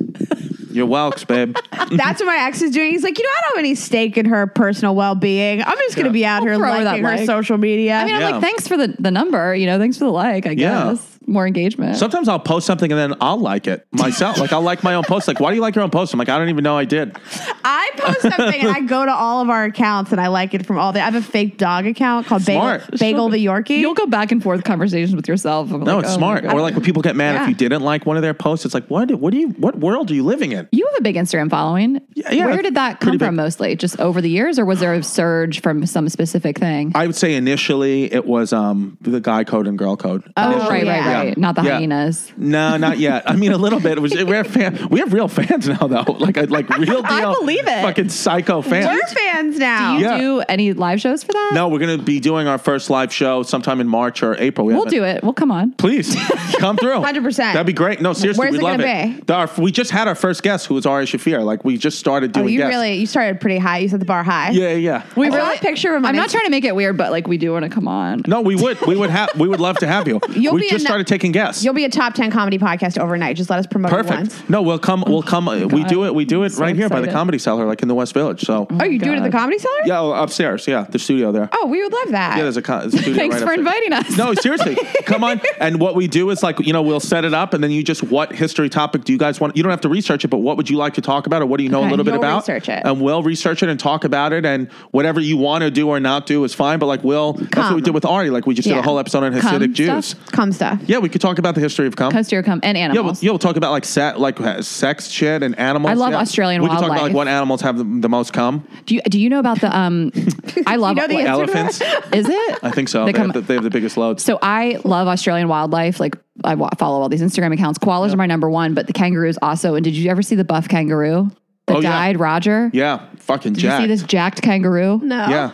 You're 0.73 0.86
welks, 0.86 1.24
babe. 1.27 1.57
That's 1.90 2.20
what 2.20 2.27
my 2.27 2.36
ex 2.47 2.62
is 2.62 2.70
doing. 2.70 2.93
He's 2.93 3.02
like, 3.02 3.19
you 3.19 3.24
know, 3.24 3.31
I 3.31 3.40
don't 3.43 3.57
have 3.57 3.65
any 3.65 3.74
stake 3.74 4.16
in 4.16 4.27
her 4.27 4.47
personal 4.47 4.94
well 4.94 5.16
being. 5.16 5.62
I'm 5.62 5.77
just 5.78 5.97
gonna 5.97 6.11
be 6.11 6.24
out 6.24 6.43
here 6.43 6.55
throw 6.57 6.73
her 6.73 6.78
that 6.85 6.90
liking 6.93 7.05
her 7.05 7.16
like. 7.16 7.27
social 7.27 7.59
media. 7.59 7.94
I 7.97 8.05
mean, 8.05 8.15
I'm 8.15 8.20
Yeah. 8.20 8.31
like, 8.31 8.40
thanks 8.40 8.69
for 8.69 8.77
the, 8.77 8.94
the 8.98 9.11
number. 9.11 9.52
You 9.55 9.66
know, 9.66 9.78
thanks 9.81 9.98
for 9.98 10.05
the 10.05 10.12
like. 10.12 10.47
I 10.47 10.51
Yeah. 10.51 10.93
guess 10.93 11.19
more 11.27 11.47
engagement. 11.47 11.97
Sometimes 11.97 12.29
I'll 12.29 12.39
post 12.41 12.67
something 12.67 12.91
and 12.91 12.99
then 13.13 13.19
I'll 13.21 13.39
like 13.39 13.67
it 13.67 13.87
myself. 13.93 14.39
like 14.39 14.53
I'll 14.53 14.63
like 14.63 14.83
my 14.83 14.95
own 14.95 15.05
post. 15.05 15.29
Like, 15.29 15.39
why 15.41 15.51
do 15.51 15.57
you 15.57 15.63
like 15.63 15.75
your 15.75 15.85
own 15.85 15.91
post? 15.91 16.13
I'm 16.13 16.19
like, 16.19 16.29
I 16.29 16.39
don't 16.39 16.49
even 16.49 16.65
know 16.65 16.77
I 16.77 16.85
did. 16.85 17.17
I 17.65 17.91
post 17.97 18.23
something 18.23 18.61
and 18.61 18.69
I 18.71 18.81
go 18.81 19.05
to 19.05 19.13
all 19.13 19.41
of 19.43 19.49
our 19.51 19.65
accounts 19.65 20.13
and 20.13 20.21
I 20.21 20.29
like 20.29 20.55
it 20.55 20.67
from 20.67 20.79
all 20.79 20.93
the. 20.93 21.01
I 21.01 21.05
have 21.05 21.15
a 21.15 21.23
fake 21.23 21.57
dog 21.59 21.87
account 21.87 22.27
called 22.27 22.45
Bagel, 22.45 22.61
Smart. 22.63 22.99
Bagel 22.99 23.29
the 23.29 23.45
Yorkie. 23.45 23.79
You'll 23.79 23.95
go 23.95 24.07
back 24.07 24.33
and 24.33 24.43
forth 24.43 24.65
conversations 24.65 25.15
with 25.15 25.29
yourself. 25.29 25.71
I'm 25.71 25.85
No, 25.85 25.97
like, 25.97 26.05
it's 26.05 26.15
oh 26.15 26.17
smart. 26.19 26.45
Or 26.47 26.61
like 26.61 26.75
when 26.75 26.83
people 26.85 27.03
get 27.03 27.15
mad 27.17 27.35
Yeah. 27.35 27.43
if 27.45 27.49
you 27.51 27.55
didn't 27.55 27.83
like 27.83 28.07
one 28.07 28.17
of 28.17 28.23
their 28.23 28.35
posts, 28.35 28.65
it's 28.65 28.75
like, 28.75 28.87
what? 28.89 29.11
What 29.15 29.33
do 29.33 29.39
you? 29.39 29.49
What 29.51 29.79
world 29.79 30.11
are 30.11 30.15
you 30.15 30.25
living 30.25 30.53
in? 30.53 30.69
You 30.73 30.87
have 30.87 30.99
a 30.99 31.03
big 31.03 31.17
Instagram 31.17 31.51
following. 31.51 32.01
yeah, 32.15 32.47
Where 32.47 32.63
did 32.63 32.75
that 32.75 33.01
come 33.01 33.19
from 33.19 33.35
big. 33.35 33.45
mostly? 33.45 33.77
Just 33.77 34.01
over 34.01 34.21
the 34.21 34.31
years, 34.31 34.59
or 34.59 34.65
was 34.65 34.81
there 34.81 34.95
a 34.95 35.03
surge 35.03 35.61
from 35.63 35.85
some 35.87 36.09
specific 36.09 36.59
thing? 36.59 36.93
I 36.95 37.07
would 37.07 37.17
say 37.17 37.35
initially 37.35 38.13
it 38.13 38.25
was 38.27 38.53
um 38.53 38.97
the 39.03 39.21
guy 39.21 39.45
code 39.45 39.67
and 39.67 39.79
girl 39.79 39.97
code. 39.97 40.23
oh, 40.37 40.47
Initially. 40.53 40.71
right, 40.71 40.87
right, 40.87 40.97
yeah. 40.97 41.10
Right. 41.15 41.39
Not 41.39 41.55
the 41.57 41.62
Yeah. 41.62 41.77
hyenas. 41.78 42.32
No, 42.37 42.77
not 42.77 42.99
yet. 42.99 43.23
I 43.31 43.37
mean, 43.37 43.53
a 43.53 43.57
little 43.59 43.81
bit. 43.81 44.01
Was 44.01 44.12
we 44.15 44.31
have 44.37 44.47
fan, 44.47 44.89
we 44.91 45.01
have 45.01 45.12
real 45.12 45.28
fans 45.28 45.69
now 45.69 45.87
though. 45.87 46.05
Like 46.20 46.37
a- 46.37 46.43
like 46.47 46.69
real 46.70 47.03
deal. 47.03 47.03
I 47.05 47.35
believe 47.39 47.66
it. 47.66 47.82
Fucking 47.82 48.09
psycho 48.11 48.62
fans. 48.62 48.87
We're 48.87 49.07
fans 49.15 49.59
now. 49.59 49.95
Do 49.97 50.03
you 50.03 50.09
Yeah. 50.11 50.19
do 50.19 50.41
any 50.49 50.73
live 50.73 51.01
shows 51.01 51.23
for 51.23 51.32
that? 51.32 51.51
no, 51.55 51.69
we're 51.69 51.78
gonna 51.78 51.99
be 51.99 52.20
doing 52.20 52.47
our 52.47 52.59
first 52.59 52.91
live 52.91 53.12
show 53.12 53.43
sometime 53.43 53.81
in 53.81 53.89
March 53.89 54.23
or 54.23 54.37
April. 54.39 54.66
We 54.66 54.74
We'll 54.74 54.85
do 54.85 55.05
it. 55.05 55.23
We'll 55.23 55.32
come 55.32 55.51
on. 55.51 55.73
Please 55.73 56.15
come 56.59 56.77
through. 56.77 56.99
100%. 57.01 57.37
That'd 57.37 57.66
be 57.66 57.73
great. 57.73 58.01
No, 58.01 58.12
seriously, 58.12 58.41
Where's 58.41 58.53
we 58.53 58.59
it 58.59 58.62
love 58.62 58.78
gonna 58.81 58.89
it. 59.19 59.27
be? 59.27 59.32
Our- 59.32 59.49
we 59.59 59.73
just 59.73 59.91
had 59.91 60.09
our 60.09 60.15
first 60.15 60.43
guest 60.43 60.66
who 60.66 60.74
was 60.74 60.87
Ari 60.87 61.07
Shaffir. 61.07 61.45
Like 61.45 61.65
we 61.65 61.77
just 61.78 61.99
started 61.99 62.31
Oh, 62.37 62.41
doing 62.43 62.53
you 62.55 62.59
guests. 62.61 62.74
really 62.74 62.95
you 62.95 63.07
started 63.07 63.41
pretty 63.41 63.59
high. 63.59 63.78
You 63.78 63.89
set 63.89 64.01
the 64.01 64.07
bar 64.07 64.23
high. 64.23 64.51
Yeah, 64.51 64.73
yeah. 64.74 65.03
We 65.16 65.28
Oh, 65.28 65.32
saw 65.32 65.53
a 65.53 65.57
picture 65.59 65.95
of 65.95 66.05
I'm 66.05 66.15
not 66.16 66.31
trying 66.31 66.45
to 66.45 66.51
make 66.51 66.65
it 66.65 66.74
weird, 66.77 66.97
but 66.97 67.11
like 67.11 67.27
we 67.27 67.39
do 67.39 67.53
want 67.53 67.65
to 67.65 67.70
come 67.70 67.89
on. 67.89 68.23
No, 68.27 68.41
we 68.43 68.57
would. 68.57 68.81
We 68.87 68.97
would 68.97 69.11
have. 69.11 69.31
We 69.39 69.49
would 69.49 69.61
love 69.61 69.78
to 69.78 69.87
have 69.87 70.07
you. 70.09 70.20
You'll 70.35 70.55
we 70.55 70.62
be 70.62 70.69
just 70.69 70.85
a- 70.87 70.89
started 71.01 71.14
taking 71.20 71.32
guests. 71.32 71.64
You'll 71.64 71.74
be 71.74 71.85
a 71.85 71.89
top 71.90 72.14
ten 72.14 72.31
comedy 72.31 72.59
podcast 72.59 72.98
overnight. 72.98 73.36
Just 73.36 73.48
let 73.51 73.59
us 73.59 73.66
promote 73.66 73.93
it 73.93 74.06
once. 74.06 74.35
Perfect. 74.35 74.51
No, 74.51 74.60
we'll 74.62 74.78
come. 74.78 75.02
We'll 75.06 75.22
come. 75.22 75.48
uh, 75.48 75.66
we 75.66 75.85
do 75.85 76.05
it. 76.05 76.14
We 76.14 76.24
do 76.24 76.43
it 76.44 76.51
so 76.51 76.62
right 76.62 76.77
here 76.77 76.89
by 76.89 77.01
the. 77.01 77.10
Comedy 77.10 77.39
Cellar, 77.39 77.66
like 77.66 77.82
in 77.82 77.89
the 77.89 77.94
West 77.94 78.14
Village. 78.14 78.43
So 78.43 78.68
Oh, 78.70 78.85
you 78.85 78.98
do 79.01 79.10
it 79.12 79.16
at 79.16 79.22
the 79.24 79.36
comedy 79.36 79.59
cellar? 79.59 79.81
yeah, 79.85 79.98
oh, 80.01 80.12
upstairs. 80.12 80.66
Yeah, 80.68 80.85
the 80.89 80.98
studio 80.98 81.32
there. 81.32 81.48
Oh, 81.52 81.66
we 81.66 81.82
would 81.82 81.93
love 81.93 82.10
that. 82.12 82.36
Yeah, 82.36 82.44
there's 82.44 82.56
a, 82.56 82.62
co- 82.62 82.89
studio 82.89 83.14
Thanks 83.14 83.35
right 83.35 83.43
for 83.43 83.52
upstairs. 83.52 83.59
inviting 83.59 83.93
us. 83.93 84.16
No, 84.16 84.32
seriously, 84.35 84.77
come 85.06 85.24
on. 85.24 85.40
And 85.59 85.81
what 85.81 85.97
we 85.97 86.06
do 86.06 86.31
is 86.31 86.43
like, 86.44 86.60
you 86.60 86.72
know, 86.72 86.82
we'll 86.82 87.01
set 87.01 87.24
it 87.24 87.35
up, 87.35 87.52
and 87.52 87.64
then 87.64 87.72
you 87.72 87.82
just 87.82 88.05
what 88.05 88.32
history 88.32 88.68
topic 88.68 89.02
do 89.05 89.12
you 89.12 89.18
guys 89.18 89.40
want? 89.40 89.56
You 89.56 89.64
don't 89.64 89.70
have 89.70 89.81
to 89.81 89.89
research 89.89 90.24
it, 90.24 90.28
but 90.28 90.39
what 90.39 90.56
would 90.56 90.70
you 90.70 90.77
like 90.77 90.94
to 90.94 91.01
talk 91.01 91.27
about, 91.27 91.43
or 91.43 91.47
what 91.47 91.56
do 91.59 91.64
you 91.64 91.68
know 91.70 91.81
Okay. 91.81 91.89
a 91.89 91.90
little 91.90 92.05
bit 92.05 92.14
about? 92.14 92.43
research 92.43 92.68
it. 92.68 92.82
and 92.85 93.01
we'll 93.01 93.24
research 93.24 93.62
it 93.64 93.68
and 93.68 93.81
talk 93.81 94.05
about 94.05 94.32
it, 94.32 94.47
and 94.47 94.70
whatever 94.93 95.20
you 95.20 95.36
want 95.36 95.62
to 95.62 95.70
do 95.70 95.89
or 95.89 95.98
not 95.98 96.27
do 96.27 96.44
is 96.44 96.55
fine. 96.55 96.78
But 96.78 96.86
like, 96.86 97.02
we'll 97.02 97.32
that's 97.32 97.56
what 97.56 97.74
we 97.74 97.81
did 97.82 97.93
with 97.94 98.05
Ari. 98.05 98.31
Like, 98.31 98.47
we 98.47 98.55
just 98.55 98.68
did 98.68 98.77
a 98.78 98.82
whole 98.82 98.98
episode 99.01 99.24
on 99.24 99.39
Cum 99.40 99.60
Hasidic 99.60 99.72
Jews. 99.72 100.06
stuff? 100.06 100.27
Come 100.32 100.52
stuff. 100.52 100.81
Yeah, 100.91 100.99
we 100.99 101.09
could 101.09 101.21
talk 101.21 101.39
about 101.39 101.55
the 101.55 101.61
history 101.61 101.87
of 101.87 101.95
cum. 101.95 102.11
Coast 102.11 102.31
to 102.31 102.37
your 102.37 102.43
come 102.43 102.59
and 102.65 102.77
Yeah, 102.77 102.89
we'll, 102.89 102.99
animals. 102.99 103.23
yeah, 103.23 103.31
we'll 103.31 103.39
talk 103.39 103.55
about 103.57 103.71
like 103.71 103.85
se- 103.85 104.15
like 104.17 104.39
sex 104.62 105.09
shit 105.09 105.45
and 105.45 105.57
animals. 105.57 105.91
I 105.93 105.95
love 105.95 106.11
yeah. 106.11 106.19
Australian 106.19 106.62
We 106.62 106.69
can 106.69 106.79
talk 106.79 106.85
about 106.87 106.91
like 106.95 107.01
wildlife. 107.03 107.15
what 107.15 107.29
animals 107.29 107.61
have 107.61 107.79
the, 107.79 107.85
the 107.85 108.09
most 108.09 108.33
cum. 108.33 108.67
do 108.87 108.97
you 108.97 109.01
do 109.03 109.21
you 109.21 109.29
know 109.29 109.39
about 109.39 109.61
the 109.61 109.71
um? 109.77 110.11
I 110.67 110.75
love 110.77 110.97
know 110.97 111.07
the 111.07 111.15
what- 111.15 111.27
answer 111.27 111.43
Elephants. 111.57 111.81
Is 112.12 112.29
it? 112.29 112.59
I 112.65 112.71
think 112.73 112.89
so. 112.89 113.05
They 113.05 113.12
They, 113.12 113.17
come- 113.19 113.27
have 113.31 113.35
the, 113.35 113.41
they 113.43 113.55
have 113.55 113.62
the 113.62 113.71
biggest 113.71 113.97
loads. 113.97 114.25
So 114.25 114.39
I 114.43 114.81
love 114.85 115.07
Australian 115.07 115.47
wildlife. 115.47 116.01
Like 116.01 116.17
I 116.43 116.57
follow 116.77 117.01
all 117.01 117.09
these 117.09 117.23
Instagram 117.23 117.55
accounts. 117.55 117.79
Koalas 117.79 118.12
are 118.12 118.17
my 118.17 118.27
number 118.27 118.51
one, 118.51 118.75
but 118.75 118.89
the 118.89 118.93
kangaroos 118.93 119.39
also. 119.43 119.77
And 119.77 119.85
did 119.85 119.95
you 119.95 120.11
ever 120.11 120.23
see 120.23 120.35
the 120.35 120.45
buff 120.45 120.69
kangaroo 120.69 121.31
that 121.67 121.77
Oh, 121.77 121.81
yeah. 121.81 121.91
died? 121.91 122.19
Roger. 122.19 122.69
yeah, 122.73 123.07
fucking 123.19 123.53
Did 123.53 123.62
you 123.62 123.71
see 123.77 123.87
this 123.87 124.03
jacked 124.03 124.43
kangaroo? 124.43 124.99
No. 125.05 125.29
Yeah, 125.29 125.51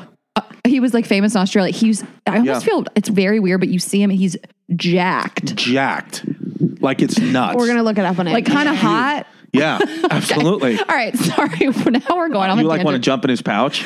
He 0.66 0.80
was 0.80 0.94
like 0.94 1.06
famous 1.06 1.34
in 1.34 1.40
Australia. 1.40 1.72
He's. 1.72 2.02
I 2.26 2.38
almost 2.38 2.46
Yeah. 2.46 2.60
feel 2.60 2.84
it's 2.94 3.08
very 3.08 3.40
weird, 3.40 3.60
but 3.60 3.68
you 3.68 3.78
see 3.78 4.02
him. 4.02 4.10
He's 4.10 4.36
jacked, 4.74 5.56
jacked. 5.56 6.24
Like 6.80 7.02
it's 7.02 7.18
nuts. 7.18 7.56
We're 7.56 7.66
gonna 7.68 7.82
look 7.82 7.98
it 7.98 8.04
up 8.04 8.18
on 8.18 8.28
it. 8.28 8.32
like 8.32 8.46
kind 8.46 8.68
of 8.68 8.76
hot. 8.76 9.26
Yeah, 9.52 9.78
absolutely. 10.10 10.78
All 10.78 10.84
right, 10.88 11.16
sorry. 11.16 11.58
now 11.60 12.16
we're 12.16 12.28
going 12.28 12.50
on. 12.50 12.58
You 12.58 12.66
a 12.66 12.68
like 12.68 12.84
want 12.84 12.94
to 13.00 13.00
tangent. 13.00 13.04
jump 13.04 13.24
in 13.24 13.30
his 13.30 13.42
pouch? 13.42 13.78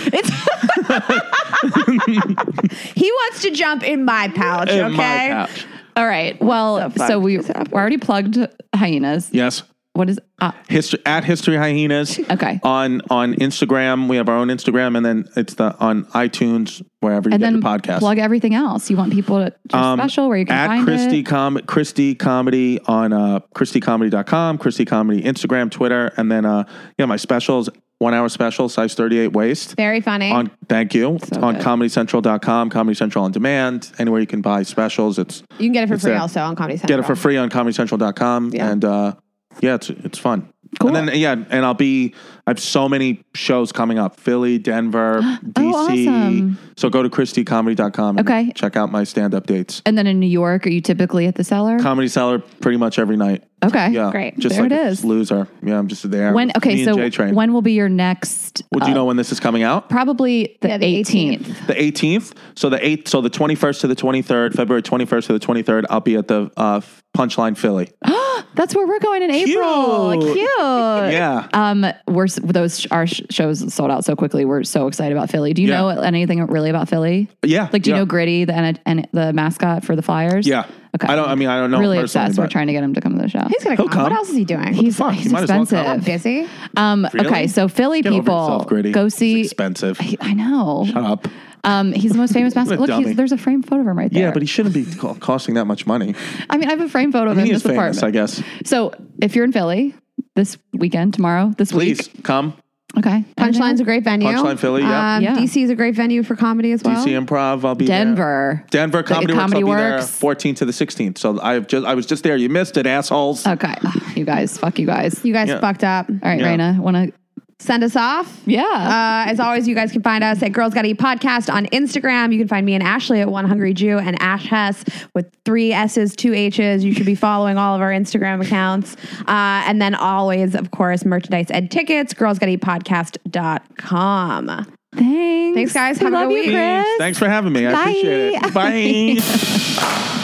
he 2.95 3.11
wants 3.11 3.43
to 3.43 3.51
jump 3.53 3.83
in 3.85 4.05
my 4.05 4.29
pouch. 4.29 4.71
In 4.71 4.85
okay. 4.87 4.97
my 4.97 5.29
pouch. 5.47 5.67
All 5.97 6.07
right. 6.07 6.41
Well, 6.41 6.91
fuck 6.91 7.09
so 7.09 7.19
we 7.21 7.39
is 7.39 7.49
we 7.49 7.55
already 7.73 7.99
plugged 7.99 8.39
hyenas. 8.75 9.29
Yes. 9.33 9.63
What 10.01 10.09
is? 10.11 10.19
Uh, 10.41 10.53
History 10.69 10.99
at 11.05 11.25
History 11.25 11.57
Hyenas. 11.57 12.19
Okay. 12.31 12.59
On 12.63 13.03
on 13.11 13.35
Instagram, 13.35 14.09
we 14.09 14.17
have 14.17 14.29
our 14.29 14.37
own 14.37 14.49
Instagram, 14.49 14.97
and 14.97 15.05
then 15.05 15.29
it's 15.37 15.55
the 15.55 15.77
on 15.79 16.05
iTunes 16.07 16.83
wherever 17.01 17.29
you 17.29 17.35
and 17.35 17.41
get 17.43 17.47
then 17.47 17.55
your 17.55 17.63
podcast. 17.63 17.99
plug 17.99 18.19
everything 18.19 18.55
else. 18.55 18.89
You 18.91 18.97
want 18.97 19.13
people 19.13 19.37
to 19.45 19.55
your 19.73 19.83
Um, 19.83 19.99
special 19.99 20.29
where 20.29 20.39
you 20.39 20.47
can 20.47 20.57
at 20.57 20.67
find 20.69 20.85
Christy 20.85 21.21
it. 21.21 21.27
Com 21.27 21.59
Chris 21.67 21.93
D 21.93 22.15
Comedy 22.15 22.81
on 22.87 23.13
uh 23.13 23.41
ChrisDComedy.com, 23.55 24.59
Christy 24.59 24.85
Comedy 24.85 25.23
Instagram, 25.23 25.71
Twitter, 25.71 26.13
and 26.17 26.31
then 26.33 26.45
uh 26.45 26.65
yeah, 26.99 27.05
my 27.07 27.17
specials, 27.17 27.69
one 27.99 28.15
hour 28.15 28.29
special, 28.31 28.69
size 28.71 28.95
38 28.95 29.33
waist. 29.35 29.77
Very 29.77 30.01
funny. 30.01 30.31
On 30.33 30.51
thank 30.69 30.95
you. 30.95 31.19
So 31.33 31.41
on 31.43 31.55
good. 31.57 31.63
comedycentral.com, 31.65 32.71
Comedy 32.71 32.95
Central 32.95 33.25
on 33.25 33.33
demand, 33.33 33.93
anywhere 33.99 34.21
you 34.21 34.27
can 34.27 34.41
buy 34.41 34.63
specials. 34.63 35.19
It's 35.19 35.43
you 35.59 35.67
can 35.67 35.73
get 35.73 35.85
it 35.85 35.89
for 35.89 35.99
free 35.99 36.13
there. 36.13 36.21
also 36.21 36.41
on 36.41 36.57
Comedy 36.57 36.79
Central. 36.79 36.97
get 36.99 37.05
it 37.05 37.07
for 37.07 37.17
free 37.17 37.37
on 37.37 37.51
comedycentral.com 37.51 38.51
Yeah. 38.55 38.71
and 38.71 38.85
uh 38.85 39.15
yeah, 39.61 39.75
it's 39.75 39.91
it's 39.91 40.19
fun. 40.19 40.53
Cool. 40.79 40.97
And 40.97 41.09
then 41.09 41.19
yeah, 41.19 41.33
and 41.33 41.65
I'll 41.65 41.75
be 41.75 42.15
I 42.51 42.53
have 42.53 42.59
so 42.59 42.89
many 42.89 43.23
shows 43.33 43.71
coming 43.71 43.97
up. 44.01 44.19
Philly, 44.19 44.59
Denver, 44.59 45.21
DC. 45.23 45.53
Oh, 45.57 45.73
awesome. 45.73 46.59
So 46.77 46.91
go 46.91 47.01
to 47.05 47.09
chrisdcomedy.com 47.09 48.19
and 48.19 48.29
Okay. 48.29 48.51
check 48.57 48.75
out 48.77 48.91
my 48.91 49.05
stand-up 49.05 49.47
dates. 49.47 49.83
And 49.87 49.97
then 49.97 50.09
in 50.09 50.19
New 50.19 50.27
York, 50.27 50.67
are 50.67 50.71
you 50.71 50.81
typically 50.81 51.27
at 51.29 51.37
the 51.37 51.45
cellar? 51.45 51.79
Comedy 51.79 52.09
Cellar 52.09 52.41
pretty 52.41 52.77
much 52.77 52.99
every 52.99 53.17
night. 53.17 53.45
okay. 53.65 53.91
Yeah. 53.91 54.11
Great. 54.11 54.37
Just 54.39 54.57
There 54.57 54.65
like 54.65 54.73
it 54.73 54.79
a 54.79 54.87
is. 54.89 55.05
loser. 55.05 55.47
Yeah, 55.63 55.79
I'm 55.79 55.87
just 55.87 56.11
there. 56.11 56.33
When 56.33 56.49
with 56.49 56.57
okay, 56.57 56.75
me 56.75 56.85
so 56.85 56.97
J-Train. 56.97 57.37
when 57.37 57.53
will 57.53 57.63
be 57.63 57.73
your 57.75 57.89
next? 57.91 58.63
Would 58.73 58.83
uh, 58.83 58.87
you 58.87 58.95
know 58.95 59.05
when 59.05 59.17
this 59.17 59.31
is 59.31 59.39
coming 59.39 59.63
out? 59.63 59.89
Probably 59.89 60.57
the 60.61 60.69
Yeah, 60.69 60.79
the 60.79 60.87
18th. 61.05 61.67
The 61.69 61.75
18th. 61.75 62.33
So 62.57 62.69
the 62.69 62.79
8th, 62.79 63.07
so 63.07 63.21
the 63.21 63.31
21st 63.31 63.81
to 63.83 63.87
the 63.87 63.95
23rd, 63.97 64.55
February 64.57 64.83
21st 64.83 65.27
to 65.27 65.33
the 65.35 65.39
23rd, 65.41 65.85
I'll 65.89 66.01
be 66.01 66.17
at 66.17 66.27
the 66.27 66.51
uh, 66.57 66.81
Punchline 67.17 67.57
Philly. 67.57 67.91
That's 68.55 68.75
where 68.75 68.87
we're 68.87 68.99
going 68.99 69.23
in 69.23 69.31
April. 69.31 70.13
Cute. 70.21 70.35
Cute. 70.35 70.39
Yeah. 70.59 71.47
Um, 71.53 71.87
we're 72.09 72.25
s- 72.25 72.40
those 72.43 72.87
our 72.91 73.07
sh- 73.07 73.23
shows 73.31 73.73
sold 73.73 73.91
out 73.91 74.05
so 74.05 74.17
quickly. 74.17 74.45
We're 74.45 74.65
so 74.65 74.87
excited 74.87 75.17
about 75.17 75.31
Philly. 75.31 75.53
Do 75.55 75.63
you 75.63 75.69
Yeah. 75.69 75.81
know 75.81 75.89
anything 76.03 76.45
really 76.47 76.71
about 76.71 76.89
Philly? 76.89 77.29
Yeah. 77.45 77.69
Like, 77.73 77.83
do 77.83 77.91
you 77.91 77.95
yeah. 77.97 78.01
know 78.01 78.07
Gritty, 78.07 78.45
the 78.45 78.55
and, 78.55 78.81
and 78.87 79.09
the 79.13 79.33
mascot 79.33 79.85
for 79.85 79.95
the 79.97 80.03
Flyers? 80.03 80.47
Yeah. 80.47 80.65
Okay. 80.95 81.07
I 81.07 81.15
don't, 81.15 81.29
I 81.29 81.37
mean, 81.37 81.47
I 81.49 81.57
don't 81.61 81.71
know. 81.71 81.79
really 81.79 81.99
him 81.99 82.03
personally, 82.05 82.27
obsessed. 82.27 82.39
We're 82.41 82.49
trying 82.49 82.67
to 82.67 82.73
get 82.73 82.83
him 82.83 82.95
to 82.95 83.01
come 83.01 83.15
to 83.17 83.23
the 83.23 83.29
show. 83.29 83.43
He's 83.49 83.63
gonna 83.63 83.77
He'll 83.77 83.89
come. 83.89 84.03
What 84.03 84.13
else 84.13 84.29
is 84.29 84.37
he 84.37 84.45
doing? 84.45 84.73
He's, 84.73 84.97
fuck? 84.97 85.13
he's 85.15 85.27
You 85.27 85.31
might 85.31 85.45
as 85.45 85.49
well 85.51 85.63
expensive. 85.63 86.05
busy. 86.05 86.49
Um, 86.77 87.07
Really? 87.13 87.27
okay, 87.29 87.47
so 87.47 87.69
Philly 87.69 88.03
Get 88.03 88.13
people 88.13 88.35
yourself, 88.35 88.67
Gritty. 88.67 88.91
go 88.91 89.07
It's 89.07 89.15
see. 89.15 89.41
expensive. 89.43 90.01
I 90.21 90.35
know. 90.35 90.85
Shut 90.89 90.97
up. 91.05 91.29
Um, 91.63 91.93
he's 91.93 92.11
the 92.13 92.19
most 92.19 92.33
famous 92.33 92.55
What 92.57 92.63
a 92.63 92.65
basketball. 92.71 92.97
Look, 92.99 93.07
he's, 93.07 93.17
there's 93.17 93.33
a 93.33 93.39
framed 93.39 93.67
photo 93.69 93.83
of 93.83 93.87
him 93.87 93.97
right 93.99 94.11
there. 94.13 94.23
Yeah, 94.25 94.31
but 94.33 94.43
he 94.43 94.47
shouldn't 94.47 94.75
be 94.75 94.85
co- 94.85 95.15
costing 95.15 95.55
that 95.57 95.67
much 95.67 95.87
money. 95.87 96.15
I 96.49 96.57
mean, 96.57 96.69
I 96.69 96.73
have 96.73 96.81
a 96.81 96.89
framed 96.89 97.13
photo 97.13 97.29
I 97.29 97.31
of 97.33 97.37
mean, 97.37 97.47
him 97.47 97.51
in 97.51 97.55
he's 97.55 97.63
this 97.63 97.71
famous, 97.71 97.99
apartment. 97.99 98.05
I 98.05 98.11
guess. 98.11 98.43
So 98.69 98.93
if 99.21 99.37
you're 99.37 99.45
in 99.45 99.53
Philly 99.53 99.95
this 100.41 100.57
weekend, 100.73 101.13
tomorrow, 101.15 101.53
this 101.59 101.73
week. 101.73 101.99
Please 101.99 102.09
week, 102.15 102.25
come. 102.25 102.55
okay, 102.99 103.25
Punchline's 103.37 103.81
a 103.81 103.85
great 103.85 104.03
venue. 104.05 104.27
Punchline 104.27 104.59
Philly, 104.59 104.83
yeah. 104.83 105.17
Um, 105.17 105.23
Yeah. 105.23 105.37
DC 105.37 105.63
is 105.63 105.71
a 105.71 105.75
great 105.75 105.95
venue 105.95 106.23
for 106.23 106.35
comedy 106.35 106.73
as 106.73 106.83
well. 106.83 107.05
DC 107.05 107.13
Improv. 107.13 107.65
I'll 107.65 107.75
be 107.75 107.87
there. 107.87 108.05
Denver. 108.05 108.65
Denver 108.71 109.03
Comedy, 109.03 109.35
Works. 109.35 109.39
Comedy 109.53 109.63
I'll 109.71 109.77
be 109.77 109.83
there 109.83 109.99
14th 110.01 110.57
to 110.57 110.65
the 110.65 110.73
16th. 110.73 111.19
So 111.19 111.39
I 111.41 111.61
just 111.61 111.87
I 111.87 111.95
was 111.95 112.07
just 112.07 112.25
there. 112.25 112.37
You 112.37 112.49
missed 112.49 112.77
it, 112.79 112.87
assholes. 112.87 113.47
Okay, 113.47 113.75
Ugh, 113.85 114.03
you 114.17 114.25
guys, 114.25 114.57
fuck 114.59 114.79
you 114.79 114.87
guys. 114.87 115.21
You 115.25 115.33
guys 115.35 115.49
Yeah. 115.49 115.61
fucked 115.61 115.85
up. 115.85 116.09
All 116.09 116.17
right, 116.23 116.41
Yeah. 116.41 116.57
Rayna, 116.57 116.79
want 116.79 116.97
to? 116.97 117.20
Send 117.61 117.85
us 117.85 117.95
off. 117.95 118.41
Yeah. 118.47 118.63
Uh, 118.63 119.31
as 119.31 119.39
always, 119.39 119.69
you 119.69 119.75
guys 119.75 119.93
can 119.93 120.01
find 120.03 120.25
us 120.25 120.43
at 120.43 120.51
Girls 120.51 120.73
Gotta 120.73 120.89
Eat 120.89 120.99
Podcast 120.99 121.53
on 121.53 121.67
Instagram. 121.67 122.33
You 122.33 122.39
can 122.39 122.49
find 122.49 122.65
me 122.65 122.73
and 122.73 122.83
Ashley 122.83 123.21
at 123.21 123.31
One 123.31 123.47
Hungry 123.47 123.75
Jew 123.75 123.99
and 123.99 124.21
Ash 124.23 124.47
Hess 124.47 124.83
with 125.15 125.31
three 125.45 125.71
S's, 125.71 126.17
two 126.17 126.33
H's. 126.33 126.83
You 126.83 126.95
should 126.95 127.05
be 127.05 127.15
following 127.15 127.59
all 127.59 127.75
of 127.75 127.83
our 127.83 127.91
Instagram 127.91 128.43
accounts. 128.43 128.97
Uh, 129.29 129.63
and 129.67 129.79
then 129.81 129.95
always, 129.95 130.55
of 130.55 130.71
course, 130.71 131.05
merchandise 131.05 131.51
and 131.51 131.71
tickets, 131.71 132.15
girls 132.15 132.39
got 132.39 132.49
girlsgottaeatpodcast.com. 132.49 134.67
Thanks. 134.97 135.55
Thanks, 135.55 135.73
guys. 135.75 135.99
We 135.99 136.05
Have 136.05 136.15
a 136.15 136.17
love 136.17 136.29
good 136.31 136.35
you, 136.37 136.41
week. 136.41 136.51
Chris. 136.53 136.87
Thanks 136.99 137.19
for 137.19 137.29
having 137.29 137.53
me. 137.53 137.67
I 137.67 137.73
Bye. 137.73 137.91
appreciate 137.91 138.41
it. 138.43 138.55
Bye. 138.55 140.09